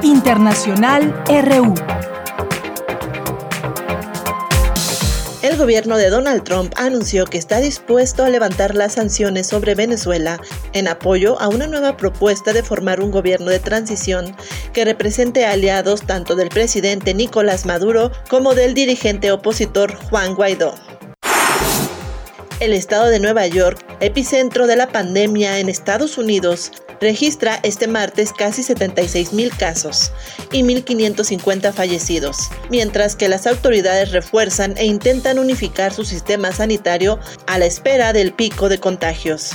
Internacional 0.00 1.12
RU. 1.26 1.74
El 5.54 5.60
gobierno 5.60 5.96
de 5.96 6.10
Donald 6.10 6.42
Trump 6.42 6.72
anunció 6.76 7.26
que 7.26 7.38
está 7.38 7.60
dispuesto 7.60 8.24
a 8.24 8.28
levantar 8.28 8.74
las 8.74 8.94
sanciones 8.94 9.46
sobre 9.46 9.76
Venezuela 9.76 10.40
en 10.72 10.88
apoyo 10.88 11.40
a 11.40 11.46
una 11.46 11.68
nueva 11.68 11.96
propuesta 11.96 12.52
de 12.52 12.64
formar 12.64 13.00
un 13.00 13.12
gobierno 13.12 13.52
de 13.52 13.60
transición 13.60 14.34
que 14.72 14.84
represente 14.84 15.46
aliados 15.46 16.02
tanto 16.02 16.34
del 16.34 16.48
presidente 16.48 17.14
Nicolás 17.14 17.66
Maduro 17.66 18.10
como 18.28 18.56
del 18.56 18.74
dirigente 18.74 19.30
opositor 19.30 19.94
Juan 19.94 20.34
Guaidó. 20.34 20.74
El 22.58 22.72
estado 22.72 23.06
de 23.06 23.20
Nueva 23.20 23.46
York, 23.46 23.78
epicentro 24.00 24.66
de 24.66 24.74
la 24.74 24.88
pandemia 24.88 25.60
en 25.60 25.68
Estados 25.68 26.18
Unidos, 26.18 26.72
registra 27.04 27.60
este 27.62 27.86
martes 27.86 28.32
casi 28.32 28.62
76 28.62 29.34
mil 29.34 29.54
casos 29.54 30.10
y 30.50 30.62
1.550 30.62 31.74
fallecidos, 31.74 32.38
mientras 32.70 33.14
que 33.14 33.28
las 33.28 33.46
autoridades 33.46 34.10
refuerzan 34.10 34.74
e 34.78 34.86
intentan 34.86 35.38
unificar 35.38 35.92
su 35.92 36.06
sistema 36.06 36.50
sanitario 36.50 37.20
a 37.46 37.58
la 37.58 37.66
espera 37.66 38.14
del 38.14 38.32
pico 38.32 38.70
de 38.70 38.80
contagios. 38.80 39.50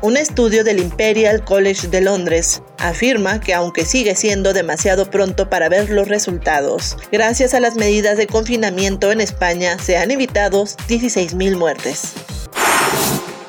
Un 0.00 0.16
estudio 0.16 0.64
del 0.64 0.78
Imperial 0.78 1.44
College 1.44 1.88
de 1.88 2.00
Londres 2.00 2.62
afirma 2.78 3.40
que 3.40 3.52
aunque 3.52 3.84
sigue 3.84 4.14
siendo 4.14 4.54
demasiado 4.54 5.10
pronto 5.10 5.50
para 5.50 5.68
ver 5.68 5.90
los 5.90 6.08
resultados, 6.08 6.96
gracias 7.12 7.52
a 7.52 7.60
las 7.60 7.74
medidas 7.74 8.16
de 8.16 8.26
confinamiento 8.26 9.12
en 9.12 9.20
España 9.20 9.78
se 9.78 9.98
han 9.98 10.10
evitado 10.10 10.64
16.000 10.64 11.56
muertes. 11.56 12.14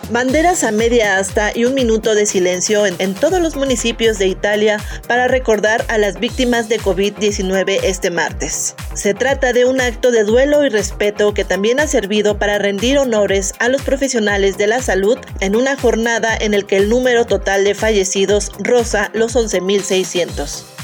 Banderas 0.10 0.64
a 0.64 0.72
media 0.72 1.18
asta 1.18 1.52
y 1.54 1.66
un 1.66 1.74
minuto 1.74 2.16
de 2.16 2.26
silencio 2.26 2.86
en, 2.86 3.14
todos 3.14 3.42
los 3.42 3.58
municipios 3.58 4.18
de 4.18 4.28
Italia 4.28 4.80
para 5.06 5.28
recordar 5.28 5.84
a 5.90 5.98
las 5.98 6.18
víctimas 6.18 6.70
de 6.70 6.80
COVID-19 6.80 7.80
este 7.84 8.10
martes. 8.10 8.74
Se 8.94 9.14
trata 9.14 9.52
de 9.52 9.66
un 9.66 9.82
acto 9.82 10.12
de 10.12 10.24
duelo 10.24 10.64
y 10.64 10.70
respeto 10.70 11.34
que 11.34 11.44
también 11.44 11.82
ha 11.82 11.88
servido 11.88 12.40
para 12.40 12.58
rendir 12.58 12.98
honores 13.00 13.54
a 13.60 13.68
los 13.68 13.82
profesionales 13.82 14.58
de 14.58 14.68
la 14.68 14.82
salud 14.82 15.18
en 15.42 15.58
una 15.58 15.76
jornada 15.76 16.38
en 16.40 16.54
el 16.54 16.66
que 16.66 16.78
el 16.78 16.88
número 16.88 17.26
total 17.26 17.66
de 17.66 17.76
fallecidos 17.76 18.54
roza 18.60 19.12
los 19.14 19.36
11.600. 19.36 20.77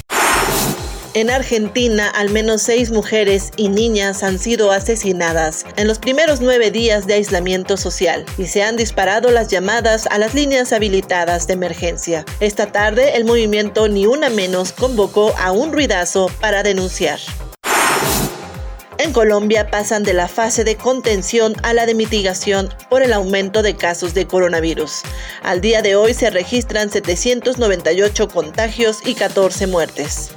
En 1.14 1.30
Argentina, 1.30 2.08
al 2.08 2.30
menos 2.30 2.62
seis 2.62 2.90
mujeres 2.90 3.52
y 3.56 3.68
niñas 3.68 4.24
han 4.24 4.36
sido 4.36 4.72
asesinadas 4.72 5.64
en 5.76 5.86
los 5.86 6.00
primeros 6.00 6.40
nueve 6.40 6.72
días 6.72 7.06
de 7.06 7.14
aislamiento 7.14 7.76
social 7.76 8.26
y 8.36 8.46
se 8.46 8.64
han 8.64 8.76
disparado 8.76 9.30
las 9.30 9.46
llamadas 9.46 10.08
a 10.08 10.18
las 10.18 10.34
líneas 10.34 10.72
habilitadas 10.72 11.46
de 11.46 11.52
emergencia. 11.52 12.24
Esta 12.40 12.72
tarde, 12.72 13.16
el 13.16 13.24
movimiento 13.24 13.86
Ni 13.86 14.06
Una 14.06 14.28
Menos 14.28 14.72
convocó 14.72 15.32
a 15.38 15.52
un 15.52 15.72
ruidazo 15.72 16.32
para 16.40 16.64
denunciar. 16.64 17.20
En 18.98 19.12
Colombia 19.12 19.70
pasan 19.70 20.02
de 20.02 20.14
la 20.14 20.26
fase 20.26 20.64
de 20.64 20.74
contención 20.74 21.54
a 21.62 21.74
la 21.74 21.86
de 21.86 21.94
mitigación 21.94 22.74
por 22.90 23.02
el 23.02 23.12
aumento 23.12 23.62
de 23.62 23.76
casos 23.76 24.14
de 24.14 24.26
coronavirus. 24.26 25.02
Al 25.44 25.60
día 25.60 25.80
de 25.80 25.94
hoy 25.94 26.12
se 26.12 26.30
registran 26.30 26.90
798 26.90 28.26
contagios 28.28 28.98
y 29.04 29.14
14 29.14 29.68
muertes. 29.68 30.30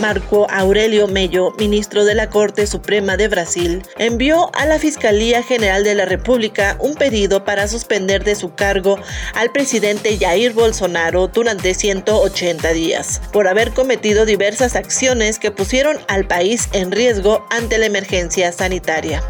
Marco 0.00 0.46
Aurelio 0.50 1.06
Mello, 1.08 1.52
ministro 1.58 2.04
de 2.04 2.14
la 2.14 2.30
Corte 2.30 2.66
Suprema 2.66 3.18
de 3.18 3.28
Brasil, 3.28 3.82
envió 3.98 4.50
a 4.54 4.64
la 4.64 4.78
Fiscalía 4.78 5.42
General 5.42 5.84
de 5.84 5.94
la 5.94 6.06
República 6.06 6.76
un 6.80 6.94
pedido 6.94 7.44
para 7.44 7.68
suspender 7.68 8.24
de 8.24 8.34
su 8.34 8.54
cargo 8.54 8.98
al 9.34 9.52
presidente 9.52 10.16
Jair 10.18 10.54
Bolsonaro 10.54 11.28
durante 11.28 11.74
180 11.74 12.72
días, 12.72 13.20
por 13.30 13.46
haber 13.46 13.72
cometido 13.72 14.24
diversas 14.24 14.74
acciones 14.74 15.38
que 15.38 15.50
pusieron 15.50 15.98
al 16.08 16.26
país 16.26 16.70
en 16.72 16.92
riesgo 16.92 17.44
ante 17.50 17.76
la 17.76 17.86
emergencia 17.86 18.52
sanitaria. 18.52 19.22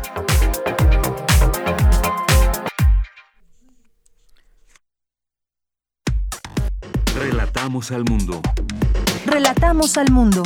Relatamos 7.17 7.91
al 7.91 8.05
mundo. 8.05 8.41
Relatamos 9.31 9.97
al 9.97 10.11
mundo. 10.11 10.43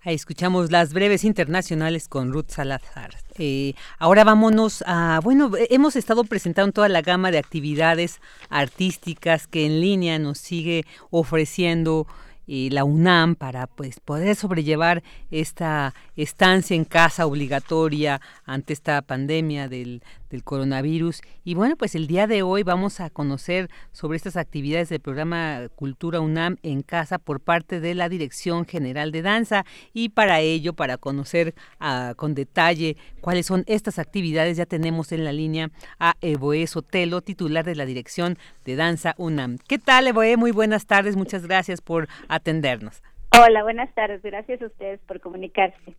Ahí 0.00 0.16
escuchamos 0.16 0.72
las 0.72 0.92
breves 0.92 1.22
internacionales 1.22 2.08
con 2.08 2.32
Ruth 2.32 2.48
Salazar. 2.48 3.14
Eh, 3.38 3.74
ahora 4.00 4.24
vámonos 4.24 4.82
a, 4.84 5.20
bueno, 5.22 5.52
hemos 5.68 5.94
estado 5.94 6.24
presentando 6.24 6.72
toda 6.72 6.88
la 6.88 7.02
gama 7.02 7.30
de 7.30 7.38
actividades 7.38 8.20
artísticas 8.48 9.46
que 9.46 9.64
en 9.64 9.80
línea 9.80 10.18
nos 10.18 10.38
sigue 10.38 10.86
ofreciendo 11.10 12.08
la 12.48 12.82
UNAM 12.82 13.36
para 13.36 13.68
pues 13.68 14.00
poder 14.00 14.34
sobrellevar 14.34 15.04
esta 15.30 15.94
estancia 16.16 16.74
en 16.74 16.84
casa 16.84 17.24
obligatoria 17.24 18.20
ante 18.44 18.72
esta 18.72 19.02
pandemia 19.02 19.68
del, 19.68 20.02
del 20.30 20.44
coronavirus. 20.44 21.20
Y 21.44 21.54
bueno, 21.54 21.76
pues 21.76 21.94
el 21.94 22.06
día 22.06 22.26
de 22.26 22.42
hoy 22.42 22.62
vamos 22.62 23.00
a 23.00 23.10
conocer 23.10 23.68
sobre 23.92 24.16
estas 24.16 24.36
actividades 24.36 24.88
del 24.88 25.00
programa 25.00 25.68
Cultura 25.74 26.20
UNAM 26.20 26.56
en 26.62 26.82
casa 26.82 27.18
por 27.18 27.40
parte 27.40 27.80
de 27.80 27.94
la 27.94 28.08
Dirección 28.08 28.64
General 28.64 29.12
de 29.12 29.22
Danza. 29.22 29.64
Y 29.92 30.10
para 30.10 30.40
ello, 30.40 30.72
para 30.72 30.96
conocer 30.96 31.54
ah, 31.78 32.14
con 32.16 32.34
detalle 32.34 32.96
cuáles 33.20 33.46
son 33.46 33.64
estas 33.66 33.98
actividades, 33.98 34.56
ya 34.56 34.66
tenemos 34.66 35.12
en 35.12 35.24
la 35.24 35.32
línea 35.32 35.70
a 35.98 36.14
Evoe 36.20 36.66
Sotelo, 36.66 37.20
titular 37.20 37.64
de 37.64 37.74
la 37.74 37.86
Dirección 37.86 38.38
de 38.64 38.76
Danza 38.76 39.14
UNAM. 39.18 39.58
¿Qué 39.66 39.78
tal, 39.78 40.06
Evoe? 40.06 40.36
Muy 40.36 40.52
buenas 40.52 40.86
tardes, 40.86 41.16
muchas 41.16 41.46
gracias 41.46 41.80
por 41.80 42.08
atendernos. 42.28 43.02
Hola, 43.38 43.62
buenas 43.62 43.92
tardes. 43.94 44.22
Gracias 44.22 44.60
a 44.60 44.66
ustedes 44.66 45.00
por 45.02 45.20
comunicarse. 45.20 45.96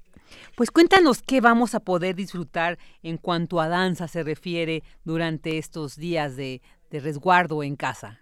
Pues 0.56 0.70
cuéntanos 0.70 1.22
qué 1.22 1.42
vamos 1.42 1.76
a 1.76 1.80
poder 1.80 2.16
disfrutar 2.16 2.78
en 3.04 3.18
cuanto 3.18 3.60
a 3.60 3.68
danza 3.68 4.08
se 4.08 4.24
refiere 4.24 4.82
durante 5.04 5.58
estos 5.58 5.96
días 5.96 6.36
de, 6.36 6.62
resguardo 6.92 7.64
en 7.64 7.78
casa. 7.78 8.20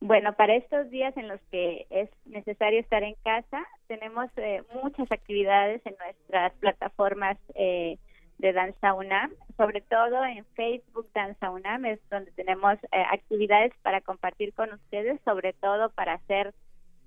Bueno, 0.00 0.34
para 0.34 0.54
estos 0.56 0.90
días 0.90 1.16
en 1.16 1.28
los 1.28 1.40
que 1.50 1.86
es 1.88 2.10
necesario 2.26 2.80
estar 2.80 3.02
en 3.02 3.14
casa, 3.24 3.64
tenemos 3.86 4.28
eh, 4.36 4.62
muchas 4.82 5.10
actividades 5.10 5.80
en 5.86 5.96
nuestras 5.98 6.52
plataformas 6.60 7.38
eh, 7.54 7.96
de 8.36 8.52
Danza 8.52 8.92
UNAM, 8.92 9.32
sobre 9.56 9.80
todo 9.80 10.22
en 10.24 10.44
Facebook 10.54 11.08
Danza 11.14 11.50
UNAM, 11.50 11.86
es 11.86 12.00
donde 12.10 12.30
tenemos 12.32 12.74
eh, 12.92 13.04
actividades 13.10 13.72
para 13.80 14.02
compartir 14.02 14.52
con 14.52 14.70
ustedes, 14.74 15.18
sobre 15.24 15.54
todo 15.54 15.88
para 15.90 16.14
hacer 16.14 16.52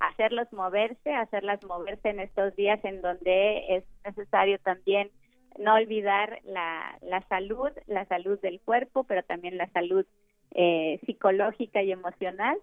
hacerlos 0.00 0.52
moverse, 0.52 1.12
hacerlas 1.14 1.62
moverse 1.64 2.10
en 2.10 2.20
estos 2.20 2.54
días 2.56 2.84
en 2.84 3.02
donde 3.02 3.76
es 3.76 3.84
necesario 4.04 4.58
también 4.58 5.10
no 5.58 5.74
olvidar 5.74 6.40
la, 6.44 6.98
la 7.02 7.22
salud, 7.28 7.70
la 7.86 8.04
salud 8.06 8.38
del 8.40 8.60
cuerpo, 8.60 9.04
pero 9.04 9.22
también 9.22 9.56
la 9.56 9.68
salud 9.70 10.06
eh, 10.52 11.00
psicológica 11.04 11.82
y 11.82 11.92
emocional. 11.92 12.56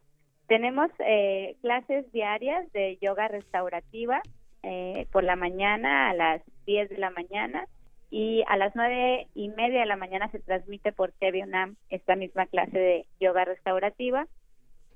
Tenemos 0.48 0.90
eh, 1.00 1.56
clases 1.62 2.12
diarias 2.12 2.72
de 2.72 2.98
yoga 3.02 3.28
restaurativa 3.28 4.22
eh, 4.64 5.08
por 5.12 5.24
la 5.24 5.36
mañana 5.36 6.10
a 6.10 6.14
las 6.14 6.42
10 6.66 6.90
de 6.90 6.98
la 6.98 7.10
mañana 7.10 7.68
y 8.12 8.44
a 8.48 8.56
las 8.56 8.76
nueve 8.76 9.28
y 9.34 9.50
media 9.50 9.82
de 9.82 9.86
la 9.86 9.98
mañana 9.98 10.30
se 10.32 10.40
transmite 10.40 10.92
por 10.92 11.12
TV 11.12 11.44
UNAM 11.44 11.76
esta 11.90 12.16
misma 12.16 12.46
clase 12.46 12.78
de 12.78 13.06
yoga 13.20 13.46
restaurativa. 13.46 14.28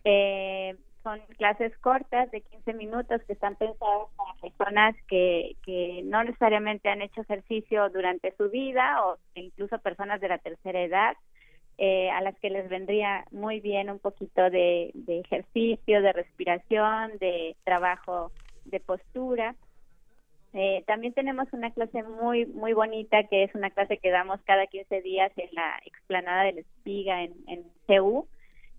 Eh, 0.05 0.75
son 1.03 1.19
clases 1.37 1.75
cortas 1.77 2.29
de 2.31 2.41
15 2.41 2.73
minutos 2.73 3.21
que 3.25 3.33
están 3.33 3.55
pensadas 3.55 4.07
para 4.17 4.33
personas 4.41 4.95
que, 5.07 5.55
que 5.63 6.01
no 6.05 6.23
necesariamente 6.23 6.89
han 6.89 7.01
hecho 7.01 7.21
ejercicio 7.21 7.89
durante 7.89 8.35
su 8.35 8.49
vida 8.49 9.05
o 9.05 9.17
incluso 9.35 9.79
personas 9.79 10.19
de 10.19 10.29
la 10.29 10.37
tercera 10.37 10.81
edad 10.81 11.15
eh, 11.77 12.09
a 12.09 12.19
las 12.19 12.37
que 12.39 12.49
les 12.49 12.67
vendría 12.67 13.23
muy 13.31 13.61
bien 13.61 13.89
un 13.89 13.99
poquito 13.99 14.49
de, 14.49 14.91
ejercicio, 15.07 16.01
de 16.01 16.11
respiración, 16.11 17.17
de 17.19 17.55
trabajo 17.63 18.33
de 18.65 18.81
postura. 18.81 19.55
Eh, 20.53 20.83
también 20.87 21.13
tenemos 21.13 21.47
una 21.53 21.71
clase 21.71 22.03
muy 22.03 22.47
muy 22.47 22.73
bonita 22.73 23.23
que 23.25 23.43
es 23.43 23.55
una 23.55 23.69
clase 23.69 23.97
que 23.97 24.09
damos 24.09 24.41
cada 24.41 24.67
15 24.67 25.01
días 25.01 25.31
en 25.37 25.49
la 25.53 25.79
explanada 25.85 26.43
de 26.43 26.53
la 26.53 26.59
Espiga 26.61 27.23
en, 27.23 27.33
en 27.47 27.63
CEU 27.87 28.27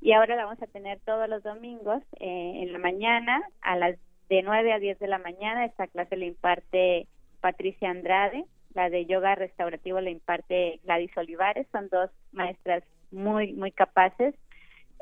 y 0.01 0.12
ahora 0.12 0.36
la 0.36 0.44
vamos 0.44 0.62
a 0.62 0.66
tener 0.66 1.01
todos 1.01 1.28
los 1.28 1.43
domingos 1.43 2.02
eh, 2.18 2.62
en 2.62 2.72
la 2.72 2.78
mañana 2.78 3.43
a 3.60 3.77
las 3.77 3.97
de 4.28 4.43
9 4.43 4.72
a 4.72 4.78
10 4.78 4.98
de 4.98 5.09
la 5.09 5.18
mañana. 5.18 5.64
Esta 5.64 5.86
clase 5.86 6.16
la 6.16 6.27
imparte 6.27 7.06
Patricia 7.40 7.90
Andrade 7.90 8.44
la 8.74 8.89
de 8.89 9.06
yoga 9.06 9.35
restaurativo 9.35 10.01
la 10.01 10.10
imparte 10.10 10.81
Gladys 10.85 11.16
Olivares, 11.16 11.66
son 11.72 11.89
dos 11.89 12.10
maestras 12.32 12.85
muy, 13.10 13.52
muy 13.52 13.72
capaces. 13.72 14.35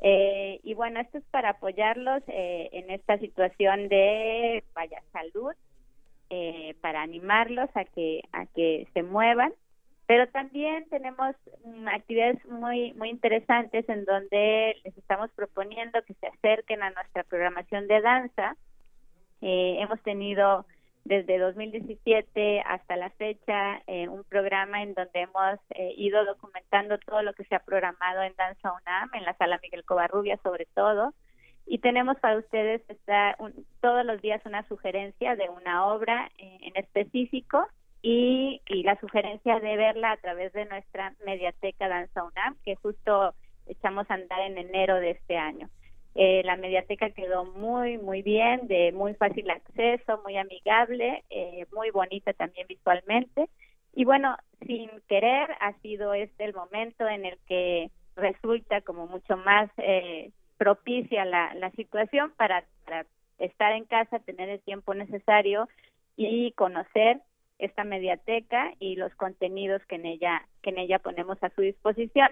Eh, 0.00 0.60
y 0.62 0.74
bueno, 0.74 1.00
esto 1.00 1.18
es 1.18 1.24
para 1.30 1.50
apoyarlos 1.50 2.22
eh, 2.28 2.70
en 2.72 2.90
esta 2.90 3.18
situación 3.18 3.88
de 3.88 4.64
vaya 4.74 5.02
salud, 5.12 5.52
eh, 6.30 6.74
para 6.80 7.02
animarlos 7.02 7.68
a 7.74 7.84
que, 7.84 8.22
a 8.32 8.46
que 8.46 8.86
se 8.94 9.02
muevan. 9.02 9.52
Pero 10.09 10.26
también 10.28 10.89
tenemos 10.89 11.36
mm, 11.64 11.86
actividades 11.89 12.43
muy, 12.47 12.94
muy 12.94 13.10
interesantes 13.10 13.86
en 13.90 14.06
donde 14.06 14.74
les 14.82 14.97
estamos 14.97 15.30
proponiendo 15.32 16.02
que 16.02 16.14
se 16.14 16.28
acerquen 16.28 16.82
a 16.82 16.90
nuestra 16.90 17.24
programación 17.24 17.86
de 17.86 18.01
danza. 18.01 18.56
hemos 19.43 20.01
tenido 20.02 20.64
desde 21.05 21.39
2017 21.39 22.62
hasta 22.66 22.97
la 22.97 23.10
fecha 23.10 23.82
eh, 23.86 24.09
un 24.09 24.24
programa 24.24 24.82
en 24.82 24.94
donde 24.94 25.20
hemos 25.20 25.59
eh, 25.70 25.93
ido 25.98 26.24
documentando 26.24 26.97
todo 26.98 27.20
lo 27.20 27.35
que 27.35 27.44
se 27.44 27.55
ha 27.55 27.60
programado 27.60 28.22
en 28.22 28.35
Danza 28.36 28.72
UNAM, 28.72 29.10
en 29.12 29.24
la 29.24 29.36
sala 29.36 29.60
Miguel 29.62 29.85
Covarrubia 29.85 30.39
sobre 30.43 30.66
todo, 30.74 31.12
y 31.66 31.80
tenemos 31.80 32.18
para 32.18 32.39
ustedes 32.39 32.80
esta, 32.89 33.36
todos 33.82 34.06
los 34.06 34.22
días 34.22 34.40
una 34.47 34.66
sugerencia 34.68 35.36
de 35.36 35.51
una 35.51 35.86
obra 35.86 36.30
eh, 36.39 36.59
en 36.62 36.76
específico 36.76 37.68
y, 38.02 38.60
la 38.84 38.98
sugerencia 39.00 39.60
de 39.60 39.76
verla 39.76 40.12
a 40.12 40.16
través 40.18 40.52
de 40.52 40.66
nuestra 40.66 41.14
mediateca 41.26 41.88
Danza 41.88 42.24
UNAM, 42.24 42.56
que 42.64 42.76
justo 42.76 43.34
echamos 43.66 44.10
a 44.10 44.14
andar 44.14 44.40
en 44.40 44.58
enero 44.58 44.96
de 44.96 45.10
este 45.10 45.36
año. 45.36 45.68
Eh, 46.14 46.42
la 46.44 46.56
mediateca 46.56 47.10
quedó 47.10 47.44
muy, 47.44 47.98
muy 47.98 48.22
bien, 48.22 48.66
de 48.66 48.92
muy 48.92 49.14
fácil 49.14 49.50
acceso, 49.50 50.20
muy 50.24 50.36
amigable, 50.36 51.24
eh, 51.30 51.66
muy 51.72 51.90
bonita 51.90 52.32
también 52.32 52.66
visualmente. 52.68 53.48
Y 53.94 54.04
bueno, 54.04 54.36
sin 54.66 54.90
querer, 55.08 55.50
ha 55.60 55.72
sido 55.80 56.14
este 56.14 56.44
el 56.44 56.54
momento 56.54 57.06
en 57.06 57.24
el 57.24 57.38
que 57.46 57.90
resulta 58.16 58.80
como 58.80 59.06
mucho 59.06 59.36
más 59.36 59.70
eh, 59.76 60.30
propicia 60.56 61.24
la, 61.24 61.54
la 61.54 61.70
situación 61.72 62.32
para 62.36 62.64
estar 63.38 63.72
en 63.72 63.84
casa, 63.84 64.18
tener 64.18 64.48
el 64.48 64.60
tiempo 64.60 64.94
necesario 64.94 65.68
y 66.16 66.50
conocer 66.52 67.20
esta 67.59 67.85
mediateca 67.85 68.72
y 68.78 68.97
los 68.97 69.14
contenidos 69.14 69.85
que 69.86 69.97
en 69.97 70.06
ella 70.06 70.47
que 70.62 70.70
en 70.70 70.78
ella 70.78 70.98
ponemos 70.98 71.43
a 71.43 71.51
su 71.51 71.62
disposición 71.62 72.28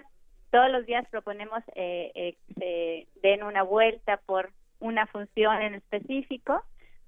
todos 0.51 0.71
los 0.71 0.85
días 0.85 1.05
proponemos 1.09 1.61
eh, 1.75 2.11
eh, 2.15 2.35
que 2.57 3.07
den 3.21 3.43
una 3.43 3.63
vuelta 3.63 4.17
por 4.25 4.51
una 4.79 5.07
función 5.07 5.61
en 5.61 5.75
específico, 5.75 6.63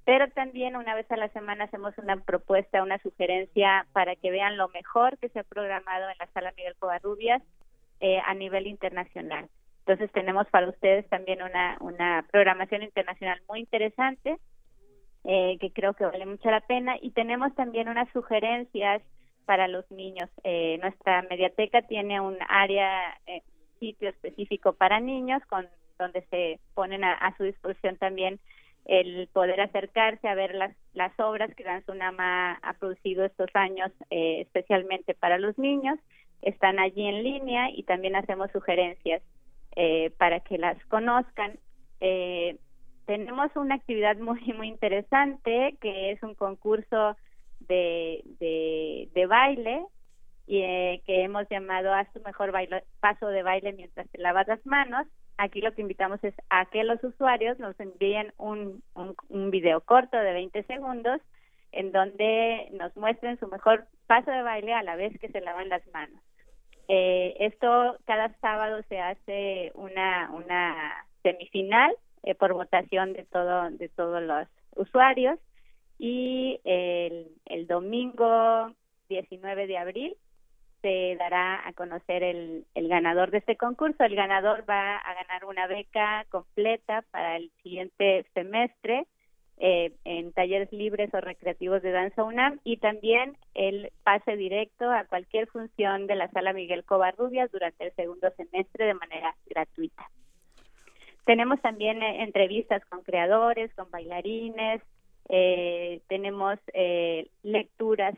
pero 0.06 0.28
también 0.30 0.76
una 0.76 0.96
vez 0.96 1.10
a 1.12 1.18
la 1.18 1.30
semana 1.30 1.66
hacemos 1.66 1.98
una 1.98 2.18
propuesta, 2.18 2.84
una 2.84 2.98
sugerencia 3.00 3.86
para 3.94 4.16
que 4.16 4.32
vean 4.32 4.58
lo 4.58 4.68
mejor 4.70 5.18
que 5.20 5.30
se 5.30 5.40
ha 5.40 5.44
programado 5.44 6.10
en 6.10 6.18
la 6.18 6.28
sala 6.34 6.54
Miguel 6.58 6.76
Covarrubias 6.80 7.41
eh, 8.02 8.20
a 8.26 8.34
nivel 8.34 8.68
internacional. 8.68 9.48
Entonces 9.80 10.12
tenemos 10.12 10.48
para 10.48 10.70
ustedes 10.70 11.08
también 11.10 11.41
una, 11.41 11.78
una 11.80 12.26
programación 12.32 12.84
internacional 12.84 13.41
muy 13.48 13.60
interesante 13.60 14.38
eh, 15.32 15.60
que 15.60 15.72
creo 15.72 15.94
que 15.94 16.06
vale 16.06 16.26
mucho 16.26 16.50
la 16.50 16.62
pena 16.62 16.98
y 17.00 17.12
tenemos 17.12 17.54
también 17.54 17.88
unas 17.88 18.12
sugerencias 18.14 19.04
para 19.46 19.68
los 19.68 19.90
niños. 19.92 20.28
Eh, 20.44 20.80
nuestra 20.82 21.22
mediateca 21.30 21.84
tiene 21.84 22.20
un 22.20 22.36
área, 22.48 23.16
eh, 23.28 23.44
sitio 23.80 24.10
específico 24.10 24.74
para 24.74 25.00
niños, 25.00 25.44
con 25.46 25.68
donde 26.00 26.24
se 26.32 26.60
ponen 26.74 27.04
a, 27.04 27.32
su 27.38 27.44
disposición 27.44 27.98
también 27.98 28.40
el 28.86 29.28
poder 29.32 29.62
acercarse 29.62 30.28
a 30.28 30.34
ver 30.34 30.56
las, 30.56 30.76
las 30.96 31.12
obras 31.20 31.54
que 31.54 31.64
Danzunama 31.64 32.54
ha 32.54 32.74
producido 32.80 33.24
estos 33.24 33.50
años, 33.54 33.92
eh, 34.10 34.42
especialmente 34.42 35.14
para 35.14 35.38
los 35.38 35.60
niños. 35.60 36.00
Están 36.42 36.80
allí 36.80 37.06
en 37.06 37.22
línea 37.22 37.70
y 37.70 37.84
también 37.84 38.16
hacemos 38.16 38.50
sugerencias 38.52 39.22
eh, 39.76 40.10
para 40.18 40.40
que 40.40 40.58
las 40.58 40.84
conozcan. 40.86 41.60
Eh, 42.02 42.58
tenemos 43.10 43.49
una 43.56 43.73
actividad 43.73 44.18
muy, 44.18 44.40
muy 44.56 44.68
interesante 44.68 45.76
que 45.81 46.11
es 46.11 46.22
un 46.22 46.36
concurso 46.36 47.18
de, 47.61 48.23
de, 48.40 49.26
baile 49.26 49.84
y, 50.45 50.61
eh, 50.61 51.02
que 51.07 51.23
hemos 51.23 51.49
llamado 51.49 51.91
a 51.91 52.06
su 52.14 52.22
mejor 52.22 52.53
paso 52.99 53.27
de 53.30 53.41
baile 53.41 53.73
mientras 53.73 54.07
te 54.11 54.19
lavas 54.19 54.48
las 54.48 54.64
manos. 54.64 55.07
Aquí 55.38 55.60
lo 55.60 55.73
que 55.73 55.81
invitamos 55.81 56.23
es 56.23 56.36
a 56.52 56.68
que 56.68 56.84
los 56.84 57.03
usuarios 57.03 57.57
nos 57.57 57.80
envíen 57.80 58.31
un, 58.38 58.84
un, 58.94 59.49
video 59.49 59.81
corto 59.81 60.15
de 60.15 60.34
20 60.34 60.61
segundos 60.65 61.19
en 61.72 61.91
donde 61.91 62.69
nos 62.73 62.95
muestren 62.95 63.40
su 63.40 63.48
mejor 63.48 63.88
paso 64.06 64.30
de 64.30 64.44
baile 64.44 64.73
a 64.73 64.84
la 64.84 64.95
vez 64.95 65.18
que 65.19 65.30
se 65.30 65.41
lavan 65.41 65.69
las 65.69 65.81
manos. 65.88 66.22
Eh, 66.88 67.36
esto 67.40 67.98
cada 68.06 68.30
sábado 68.40 68.84
se 68.88 68.99
hace 68.99 69.72
una, 69.73 70.30
una 70.31 71.07
semifinal 71.23 71.95
eh, 72.24 72.36
por 72.36 72.54
votación 72.54 73.14
de 73.14 73.26
todo 73.26 73.70
de 73.72 73.90
todos 73.90 74.22
los 74.22 74.48
usuarios 74.76 75.40
y 75.98 76.60
el, 76.64 77.68
domingo 77.68 78.72
19 79.10 79.68
de 79.68 79.78
abril 79.78 80.16
se 80.82 81.18
dará 81.20 81.68
a 81.68 81.74
conocer 81.74 82.24
el, 82.24 82.66
el 82.74 82.88
ganador 82.88 83.32
de 83.32 83.40
este 83.40 83.58
concurso. 83.58 84.04
El 84.04 84.16
ganador 84.16 84.64
va 84.68 84.96
a 84.96 85.14
ganar 85.14 85.44
una 85.44 85.68
beca 85.68 86.26
completa 86.30 87.04
para 87.12 87.36
el 87.36 87.52
siguiente 87.62 88.26
semestre 88.34 89.06
eh, 89.62 89.94
en 90.06 90.32
talleres 90.32 90.72
libres 90.72 91.14
o 91.14 91.20
recreativos 91.20 91.82
de 91.82 91.91
danza 91.91 92.24
UNAM 92.24 92.62
y 92.64 92.78
también 92.78 93.36
el 93.54 93.91
pase 94.04 94.38
directo 94.38 94.90
a 94.90 95.04
cualquier 95.04 95.48
función 95.48 96.08
de 96.08 96.16
la 96.16 96.30
sala 96.30 96.54
Miguel 96.54 96.86
Covarrubias 96.86 97.52
durante 97.52 97.88
el 97.88 97.94
segundo 97.94 98.32
semestre 98.38 98.86
de 98.86 98.94
manera 98.94 99.36
gratuita. 99.48 100.10
Tenemos 101.30 101.62
también 101.62 102.02
eh, 102.02 102.24
entrevistas 102.24 102.84
con 102.86 103.04
creadores, 103.04 103.72
con 103.76 103.92
bailarines, 103.92 104.82
eh, 105.30 106.02
tenemos 106.08 106.58
eh, 106.74 107.30
lecturas, 107.44 108.16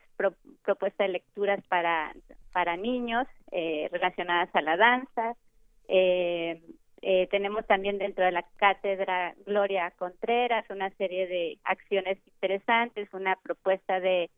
propuesta 0.64 1.04
de 1.04 1.10
lecturas 1.10 1.62
para, 1.68 2.16
para 2.54 2.78
niños 2.78 3.28
eh, 3.52 3.90
relacionadas 3.92 4.48
a 4.56 4.62
la 4.62 4.78
danza. 4.78 5.36
Tenemos 7.30 7.68
también 7.68 7.98
dentro 7.98 8.24
de 8.24 8.32
la 8.32 8.46
cátedra 8.56 9.36
Gloria 9.46 9.92
Contreras 9.98 10.64
una 10.70 10.90
serie 10.92 11.28
de 11.28 11.58
acciones 11.66 12.18
interesantes, 12.28 13.14
una 13.14 13.36
propuesta 13.36 14.00
de, 14.00 14.30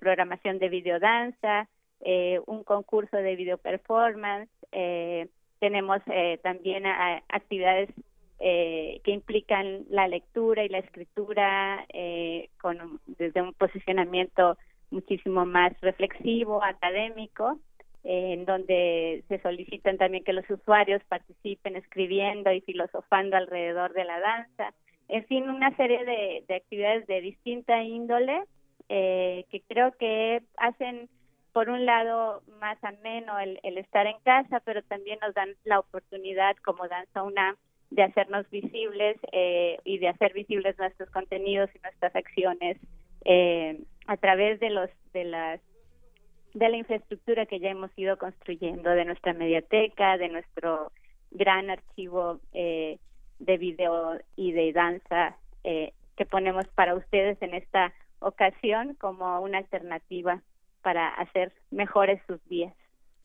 programación 0.00 0.58
de 0.58 0.70
videodanza, 0.70 1.68
un 2.46 2.64
concurso 2.64 3.18
de 3.18 3.36
video 3.36 3.58
performance. 3.58 4.48
Tenemos 5.64 6.02
eh, 6.08 6.38
también 6.42 6.84
actividades 7.28 7.88
eh, 8.40 9.00
que 9.04 9.12
implican 9.12 9.84
la 9.88 10.08
lectura 10.08 10.64
y 10.64 10.68
la 10.68 10.78
escritura 10.78 11.84
eh, 11.92 12.50
con 12.60 13.00
desde 13.06 13.42
un 13.42 13.52
posicionamiento 13.54 14.56
muchísimo 14.90 15.44
más 15.44 15.72
reflexivo, 15.80 16.62
académico, 16.62 17.58
eh, 18.04 18.34
en 18.34 18.44
donde 18.44 19.24
se 19.28 19.38
solicitan 19.40 19.98
también 19.98 20.24
que 20.24 20.32
los 20.32 20.48
usuarios 20.50 21.02
participen 21.04 21.76
escribiendo 21.76 22.52
y 22.52 22.60
filosofando 22.60 23.36
alrededor 23.36 23.92
de 23.92 24.04
la 24.04 24.20
danza. 24.20 24.74
En 25.08 25.24
fin, 25.26 25.48
una 25.48 25.74
serie 25.76 26.04
de, 26.04 26.44
de 26.46 26.54
actividades 26.54 27.06
de 27.06 27.20
distinta 27.20 27.82
índole 27.82 28.42
eh, 28.88 29.46
que 29.50 29.62
creo 29.62 29.92
que 29.92 30.42
hacen, 30.58 31.08
por 31.52 31.70
un 31.70 31.86
lado, 31.86 32.42
más 32.60 32.82
ameno 32.82 33.38
el, 33.38 33.58
el 33.62 33.78
estar 33.78 34.06
en 34.06 34.18
casa, 34.24 34.60
pero 34.60 34.82
también 34.82 35.18
nos 35.22 35.34
dan 35.34 35.54
la 35.64 35.78
oportunidad 35.78 36.56
como 36.64 36.88
Danza 36.88 37.22
UNAM 37.22 37.56
de 37.90 38.02
hacernos 38.02 38.48
visibles 38.50 39.16
eh, 39.32 39.78
y 39.84 39.98
de 39.98 40.08
hacer 40.08 40.32
visibles 40.32 40.78
nuestros 40.78 41.10
contenidos 41.10 41.70
y 41.74 41.78
nuestras 41.80 42.14
acciones 42.16 42.78
eh, 43.24 43.80
a 44.06 44.16
través 44.16 44.60
de 44.60 44.70
los 44.70 44.90
de 45.12 45.24
las 45.24 45.60
de 46.54 46.68
la 46.68 46.76
infraestructura 46.76 47.46
que 47.46 47.58
ya 47.58 47.70
hemos 47.70 47.90
ido 47.96 48.16
construyendo 48.16 48.90
de 48.90 49.04
nuestra 49.04 49.32
mediateca 49.32 50.18
de 50.18 50.28
nuestro 50.28 50.92
gran 51.30 51.70
archivo 51.70 52.40
eh, 52.52 52.98
de 53.38 53.56
video 53.58 54.20
y 54.36 54.52
de 54.52 54.72
danza 54.72 55.36
que 55.64 56.26
ponemos 56.26 56.68
para 56.74 56.94
ustedes 56.94 57.40
en 57.40 57.54
esta 57.54 57.92
ocasión 58.18 58.94
como 58.96 59.40
una 59.40 59.58
alternativa 59.58 60.42
para 60.82 61.08
hacer 61.08 61.52
mejores 61.70 62.20
sus 62.26 62.44
días. 62.48 62.74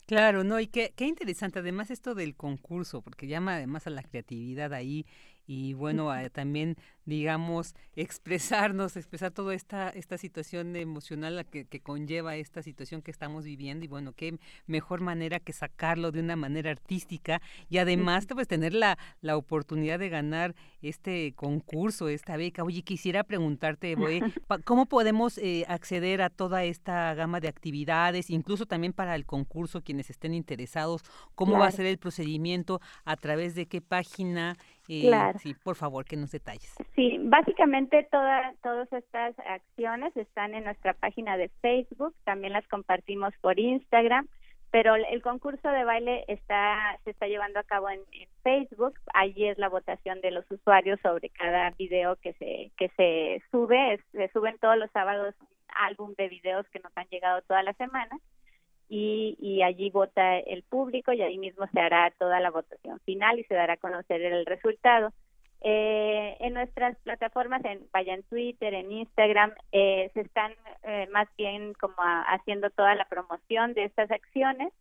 Claro, 0.09 0.43
no, 0.43 0.59
y 0.59 0.65
qué, 0.65 0.91
qué 0.95 1.05
interesante, 1.05 1.59
además 1.59 1.91
esto 1.91 2.15
del 2.15 2.35
concurso, 2.35 3.03
porque 3.03 3.27
llama 3.27 3.53
además 3.53 3.85
a 3.85 3.91
la 3.91 4.01
creatividad 4.01 4.73
ahí 4.73 5.05
y 5.51 5.73
bueno, 5.73 6.11
también, 6.31 6.75
digamos, 7.05 7.73
expresarnos, 7.95 8.95
expresar 8.95 9.31
toda 9.31 9.55
esta, 9.55 9.89
esta 9.89 10.19
situación 10.19 10.75
emocional 10.75 11.43
que, 11.49 11.65
que, 11.65 11.79
conlleva 11.79 12.35
esta 12.35 12.61
situación 12.61 13.01
que 13.01 13.09
estamos 13.09 13.45
viviendo 13.45 13.83
y 13.83 13.87
bueno, 13.87 14.13
qué 14.13 14.37
mejor 14.67 15.01
manera 15.01 15.39
que 15.39 15.51
sacarlo 15.51 16.11
de 16.11 16.19
una 16.19 16.35
manera 16.35 16.69
artística 16.69 17.41
y 17.67 17.79
además 17.79 18.27
pues 18.27 18.47
tener 18.47 18.75
la, 18.75 18.99
la 19.21 19.37
oportunidad 19.37 19.97
de 19.97 20.09
ganar 20.09 20.53
este 20.83 21.33
concurso, 21.33 22.09
esta 22.09 22.37
beca. 22.37 22.63
Oye, 22.63 22.83
quisiera 22.83 23.23
preguntarte, 23.23 23.95
¿cómo 24.65 24.85
podemos 24.85 25.39
eh, 25.39 25.65
acceder 25.67 26.21
a 26.21 26.29
toda 26.29 26.63
esta 26.63 27.15
gama 27.15 27.39
de 27.39 27.47
actividades, 27.47 28.29
incluso 28.29 28.67
también 28.67 28.93
para 28.93 29.15
el 29.15 29.25
concurso, 29.25 29.81
quienes 29.81 30.11
estén 30.11 30.35
interesados? 30.35 31.01
¿Cómo 31.33 31.57
va 31.57 31.65
a 31.65 31.71
ser 31.71 31.87
el 31.87 31.97
procedimiento? 31.97 32.81
¿A 33.03 33.15
través 33.15 33.55
de 33.55 33.65
qué 33.65 33.81
página? 33.81 34.55
Claro. 35.01 35.39
Sí, 35.39 35.53
por 35.63 35.75
favor, 35.75 36.05
que 36.05 36.17
nos 36.17 36.31
detalles. 36.31 36.75
Sí, 36.95 37.17
básicamente 37.21 38.07
toda, 38.11 38.53
todas 38.63 38.91
estas 38.91 39.37
acciones 39.39 40.15
están 40.17 40.53
en 40.53 40.65
nuestra 40.65 40.93
página 40.93 41.37
de 41.37 41.49
Facebook, 41.61 42.15
también 42.23 42.53
las 42.53 42.67
compartimos 42.67 43.33
por 43.41 43.59
Instagram, 43.59 44.27
pero 44.71 44.95
el 44.95 45.21
concurso 45.21 45.67
de 45.69 45.83
baile 45.83 46.25
está 46.27 46.99
se 47.03 47.11
está 47.11 47.27
llevando 47.27 47.59
a 47.59 47.63
cabo 47.63 47.89
en, 47.89 48.01
Facebook. 48.43 48.93
Allí 49.13 49.47
es 49.47 49.57
la 49.57 49.67
votación 49.67 50.21
de 50.21 50.31
los 50.31 50.49
usuarios 50.49 50.99
sobre 51.01 51.29
cada 51.29 51.71
video 51.71 52.15
que 52.15 52.33
se 52.33 52.71
que 52.77 52.89
se 52.95 53.43
sube. 53.51 53.99
se 54.11 54.29
suben 54.29 54.57
todos 54.59 54.77
los 54.77 54.89
sábados 54.91 55.35
álbum 55.67 56.13
de 56.17 56.29
videos 56.29 56.67
que 56.69 56.79
nos 56.79 56.95
han 56.95 57.07
llegado 57.09 57.41
toda 57.43 57.63
la 57.63 57.73
semana 57.73 58.17
y, 58.89 59.37
y 59.39 59.61
allí 59.61 59.91
vota 59.91 60.39
el 60.39 60.63
público 60.63 61.13
y 61.13 61.21
ahí 61.21 61.37
mismo 61.37 61.67
se 61.71 61.79
hará 61.79 62.11
toda 62.17 62.39
la 62.39 62.49
votación 62.49 62.99
final 63.01 63.39
y 63.39 63.43
se 63.43 63.53
dará 63.53 63.73
a 63.73 63.77
conocer 63.77 64.21
el 64.21 64.45
resultado. 64.45 65.13
Eh, 65.61 66.37
en 66.39 66.53
nuestras 66.53 66.97
plataformas, 66.99 67.63
en, 67.65 67.85
vaya 67.91 68.13
en 68.13 68.23
Twitter, 68.23 68.73
en 68.73 68.91
Instagram, 68.91 69.53
eh, 69.71 70.09
se 70.13 70.21
están 70.21 70.53
eh, 70.83 71.07
más 71.11 71.27
bien 71.37 71.73
como 71.73 71.95
haciendo 71.99 72.69
toda 72.69 72.95
la 72.95 73.05
promoción 73.05 73.73
de 73.73 73.83
estas 73.83 74.09
acciones, 74.09 74.73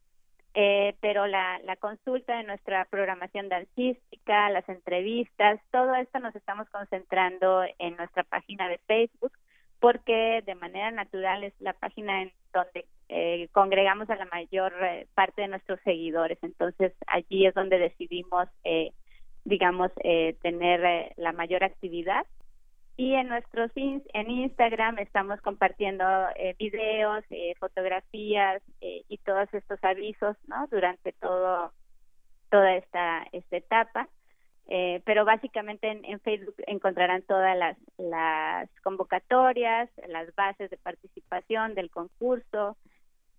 eh, 0.55 0.95
pero 1.01 1.27
la, 1.27 1.59
la 1.65 1.77
consulta 1.77 2.37
de 2.39 2.45
nuestra 2.45 2.85
programación 2.87 3.49
dancística, 3.49 4.49
las 4.51 4.69
entrevistas, 4.69 5.61
todo 5.71 5.95
esto 5.97 6.21
nos 6.21 6.35
estamos 6.35 6.69
concentrando 6.71 7.65
en 7.79 7.97
nuestra 7.97 8.23
página 8.25 8.69
de 8.69 8.79
Facebook 8.79 9.33
porque 9.81 10.43
de 10.47 10.55
manera 10.55 10.91
natural 10.91 11.45
es 11.45 11.55
la 11.61 11.73
página 11.73 12.23
en 12.23 12.33
donde 12.53 12.87
eh, 13.09 13.49
congregamos 13.53 14.11
a 14.11 14.17
la 14.17 14.27
mayor 14.27 14.73
eh, 14.83 15.07
parte 15.15 15.43
de 15.43 15.49
nuestros 15.49 15.81
seguidores. 15.85 16.39
Entonces 16.43 16.93
allí 17.07 17.47
es 17.47 17.55
donde 17.55 17.79
decidimos, 17.79 18.49
eh, 18.65 18.93
digamos, 19.45 19.91
eh, 20.05 20.37
tener 20.43 20.85
eh, 20.85 21.13
la 21.17 21.33
mayor 21.33 21.65
actividad. 21.65 22.27
Y 22.97 23.15
en 23.15 23.29
nuestros 23.29 23.71
en 23.77 24.31
Instagram 24.31 24.99
estamos 24.99 25.41
compartiendo 25.41 26.05
videos, 26.59 27.25
fotografías 27.61 28.61
y 28.81 29.19
todos 29.19 29.49
estos 29.55 29.79
avisos, 29.85 30.37
¿no? 30.49 30.67
Durante 30.67 31.13
todo 31.13 31.73
toda 32.51 32.75
esta 32.75 33.25
esta 33.31 33.57
etapa. 33.57 34.09
Eh, 34.71 35.01
pero 35.07 35.25
básicamente 35.25 35.89
en, 35.89 36.21
Facebook 36.21 36.57
encontrarán 36.67 37.23
todas 37.23 37.57
las, 37.57 37.79
las 37.97 38.69
convocatorias, 38.83 39.89
las 40.09 40.35
bases 40.35 40.69
de 40.69 40.77
participación 40.77 41.75
del 41.75 41.91
concurso 41.91 42.77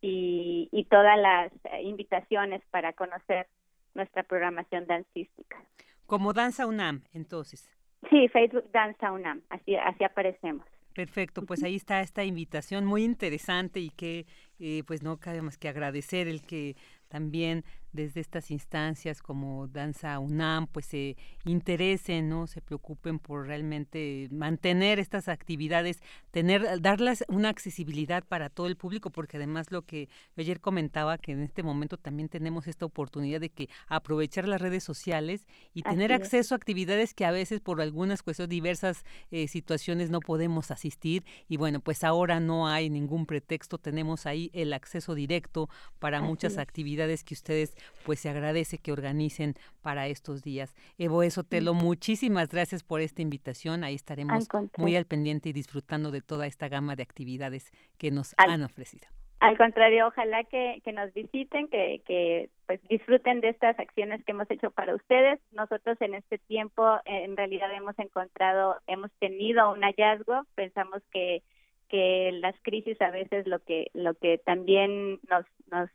y, 0.01 0.69
y 0.71 0.85
todas 0.85 1.17
las 1.19 1.51
invitaciones 1.83 2.61
para 2.71 2.93
conocer 2.93 3.47
nuestra 3.93 4.23
programación 4.23 4.85
dancística. 4.87 5.57
Como 6.05 6.33
Danza 6.33 6.65
UNAM, 6.65 7.03
entonces. 7.13 7.69
Sí, 8.09 8.27
Facebook 8.29 8.65
Danza 8.71 9.11
UNAM, 9.11 9.41
así, 9.49 9.75
así 9.75 10.03
aparecemos. 10.03 10.65
Perfecto, 10.93 11.45
pues 11.45 11.63
ahí 11.63 11.75
está 11.75 12.01
esta 12.01 12.23
invitación 12.23 12.85
muy 12.85 13.03
interesante 13.03 13.79
y 13.79 13.89
que 13.89 14.25
eh, 14.59 14.83
pues 14.85 15.03
no 15.03 15.17
cabe 15.17 15.41
más 15.41 15.57
que 15.57 15.69
agradecer 15.69 16.27
el 16.27 16.41
que 16.41 16.75
también 17.07 17.63
desde 17.91 18.21
estas 18.21 18.51
instancias 18.51 19.21
como 19.21 19.67
Danza 19.67 20.19
UNAM, 20.19 20.67
pues 20.67 20.85
se 20.85 21.17
interesen, 21.45 22.29
¿no? 22.29 22.47
Se 22.47 22.61
preocupen 22.61 23.19
por 23.19 23.47
realmente 23.47 24.27
mantener 24.31 24.99
estas 24.99 25.27
actividades, 25.27 26.01
tener, 26.31 26.81
darles 26.81 27.23
una 27.27 27.49
accesibilidad 27.49 28.23
para 28.23 28.49
todo 28.49 28.67
el 28.67 28.75
público, 28.75 29.09
porque 29.09 29.37
además 29.37 29.71
lo 29.71 29.83
que 29.83 30.09
ayer 30.37 30.59
comentaba, 30.59 31.17
que 31.17 31.31
en 31.31 31.41
este 31.41 31.63
momento 31.63 31.97
también 31.97 32.29
tenemos 32.29 32.67
esta 32.67 32.85
oportunidad 32.85 33.39
de 33.39 33.49
que 33.49 33.69
aprovechar 33.87 34.47
las 34.47 34.61
redes 34.61 34.83
sociales 34.83 35.45
y 35.73 35.81
tener 35.83 36.13
acceso 36.13 36.55
a 36.55 36.57
actividades 36.57 37.13
que 37.13 37.25
a 37.25 37.31
veces 37.31 37.59
por 37.59 37.81
algunas 37.81 38.23
cuestiones, 38.23 38.49
diversas 38.49 39.03
eh, 39.31 39.47
situaciones 39.47 40.09
no 40.09 40.19
podemos 40.19 40.71
asistir. 40.71 41.23
Y 41.47 41.57
bueno, 41.57 41.79
pues 41.79 42.03
ahora 42.03 42.39
no 42.39 42.67
hay 42.67 42.89
ningún 42.89 43.25
pretexto, 43.25 43.77
tenemos 43.77 44.25
ahí 44.25 44.49
el 44.53 44.73
acceso 44.73 45.15
directo 45.15 45.69
para 45.99 46.21
muchas 46.21 46.57
actividades 46.57 47.23
que 47.23 47.33
ustedes 47.33 47.75
pues 48.05 48.19
se 48.19 48.29
agradece 48.29 48.77
que 48.77 48.91
organicen 48.91 49.55
para 49.81 50.07
estos 50.07 50.41
días. 50.41 50.75
Evo 50.97 51.23
Esotelo, 51.23 51.73
muchísimas 51.73 52.49
gracias 52.49 52.83
por 52.83 53.01
esta 53.01 53.21
invitación. 53.21 53.83
Ahí 53.83 53.95
estaremos 53.95 54.47
muy 54.77 54.95
al 54.95 55.05
pendiente 55.05 55.49
y 55.49 55.53
disfrutando 55.53 56.11
de 56.11 56.21
toda 56.21 56.47
esta 56.47 56.67
gama 56.69 56.95
de 56.95 57.03
actividades 57.03 57.71
que 57.97 58.11
nos 58.11 58.35
han 58.37 58.63
ofrecido. 58.63 59.07
Al 59.39 59.57
contrario, 59.57 60.07
ojalá 60.07 60.43
que, 60.43 60.81
que 60.83 60.91
nos 60.91 61.13
visiten, 61.13 61.69
que, 61.69 62.01
que 62.05 62.49
pues 62.67 62.81
disfruten 62.89 63.39
de 63.39 63.49
estas 63.49 63.79
acciones 63.79 64.23
que 64.25 64.33
hemos 64.33 64.51
hecho 64.51 64.69
para 64.69 64.93
ustedes. 64.93 65.39
Nosotros 65.53 65.95
en 66.01 66.13
este 66.13 66.39
tiempo 66.39 66.99
en 67.05 67.37
realidad 67.37 67.73
hemos 67.73 67.97
encontrado, 67.99 68.75
hemos 68.87 69.11
tenido 69.19 69.71
un 69.71 69.81
hallazgo. 69.81 70.43
Pensamos 70.55 71.01
que 71.11 71.41
que 71.89 72.31
las 72.33 72.55
crisis 72.61 73.01
a 73.01 73.09
veces 73.09 73.47
lo 73.47 73.59
que 73.59 73.87
lo 73.93 74.13
que 74.13 74.37
también 74.37 75.19
nos 75.29 75.45
nos 75.71 75.89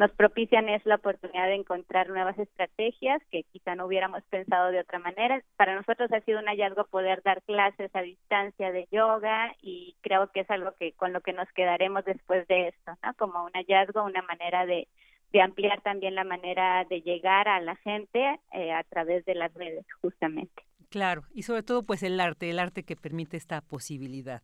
nos 0.00 0.10
propician 0.12 0.70
es 0.70 0.84
la 0.86 0.94
oportunidad 0.94 1.48
de 1.48 1.56
encontrar 1.56 2.08
nuevas 2.08 2.38
estrategias 2.38 3.20
que 3.30 3.42
quizá 3.52 3.74
no 3.74 3.84
hubiéramos 3.84 4.22
pensado 4.30 4.70
de 4.70 4.80
otra 4.80 4.98
manera. 4.98 5.42
Para 5.58 5.74
nosotros 5.74 6.10
ha 6.10 6.22
sido 6.22 6.38
un 6.38 6.46
hallazgo 6.46 6.84
poder 6.84 7.20
dar 7.22 7.42
clases 7.42 7.94
a 7.94 8.00
distancia 8.00 8.72
de 8.72 8.88
yoga 8.90 9.54
y 9.60 9.94
creo 10.00 10.28
que 10.32 10.40
es 10.40 10.50
algo 10.50 10.72
que 10.78 10.92
con 10.92 11.12
lo 11.12 11.20
que 11.20 11.34
nos 11.34 11.52
quedaremos 11.52 12.02
después 12.06 12.48
de 12.48 12.68
esto, 12.68 12.92
¿no? 13.02 13.12
Como 13.18 13.44
un 13.44 13.52
hallazgo, 13.52 14.02
una 14.02 14.22
manera 14.22 14.64
de, 14.64 14.88
de 15.34 15.42
ampliar 15.42 15.82
también 15.82 16.14
la 16.14 16.24
manera 16.24 16.86
de 16.88 17.02
llegar 17.02 17.46
a 17.48 17.60
la 17.60 17.76
gente 17.76 18.40
eh, 18.54 18.72
a 18.72 18.82
través 18.84 19.26
de 19.26 19.34
las 19.34 19.52
redes, 19.52 19.84
justamente. 20.00 20.62
Claro, 20.88 21.24
y 21.34 21.42
sobre 21.42 21.62
todo 21.62 21.82
pues 21.82 22.02
el 22.02 22.18
arte, 22.20 22.48
el 22.48 22.58
arte 22.58 22.84
que 22.84 22.96
permite 22.96 23.36
esta 23.36 23.60
posibilidad. 23.60 24.40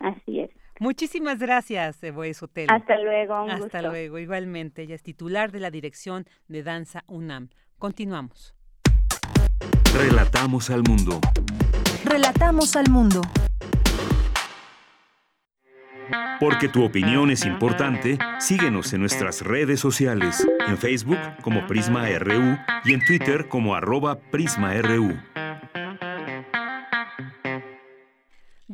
Así 0.00 0.40
es. 0.40 0.50
Muchísimas 0.80 1.38
gracias, 1.38 2.02
Evoe 2.02 2.32
Sotelo. 2.34 2.72
Hasta 2.72 2.98
luego. 2.98 3.44
Un 3.44 3.50
Hasta 3.50 3.82
luego, 3.82 4.18
igualmente. 4.18 4.82
Ella 4.82 4.94
es 4.94 5.02
titular 5.02 5.50
de 5.52 5.60
la 5.60 5.70
Dirección 5.70 6.26
de 6.48 6.62
Danza 6.62 7.04
UNAM. 7.06 7.48
Continuamos. 7.78 8.54
Relatamos 9.94 10.70
al 10.70 10.82
mundo. 10.82 11.20
Relatamos 12.04 12.76
al 12.76 12.90
mundo. 12.90 13.22
Porque 16.38 16.68
tu 16.68 16.84
opinión 16.84 17.30
es 17.30 17.44
importante, 17.46 18.18
síguenos 18.38 18.92
en 18.92 19.00
nuestras 19.00 19.42
redes 19.42 19.80
sociales, 19.80 20.46
en 20.68 20.76
Facebook 20.76 21.18
como 21.42 21.66
Prisma 21.66 22.06
RU 22.18 22.58
y 22.84 22.92
en 22.92 23.04
Twitter 23.04 23.48
como 23.48 23.74
arroba 23.74 24.18
PrismaRU. 24.30 25.16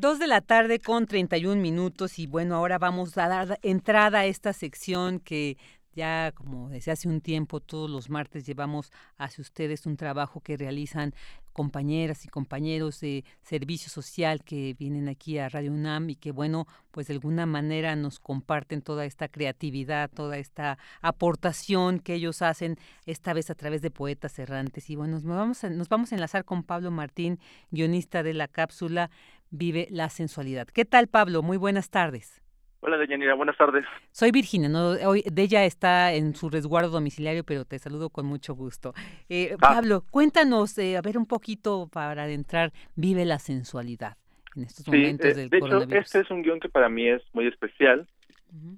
Dos 0.02 0.18
de 0.18 0.26
la 0.26 0.40
tarde 0.40 0.80
con 0.80 1.06
31 1.06 1.62
minutos 1.62 2.18
y 2.18 2.26
bueno, 2.26 2.56
ahora 2.56 2.76
vamos 2.76 3.16
a 3.16 3.28
dar 3.28 3.60
entrada 3.62 4.18
a 4.18 4.26
esta 4.26 4.52
sección 4.52 5.20
que 5.20 5.56
Ya 5.94 6.32
como 6.32 6.70
desde 6.70 6.90
hace 6.90 7.06
un 7.06 7.20
tiempo, 7.20 7.60
todos 7.60 7.88
los 7.88 8.10
martes 8.10 8.44
llevamos 8.44 8.90
hacia 9.16 9.42
ustedes 9.42 9.86
un 9.86 9.96
trabajo 9.96 10.40
que 10.40 10.56
realizan 10.56 11.14
compañeras 11.52 12.24
y 12.24 12.28
compañeros 12.28 12.98
de 13.00 13.24
servicio 13.42 13.90
social 13.90 14.42
que 14.42 14.74
vienen 14.76 15.08
aquí 15.08 15.38
a 15.38 15.48
Radio 15.48 15.70
UNAM 15.70 16.10
y 16.10 16.16
que 16.16 16.32
bueno, 16.32 16.66
pues 16.90 17.06
de 17.06 17.12
alguna 17.12 17.46
manera 17.46 17.94
nos 17.94 18.18
comparten 18.18 18.82
toda 18.82 19.04
esta 19.04 19.28
creatividad, 19.28 20.10
toda 20.10 20.38
esta 20.38 20.78
aportación 21.00 22.00
que 22.00 22.14
ellos 22.14 22.42
hacen 22.42 22.76
esta 23.06 23.34
vez 23.34 23.50
a 23.50 23.54
través 23.54 23.82
de 23.82 23.90
poetas 23.90 24.36
errantes. 24.38 24.90
Y 24.90 24.96
bueno, 24.96 25.14
nos 25.14 25.24
vamos 25.24 25.62
a, 25.62 25.70
nos 25.70 25.88
vamos 25.88 26.10
a 26.10 26.16
enlazar 26.16 26.44
con 26.44 26.64
Pablo 26.64 26.90
Martín, 26.90 27.38
guionista 27.70 28.22
de 28.22 28.34
la 28.34 28.48
cápsula 28.48 29.10
Vive 29.52 29.86
la 29.90 30.08
sensualidad. 30.08 30.66
¿Qué 30.66 30.86
tal 30.86 31.08
Pablo? 31.08 31.42
Muy 31.42 31.58
buenas 31.58 31.90
tardes. 31.90 32.42
Hola, 32.80 32.96
Deyanira, 32.96 33.34
buenas 33.34 33.56
tardes. 33.58 33.84
Soy 34.10 34.32
Virginia, 34.32 34.70
¿no? 34.70 34.92
Hoy 35.06 35.22
de 35.30 35.42
ella 35.42 35.64
está 35.66 36.14
en 36.14 36.34
su 36.34 36.48
resguardo 36.48 36.88
domiciliario, 36.88 37.44
pero 37.44 37.66
te 37.66 37.78
saludo 37.78 38.08
con 38.08 38.24
mucho 38.24 38.54
gusto. 38.54 38.94
Eh, 39.28 39.50
ah. 39.52 39.74
Pablo, 39.74 40.04
cuéntanos, 40.10 40.76
eh, 40.78 40.96
a 40.96 41.02
ver 41.02 41.18
un 41.18 41.26
poquito 41.26 41.88
para 41.92 42.24
adentrar, 42.24 42.72
vive 42.96 43.26
la 43.26 43.38
sensualidad 43.38 44.16
en 44.56 44.64
estos 44.64 44.88
momentos 44.88 45.26
eh, 45.26 45.34
del 45.34 45.50
de 45.50 45.60
coronavirus. 45.60 45.92
Hecho, 45.92 46.00
este 46.00 46.20
es 46.20 46.30
un 46.30 46.42
guion 46.42 46.58
que 46.58 46.70
para 46.70 46.88
mí 46.88 47.06
es 47.08 47.22
muy 47.34 47.46
especial, 47.46 48.08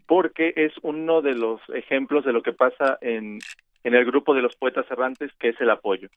porque 0.06 0.52
es 0.56 0.72
uno 0.82 1.22
de 1.22 1.34
los 1.34 1.60
ejemplos 1.72 2.24
de 2.24 2.32
lo 2.32 2.42
que 2.42 2.52
pasa 2.52 2.98
en, 3.00 3.38
en 3.84 3.94
el 3.94 4.04
grupo 4.04 4.34
de 4.34 4.42
los 4.42 4.56
poetas 4.56 4.84
errantes, 4.90 5.30
que 5.38 5.50
es 5.50 5.60
el 5.60 5.70
apoyo. 5.70 6.08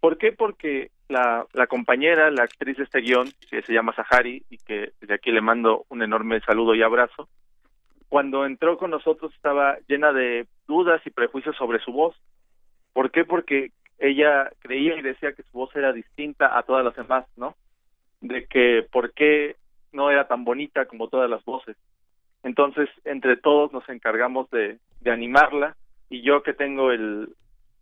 ¿Por 0.00 0.18
qué? 0.18 0.32
Porque 0.32 0.90
la, 1.08 1.46
compañera, 1.68 2.30
la 2.30 2.44
actriz 2.44 2.76
de 2.76 2.84
este 2.84 3.00
guion, 3.00 3.28
que 3.50 3.62
se 3.62 3.72
llama 3.72 3.94
Sahari, 3.94 4.44
y 4.50 4.58
que 4.58 4.92
desde 5.00 5.14
aquí 5.14 5.30
le 5.30 5.40
mando 5.40 5.84
un 5.88 6.02
enorme 6.02 6.40
saludo 6.40 6.74
y 6.74 6.82
abrazo, 6.82 7.28
cuando 8.08 8.46
entró 8.46 8.78
con 8.78 8.90
nosotros 8.90 9.32
estaba 9.34 9.78
llena 9.88 10.12
de 10.12 10.46
dudas 10.66 11.00
y 11.04 11.10
prejuicios 11.10 11.56
sobre 11.56 11.80
su 11.80 11.92
voz. 11.92 12.14
¿Por 12.92 13.10
qué? 13.10 13.24
Porque 13.24 13.72
ella 13.98 14.50
creía 14.60 14.96
y 14.96 15.02
decía 15.02 15.32
que 15.32 15.42
su 15.42 15.52
voz 15.52 15.74
era 15.74 15.92
distinta 15.92 16.56
a 16.56 16.62
todas 16.62 16.84
las 16.84 16.94
demás, 16.94 17.26
¿no? 17.36 17.56
De 18.20 18.46
que 18.46 18.86
por 18.90 19.12
qué 19.12 19.56
no 19.92 20.10
era 20.10 20.28
tan 20.28 20.44
bonita 20.44 20.86
como 20.86 21.08
todas 21.08 21.28
las 21.28 21.44
voces. 21.44 21.76
Entonces, 22.42 22.88
entre 23.04 23.36
todos 23.36 23.72
nos 23.72 23.88
encargamos 23.88 24.48
de, 24.50 24.78
de 25.00 25.10
animarla 25.10 25.76
y 26.08 26.22
yo 26.22 26.42
que 26.42 26.52
tengo 26.52 26.92
el, 26.92 27.28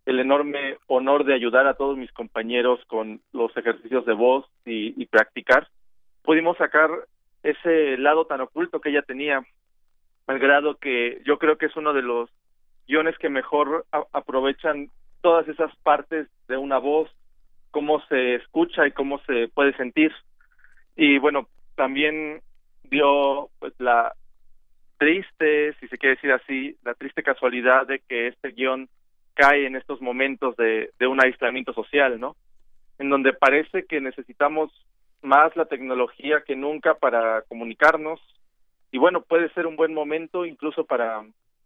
el 0.05 0.19
enorme 0.19 0.77
honor 0.87 1.25
de 1.25 1.33
ayudar 1.33 1.67
a 1.67 1.73
todos 1.73 1.97
mis 1.97 2.11
compañeros 2.11 2.79
con 2.87 3.21
los 3.33 3.55
ejercicios 3.57 4.05
de 4.05 4.13
voz 4.13 4.45
y, 4.65 5.05
practicar, 5.07 5.67
pudimos 6.23 6.57
sacar 6.57 6.89
ese 7.43 7.97
lado 7.97 8.25
tan 8.25 8.41
oculto 8.41 8.79
que 8.79 8.89
ella 8.89 9.01
tenía, 9.01 9.43
al 10.27 10.39
grado 10.39 10.77
que 10.77 11.21
yo 11.25 11.37
creo 11.37 11.57
que 11.57 11.67
es 11.67 11.75
uno 11.75 11.93
de 11.93 12.01
los 12.01 12.29
guiones 12.87 13.17
que 13.17 13.29
mejor 13.29 13.85
aprovechan 13.91 14.89
todas 15.21 15.47
esas 15.47 15.75
partes 15.77 16.27
de 16.47 16.57
una 16.57 16.77
voz, 16.77 17.09
cómo 17.71 17.99
se 18.07 18.35
escucha 18.35 18.87
y 18.87 18.91
cómo 18.91 19.19
se 19.25 19.47
puede 19.49 19.75
sentir. 19.75 20.13
Y 20.95 21.17
bueno, 21.17 21.47
también 21.75 22.41
dio 22.83 23.49
pues 23.59 23.73
la 23.79 24.13
triste, 24.97 25.73
si 25.79 25.87
se 25.87 25.97
quiere 25.97 26.15
decir 26.15 26.31
así, 26.31 26.77
la 26.83 26.93
triste 26.93 27.23
casualidad 27.23 27.87
de 27.87 27.99
que 28.07 28.27
este 28.27 28.51
guion 28.51 28.87
cae 29.35 29.67
en 29.67 29.75
estos 29.75 30.01
momentos 30.01 30.55
de, 30.55 30.89
de 30.97 31.07
un 31.07 31.23
aislamiento 31.23 31.73
social, 31.73 32.19
¿no? 32.19 32.35
En 32.97 33.09
donde 33.09 33.33
parece 33.33 33.85
que 33.85 34.01
necesitamos 34.01 34.71
más 35.21 35.55
la 35.55 35.65
tecnología 35.65 36.43
que 36.45 36.55
nunca 36.55 36.95
para 36.95 37.43
comunicarnos 37.43 38.19
y 38.91 38.97
bueno, 38.97 39.23
puede 39.23 39.51
ser 39.53 39.67
un 39.67 39.75
buen 39.75 39.93
momento 39.93 40.45
incluso 40.45 40.85
para 40.85 41.21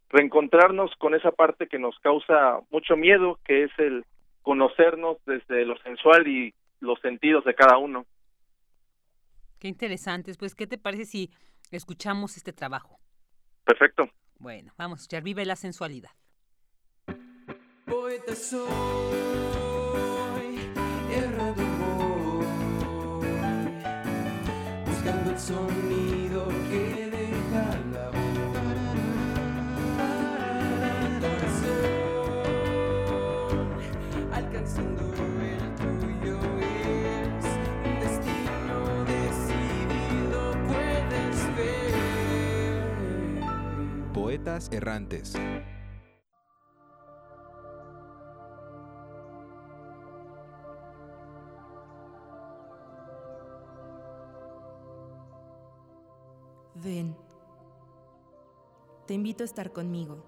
reencontrarnos 0.10 0.92
con 0.98 1.14
esa 1.14 1.32
parte 1.32 1.68
que 1.68 1.78
nos 1.78 1.98
causa 2.00 2.60
mucho 2.72 2.98
miedo, 2.98 3.40
que 3.46 3.66
es 3.66 3.72
el 3.78 4.04
conocernos 4.42 5.18
desde 5.28 5.64
lo 5.64 5.78
sensual 5.82 6.28
y 6.28 6.56
los 6.80 7.00
sentidos 7.02 7.46
de 7.46 7.54
cada 7.54 7.78
uno. 7.78 8.08
Qué 9.60 9.68
interesantes. 9.68 10.38
Pues, 10.38 10.56
¿qué 10.56 10.66
te 10.66 10.80
parece 10.80 11.06
si 11.06 11.30
escuchamos 11.70 12.36
este 12.36 12.52
trabajo? 12.52 12.98
Perfecto. 13.64 14.10
Bueno, 14.40 14.74
vamos 14.78 14.98
a 14.98 15.02
escuchar 15.02 15.22
Vive 15.22 15.46
la 15.46 15.56
sensualidad 15.56 16.10
poeta 17.90 18.36
soy, 18.36 18.70
errado 21.12 21.64
voy, 21.80 22.46
buscando 24.86 25.32
el 25.32 25.40
sonido 25.40 26.48
que 26.70 27.10
deja 27.10 27.80
la 27.92 28.10
voz. 28.10 28.20
Corazón, 31.20 32.00
alcanzando 34.34 35.04
el 35.42 35.76
tuyo 35.76 36.38
es 36.60 37.46
un 37.86 38.00
destino 38.00 38.78
decidido, 39.06 40.40
puedes 40.68 41.38
ver. 41.58 41.94
Poetas 44.14 44.70
errantes. 44.72 45.34
Ven. 56.84 57.16
Te 59.06 59.14
invito 59.14 59.44
a 59.44 59.46
estar 59.46 59.72
conmigo. 59.74 60.24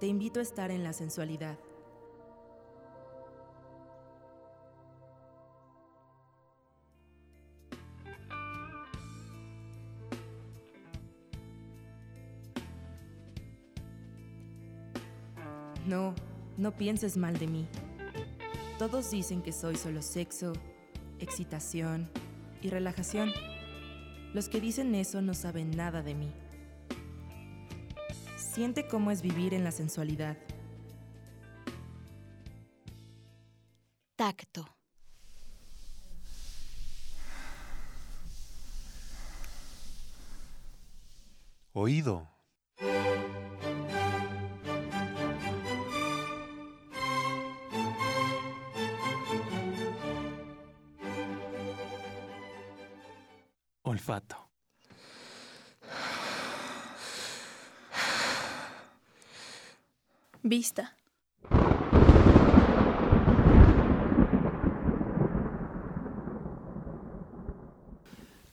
Te 0.00 0.06
invito 0.06 0.40
a 0.40 0.42
estar 0.42 0.70
en 0.70 0.82
la 0.82 0.92
sensualidad. 0.92 1.58
No, 15.86 16.14
no 16.56 16.76
pienses 16.76 17.16
mal 17.16 17.38
de 17.38 17.46
mí. 17.46 17.68
Todos 18.78 19.10
dicen 19.12 19.42
que 19.42 19.52
soy 19.52 19.76
solo 19.76 20.02
sexo, 20.02 20.52
excitación 21.20 22.10
y 22.60 22.70
relajación. 22.70 23.32
Los 24.36 24.50
que 24.50 24.60
dicen 24.60 24.94
eso 24.94 25.22
no 25.22 25.32
saben 25.32 25.70
nada 25.70 26.02
de 26.02 26.14
mí. 26.14 26.30
Siente 28.36 28.86
cómo 28.86 29.10
es 29.10 29.22
vivir 29.22 29.54
en 29.54 29.64
la 29.64 29.72
sensualidad. 29.72 30.36
Tacto. 34.14 34.68
Oído. 41.72 42.35
Vista. 60.48 60.96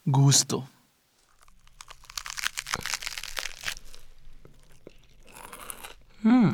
Gusto. 0.03 0.67
Mm. 6.23 6.53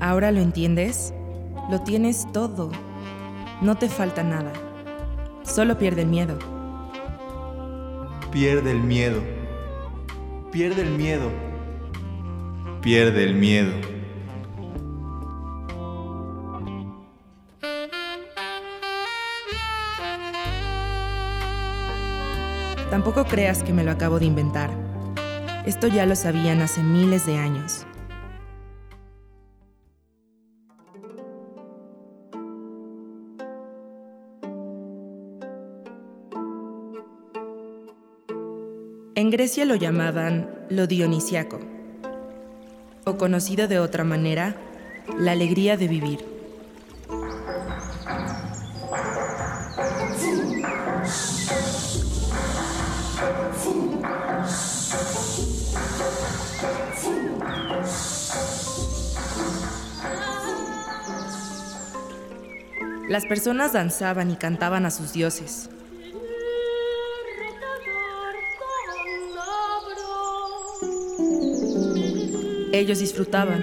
¿Ahora 0.00 0.32
lo 0.32 0.40
entiendes? 0.40 1.14
Lo 1.70 1.80
tienes 1.82 2.26
todo. 2.32 2.72
No 3.62 3.76
te 3.76 3.88
falta 3.88 4.24
nada. 4.24 4.52
Solo 5.44 5.78
pierde 5.78 6.02
el 6.02 6.08
miedo. 6.08 6.53
Pierde 8.34 8.72
el 8.72 8.82
miedo. 8.82 9.22
Pierde 10.50 10.82
el 10.82 10.90
miedo. 10.90 11.30
Pierde 12.82 13.22
el 13.22 13.36
miedo. 13.36 13.70
Tampoco 22.90 23.24
creas 23.24 23.62
que 23.62 23.72
me 23.72 23.84
lo 23.84 23.92
acabo 23.92 24.18
de 24.18 24.24
inventar. 24.24 24.70
Esto 25.64 25.86
ya 25.86 26.04
lo 26.04 26.16
sabían 26.16 26.60
hace 26.60 26.82
miles 26.82 27.26
de 27.26 27.36
años. 27.36 27.86
En 39.24 39.30
Grecia 39.30 39.64
lo 39.64 39.74
llamaban 39.74 40.50
lo 40.68 40.86
dionisiaco, 40.86 41.58
o 43.04 43.16
conocido 43.16 43.68
de 43.68 43.78
otra 43.78 44.04
manera, 44.04 44.54
la 45.18 45.32
alegría 45.32 45.78
de 45.78 45.88
vivir. 45.88 46.18
Las 63.08 63.24
personas 63.24 63.72
danzaban 63.72 64.30
y 64.30 64.36
cantaban 64.36 64.84
a 64.84 64.90
sus 64.90 65.14
dioses. 65.14 65.70
Ellos 72.74 72.98
disfrutaban. 72.98 73.62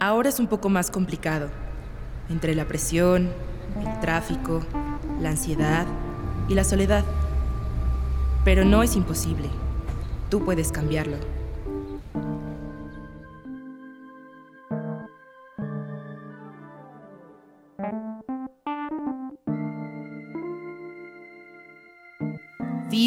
Ahora 0.00 0.30
es 0.30 0.40
un 0.40 0.46
poco 0.46 0.70
más 0.70 0.90
complicado, 0.90 1.50
entre 2.30 2.54
la 2.54 2.66
presión, 2.66 3.30
el 3.78 4.00
tráfico, 4.00 4.62
la 5.20 5.28
ansiedad 5.28 5.86
y 6.48 6.54
la 6.54 6.64
soledad. 6.64 7.04
Pero 8.46 8.64
no 8.64 8.82
es 8.82 8.96
imposible. 8.96 9.50
Tú 10.30 10.42
puedes 10.42 10.72
cambiarlo. 10.72 11.18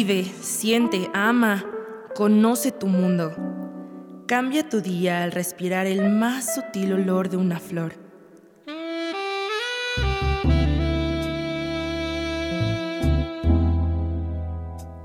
Vive, 0.04 0.24
siente, 0.40 1.08
ama, 1.14 1.64
conoce 2.16 2.72
tu 2.72 2.88
mundo. 2.88 3.36
Cambia 4.26 4.68
tu 4.68 4.80
día 4.80 5.22
al 5.22 5.30
respirar 5.30 5.86
el 5.86 6.10
más 6.10 6.56
sutil 6.56 6.94
olor 6.94 7.28
de 7.28 7.36
una 7.36 7.60
flor. 7.60 7.94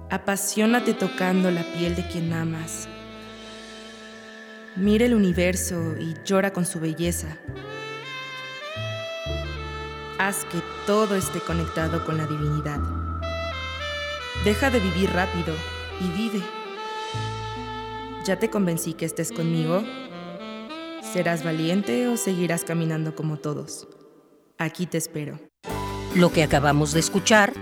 Apasionate 0.10 0.95
tocando 0.95 1.52
la 1.52 1.61
piel 1.74 1.95
de 1.95 2.07
quien 2.07 2.34
amas. 2.34 2.88
Mira 4.76 5.06
el 5.06 5.14
universo 5.14 5.95
y 5.99 6.15
llora 6.26 6.52
con 6.53 6.65
su 6.65 6.80
belleza. 6.80 7.38
Haz 10.18 10.44
que 10.45 10.57
todo 10.88 11.15
esté 11.15 11.40
conectado 11.40 12.03
con 12.03 12.18
la 12.18 12.26
divinidad. 12.26 13.06
Deja 14.43 14.69
de 14.69 14.80
vivir 14.80 15.09
rápido 15.11 15.53
y 15.99 16.18
vive. 16.18 16.41
¿Ya 18.26 18.38
te 18.38 18.49
convencí 18.49 18.93
que 18.93 19.05
estés 19.05 19.31
conmigo? 19.31 19.84
¿Serás 21.01 21.43
valiente 21.43 22.07
o 22.07 22.18
seguirás 22.18 22.64
caminando 22.64 23.15
como 23.15 23.38
todos? 23.38 23.88
Aquí 24.57 24.85
te 24.85 24.97
espero. 24.97 25.39
Lo 26.15 26.31
que 26.31 26.43
acabamos 26.43 26.93
de 26.93 26.99
escuchar 26.99 27.53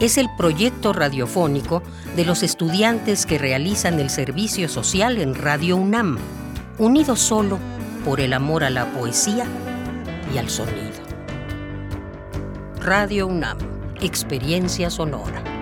es 0.00 0.18
el 0.18 0.28
proyecto 0.36 0.92
radiofónico 0.92 1.82
de 2.16 2.24
los 2.24 2.42
estudiantes 2.42 3.26
que 3.26 3.38
realizan 3.38 4.00
el 4.00 4.10
servicio 4.10 4.68
social 4.68 5.18
en 5.18 5.34
Radio 5.34 5.76
UNAM, 5.76 6.18
unidos 6.78 7.20
solo 7.20 7.58
por 8.04 8.20
el 8.20 8.32
amor 8.32 8.64
a 8.64 8.70
la 8.70 8.92
poesía 8.92 9.46
y 10.34 10.38
al 10.38 10.50
sonido. 10.50 10.92
Radio 12.80 13.28
UNAM, 13.28 13.58
experiencia 14.00 14.90
sonora. 14.90 15.61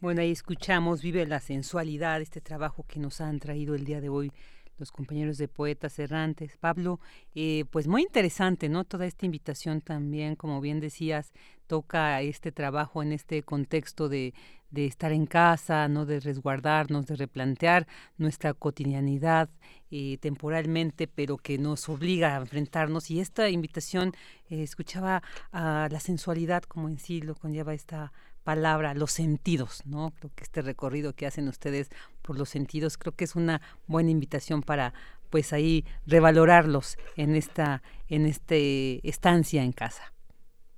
Bueno, 0.00 0.22
ahí 0.22 0.30
escuchamos 0.30 1.02
Vive 1.02 1.26
la 1.26 1.40
sensualidad, 1.40 2.22
este 2.22 2.40
trabajo 2.40 2.86
que 2.88 2.98
nos 2.98 3.20
han 3.20 3.38
traído 3.38 3.74
el 3.74 3.84
día 3.84 4.00
de 4.00 4.08
hoy 4.08 4.32
los 4.78 4.92
compañeros 4.92 5.36
de 5.36 5.46
Poetas 5.46 5.98
Errantes. 5.98 6.56
Pablo, 6.56 7.00
eh, 7.34 7.66
pues 7.70 7.86
muy 7.86 8.00
interesante, 8.00 8.70
¿no? 8.70 8.84
Toda 8.84 9.04
esta 9.04 9.26
invitación 9.26 9.82
también, 9.82 10.36
como 10.36 10.62
bien 10.62 10.80
decías, 10.80 11.34
toca 11.66 12.22
este 12.22 12.50
trabajo 12.50 13.02
en 13.02 13.12
este 13.12 13.42
contexto 13.42 14.08
de, 14.08 14.32
de 14.70 14.86
estar 14.86 15.12
en 15.12 15.26
casa, 15.26 15.86
¿no? 15.88 16.06
De 16.06 16.18
resguardarnos, 16.18 17.06
de 17.06 17.16
replantear 17.16 17.86
nuestra 18.16 18.54
cotidianidad 18.54 19.50
eh, 19.90 20.16
temporalmente, 20.18 21.08
pero 21.08 21.36
que 21.36 21.58
nos 21.58 21.90
obliga 21.90 22.36
a 22.36 22.40
enfrentarnos. 22.40 23.10
Y 23.10 23.20
esta 23.20 23.50
invitación 23.50 24.14
eh, 24.48 24.62
escuchaba 24.62 25.22
a 25.52 25.88
la 25.90 26.00
sensualidad 26.00 26.62
como 26.62 26.88
en 26.88 26.98
sí 26.98 27.20
lo 27.20 27.34
conlleva 27.34 27.74
esta 27.74 28.14
palabra, 28.44 28.94
los 28.94 29.10
sentidos, 29.10 29.82
¿no? 29.86 30.12
Creo 30.18 30.30
que 30.34 30.44
este 30.44 30.62
recorrido 30.62 31.14
que 31.14 31.26
hacen 31.26 31.48
ustedes 31.48 31.90
por 32.22 32.38
los 32.38 32.48
sentidos, 32.48 32.98
creo 32.98 33.14
que 33.14 33.24
es 33.24 33.36
una 33.36 33.60
buena 33.86 34.10
invitación 34.10 34.62
para 34.62 34.92
pues 35.30 35.52
ahí 35.52 35.84
revalorarlos 36.06 36.98
en 37.16 37.36
esta 37.36 37.82
en 38.08 38.26
este 38.26 39.06
estancia 39.08 39.62
en 39.62 39.72
casa. 39.72 40.12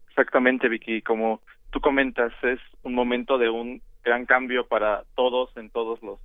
Exactamente, 0.09 0.69
Vicky, 0.69 1.03
como 1.03 1.41
tú 1.71 1.81
comentas, 1.81 2.33
es 2.43 2.61
un 2.83 2.95
momento 2.95 3.39
de 3.39 3.49
un 3.49 3.81
gran 4.05 4.27
cambio 4.27 4.67
para 4.67 5.05
todos 5.15 5.57
en 5.57 5.71
todos 5.71 6.03
los 6.03 6.21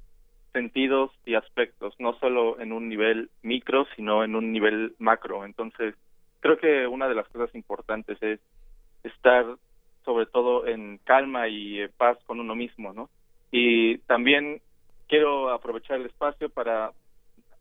sentidos 0.51 1.11
y 1.25 1.35
aspectos, 1.35 1.93
no 1.99 2.17
solo 2.19 2.59
en 2.59 2.71
un 2.71 2.89
nivel 2.89 3.29
micro, 3.43 3.85
sino 3.95 4.23
en 4.23 4.35
un 4.35 4.51
nivel 4.51 4.95
macro. 4.97 5.45
Entonces, 5.45 5.95
creo 6.39 6.57
que 6.57 6.87
una 6.87 7.07
de 7.07 7.15
las 7.15 7.27
cosas 7.29 7.53
importantes 7.55 8.17
es 8.21 8.39
estar 9.03 9.45
sobre 10.17 10.31
todo 10.31 10.65
en 10.65 10.97
calma 11.03 11.47
y 11.47 11.87
paz 11.89 12.17
con 12.25 12.39
uno 12.39 12.55
mismo, 12.55 12.91
¿no? 12.91 13.07
Y 13.51 13.99
también 13.99 14.61
quiero 15.07 15.51
aprovechar 15.51 15.99
el 15.99 16.07
espacio 16.07 16.49
para 16.49 16.91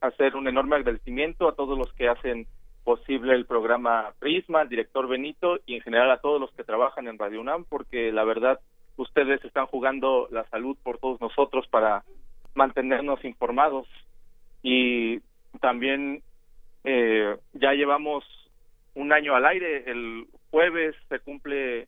hacer 0.00 0.36
un 0.36 0.48
enorme 0.48 0.76
agradecimiento 0.76 1.48
a 1.48 1.54
todos 1.54 1.76
los 1.76 1.92
que 1.92 2.08
hacen 2.08 2.46
posible 2.82 3.34
el 3.34 3.44
programa 3.44 4.14
Prisma, 4.20 4.62
al 4.62 4.70
director 4.70 5.06
Benito 5.06 5.58
y 5.66 5.74
en 5.74 5.82
general 5.82 6.10
a 6.10 6.20
todos 6.20 6.40
los 6.40 6.50
que 6.52 6.64
trabajan 6.64 7.08
en 7.08 7.18
Radio 7.18 7.42
UNAM, 7.42 7.64
porque 7.64 8.10
la 8.10 8.24
verdad 8.24 8.58
ustedes 8.96 9.44
están 9.44 9.66
jugando 9.66 10.26
la 10.30 10.48
salud 10.48 10.78
por 10.82 10.96
todos 10.96 11.20
nosotros 11.20 11.66
para 11.68 12.04
mantenernos 12.54 13.22
informados 13.22 13.86
y 14.62 15.20
también 15.60 16.22
eh, 16.84 17.36
ya 17.52 17.74
llevamos 17.74 18.24
un 18.94 19.12
año 19.12 19.34
al 19.34 19.44
aire, 19.44 19.90
el 19.90 20.26
jueves 20.50 20.96
se 21.10 21.18
cumple 21.18 21.86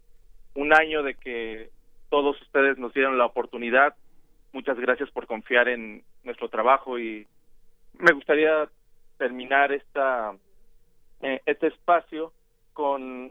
un 0.59 0.75
año 0.75 1.05
de 1.05 1.15
que 1.15 1.71
todos 2.11 2.41
ustedes 2.43 2.79
nos 2.79 2.93
dieron 2.93 3.17
la 3.17 3.27
oportunidad. 3.27 3.95
Muchas 4.53 4.77
gracias 4.77 5.09
por 5.13 5.29
confiar 5.29 5.69
en 5.69 6.03
nuestro 6.25 6.49
trabajo 6.49 6.99
y 6.99 7.29
me 7.93 8.13
gustaría 8.13 8.69
terminar 9.19 9.71
esta 9.71 10.35
eh, 11.21 11.41
este 11.47 11.69
espacio 11.69 12.33
con 12.73 13.31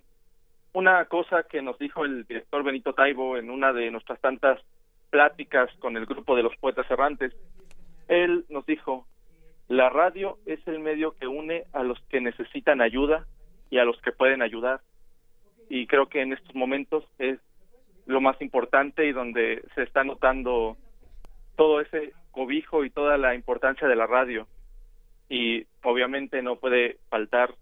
una 0.72 1.04
cosa 1.06 1.44
que 1.44 1.62
nos 1.62 1.78
dijo 1.80 2.06
el 2.06 2.26
director 2.26 2.64
Benito 2.64 2.94
Taibo 2.94 3.36
en 3.36 3.50
una 3.50 3.74
de 3.74 3.92
nuestras 3.92 4.22
tantas 4.22 4.62
pláticas 5.10 5.70
con 5.80 5.98
el 5.98 6.06
grupo 6.06 6.34
de 6.34 6.44
los 6.44 6.56
poetas 6.56 6.90
errantes. 6.90 7.34
Él 8.08 8.46
nos 8.48 8.66
dijo, 8.66 9.06
la 9.68 9.90
radio 9.90 10.38
es 10.46 10.66
el 10.66 10.80
medio 10.80 11.12
que 11.12 11.28
une 11.28 11.66
a 11.74 11.84
los 11.84 12.00
que 12.04 12.22
necesitan 12.22 12.80
ayuda 12.80 13.26
y 13.70 13.80
a 13.80 13.84
los 13.86 14.02
que 14.02 14.14
pueden 14.14 14.42
ayudar 14.42 14.80
y 15.70 15.88
creo 15.88 16.08
que 16.08 16.22
en 16.22 16.34
estos 16.34 16.56
momentos 16.56 17.04
es 17.20 17.40
lo 18.06 18.22
más 18.22 18.42
importante 18.42 19.06
y 19.06 19.12
donde 19.12 19.64
se 19.76 19.84
está 19.84 20.04
notando 20.04 20.78
todo 21.56 21.82
ese 21.82 22.14
cobijo 22.32 22.86
y 22.86 22.90
toda 22.90 23.18
la 23.18 23.36
importancia 23.36 23.88
de 23.88 23.96
la 23.96 24.08
radio. 24.08 24.48
Y 25.30 25.66
obviamente 25.84 26.42
no 26.42 26.56
puede 26.56 26.98
faltar 27.10 27.54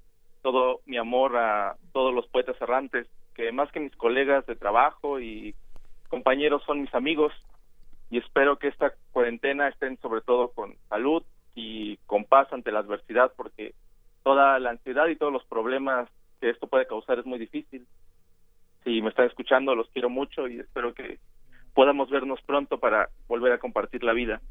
todo 0.44 0.82
mi 0.86 0.98
amor 0.98 1.36
a 1.38 1.76
todos 1.92 2.14
los 2.14 2.28
poetas 2.28 2.62
errantes 2.62 3.08
que 3.34 3.52
más 3.52 3.72
que 3.72 3.80
mis 3.80 3.96
colegas 3.96 4.46
de 4.46 4.56
trabajo 4.56 5.20
y 5.20 5.56
compañeros 6.10 6.64
son 6.66 6.82
mis 6.82 6.94
amigos. 6.94 7.34
Y 8.12 8.20
espero 8.20 8.58
que 8.58 8.68
esta 8.68 8.94
cuarentena 9.12 9.68
estén 9.68 9.98
sobre 9.98 10.22
todo 10.22 10.52
con 10.52 10.76
salud 10.90 11.24
y 11.56 11.98
con 12.06 12.26
paz 12.26 12.48
ante 12.52 12.72
la 12.72 12.80
adversidad 12.80 13.34
porque 13.36 13.74
toda 14.24 14.60
la 14.60 14.72
ansiedad 14.72 15.08
y 15.08 15.16
todos 15.16 15.34
los 15.34 15.46
problemas 15.46 16.08
que 16.46 16.52
esto 16.52 16.68
puede 16.68 16.86
causar 16.86 17.18
es 17.18 17.26
muy 17.26 17.40
difícil. 17.40 17.88
Si 18.84 19.02
me 19.02 19.10
están 19.10 19.26
escuchando, 19.26 19.74
los 19.74 19.90
quiero 19.90 20.12
mucho 20.12 20.48
y 20.48 20.60
espero 20.60 20.94
que 20.94 21.18
podamos 21.74 22.12
vernos 22.12 22.40
pronto 22.46 22.80
para 22.80 23.10
volver 23.28 23.52
a 23.52 23.58
compartir 23.58 24.04
la 24.04 24.14
vida. 24.14 24.42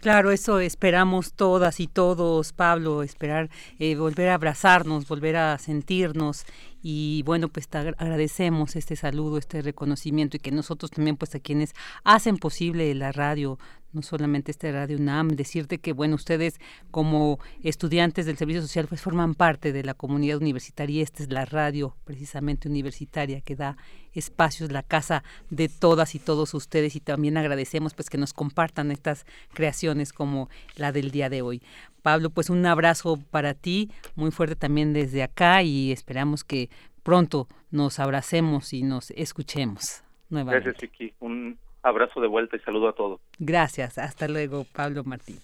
Claro, 0.00 0.30
eso 0.30 0.60
esperamos 0.60 1.34
todas 1.34 1.80
y 1.80 1.88
todos, 1.88 2.52
Pablo, 2.52 3.02
esperar, 3.02 3.50
eh, 3.80 3.96
volver 3.96 4.28
a 4.28 4.34
abrazarnos, 4.34 5.08
volver 5.08 5.36
a 5.36 5.58
sentirnos 5.58 6.46
y 6.82 7.22
bueno, 7.24 7.48
pues 7.48 7.68
agradecemos 7.72 8.76
este 8.76 8.96
saludo, 8.96 9.38
este 9.38 9.62
reconocimiento 9.62 10.36
y 10.36 10.40
que 10.40 10.50
nosotros 10.50 10.90
también 10.90 11.16
pues 11.16 11.34
a 11.34 11.40
quienes 11.40 11.74
hacen 12.04 12.38
posible 12.38 12.94
la 12.94 13.12
radio 13.12 13.58
no 13.92 14.02
solamente 14.02 14.50
este 14.50 14.70
Radio 14.70 14.98
UNAM, 14.98 15.30
decirte 15.30 15.78
que, 15.78 15.92
bueno, 15.92 16.14
ustedes 16.14 16.60
como 16.90 17.38
estudiantes 17.62 18.26
del 18.26 18.36
Servicio 18.36 18.62
Social 18.62 18.86
pues 18.86 19.00
forman 19.00 19.34
parte 19.34 19.72
de 19.72 19.82
la 19.82 19.94
comunidad 19.94 20.38
universitaria 20.38 21.00
y 21.00 21.02
esta 21.02 21.22
es 21.22 21.32
la 21.32 21.44
radio 21.44 21.96
precisamente 22.04 22.68
universitaria 22.68 23.40
que 23.40 23.56
da 23.56 23.76
espacios, 24.12 24.72
la 24.72 24.82
casa 24.82 25.22
de 25.50 25.68
todas 25.68 26.14
y 26.14 26.18
todos 26.18 26.54
ustedes 26.54 26.96
y 26.96 27.00
también 27.00 27.36
agradecemos 27.36 27.94
pues 27.94 28.10
que 28.10 28.18
nos 28.18 28.32
compartan 28.32 28.90
estas 28.90 29.24
creaciones 29.52 30.12
como 30.12 30.48
la 30.76 30.92
del 30.92 31.10
día 31.10 31.28
de 31.28 31.42
hoy. 31.42 31.62
Pablo, 32.00 32.30
pues 32.30 32.50
un 32.50 32.64
abrazo 32.66 33.18
para 33.30 33.54
ti, 33.54 33.90
muy 34.14 34.30
fuerte 34.30 34.56
también 34.56 34.92
desde 34.92 35.22
acá 35.22 35.62
y 35.62 35.92
esperamos 35.92 36.44
que 36.44 36.70
pronto 37.02 37.48
nos 37.70 37.98
abracemos 37.98 38.72
y 38.72 38.82
nos 38.82 39.10
escuchemos 39.12 40.02
nuevamente. 40.28 40.64
Gracias, 40.64 40.80
Chiqui. 40.82 41.14
Un 41.20 41.58
abrazo 41.82 42.20
de 42.20 42.28
vuelta 42.28 42.56
y 42.56 42.60
saludo 42.60 42.88
a 42.88 42.94
todos. 42.94 43.20
Gracias. 43.38 43.98
Hasta 43.98 44.28
luego, 44.28 44.64
Pablo 44.72 45.04
Martín. 45.04 45.38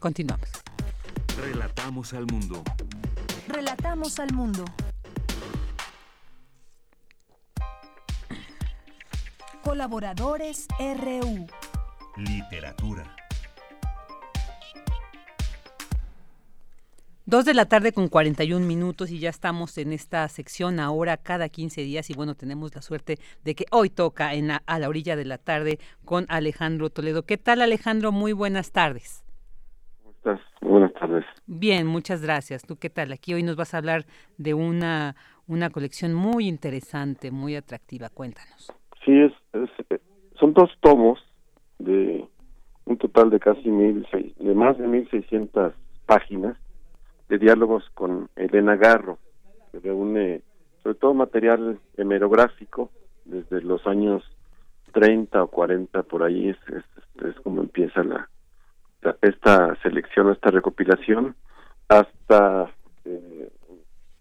Continuamos. 0.00 0.48
Relatamos 1.40 2.14
al 2.14 2.26
mundo. 2.26 2.62
Relatamos 3.48 4.18
al 4.18 4.32
mundo. 4.32 4.64
Colaboradores 9.62 10.66
RU. 10.78 11.46
Literatura. 12.16 13.04
Dos 17.30 17.44
de 17.44 17.52
la 17.52 17.66
tarde 17.66 17.92
con 17.92 18.08
41 18.08 18.66
minutos 18.66 19.10
y 19.10 19.18
ya 19.18 19.28
estamos 19.28 19.76
en 19.76 19.92
esta 19.92 20.26
sección 20.28 20.80
ahora 20.80 21.18
cada 21.18 21.50
15 21.50 21.82
días 21.82 22.08
y 22.08 22.14
bueno, 22.14 22.34
tenemos 22.34 22.74
la 22.74 22.80
suerte 22.80 23.16
de 23.44 23.54
que 23.54 23.66
hoy 23.70 23.90
toca 23.90 24.32
en 24.32 24.50
a 24.50 24.78
la 24.78 24.88
orilla 24.88 25.14
de 25.14 25.26
la 25.26 25.36
tarde 25.36 25.76
con 26.06 26.24
Alejandro 26.30 26.88
Toledo. 26.88 27.24
¿Qué 27.24 27.36
tal 27.36 27.60
Alejandro? 27.60 28.12
Muy 28.12 28.32
buenas 28.32 28.72
tardes. 28.72 29.22
¿Cómo 30.02 30.12
estás? 30.12 30.40
Buenas 30.62 30.94
tardes. 30.94 31.26
Bien, 31.46 31.86
muchas 31.86 32.22
gracias. 32.22 32.62
¿Tú 32.62 32.76
qué 32.76 32.88
tal? 32.88 33.12
Aquí 33.12 33.34
hoy 33.34 33.42
nos 33.42 33.56
vas 33.56 33.74
a 33.74 33.76
hablar 33.76 34.06
de 34.38 34.54
una, 34.54 35.14
una 35.46 35.68
colección 35.68 36.14
muy 36.14 36.48
interesante, 36.48 37.30
muy 37.30 37.56
atractiva. 37.56 38.08
Cuéntanos. 38.08 38.72
Sí, 39.04 39.12
es, 39.12 39.32
son 40.40 40.54
dos 40.54 40.70
tomos 40.80 41.18
de 41.78 42.24
un 42.86 42.96
total 42.96 43.28
de 43.28 43.38
casi 43.38 43.68
mil, 43.68 44.06
de 44.12 44.54
más 44.54 44.78
de 44.78 44.86
1.600 44.86 45.74
páginas 46.06 46.56
de 47.28 47.38
diálogos 47.38 47.88
con 47.94 48.28
Elena 48.36 48.76
Garro, 48.76 49.18
que 49.70 49.80
reúne 49.80 50.42
sobre 50.82 50.96
todo 50.96 51.14
material 51.14 51.78
hemerográfico 51.96 52.90
desde 53.24 53.60
los 53.60 53.86
años 53.86 54.24
30 54.92 55.42
o 55.42 55.48
40 55.48 56.02
por 56.04 56.22
ahí 56.22 56.48
es, 56.48 56.56
es, 57.24 57.34
como 57.42 57.60
empieza 57.60 58.02
la, 58.02 58.28
esta 59.22 59.76
selección, 59.82 60.30
esta 60.30 60.50
recopilación 60.50 61.34
hasta 61.88 62.70
eh, 63.04 63.50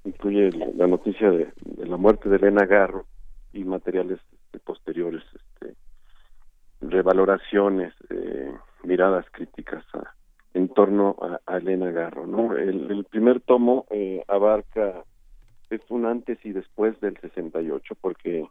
incluye 0.03 0.51
la 0.75 0.87
noticia 0.87 1.31
de, 1.31 1.51
la 1.77 1.97
muerte 1.97 2.29
de 2.29 2.37
Elena 2.37 2.65
Garro 2.65 3.05
y 3.53 3.63
materiales 3.63 4.19
este, 4.31 4.59
posteriores, 4.59 5.23
este, 5.33 5.75
revaloraciones, 6.81 7.93
eh, 8.09 8.53
miradas 8.83 9.25
críticas 9.31 9.83
a, 9.93 10.13
torno 10.77 11.15
a, 11.47 11.57
Elena 11.57 11.89
Garro. 11.89 12.27
¿no? 12.27 12.55
El, 12.55 13.03
primer 13.09 13.41
tomo 13.41 13.87
eh, 13.89 14.23
abarca, 14.27 15.03
es 15.71 15.81
un 15.89 16.05
antes 16.05 16.37
y 16.45 16.51
después 16.51 17.01
del 17.01 17.17
68, 17.17 17.95
porque 17.99 18.47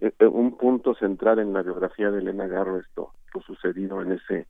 eh, 0.00 0.12
eh, 0.16 0.26
un 0.26 0.56
punto 0.56 0.94
central 0.94 1.40
en 1.40 1.52
la 1.52 1.62
biografía 1.62 2.12
de 2.12 2.20
Elena 2.20 2.46
Garro 2.46 2.78
es 2.78 2.86
lo, 2.94 3.10
sucedido 3.44 4.00
en 4.00 4.12
ese 4.12 4.46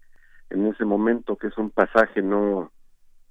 en 0.50 0.66
ese 0.66 0.84
momento 0.84 1.36
que 1.36 1.46
es 1.46 1.56
un 1.56 1.70
pasaje 1.70 2.20
no 2.20 2.70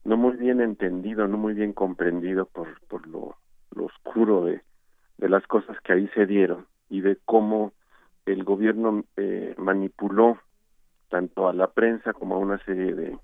no 0.04 0.18
muy 0.18 0.36
bien 0.36 0.62
entendido 0.62 1.28
no 1.28 1.38
muy 1.38 1.54
bien 1.54 1.74
comprendido 1.74 2.48
por 2.48 2.68
por 2.88 3.08
lo, 3.08 3.38
oscuro 3.78 4.46
de 4.46 4.62
de 5.20 5.30
las 5.30 5.46
cosas 5.46 5.78
que 5.82 5.94
ahí 5.94 6.08
se 6.16 6.26
dieron 6.26 6.66
y 6.90 7.02
de 7.02 7.20
cómo 7.24 7.72
el 8.26 8.44
gobierno 8.44 9.04
eh, 9.16 9.54
manipuló 9.60 10.40
tanto 11.10 11.48
a 11.48 11.54
la 11.54 11.68
prensa 11.68 12.14
como 12.14 12.34
a 12.34 12.40
una 12.40 12.58
serie 12.66 12.96
de 12.96 13.16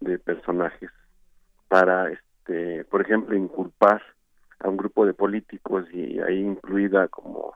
de 0.00 0.18
personajes 0.18 0.90
para, 1.68 2.10
este, 2.10 2.84
por 2.84 3.00
ejemplo, 3.02 3.36
inculpar 3.36 4.02
a 4.58 4.68
un 4.68 4.76
grupo 4.76 5.06
de 5.06 5.14
políticos 5.14 5.86
y 5.92 6.18
ahí 6.20 6.40
incluida 6.40 7.08
como 7.08 7.54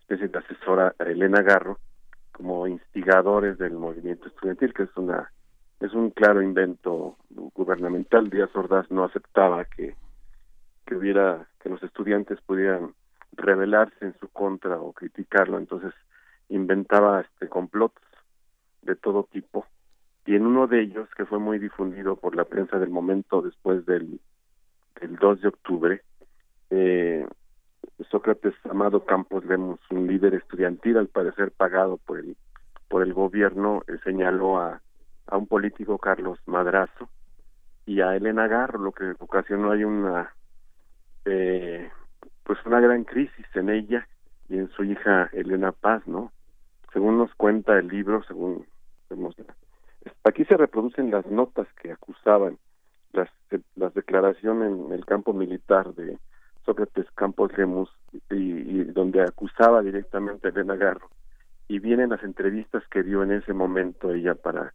especie 0.00 0.28
de 0.28 0.38
asesora 0.38 0.94
Elena 0.98 1.42
Garro 1.42 1.78
como 2.32 2.66
instigadores 2.66 3.58
del 3.58 3.74
movimiento 3.74 4.28
estudiantil, 4.28 4.74
que 4.74 4.82
es 4.84 4.96
una 4.96 5.30
es 5.80 5.92
un 5.92 6.10
claro 6.10 6.40
invento 6.40 7.16
gubernamental. 7.30 8.30
Díaz 8.30 8.54
Ordaz 8.54 8.90
no 8.90 9.04
aceptaba 9.04 9.64
que 9.64 9.94
que 10.86 10.96
hubiera 10.96 11.46
que 11.60 11.68
los 11.68 11.82
estudiantes 11.82 12.40
pudieran 12.42 12.94
rebelarse 13.32 14.04
en 14.04 14.14
su 14.18 14.28
contra 14.28 14.78
o 14.78 14.92
criticarlo, 14.92 15.58
entonces 15.58 15.92
inventaba 16.48 17.22
este 17.22 17.48
complots 17.48 18.00
de 18.82 18.96
todo 18.96 19.24
tipo 19.32 19.66
y 20.26 20.34
en 20.36 20.46
uno 20.46 20.66
de 20.66 20.80
ellos, 20.80 21.08
que 21.16 21.26
fue 21.26 21.38
muy 21.38 21.58
difundido 21.58 22.16
por 22.16 22.34
la 22.34 22.44
prensa 22.44 22.78
del 22.78 22.90
momento 22.90 23.42
después 23.42 23.84
del, 23.86 24.20
del 25.00 25.16
2 25.16 25.40
de 25.42 25.48
octubre, 25.48 26.02
eh, 26.70 27.26
Sócrates 28.10 28.54
Amado 28.68 29.04
Campos 29.04 29.44
Lemos, 29.44 29.80
un 29.90 30.06
líder 30.06 30.34
estudiantil 30.34 30.96
al 30.96 31.08
parecer 31.08 31.52
pagado 31.52 31.98
por 31.98 32.18
el, 32.18 32.36
por 32.88 33.02
el 33.02 33.12
gobierno, 33.12 33.82
eh, 33.86 33.98
señaló 34.02 34.58
a, 34.58 34.80
a 35.26 35.36
un 35.36 35.46
político 35.46 35.98
Carlos 35.98 36.38
Madrazo 36.46 37.08
y 37.86 38.00
a 38.00 38.16
Elena 38.16 38.48
Garro, 38.48 38.78
lo 38.78 38.92
que 38.92 39.12
ocasionó 39.18 39.72
hay 39.72 39.84
una 39.84 40.34
eh, 41.26 41.90
pues 42.44 42.58
una 42.66 42.80
gran 42.80 43.04
crisis 43.04 43.46
en 43.54 43.70
ella 43.70 44.06
y 44.48 44.58
en 44.58 44.68
su 44.70 44.84
hija 44.84 45.30
Elena 45.32 45.72
Paz, 45.72 46.06
¿no? 46.06 46.32
Según 46.92 47.18
nos 47.18 47.34
cuenta 47.34 47.78
el 47.78 47.88
libro, 47.88 48.22
según 48.24 48.66
vemos 49.08 49.34
Aquí 50.24 50.44
se 50.44 50.56
reproducen 50.56 51.10
las 51.10 51.26
notas 51.26 51.66
que 51.80 51.92
acusaban 51.92 52.58
las, 53.12 53.28
las 53.76 53.94
declaraciones 53.94 54.72
en 54.72 54.92
el 54.92 55.04
campo 55.04 55.32
militar 55.32 55.94
de 55.94 56.18
Sócrates 56.64 57.10
Campos 57.14 57.56
Lemus 57.56 57.90
y, 58.30 58.84
donde 58.84 59.22
acusaba 59.22 59.82
directamente 59.82 60.48
a 60.48 60.50
Elena 60.50 60.76
Garro 60.76 61.10
y 61.68 61.78
vienen 61.78 62.10
las 62.10 62.22
entrevistas 62.22 62.82
que 62.88 63.02
dio 63.02 63.22
en 63.22 63.32
ese 63.32 63.52
momento 63.52 64.12
ella 64.12 64.34
para 64.34 64.72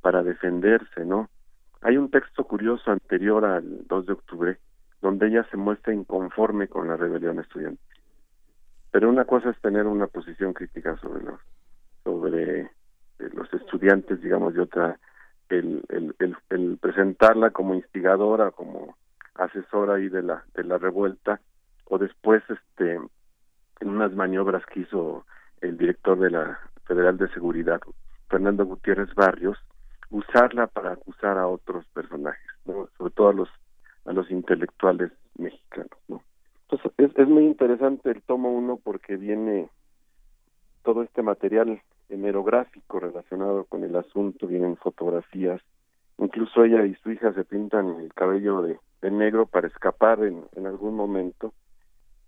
para 0.00 0.22
defenderse, 0.22 1.04
¿no? 1.04 1.28
Hay 1.82 1.98
un 1.98 2.10
texto 2.10 2.44
curioso 2.44 2.90
anterior 2.90 3.44
al 3.44 3.86
2 3.86 4.06
de 4.06 4.12
octubre 4.14 4.58
donde 5.02 5.26
ella 5.28 5.46
se 5.50 5.58
muestra 5.58 5.92
inconforme 5.92 6.68
con 6.68 6.88
la 6.88 6.96
rebelión 6.96 7.38
estudiantil. 7.38 7.86
Pero 8.90 9.10
una 9.10 9.26
cosa 9.26 9.50
es 9.50 9.60
tener 9.60 9.86
una 9.86 10.06
posición 10.06 10.54
crítica 10.54 10.96
sobre 10.98 11.24
sobre 12.02 12.70
los 13.30 13.52
estudiantes, 13.52 14.20
digamos, 14.20 14.54
de 14.54 14.62
otra, 14.62 14.98
el, 15.48 15.82
el, 15.88 16.36
el, 16.48 16.78
presentarla 16.78 17.50
como 17.50 17.74
instigadora, 17.74 18.50
como 18.50 18.96
asesora 19.34 19.94
ahí 19.94 20.08
de 20.08 20.22
la, 20.22 20.44
de 20.54 20.64
la 20.64 20.78
revuelta, 20.78 21.40
o 21.86 21.98
después, 21.98 22.42
este, 22.48 22.94
en 22.94 23.88
unas 23.88 24.12
maniobras 24.12 24.64
que 24.66 24.80
hizo 24.80 25.26
el 25.60 25.76
director 25.76 26.18
de 26.18 26.30
la 26.30 26.58
Federal 26.86 27.18
de 27.18 27.28
Seguridad, 27.28 27.80
Fernando 28.28 28.64
Gutiérrez 28.64 29.14
Barrios, 29.14 29.58
usarla 30.10 30.66
para 30.66 30.92
acusar 30.92 31.38
a 31.38 31.46
otros 31.46 31.84
personajes, 31.86 32.50
¿no? 32.64 32.88
sobre 32.96 33.12
todo 33.12 33.28
a 33.28 33.34
los 33.34 33.48
a 34.06 34.12
los 34.12 34.30
intelectuales 34.30 35.12
mexicanos, 35.36 35.98
¿no? 36.08 36.22
Entonces 36.62 36.92
es, 36.96 37.18
es 37.18 37.28
muy 37.28 37.44
interesante 37.44 38.10
el 38.10 38.22
tomo 38.22 38.50
uno 38.50 38.78
porque 38.82 39.16
viene 39.16 39.68
todo 40.82 41.02
este 41.02 41.22
material 41.22 41.80
hemerográfico 42.08 43.00
relacionado 43.00 43.64
con 43.64 43.84
el 43.84 43.94
asunto, 43.96 44.46
vienen 44.46 44.76
fotografías, 44.76 45.60
incluso 46.18 46.64
ella 46.64 46.84
y 46.84 46.94
su 46.96 47.10
hija 47.12 47.32
se 47.32 47.44
pintan 47.44 48.00
el 48.00 48.12
cabello 48.14 48.62
de, 48.62 48.78
negro 49.10 49.46
para 49.46 49.66
escapar 49.66 50.22
en, 50.22 50.44
en 50.54 50.66
algún 50.66 50.94
momento, 50.94 51.54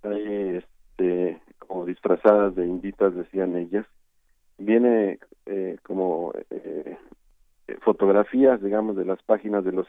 este, 0.03 1.41
como 1.59 1.85
disfrazadas 1.85 2.55
de 2.55 2.67
inditas 2.67 3.15
decían 3.15 3.57
ellas, 3.57 3.87
viene 4.59 5.19
eh, 5.47 5.77
como 5.83 6.33
eh, 6.51 6.97
fotografías, 7.83 8.63
digamos, 8.63 8.97
de 8.97 9.05
las 9.05 9.23
páginas 9.23 9.65
de 9.65 9.73
los 9.73 9.87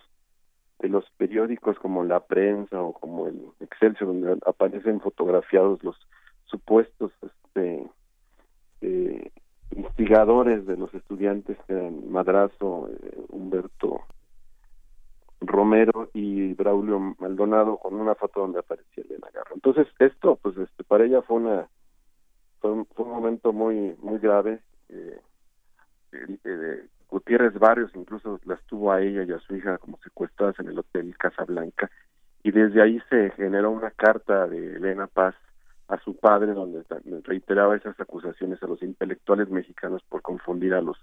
de 0.80 0.90
los 0.90 1.10
periódicos 1.12 1.80
como 1.80 2.04
La 2.04 2.20
Prensa 2.20 2.82
o 2.82 2.92
como 2.92 3.28
el 3.28 3.42
Excelsior, 3.62 4.08
donde 4.08 4.38
aparecen 4.46 5.00
fotografiados 5.00 5.82
los 5.82 5.96
supuestos 6.46 7.14
este, 7.22 7.88
eh, 8.84 9.32
instigadores 9.76 10.66
de 10.66 10.78
los 10.78 10.94
estudiantes 10.94 11.58
eran 11.68 12.12
Madrazo, 12.12 12.90
eh, 12.90 13.24
Humberto 13.30 14.02
Romero 15.42 16.10
y 16.14 16.54
Braulio 16.54 17.16
Maldonado 17.20 17.78
con 17.78 17.96
una 17.96 18.16
foto 18.16 18.42
donde 18.42 18.60
aparecía 18.60 19.04
Elena 19.04 19.28
Garro. 19.34 19.56
Entonces 19.56 19.88
esto, 20.00 20.38
pues 20.42 20.58
este, 20.58 20.84
para 20.84 21.06
ella 21.06 21.22
fue 21.22 21.38
una 21.38 21.68
fue 22.60 22.72
un, 22.72 22.86
fue 22.86 23.06
un 23.06 23.12
momento 23.12 23.54
muy 23.54 23.96
muy 24.02 24.20
grave. 24.20 24.60
Eh, 24.90 25.20
eh, 26.44 26.88
Gutiérrez 27.10 27.54
Barrios 27.60 27.92
incluso 27.96 28.40
las 28.46 28.62
tuvo 28.66 28.92
a 28.92 29.02
ella 29.02 29.24
y 29.24 29.32
a 29.32 29.40
su 29.40 29.56
hija 29.56 29.78
como 29.78 29.98
secuestradas 30.04 30.60
en 30.60 30.68
el 30.68 30.80
hotel 30.80 31.16
Casablanca 31.18 31.90
y 32.44 32.52
desde 32.52 32.82
ahí 32.82 33.00
se 33.10 33.32
generó 33.32 33.72
una 33.72 33.92
carta 33.92 34.48
de 34.48 34.76
Elena 34.76 35.08
Paz 35.08 35.36
a 35.94 36.00
su 36.04 36.16
padre 36.16 36.54
donde 36.54 36.84
reiteraba 37.24 37.76
esas 37.76 38.00
acusaciones 38.00 38.62
a 38.64 38.68
los 38.68 38.82
intelectuales 38.82 39.50
mexicanos 39.50 40.02
por 40.10 40.22
confundir 40.22 40.74
a 40.74 40.82
los 40.82 40.98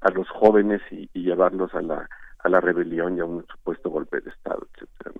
a 0.00 0.10
los 0.10 0.28
jóvenes 0.28 0.80
y, 0.90 1.08
llevarlos 1.12 1.74
a 1.74 1.82
la 1.82 2.08
a 2.38 2.48
la 2.48 2.60
rebelión 2.60 3.16
y 3.16 3.20
a 3.20 3.24
un 3.24 3.44
supuesto 3.46 3.90
golpe 3.90 4.20
de 4.20 4.30
estado 4.30 4.66
etcétera 4.74 5.14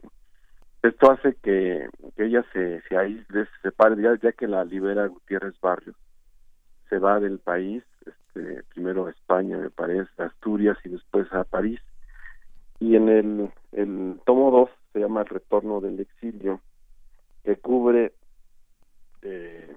esto 0.83 1.11
hace 1.11 1.35
que, 1.43 1.89
ella 2.17 2.45
se 2.53 2.83
se 2.83 2.97
aísle 2.97 3.45
se 3.47 3.61
separe 3.63 4.01
ya, 4.01 4.17
ya 4.23 4.33
que 4.33 4.47
la 4.47 4.65
libera 4.65 5.07
Gutiérrez 5.07 5.59
Barrios 5.61 5.97
se 6.89 6.99
va 6.99 7.21
del 7.21 7.39
país 7.39 7.83
este, 8.07 8.63
primero 8.75 9.07
a 9.07 9.11
España 9.11 9.59
me 9.59 9.71
parece 9.71 10.11
a 10.19 10.27
Asturias 10.27 10.77
y 10.85 10.89
después 10.91 11.33
a 11.33 11.45
París. 11.45 11.81
Y 12.81 12.97
en 12.97 13.09
el, 13.09 13.51
el 13.73 14.21
tomo 14.25 14.51
2 14.51 14.71
se 14.93 15.01
llama 15.01 15.23
El 15.23 15.29
retorno 15.29 15.81
del 15.81 16.01
exilio 16.01 16.61
que 17.45 17.57
cubre 17.57 18.13
eh, 19.23 19.77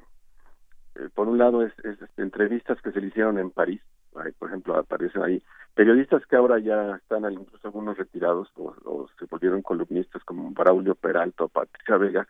eh, 0.95 1.09
por 1.13 1.27
un 1.27 1.37
lado 1.37 1.63
es, 1.63 1.73
este, 1.83 2.21
entrevistas 2.21 2.81
que 2.81 2.91
se 2.91 3.01
le 3.01 3.07
hicieron 3.07 3.39
en 3.39 3.49
París, 3.49 3.81
por 4.11 4.49
ejemplo 4.49 4.75
aparecen 4.77 5.23
ahí 5.23 5.41
periodistas 5.73 6.25
que 6.25 6.35
ahora 6.35 6.59
ya 6.59 6.97
están 6.97 7.31
incluso 7.31 7.65
algunos 7.67 7.97
retirados 7.97 8.49
o, 8.57 9.07
se 9.17 9.25
volvieron 9.25 9.61
columnistas 9.61 10.21
como 10.25 10.51
Braulio 10.51 10.95
Peralta 10.95 11.45
o 11.45 11.47
Patricia 11.47 11.95
Vega 11.97 12.27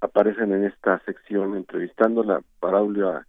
aparecen 0.00 0.52
en 0.52 0.64
esta 0.64 1.00
sección 1.00 1.56
entrevistando 1.56 2.22
a 2.32 2.40
Braulio 2.60 3.10
a, 3.10 3.26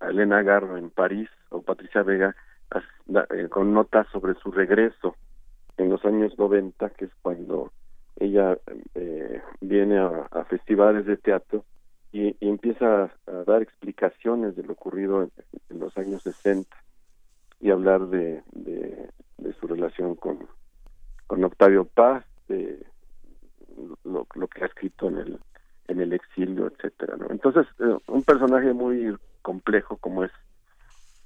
Elena 0.00 0.42
Garro 0.42 0.78
en 0.78 0.90
París 0.90 1.28
o 1.50 1.60
Patricia 1.60 2.02
Vega 2.02 2.34
eh, 3.30 3.48
con 3.48 3.74
notas 3.74 4.06
sobre 4.12 4.34
su 4.34 4.50
regreso 4.50 5.16
en 5.76 5.90
los 5.90 6.02
años 6.04 6.38
90 6.38 6.88
que 6.90 7.06
es 7.06 7.10
cuando 7.20 7.72
ella 8.20 8.58
eh, 8.94 9.40
viene 9.60 9.98
a, 9.98 10.44
festivales 10.48 11.06
de 11.06 11.16
teatro 11.16 11.64
y, 12.12 12.36
empieza 12.40 13.04
a, 13.26 13.32
dar 13.46 13.62
explicaciones 13.62 14.56
de 14.56 14.62
lo 14.62 14.72
ocurrido 14.72 15.22
en, 15.22 15.78
los 15.78 15.96
años 15.96 16.22
60 16.22 16.76
y 17.60 17.70
hablar 17.70 18.06
de, 18.08 18.42
de, 18.52 19.08
su 19.60 19.66
relación 19.66 20.14
con, 20.14 20.38
con 21.26 21.42
Octavio 21.44 21.84
Paz, 21.84 22.24
de 22.48 22.84
lo, 24.04 24.26
lo, 24.34 24.46
que 24.48 24.64
ha 24.64 24.66
escrito 24.66 25.08
en 25.08 25.18
el 25.18 25.38
en 25.88 26.00
el 26.00 26.12
exilio, 26.12 26.66
etcétera. 26.66 27.16
Entonces, 27.30 27.66
eh, 27.80 27.96
un 28.06 28.22
personaje 28.22 28.72
muy 28.72 29.16
complejo 29.42 29.96
como 29.96 30.24
es 30.24 30.30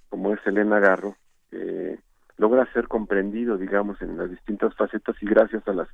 como 0.08 0.32
es 0.32 0.46
Elena 0.46 0.78
Garro, 0.78 1.16
eh, 1.52 1.98
logra 2.36 2.70
ser 2.72 2.86
comprendido, 2.86 3.56
digamos, 3.56 4.00
en 4.02 4.18
las 4.18 4.30
distintas 4.30 4.74
facetas 4.74 5.16
y 5.22 5.26
gracias 5.26 5.66
a 5.66 5.72
las 5.72 5.88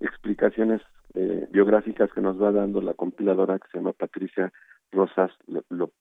explicaciones 0.00 0.80
eh, 1.14 1.46
biográficas 1.50 2.12
que 2.12 2.20
nos 2.20 2.40
va 2.40 2.52
dando 2.52 2.80
la 2.80 2.94
compiladora 2.94 3.58
que 3.58 3.68
se 3.70 3.78
llama 3.78 3.92
Patricia 3.92 4.52
Rosas 4.92 5.30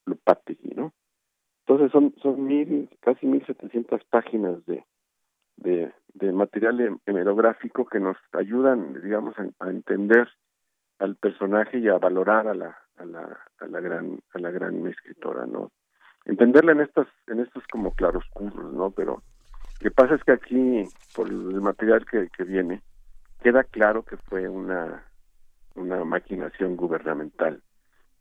Lopategui, 0.05 0.75
¿no? 0.75 0.93
Entonces 1.65 1.91
son 1.91 2.15
son 2.21 2.43
mil 2.43 2.89
casi 3.01 3.25
mil 3.25 3.45
setecientas 3.45 4.03
páginas 4.05 4.65
de, 4.65 4.83
de, 5.57 5.91
de 6.13 6.31
material 6.31 6.99
hemerográfico 7.05 7.85
que 7.85 7.99
nos 7.99 8.17
ayudan, 8.33 9.01
digamos, 9.01 9.35
a, 9.59 9.69
entender 9.69 10.27
al 10.97 11.15
personaje 11.15 11.79
y 11.79 11.87
a 11.87 11.97
valorar 11.97 12.47
a 12.47 12.53
la 12.53 12.77
a 12.97 13.05
la 13.05 13.39
a 13.59 13.67
la 13.67 13.79
gran 13.79 14.19
a 14.33 14.39
la 14.39 14.51
gran 14.51 14.85
escritora, 14.87 15.45
¿no? 15.45 15.71
Entenderla 16.25 16.71
en 16.71 16.81
estas 16.81 17.07
en 17.27 17.39
estos 17.39 17.63
como 17.67 17.93
claroscuros, 17.93 18.73
¿no? 18.73 18.91
Pero 18.91 19.13
lo 19.13 19.79
que 19.79 19.91
pasa 19.91 20.15
es 20.15 20.23
que 20.23 20.31
aquí 20.31 20.83
por 21.15 21.27
el 21.27 21.61
material 21.61 22.05
que, 22.05 22.29
que 22.35 22.43
viene 22.43 22.81
queda 23.41 23.63
claro 23.63 24.03
que 24.03 24.17
fue 24.17 24.47
una, 24.47 25.03
una 25.75 26.03
maquinación 26.03 26.75
gubernamental. 26.75 27.61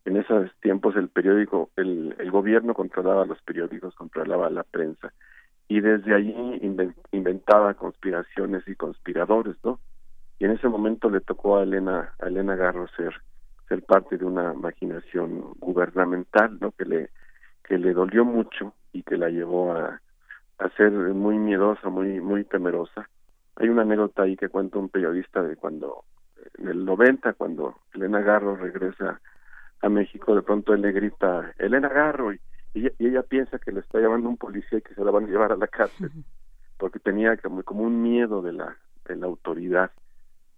En 0.05 0.17
esos 0.17 0.51
tiempos 0.61 0.97
el 0.97 1.09
periódico, 1.09 1.71
el, 1.77 2.15
gobierno 2.31 2.75
controlaba 2.75 3.27
los 3.27 3.41
periódicos, 3.43 3.95
controlaba 3.95 4.49
la 4.49 4.63
prensa 4.63 5.13
y 5.67 5.81
desde 5.81 6.15
allí 6.15 6.35
inventaba 7.13 7.75
conspiraciones 7.75 8.67
y 8.67 8.75
conspiradores, 8.75 9.57
¿no? 9.63 9.81
Y 10.39 10.45
en 10.47 10.53
ese 10.53 10.69
momento 10.69 11.11
le 11.11 11.21
tocó 11.21 11.59
a 11.59 11.65
Elena, 11.65 12.15
a 12.21 12.29
Elena 12.29 12.57
Garro 12.57 12.87
ser, 12.97 13.13
ser 13.69 13.83
parte 13.83 14.17
de 14.17 14.25
una 14.25 14.55
maquinación 14.55 15.53
gubernamental, 15.59 16.59
¿no? 16.59 16.73
Que 16.73 16.87
le, 16.87 17.11
que 17.65 17.77
le 17.77 17.93
dolió 17.93 18.25
mucho 18.25 18.73
y 18.93 19.03
que 19.03 19.19
la 19.19 19.29
llevó 19.29 19.73
a, 19.73 20.01
a 20.59 20.69
ser 20.71 20.91
muy 20.93 21.37
miedosa, 21.37 21.91
muy, 21.91 22.21
muy 22.21 22.45
temerosa 22.45 23.11
hay 23.59 23.69
una 23.69 23.83
anécdota 23.83 24.23
ahí 24.23 24.37
que 24.37 24.49
cuenta 24.49 24.79
un 24.79 24.89
periodista 24.89 25.43
de 25.43 25.57
cuando, 25.57 26.05
en 26.59 26.69
el 26.69 26.85
90, 26.85 27.33
cuando 27.35 27.77
Elena 27.93 28.21
Garro 28.21 28.57
regresa 28.57 29.21
a 29.81 29.89
México, 29.89 30.35
de 30.35 30.43
pronto 30.43 30.75
él 30.75 30.83
le 30.83 30.93
grita, 30.93 31.53
Elena 31.59 31.89
Garro, 31.89 32.33
y, 32.33 32.41
y, 32.75 32.89
ella 32.99 33.23
piensa 33.23 33.59
que 33.59 33.73
le 33.73 33.81
está 33.81 33.99
llamando 33.99 34.29
un 34.29 34.37
policía 34.37 34.79
y 34.79 34.83
que 34.83 34.95
se 34.95 35.05
la 35.05 35.11
van 35.11 35.25
a 35.25 35.29
llevar 35.29 35.53
a 35.53 35.57
la 35.57 35.67
cárcel, 35.67 36.11
porque 36.79 37.01
tenía 37.01 37.37
como, 37.37 37.63
como 37.65 37.83
un 37.83 38.01
miedo 38.01 38.43
de 38.43 38.53
la, 38.53 38.77
de 39.07 39.17
la 39.17 39.27
autoridad 39.27 39.91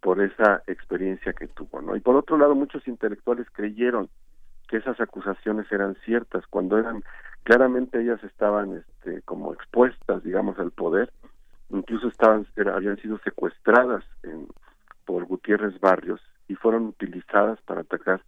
por 0.00 0.20
esa 0.20 0.62
experiencia 0.66 1.32
que 1.32 1.48
tuvo, 1.48 1.80
¿no? 1.80 1.96
Y 1.96 2.00
por 2.00 2.16
otro 2.16 2.36
lado, 2.36 2.54
muchos 2.54 2.86
intelectuales 2.86 3.46
creyeron 3.50 4.08
que 4.68 4.76
esas 4.76 5.00
acusaciones 5.00 5.70
eran 5.72 5.96
ciertas, 6.04 6.46
cuando 6.48 6.78
eran, 6.78 7.02
claramente 7.44 8.00
ellas 8.00 8.22
estaban 8.24 8.76
este, 8.76 9.22
como 9.22 9.52
expuestas, 9.54 10.22
digamos, 10.22 10.58
al 10.58 10.70
poder, 10.70 11.10
incluso 11.70 12.08
estaban 12.08 12.46
habían 12.72 12.96
sido 12.98 13.18
secuestradas 13.18 14.04
en, 14.22 14.48
por 15.04 15.24
Gutiérrez 15.24 15.78
Barrios 15.80 16.20
y 16.48 16.54
fueron 16.54 16.86
utilizadas 16.86 17.60
para 17.62 17.82
atacar 17.82 18.22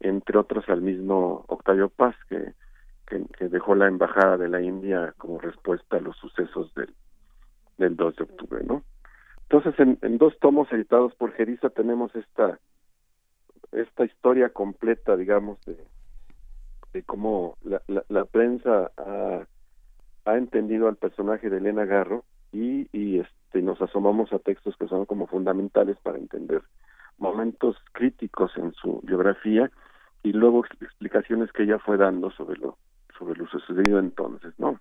entre 0.00 0.38
otros 0.38 0.68
al 0.68 0.82
mismo 0.82 1.44
Octavio 1.48 1.88
Paz 1.88 2.14
que, 2.28 2.52
que, 3.06 3.48
dejó 3.48 3.74
la 3.74 3.86
embajada 3.88 4.36
de 4.36 4.48
la 4.48 4.60
India 4.60 5.14
como 5.18 5.38
respuesta 5.38 5.96
a 5.96 6.00
los 6.00 6.16
sucesos 6.16 6.74
del, 6.74 6.92
del 7.78 7.96
2 7.96 8.16
de 8.16 8.24
octubre, 8.24 8.64
¿no? 8.64 8.82
Entonces, 9.48 9.78
en, 9.78 9.98
en 10.02 10.18
dos 10.18 10.36
tomos 10.40 10.70
editados 10.72 11.14
por 11.14 11.32
Geriza 11.32 11.70
tenemos 11.70 12.14
esta 12.16 12.58
esta 13.72 14.04
historia 14.04 14.48
completa, 14.50 15.16
digamos, 15.16 15.60
de, 15.64 15.76
de 16.92 17.02
cómo 17.02 17.56
la, 17.62 17.82
la, 17.88 18.04
la 18.08 18.24
prensa 18.24 18.90
ha, 18.96 19.46
ha 20.24 20.36
entendido 20.36 20.88
al 20.88 20.96
personaje 20.96 21.50
de 21.50 21.58
Elena 21.58 21.84
Garro 21.84 22.24
y, 22.56 23.18
este, 23.18 23.62
nos 23.62 23.80
asomamos 23.80 24.32
a 24.32 24.38
textos 24.38 24.76
que 24.76 24.88
son 24.88 25.06
como 25.06 25.26
fundamentales 25.26 25.96
para 26.02 26.18
entender 26.18 26.62
momentos 27.18 27.76
críticos 27.92 28.52
en 28.56 28.72
su 28.74 29.00
biografía 29.02 29.70
y 30.22 30.32
luego 30.32 30.64
explicaciones 30.80 31.50
que 31.52 31.62
ella 31.62 31.78
fue 31.78 31.96
dando 31.96 32.30
sobre 32.30 32.58
lo 32.58 32.78
sobre 33.18 33.38
lo 33.38 33.46
sucedido 33.48 33.98
entonces, 33.98 34.52
¿no? 34.58 34.78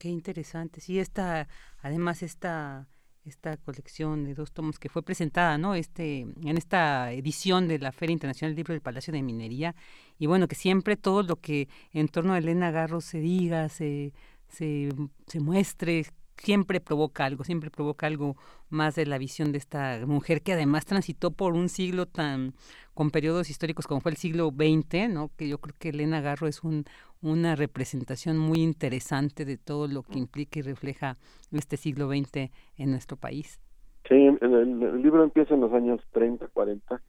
Qué 0.00 0.08
interesante. 0.08 0.80
Sí, 0.80 0.98
esta, 0.98 1.46
además 1.82 2.24
esta 2.24 2.88
esta 3.24 3.56
colección 3.58 4.24
de 4.24 4.34
dos 4.34 4.52
tomos 4.52 4.78
que 4.78 4.88
fue 4.88 5.02
presentada, 5.02 5.58
¿no? 5.58 5.74
Este, 5.74 6.20
en 6.20 6.56
esta 6.56 7.12
edición 7.12 7.68
de 7.68 7.78
la 7.78 7.92
Feria 7.92 8.14
Internacional 8.14 8.52
del 8.52 8.56
Libro 8.56 8.72
del 8.72 8.80
Palacio 8.80 9.12
de 9.12 9.22
Minería. 9.22 9.74
Y 10.18 10.26
bueno, 10.26 10.48
que 10.48 10.54
siempre 10.54 10.96
todo 10.96 11.22
lo 11.22 11.36
que 11.36 11.68
en 11.92 12.08
torno 12.08 12.32
a 12.32 12.38
Elena 12.38 12.70
Garro 12.70 13.00
se 13.02 13.18
diga, 13.18 13.68
se, 13.68 14.14
se, 14.48 14.88
se 15.26 15.40
muestre, 15.40 16.06
siempre 16.38 16.80
provoca 16.80 17.24
algo, 17.24 17.44
siempre 17.44 17.70
provoca 17.70 18.06
algo 18.06 18.36
más 18.70 18.94
de 18.94 19.06
la 19.06 19.18
visión 19.18 19.52
de 19.52 19.58
esta 19.58 20.00
mujer 20.06 20.42
que 20.42 20.52
además 20.52 20.86
transitó 20.86 21.30
por 21.30 21.54
un 21.54 21.68
siglo 21.68 22.06
tan 22.06 22.54
con 22.94 23.10
periodos 23.10 23.48
históricos 23.48 23.86
como 23.86 24.00
fue 24.00 24.10
el 24.10 24.16
siglo 24.16 24.50
XX, 24.50 25.08
¿no? 25.08 25.30
Que 25.36 25.48
yo 25.48 25.58
creo 25.58 25.74
que 25.78 25.90
Elena 25.90 26.20
Garro 26.20 26.48
es 26.48 26.64
un, 26.64 26.84
una 27.22 27.54
representación 27.54 28.38
muy 28.38 28.58
interesante 28.58 29.44
de 29.44 29.56
todo 29.56 29.86
lo 29.86 30.02
que 30.02 30.18
implica 30.18 30.58
y 30.58 30.62
refleja 30.62 31.16
este 31.52 31.76
siglo 31.76 32.08
XX 32.08 32.50
en 32.76 32.90
nuestro 32.90 33.16
país. 33.16 33.60
Sí, 34.08 34.14
el, 34.40 35.02
libro 35.02 35.22
empieza 35.22 35.54
en 35.54 35.60
los 35.60 35.72
años 35.72 36.00
30, 36.12 36.48
40, 36.48 37.00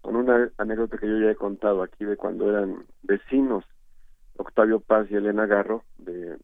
con 0.00 0.16
una 0.16 0.50
anécdota 0.56 0.98
que 0.98 1.06
yo 1.06 1.20
ya 1.20 1.30
he 1.30 1.36
contado 1.36 1.82
aquí 1.82 2.04
de 2.04 2.16
cuando 2.16 2.50
eran 2.50 2.84
vecinos 3.02 3.64
Octavio 4.38 4.80
Paz 4.80 5.08
y 5.10 5.16
Elena 5.16 5.46
Garro, 5.46 5.84
de, 5.98 6.36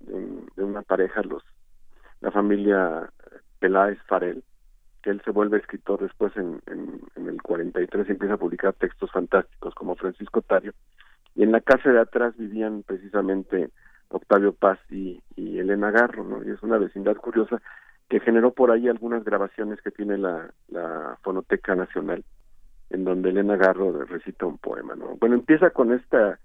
de 0.56 0.62
una 0.62 0.82
pareja, 0.82 1.22
los 1.22 1.42
la 2.24 2.30
familia 2.30 3.10
Peláez 3.58 3.98
Farel, 4.06 4.42
que 5.02 5.10
él 5.10 5.20
se 5.26 5.30
vuelve 5.30 5.58
escritor 5.58 6.00
después 6.00 6.34
en, 6.36 6.62
en, 6.66 7.28
el 7.28 7.42
43 7.42 8.08
y 8.08 8.12
empieza 8.12 8.34
a 8.34 8.38
publicar 8.38 8.72
textos 8.72 9.12
fantásticos 9.12 9.74
como 9.74 9.94
Francisco 9.94 10.40
Tario. 10.40 10.72
Y 11.34 11.42
en 11.42 11.52
la 11.52 11.60
casa 11.60 11.90
de 11.90 12.00
atrás 12.00 12.34
vivían 12.38 12.82
precisamente 12.82 13.68
Octavio 14.08 14.54
Paz 14.54 14.78
y, 14.90 15.20
Elena 15.36 15.90
Garro, 15.90 16.24
¿no? 16.24 16.42
Y 16.42 16.50
es 16.50 16.62
una 16.62 16.78
vecindad 16.78 17.16
curiosa 17.16 17.60
que 18.08 18.20
generó 18.20 18.52
por 18.52 18.70
ahí 18.70 18.88
algunas 18.88 19.22
grabaciones 19.22 19.80
que 19.82 19.90
tiene 19.90 20.16
la, 20.16 20.50
la 20.68 21.18
Fonoteca 21.22 21.74
Nacional, 21.74 22.24
en 22.88 23.04
donde 23.04 23.30
Elena 23.30 23.56
Garro 23.56 24.04
recita 24.04 24.46
un 24.46 24.56
poema. 24.56 24.94
¿no? 24.94 25.16
Bueno, 25.16 25.34
empieza 25.34 25.70
con 25.70 25.92
esta, 25.92 26.38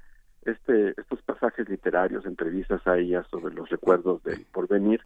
este, 0.43 0.89
estos 0.99 1.21
pasajes 1.21 1.69
literarios, 1.69 2.25
entrevistas 2.25 2.85
a 2.85 2.97
ella 2.97 3.23
sobre 3.31 3.53
los 3.53 3.69
recuerdos 3.69 4.21
del 4.23 4.45
porvenir. 4.51 5.01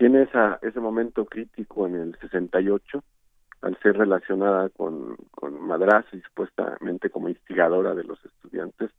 Tiene 0.00 0.22
esa, 0.22 0.58
ese 0.62 0.80
momento 0.80 1.26
crítico 1.26 1.86
en 1.86 1.94
el 1.94 2.18
68, 2.20 3.04
al 3.60 3.78
ser 3.80 3.98
relacionada 3.98 4.70
con, 4.70 5.14
con 5.30 5.58
y 6.12 6.20
supuestamente 6.22 7.10
como 7.10 7.28
instigadora 7.28 7.94
de 7.94 8.04
los 8.04 8.18
estudiantes, 8.24 8.90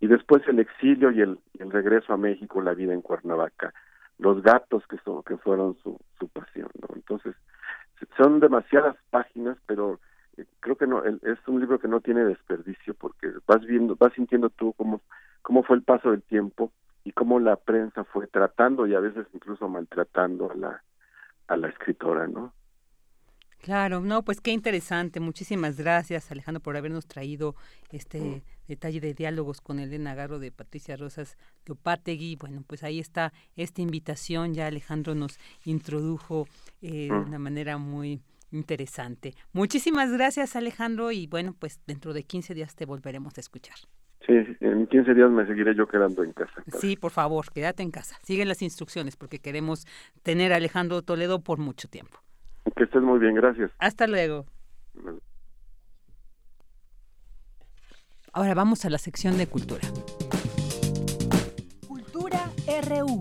y 0.00 0.08
después 0.08 0.42
el 0.48 0.58
exilio 0.58 1.12
y 1.12 1.20
el, 1.20 1.38
el 1.60 1.70
regreso 1.70 2.12
a 2.12 2.16
México, 2.16 2.60
la 2.60 2.74
vida 2.74 2.92
en 2.92 3.00
Cuernavaca 3.00 3.72
los 4.18 4.42
gatos 4.42 4.84
que 4.88 4.98
son 4.98 5.22
que 5.22 5.36
fueron 5.38 5.76
su, 5.82 5.98
su 6.18 6.28
pasión 6.28 6.68
entonces 6.94 7.34
son 8.16 8.40
demasiadas 8.40 8.96
páginas 9.10 9.56
pero 9.66 10.00
eh, 10.36 10.44
creo 10.60 10.76
que 10.76 10.88
no 10.88 11.02
es 11.04 11.38
un 11.46 11.60
libro 11.60 11.78
que 11.78 11.88
no 11.88 12.00
tiene 12.00 12.24
desperdicio 12.24 12.94
porque 12.94 13.30
vas 13.46 13.64
viendo 13.64 13.96
vas 13.96 14.12
sintiendo 14.14 14.50
tú 14.50 14.74
cómo 14.74 15.00
cómo 15.42 15.62
fue 15.62 15.76
el 15.76 15.82
paso 15.82 16.10
del 16.10 16.22
tiempo 16.22 16.70
y 17.04 17.12
cómo 17.12 17.38
la 17.38 17.56
prensa 17.56 18.04
fue 18.04 18.26
tratando 18.26 18.86
y 18.86 18.94
a 18.94 19.00
veces 19.00 19.26
incluso 19.32 19.68
maltratando 19.68 20.50
a 20.50 20.54
la 20.54 20.82
a 21.48 21.56
la 21.56 21.68
escritora 21.68 22.26
no 22.28 22.52
Claro, 23.60 24.00
no, 24.00 24.22
pues 24.22 24.40
qué 24.40 24.52
interesante. 24.52 25.20
Muchísimas 25.20 25.76
gracias, 25.76 26.30
Alejandro, 26.30 26.62
por 26.62 26.78
habernos 26.78 27.06
traído 27.06 27.54
este 27.90 28.42
detalle 28.66 29.00
de 29.00 29.12
diálogos 29.12 29.60
con 29.60 29.78
Elena 29.78 30.14
Garro 30.14 30.38
de 30.38 30.50
Patricia 30.50 30.96
Rosas 30.96 31.36
Lopategui. 31.66 32.36
Bueno, 32.36 32.64
pues 32.66 32.82
ahí 32.84 32.98
está 32.98 33.34
esta 33.56 33.82
invitación. 33.82 34.54
Ya 34.54 34.66
Alejandro 34.66 35.14
nos 35.14 35.38
introdujo 35.64 36.48
eh, 36.80 37.08
de 37.08 37.12
una 37.12 37.38
manera 37.38 37.76
muy 37.76 38.22
interesante. 38.50 39.34
Muchísimas 39.52 40.10
gracias, 40.10 40.56
Alejandro, 40.56 41.12
y 41.12 41.26
bueno, 41.26 41.54
pues 41.58 41.80
dentro 41.86 42.14
de 42.14 42.22
15 42.22 42.54
días 42.54 42.74
te 42.74 42.86
volveremos 42.86 43.36
a 43.36 43.40
escuchar. 43.40 43.76
Sí, 44.26 44.34
en 44.60 44.86
15 44.86 45.14
días 45.14 45.30
me 45.30 45.46
seguiré 45.46 45.74
yo 45.74 45.86
quedando 45.86 46.22
en 46.22 46.32
casa. 46.32 46.62
Sí, 46.78 46.96
por 46.96 47.10
favor, 47.10 47.50
quédate 47.52 47.82
en 47.82 47.90
casa. 47.90 48.18
Siguen 48.22 48.48
las 48.48 48.62
instrucciones 48.62 49.16
porque 49.16 49.38
queremos 49.38 49.86
tener 50.22 50.52
a 50.52 50.56
Alejandro 50.56 51.02
Toledo 51.02 51.40
por 51.40 51.58
mucho 51.58 51.88
tiempo. 51.88 52.18
Que 52.76 52.84
estés 52.84 53.02
muy 53.02 53.18
bien, 53.18 53.34
gracias. 53.34 53.70
Hasta 53.78 54.06
luego. 54.06 54.46
Ahora 58.32 58.54
vamos 58.54 58.84
a 58.84 58.90
la 58.90 58.98
sección 58.98 59.38
de 59.38 59.46
cultura. 59.46 59.88
Cultura 61.88 62.50
RU. 62.88 63.18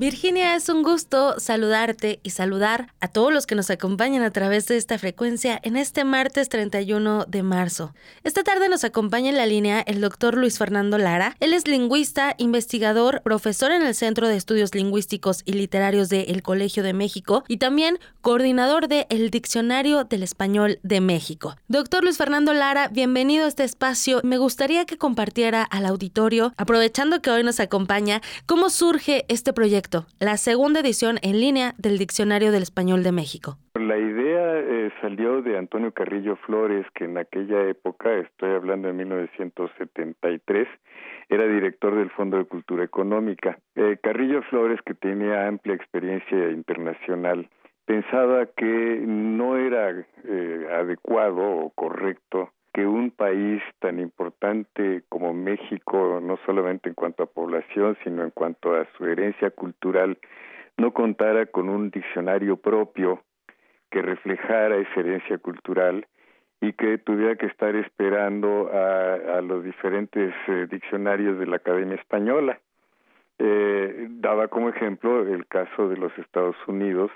Virginia, 0.00 0.54
es 0.54 0.70
un 0.70 0.82
gusto 0.82 1.38
saludarte 1.38 2.20
y 2.22 2.30
saludar 2.30 2.94
a 3.00 3.08
todos 3.08 3.30
los 3.34 3.44
que 3.44 3.54
nos 3.54 3.68
acompañan 3.68 4.22
a 4.22 4.30
través 4.30 4.66
de 4.66 4.78
esta 4.78 4.98
frecuencia 4.98 5.60
en 5.62 5.76
este 5.76 6.04
martes 6.04 6.48
31 6.48 7.26
de 7.28 7.42
marzo. 7.42 7.92
Esta 8.24 8.42
tarde 8.42 8.70
nos 8.70 8.82
acompaña 8.82 9.28
en 9.28 9.36
la 9.36 9.44
línea 9.44 9.82
el 9.82 10.00
doctor 10.00 10.38
Luis 10.38 10.56
Fernando 10.56 10.96
Lara. 10.96 11.36
Él 11.38 11.52
es 11.52 11.68
lingüista, 11.68 12.34
investigador, 12.38 13.20
profesor 13.20 13.72
en 13.72 13.82
el 13.82 13.94
Centro 13.94 14.26
de 14.26 14.36
Estudios 14.36 14.74
Lingüísticos 14.74 15.42
y 15.44 15.52
Literarios 15.52 16.08
del 16.08 16.42
Colegio 16.42 16.82
de 16.82 16.94
México 16.94 17.44
y 17.46 17.58
también 17.58 17.98
coordinador 18.22 18.88
del 18.88 19.04
el 19.10 19.28
Diccionario 19.28 20.04
del 20.04 20.22
Español 20.22 20.78
de 20.82 21.02
México. 21.02 21.56
Doctor 21.68 22.04
Luis 22.04 22.16
Fernando 22.16 22.54
Lara, 22.54 22.88
bienvenido 22.88 23.44
a 23.44 23.48
este 23.48 23.64
espacio. 23.64 24.22
Me 24.24 24.38
gustaría 24.38 24.86
que 24.86 24.96
compartiera 24.96 25.62
al 25.62 25.84
auditorio, 25.84 26.54
aprovechando 26.56 27.20
que 27.20 27.30
hoy 27.30 27.44
nos 27.44 27.60
acompaña, 27.60 28.22
cómo 28.46 28.70
surge 28.70 29.26
este 29.28 29.52
proyecto 29.52 29.89
la 30.18 30.36
segunda 30.36 30.80
edición 30.80 31.18
en 31.22 31.40
línea 31.40 31.72
del 31.78 31.98
Diccionario 31.98 32.52
del 32.52 32.62
Español 32.62 33.02
de 33.02 33.12
México. 33.12 33.56
La 33.74 33.96
idea 33.98 34.58
eh, 34.58 34.90
salió 35.00 35.42
de 35.42 35.58
Antonio 35.58 35.92
Carrillo 35.92 36.36
Flores, 36.46 36.86
que 36.94 37.04
en 37.04 37.18
aquella 37.18 37.68
época, 37.68 38.12
estoy 38.18 38.50
hablando 38.50 38.88
de 38.88 38.94
1973, 38.94 40.68
era 41.28 41.46
director 41.46 41.96
del 41.96 42.10
Fondo 42.10 42.38
de 42.38 42.44
Cultura 42.44 42.84
Económica. 42.84 43.58
Eh, 43.74 43.96
Carrillo 44.02 44.42
Flores, 44.42 44.80
que 44.84 44.94
tenía 44.94 45.46
amplia 45.46 45.74
experiencia 45.74 46.50
internacional, 46.50 47.48
pensaba 47.86 48.46
que 48.46 49.02
no 49.04 49.56
era 49.56 49.90
eh, 50.24 50.66
adecuado 50.72 51.42
o 51.42 51.70
correcto 51.70 52.50
que 52.72 52.86
un 52.86 53.10
país 53.10 53.62
tan 53.80 53.98
importante 53.98 55.02
como 55.08 55.34
México, 55.34 56.20
no 56.22 56.38
solamente 56.46 56.88
en 56.88 56.94
cuanto 56.94 57.22
a 57.22 57.26
población, 57.26 57.96
sino 58.04 58.22
en 58.22 58.30
cuanto 58.30 58.74
a 58.74 58.86
su 58.96 59.06
herencia 59.06 59.50
cultural, 59.50 60.18
no 60.76 60.92
contara 60.92 61.46
con 61.46 61.68
un 61.68 61.90
diccionario 61.90 62.56
propio 62.56 63.22
que 63.90 64.02
reflejara 64.02 64.76
esa 64.76 65.00
herencia 65.00 65.38
cultural 65.38 66.06
y 66.60 66.72
que 66.74 66.98
tuviera 66.98 67.36
que 67.36 67.46
estar 67.46 67.74
esperando 67.74 68.70
a, 68.72 69.40
los 69.40 69.64
diferentes 69.64 70.32
eh, 70.46 70.66
diccionarios 70.70 71.38
de 71.38 71.46
la 71.46 71.56
Academia 71.56 71.96
Española. 71.96 72.60
Eh, 73.38 74.06
daba 74.10 74.48
como 74.48 74.68
ejemplo 74.68 75.26
el 75.26 75.46
caso 75.46 75.88
de 75.88 75.96
los 75.96 76.16
Estados 76.18 76.56
Unidos, 76.66 77.10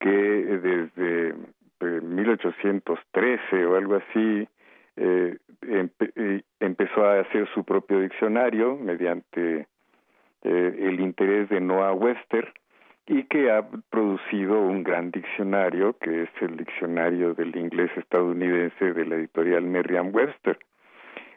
que 0.00 0.10
desde 0.10 1.34
1813 1.80 3.42
eh, 3.52 3.66
o 3.66 3.76
algo 3.76 3.96
así, 3.96 4.48
eh, 4.96 5.36
empezó 6.60 7.04
a 7.04 7.20
hacer 7.20 7.48
su 7.54 7.64
propio 7.64 8.00
diccionario 8.00 8.76
mediante 8.76 9.66
eh, 10.42 10.76
el 10.78 11.00
interés 11.00 11.48
de 11.48 11.60
Noah 11.60 11.92
Webster 11.92 12.52
y 13.06 13.24
que 13.24 13.50
ha 13.50 13.68
producido 13.90 14.60
un 14.60 14.82
gran 14.82 15.10
diccionario 15.10 15.96
que 15.98 16.22
es 16.22 16.30
el 16.40 16.56
diccionario 16.56 17.34
del 17.34 17.54
inglés 17.56 17.90
estadounidense 17.96 18.92
de 18.92 19.04
la 19.04 19.16
editorial 19.16 19.64
Merriam-Webster. 19.64 20.58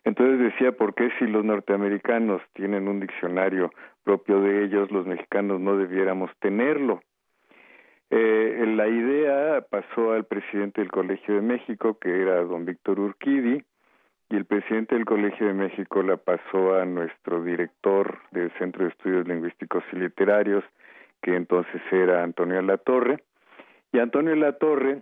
Entonces 0.06 0.40
decía, 0.40 0.74
¿por 0.74 0.94
qué 0.94 1.10
si 1.18 1.26
los 1.26 1.44
norteamericanos 1.46 2.42
tienen 2.54 2.88
un 2.88 3.00
diccionario 3.00 3.72
propio 4.04 4.42
de 4.42 4.66
ellos, 4.66 4.92
los 4.92 5.08
mexicanos 5.08 5.60
no 5.62 5.78
debiéramos 5.78 6.30
tenerlo? 6.40 7.02
Eh, 8.16 8.66
la 8.76 8.88
idea 8.88 9.66
pasó 9.68 10.12
al 10.12 10.26
presidente 10.26 10.82
del 10.82 10.92
Colegio 10.92 11.34
de 11.34 11.42
México, 11.42 11.98
que 11.98 12.22
era 12.22 12.44
don 12.44 12.64
Víctor 12.64 13.00
Urquidi, 13.00 13.64
y 14.30 14.36
el 14.36 14.46
presidente 14.46 14.94
del 14.94 15.06
Colegio 15.06 15.48
de 15.48 15.56
México 15.56 16.04
la 16.04 16.18
pasó 16.18 16.76
a 16.76 16.86
nuestro 16.86 17.44
director 17.44 18.20
del 18.30 18.52
Centro 18.60 18.84
de 18.84 18.92
Estudios 18.92 19.28
Lingüísticos 19.28 19.84
y 19.92 19.96
Literarios, 19.96 20.64
que 21.24 21.36
entonces 21.36 21.82
era 21.92 22.22
Antonio 22.22 22.62
Latorre. 22.62 23.24
Y 23.92 23.98
Antonio 23.98 24.36
Latorre, 24.36 25.02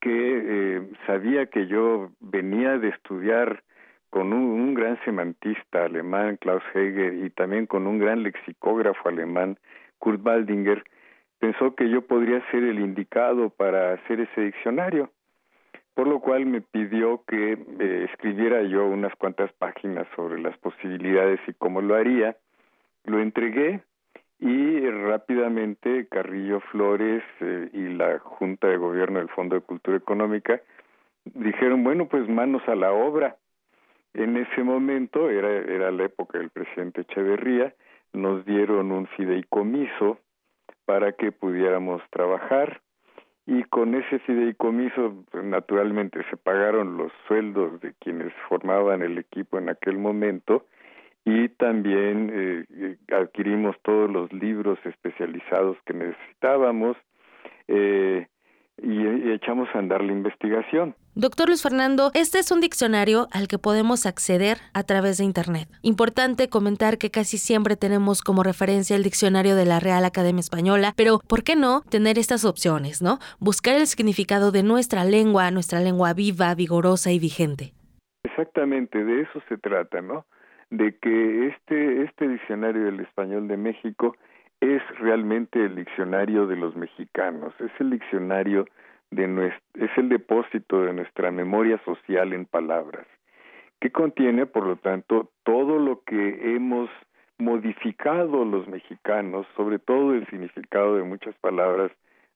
que 0.00 0.06
eh, 0.14 0.92
sabía 1.08 1.46
que 1.46 1.66
yo 1.66 2.12
venía 2.20 2.78
de 2.78 2.90
estudiar 2.90 3.64
con 4.10 4.32
un, 4.32 4.60
un, 4.60 4.74
gran 4.74 4.96
semantista 5.04 5.86
alemán, 5.86 6.36
Klaus 6.36 6.62
Heger, 6.72 7.14
y 7.14 7.30
también 7.30 7.66
con 7.66 7.88
un 7.88 7.98
gran 7.98 8.22
lexicógrafo 8.22 9.08
alemán, 9.08 9.58
Kurt 9.98 10.22
Baldinger, 10.22 10.84
pensó 11.42 11.74
que 11.74 11.90
yo 11.90 12.02
podría 12.02 12.40
ser 12.52 12.62
el 12.62 12.78
indicado 12.78 13.50
para 13.50 13.94
hacer 13.94 14.20
ese 14.20 14.42
diccionario, 14.42 15.10
por 15.92 16.06
lo 16.06 16.20
cual 16.20 16.46
me 16.46 16.60
pidió 16.60 17.24
que 17.26 17.54
eh, 17.54 18.06
escribiera 18.08 18.62
yo 18.62 18.86
unas 18.86 19.12
cuantas 19.16 19.52
páginas 19.54 20.06
sobre 20.14 20.40
las 20.40 20.56
posibilidades 20.58 21.40
y 21.48 21.52
cómo 21.54 21.80
lo 21.80 21.96
haría. 21.96 22.36
Lo 23.06 23.18
entregué 23.18 23.80
y 24.38 24.88
rápidamente 24.88 26.06
Carrillo 26.08 26.60
Flores 26.70 27.24
eh, 27.40 27.70
y 27.72 27.88
la 27.88 28.20
Junta 28.20 28.68
de 28.68 28.76
Gobierno 28.76 29.18
del 29.18 29.28
Fondo 29.30 29.56
de 29.56 29.62
Cultura 29.62 29.96
Económica 29.96 30.60
dijeron, 31.24 31.82
bueno, 31.82 32.06
pues 32.06 32.28
manos 32.28 32.62
a 32.68 32.76
la 32.76 32.92
obra. 32.92 33.34
En 34.14 34.36
ese 34.36 34.62
momento, 34.62 35.28
era, 35.28 35.50
era 35.50 35.90
la 35.90 36.04
época 36.04 36.38
del 36.38 36.50
presidente 36.50 37.00
Echeverría, 37.00 37.74
nos 38.12 38.44
dieron 38.44 38.92
un 38.92 39.08
fideicomiso 39.08 40.20
para 40.84 41.12
que 41.12 41.32
pudiéramos 41.32 42.02
trabajar. 42.10 42.80
Y 43.46 43.64
con 43.64 43.94
ese 43.94 44.20
fideicomiso 44.20 45.24
naturalmente 45.42 46.20
se 46.30 46.36
pagaron 46.36 46.96
los 46.96 47.10
sueldos 47.26 47.80
de 47.80 47.92
quienes 47.98 48.32
formaban 48.48 49.02
el 49.02 49.18
equipo 49.18 49.58
en 49.58 49.68
aquel 49.68 49.98
momento. 49.98 50.66
Y 51.24 51.48
también 51.50 52.30
eh, 52.32 52.96
adquirimos 53.12 53.76
todos 53.82 54.10
los 54.10 54.32
libros 54.32 54.78
especializados 54.84 55.76
que 55.86 55.94
necesitábamos. 55.94 56.96
Eh, 57.68 58.26
y, 58.78 59.32
echamos 59.32 59.68
a 59.74 59.78
andar 59.78 60.02
la 60.02 60.12
investigación. 60.12 60.94
Doctor 61.14 61.48
Luis 61.48 61.62
Fernando, 61.62 62.10
este 62.14 62.38
es 62.38 62.50
un 62.50 62.60
diccionario 62.60 63.28
al 63.32 63.48
que 63.48 63.58
podemos 63.58 64.06
acceder 64.06 64.58
a 64.72 64.82
través 64.82 65.18
de 65.18 65.24
Internet. 65.24 65.68
Importante 65.82 66.48
comentar 66.48 66.98
que 66.98 67.10
casi 67.10 67.38
siempre 67.38 67.76
tenemos 67.76 68.22
como 68.22 68.42
referencia 68.42 68.96
el 68.96 69.02
diccionario 69.02 69.56
de 69.56 69.66
la 69.66 69.80
Real 69.80 70.04
Academia 70.04 70.40
Española, 70.40 70.92
pero 70.96 71.18
¿por 71.28 71.44
qué 71.44 71.56
no 71.56 71.82
tener 71.90 72.18
estas 72.18 72.44
opciones, 72.44 73.02
no? 73.02 73.18
Buscar 73.40 73.76
el 73.76 73.86
significado 73.86 74.52
de 74.52 74.62
nuestra 74.62 75.04
lengua, 75.04 75.50
nuestra 75.50 75.80
lengua 75.80 76.14
viva, 76.14 76.54
vigorosa 76.54 77.12
y 77.12 77.18
vigente. 77.18 77.72
Exactamente, 78.24 79.04
de 79.04 79.22
eso 79.22 79.42
se 79.48 79.58
trata, 79.58 80.00
¿no? 80.00 80.24
de 80.72 80.96
que 80.96 81.48
este, 81.48 82.02
este 82.04 82.26
diccionario 82.26 82.84
del 82.84 83.00
español 83.00 83.46
de 83.46 83.58
México 83.58 84.16
es 84.62 84.80
realmente 85.00 85.64
el 85.64 85.74
diccionario 85.74 86.46
de 86.46 86.54
los 86.54 86.76
mexicanos, 86.76 87.52
es 87.58 87.72
el 87.80 87.90
diccionario 87.90 88.64
de 89.10 89.52
es 89.74 89.90
el 89.98 90.08
depósito 90.08 90.82
de 90.84 90.92
nuestra 90.92 91.32
memoria 91.32 91.78
social 91.84 92.32
en 92.32 92.46
palabras, 92.46 93.06
que 93.80 93.90
contiene, 93.90 94.46
por 94.46 94.64
lo 94.64 94.76
tanto, 94.76 95.30
todo 95.42 95.80
lo 95.80 96.02
que 96.04 96.54
hemos 96.54 96.88
modificado 97.38 98.44
los 98.44 98.68
mexicanos, 98.68 99.46
sobre 99.56 99.80
todo 99.80 100.14
el 100.14 100.26
significado 100.28 100.94
de 100.94 101.02
muchas 101.02 101.34
palabras 101.40 101.90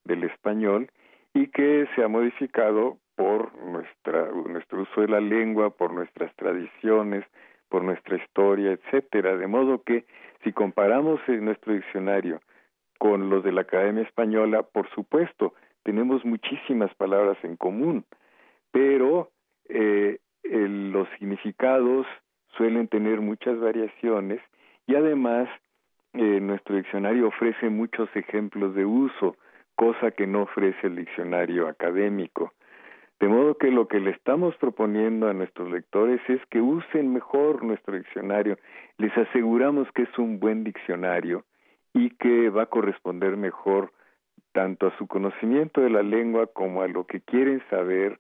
del 0.05 0.24
español, 0.24 0.90
y 1.32 1.47
que 1.47 1.86
se 1.94 2.03
ha 2.03 2.09
modificado 2.09 2.98
por 3.15 3.57
nuestra, 3.62 4.31
nuestro 4.48 4.82
uso 4.82 5.01
de 5.01 5.09
la 5.09 5.20
lengua, 5.20 5.70
por 5.70 5.93
nuestras 5.93 6.35
tradiciones, 6.35 7.24
por 7.69 7.85
nuestra 7.85 8.16
historia, 8.16 8.73
etcétera. 8.73 9.36
De 9.36 9.47
modo 9.47 9.82
que 9.85 10.05
si 10.47 10.52
comparamos 10.52 11.18
nuestro 11.27 11.73
diccionario 11.74 12.40
con 13.01 13.31
los 13.31 13.43
de 13.43 13.51
la 13.51 13.62
Academia 13.62 14.05
Española, 14.05 14.62
por 14.62 14.89
supuesto, 14.90 15.55
tenemos 15.82 16.24
muchísimas 16.24 16.94
palabras 16.94 17.36
en 17.43 17.56
común, 17.56 18.05
pero 18.70 19.32
eh, 19.68 20.20
los 20.44 21.09
significados 21.18 22.06
suelen 22.56 22.86
tener 22.86 23.20
muchas 23.20 23.59
variaciones 23.59 24.40
y 24.86 24.94
además 24.94 25.48
eh, 26.12 26.39
nuestro 26.40 26.77
diccionario 26.77 27.27
ofrece 27.27 27.68
muchos 27.68 28.09
ejemplos 28.14 28.77
de 28.77 28.85
uso, 28.85 29.36
cosa 29.74 30.12
que 30.12 30.28
no 30.28 30.43
ofrece 30.43 30.86
el 30.86 30.94
diccionario 30.94 31.66
académico. 31.66 32.52
De 33.19 33.29
modo 33.29 33.57
que 33.57 33.71
lo 33.71 33.89
que 33.89 33.99
le 33.99 34.11
estamos 34.11 34.55
proponiendo 34.57 35.29
a 35.29 35.33
nuestros 35.33 35.71
lectores 35.71 36.21
es 36.29 36.41
que 36.51 36.61
usen 36.61 37.13
mejor 37.13 37.65
nuestro 37.65 37.97
diccionario. 37.97 38.59
Les 38.99 39.17
aseguramos 39.17 39.91
que 39.93 40.03
es 40.03 40.19
un 40.19 40.39
buen 40.39 40.65
diccionario 40.65 41.45
y 41.95 42.11
que 42.11 42.51
va 42.51 42.65
a 42.65 42.67
corresponder 42.67 43.39
mejor 43.39 43.93
tanto 44.53 44.87
a 44.87 44.97
su 44.99 45.07
conocimiento 45.07 45.81
de 45.81 45.91
la 45.91 46.03
lengua 46.03 46.47
como 46.47 46.83
a 46.83 46.89
lo 46.89 47.07
que 47.07 47.21
quieren 47.23 47.63
saber, 47.71 48.19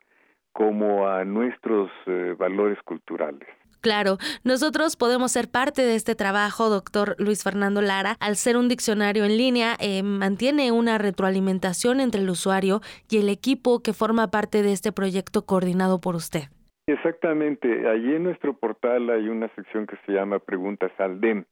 como 0.52 1.08
a 1.08 1.24
nuestros 1.24 1.90
eh, 2.06 2.34
valores 2.38 2.78
culturales. 2.82 3.48
Claro, 3.80 4.18
nosotros 4.44 4.96
podemos 4.96 5.32
ser 5.32 5.48
parte 5.50 5.82
de 5.82 5.94
este 5.94 6.14
trabajo, 6.14 6.68
doctor 6.68 7.14
Luis 7.18 7.44
Fernando 7.44 7.82
Lara. 7.82 8.16
Al 8.20 8.36
ser 8.36 8.56
un 8.56 8.68
diccionario 8.68 9.24
en 9.24 9.36
línea, 9.36 9.76
eh, 9.80 10.02
mantiene 10.02 10.72
una 10.72 10.98
retroalimentación 10.98 12.00
entre 12.00 12.20
el 12.20 12.30
usuario 12.30 12.80
y 13.10 13.18
el 13.18 13.28
equipo 13.28 13.82
que 13.82 13.92
forma 13.92 14.30
parte 14.30 14.62
de 14.62 14.72
este 14.72 14.92
proyecto 14.92 15.46
coordinado 15.46 16.00
por 16.00 16.16
usted. 16.16 16.44
Exactamente. 16.86 17.88
Allí 17.88 18.14
en 18.14 18.24
nuestro 18.24 18.54
portal 18.54 19.10
hay 19.10 19.28
una 19.28 19.48
sección 19.54 19.86
que 19.86 19.96
se 20.06 20.12
llama 20.12 20.38
Preguntas 20.38 20.92
al 20.98 21.20
DEM. 21.20 21.44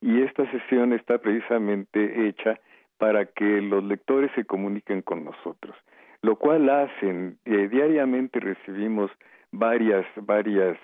Y 0.00 0.22
esta 0.22 0.50
sesión 0.50 0.92
está 0.92 1.18
precisamente 1.18 2.26
hecha 2.28 2.58
para 2.98 3.26
que 3.26 3.60
los 3.60 3.84
lectores 3.84 4.30
se 4.34 4.44
comuniquen 4.44 5.02
con 5.02 5.24
nosotros, 5.24 5.76
lo 6.22 6.36
cual 6.36 6.68
hacen, 6.70 7.38
eh, 7.44 7.68
diariamente 7.68 8.40
recibimos 8.40 9.10
varias, 9.50 10.06
varias 10.16 10.78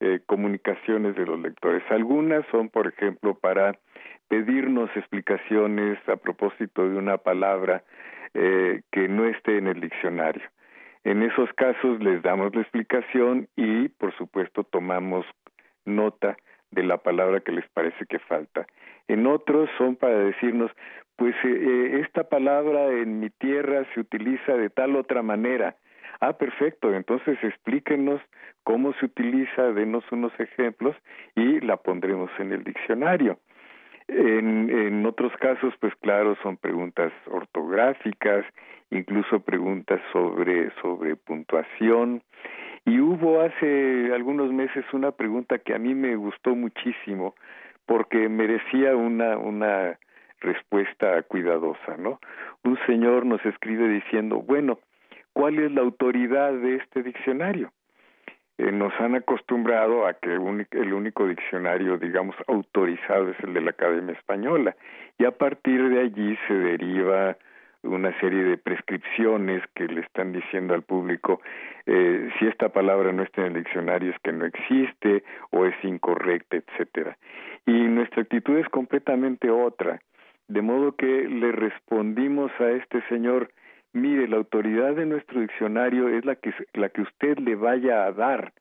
eh, 0.00 0.20
comunicaciones 0.26 1.16
de 1.16 1.26
los 1.26 1.40
lectores. 1.40 1.82
Algunas 1.90 2.46
son, 2.50 2.68
por 2.68 2.86
ejemplo, 2.86 3.34
para 3.34 3.78
pedirnos 4.28 4.90
explicaciones 4.96 5.98
a 6.08 6.16
propósito 6.16 6.88
de 6.88 6.96
una 6.96 7.18
palabra 7.18 7.82
eh, 8.34 8.82
que 8.92 9.08
no 9.08 9.24
esté 9.26 9.58
en 9.58 9.66
el 9.66 9.80
diccionario. 9.80 10.42
En 11.04 11.22
esos 11.22 11.52
casos 11.54 12.00
les 12.02 12.22
damos 12.22 12.54
la 12.54 12.62
explicación 12.62 13.48
y, 13.56 13.88
por 13.88 14.14
supuesto, 14.16 14.64
tomamos 14.64 15.24
nota 15.84 16.36
de 16.70 16.82
la 16.82 16.98
palabra 16.98 17.40
que 17.40 17.52
les 17.52 17.66
parece 17.70 18.04
que 18.06 18.18
falta. 18.18 18.66
En 19.08 19.26
otros 19.26 19.70
son 19.78 19.96
para 19.96 20.18
decirnos, 20.18 20.70
pues 21.16 21.34
eh, 21.44 22.00
esta 22.04 22.24
palabra 22.28 22.88
en 22.90 23.20
mi 23.20 23.30
tierra 23.30 23.86
se 23.94 24.00
utiliza 24.00 24.52
de 24.52 24.70
tal 24.70 24.96
otra 24.96 25.22
manera. 25.22 25.76
Ah, 26.20 26.32
perfecto, 26.32 26.92
entonces 26.92 27.38
explíquenos 27.42 28.20
cómo 28.64 28.92
se 28.94 29.06
utiliza, 29.06 29.72
denos 29.72 30.04
unos 30.10 30.32
ejemplos 30.40 30.96
y 31.36 31.60
la 31.60 31.76
pondremos 31.76 32.30
en 32.38 32.52
el 32.52 32.64
diccionario. 32.64 33.38
En, 34.08 34.68
en 34.70 35.06
otros 35.06 35.32
casos, 35.36 35.74
pues 35.80 35.94
claro, 35.96 36.36
son 36.42 36.56
preguntas 36.56 37.12
ortográficas, 37.26 38.44
incluso 38.90 39.40
preguntas 39.40 40.00
sobre, 40.12 40.70
sobre 40.80 41.14
puntuación. 41.14 42.22
Y 42.84 43.00
hubo 43.00 43.42
hace 43.42 44.12
algunos 44.12 44.50
meses 44.52 44.84
una 44.92 45.12
pregunta 45.12 45.58
que 45.58 45.74
a 45.74 45.78
mí 45.78 45.94
me 45.94 46.16
gustó 46.16 46.56
muchísimo 46.56 47.34
porque 47.86 48.28
merecía 48.28 48.96
una, 48.96 49.38
una 49.38 49.98
respuesta 50.40 51.22
cuidadosa, 51.22 51.96
¿no? 51.98 52.18
Un 52.64 52.78
señor 52.86 53.26
nos 53.26 53.44
escribe 53.44 53.88
diciendo, 53.88 54.40
bueno, 54.40 54.78
¿cuál 55.38 55.56
es 55.60 55.70
la 55.70 55.82
autoridad 55.82 56.52
de 56.52 56.74
este 56.74 57.04
diccionario? 57.04 57.70
Eh, 58.58 58.72
nos 58.72 58.92
han 58.98 59.14
acostumbrado 59.14 60.04
a 60.04 60.14
que 60.14 60.32
el 60.32 60.92
único 60.92 61.28
diccionario, 61.28 61.96
digamos, 61.96 62.34
autorizado 62.48 63.30
es 63.30 63.38
el 63.44 63.54
de 63.54 63.60
la 63.60 63.70
Academia 63.70 64.14
Española 64.14 64.74
y 65.16 65.26
a 65.26 65.30
partir 65.30 65.90
de 65.90 66.00
allí 66.00 66.36
se 66.48 66.54
deriva 66.54 67.36
una 67.84 68.18
serie 68.18 68.42
de 68.42 68.56
prescripciones 68.56 69.62
que 69.76 69.86
le 69.86 70.00
están 70.00 70.32
diciendo 70.32 70.74
al 70.74 70.82
público 70.82 71.40
eh, 71.86 72.30
si 72.36 72.48
esta 72.48 72.70
palabra 72.70 73.12
no 73.12 73.22
está 73.22 73.42
en 73.42 73.58
el 73.58 73.62
diccionario 73.62 74.10
es 74.10 74.18
que 74.24 74.32
no 74.32 74.44
existe 74.44 75.22
o 75.50 75.66
es 75.66 75.76
incorrecta, 75.84 76.56
etcétera. 76.56 77.16
Y 77.64 77.84
nuestra 77.84 78.22
actitud 78.22 78.58
es 78.58 78.68
completamente 78.70 79.50
otra, 79.50 80.00
de 80.48 80.62
modo 80.62 80.96
que 80.96 81.28
le 81.28 81.52
respondimos 81.52 82.50
a 82.58 82.70
este 82.70 83.02
señor 83.02 83.50
mire, 83.98 84.28
la 84.28 84.36
autoridad 84.36 84.94
de 84.94 85.06
nuestro 85.06 85.40
diccionario 85.40 86.08
es 86.08 86.24
la 86.24 86.36
que, 86.36 86.52
la 86.74 86.88
que 86.88 87.02
usted 87.02 87.38
le 87.38 87.54
vaya 87.54 88.04
a 88.04 88.12
dar. 88.12 88.52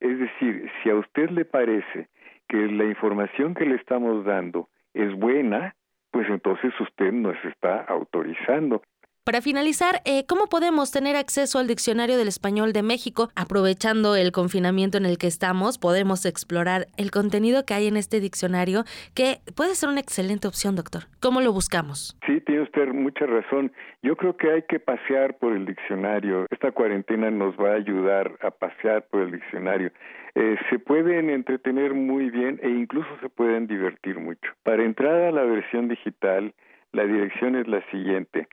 Es 0.00 0.18
decir, 0.18 0.70
si 0.82 0.90
a 0.90 0.94
usted 0.94 1.30
le 1.30 1.44
parece 1.44 2.08
que 2.48 2.56
la 2.56 2.84
información 2.84 3.54
que 3.54 3.66
le 3.66 3.74
estamos 3.74 4.24
dando 4.24 4.68
es 4.94 5.12
buena, 5.14 5.74
pues 6.10 6.28
entonces 6.28 6.72
usted 6.80 7.12
nos 7.12 7.36
está 7.44 7.82
autorizando. 7.82 8.82
Para 9.28 9.42
finalizar, 9.42 9.96
eh, 10.06 10.24
¿cómo 10.26 10.46
podemos 10.46 10.90
tener 10.90 11.14
acceso 11.14 11.58
al 11.58 11.66
Diccionario 11.66 12.16
del 12.16 12.28
Español 12.28 12.72
de 12.72 12.82
México? 12.82 13.28
Aprovechando 13.36 14.16
el 14.16 14.32
confinamiento 14.32 14.96
en 14.96 15.04
el 15.04 15.18
que 15.18 15.26
estamos, 15.26 15.76
podemos 15.76 16.24
explorar 16.24 16.86
el 16.96 17.10
contenido 17.10 17.66
que 17.66 17.74
hay 17.74 17.88
en 17.88 17.98
este 17.98 18.20
diccionario, 18.20 18.84
que 19.14 19.40
puede 19.54 19.74
ser 19.74 19.90
una 19.90 20.00
excelente 20.00 20.48
opción, 20.48 20.76
doctor. 20.76 21.02
¿Cómo 21.20 21.42
lo 21.42 21.52
buscamos? 21.52 22.16
Sí, 22.24 22.40
tiene 22.40 22.62
usted 22.62 22.88
mucha 22.94 23.26
razón. 23.26 23.70
Yo 24.02 24.16
creo 24.16 24.34
que 24.34 24.50
hay 24.50 24.62
que 24.62 24.80
pasear 24.80 25.36
por 25.36 25.52
el 25.52 25.66
diccionario. 25.66 26.46
Esta 26.48 26.72
cuarentena 26.72 27.30
nos 27.30 27.54
va 27.58 27.72
a 27.72 27.76
ayudar 27.76 28.32
a 28.40 28.50
pasear 28.50 29.08
por 29.10 29.20
el 29.20 29.32
diccionario. 29.32 29.90
Eh, 30.36 30.56
se 30.70 30.78
pueden 30.78 31.28
entretener 31.28 31.92
muy 31.92 32.30
bien 32.30 32.60
e 32.62 32.70
incluso 32.70 33.10
se 33.20 33.28
pueden 33.28 33.66
divertir 33.66 34.18
mucho. 34.18 34.50
Para 34.62 34.84
entrar 34.84 35.20
a 35.20 35.32
la 35.32 35.42
versión 35.42 35.88
digital, 35.88 36.54
la 36.92 37.04
dirección 37.04 37.56
es 37.56 37.68
la 37.68 37.82
siguiente 37.90 38.48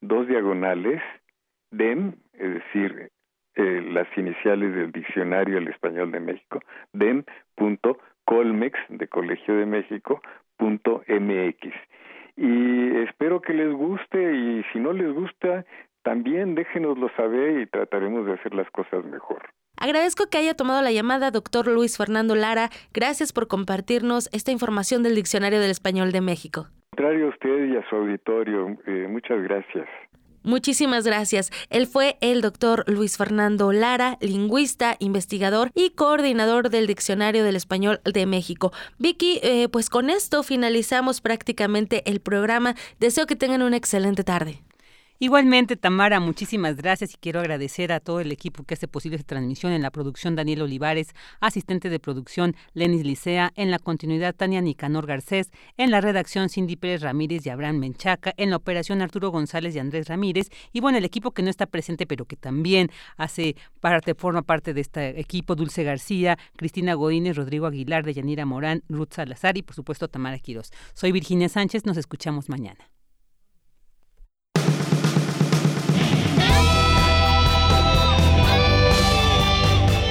dos 0.00 0.26
diagonales 0.26 1.02
dem 1.70 2.14
es 2.34 2.54
decir 2.54 3.10
eh, 3.54 3.82
las 3.90 4.06
iniciales 4.16 4.74
del 4.74 4.92
diccionario 4.92 5.56
del 5.56 5.68
español 5.68 6.10
de 6.12 6.20
México 6.20 6.60
dem 6.92 7.24
punto 7.54 7.98
colmex 8.24 8.78
de 8.88 9.08
Colegio 9.08 9.56
de 9.56 9.66
México 9.66 10.22
punto 10.56 11.02
mx 11.08 11.74
y 12.36 12.96
espero 13.02 13.42
que 13.42 13.52
les 13.52 13.72
guste 13.72 14.34
y 14.34 14.64
si 14.72 14.78
no 14.78 14.92
les 14.92 15.12
gusta 15.12 15.64
también 16.02 16.54
déjenoslo 16.54 17.08
saber 17.16 17.60
y 17.60 17.66
trataremos 17.66 18.26
de 18.26 18.34
hacer 18.34 18.54
las 18.54 18.70
cosas 18.70 19.04
mejor. 19.04 19.42
Agradezco 19.82 20.28
que 20.30 20.38
haya 20.38 20.54
tomado 20.54 20.80
la 20.80 20.92
llamada, 20.92 21.32
doctor 21.32 21.66
Luis 21.66 21.96
Fernando 21.96 22.36
Lara. 22.36 22.70
Gracias 22.94 23.32
por 23.32 23.48
compartirnos 23.48 24.28
esta 24.32 24.52
información 24.52 25.02
del 25.02 25.16
Diccionario 25.16 25.58
del 25.58 25.72
Español 25.72 26.12
de 26.12 26.20
México. 26.20 26.68
Contrario 26.90 27.26
a 27.26 27.30
usted 27.30 27.64
y 27.64 27.76
a 27.76 27.90
su 27.90 27.96
auditorio, 27.96 28.78
eh, 28.86 29.08
muchas 29.10 29.42
gracias. 29.42 29.88
Muchísimas 30.44 31.04
gracias. 31.04 31.50
Él 31.68 31.88
fue 31.88 32.16
el 32.20 32.42
doctor 32.42 32.84
Luis 32.86 33.18
Fernando 33.18 33.72
Lara, 33.72 34.18
lingüista, 34.20 34.94
investigador 35.00 35.72
y 35.74 35.90
coordinador 35.90 36.70
del 36.70 36.86
Diccionario 36.86 37.42
del 37.42 37.56
Español 37.56 38.00
de 38.04 38.24
México. 38.24 38.70
Vicky, 39.00 39.40
eh, 39.42 39.68
pues 39.68 39.90
con 39.90 40.10
esto 40.10 40.44
finalizamos 40.44 41.20
prácticamente 41.20 42.08
el 42.08 42.20
programa. 42.20 42.76
Deseo 43.00 43.26
que 43.26 43.34
tengan 43.34 43.62
una 43.62 43.78
excelente 43.78 44.22
tarde. 44.22 44.60
Igualmente, 45.22 45.76
Tamara, 45.76 46.18
muchísimas 46.18 46.74
gracias 46.74 47.14
y 47.14 47.16
quiero 47.16 47.38
agradecer 47.38 47.92
a 47.92 48.00
todo 48.00 48.18
el 48.18 48.32
equipo 48.32 48.64
que 48.64 48.74
hace 48.74 48.88
posible 48.88 49.18
esta 49.18 49.36
transmisión. 49.36 49.70
En 49.70 49.80
la 49.80 49.92
producción, 49.92 50.34
Daniel 50.34 50.62
Olivares, 50.62 51.14
asistente 51.38 51.90
de 51.90 52.00
producción, 52.00 52.56
Lenis 52.74 53.06
Licea, 53.06 53.52
en 53.54 53.70
la 53.70 53.78
continuidad, 53.78 54.34
Tania 54.34 54.60
Nicanor 54.60 55.06
Garcés, 55.06 55.52
en 55.76 55.92
la 55.92 56.00
redacción, 56.00 56.48
Cindy 56.48 56.74
Pérez 56.74 57.02
Ramírez 57.02 57.46
y 57.46 57.50
Abraham 57.50 57.78
Menchaca, 57.78 58.34
en 58.36 58.50
la 58.50 58.56
operación, 58.56 59.00
Arturo 59.00 59.30
González 59.30 59.76
y 59.76 59.78
Andrés 59.78 60.08
Ramírez, 60.08 60.48
y 60.72 60.80
bueno, 60.80 60.98
el 60.98 61.04
equipo 61.04 61.30
que 61.30 61.44
no 61.44 61.50
está 61.50 61.66
presente, 61.66 62.04
pero 62.04 62.24
que 62.24 62.34
también 62.34 62.90
hace 63.16 63.54
parte, 63.78 64.16
forma 64.16 64.42
parte 64.42 64.74
de 64.74 64.80
este 64.80 65.20
equipo, 65.20 65.54
Dulce 65.54 65.84
García, 65.84 66.36
Cristina 66.56 66.94
Godínez, 66.94 67.36
Rodrigo 67.36 67.66
Aguilar, 67.66 68.04
de 68.04 68.14
Yanira 68.14 68.44
Morán, 68.44 68.82
Ruth 68.88 69.12
Salazar 69.12 69.56
y 69.56 69.62
por 69.62 69.76
supuesto 69.76 70.08
Tamara 70.08 70.40
Quiroz. 70.40 70.72
Soy 70.94 71.12
Virginia 71.12 71.48
Sánchez, 71.48 71.86
nos 71.86 71.96
escuchamos 71.96 72.48
mañana. 72.48 72.88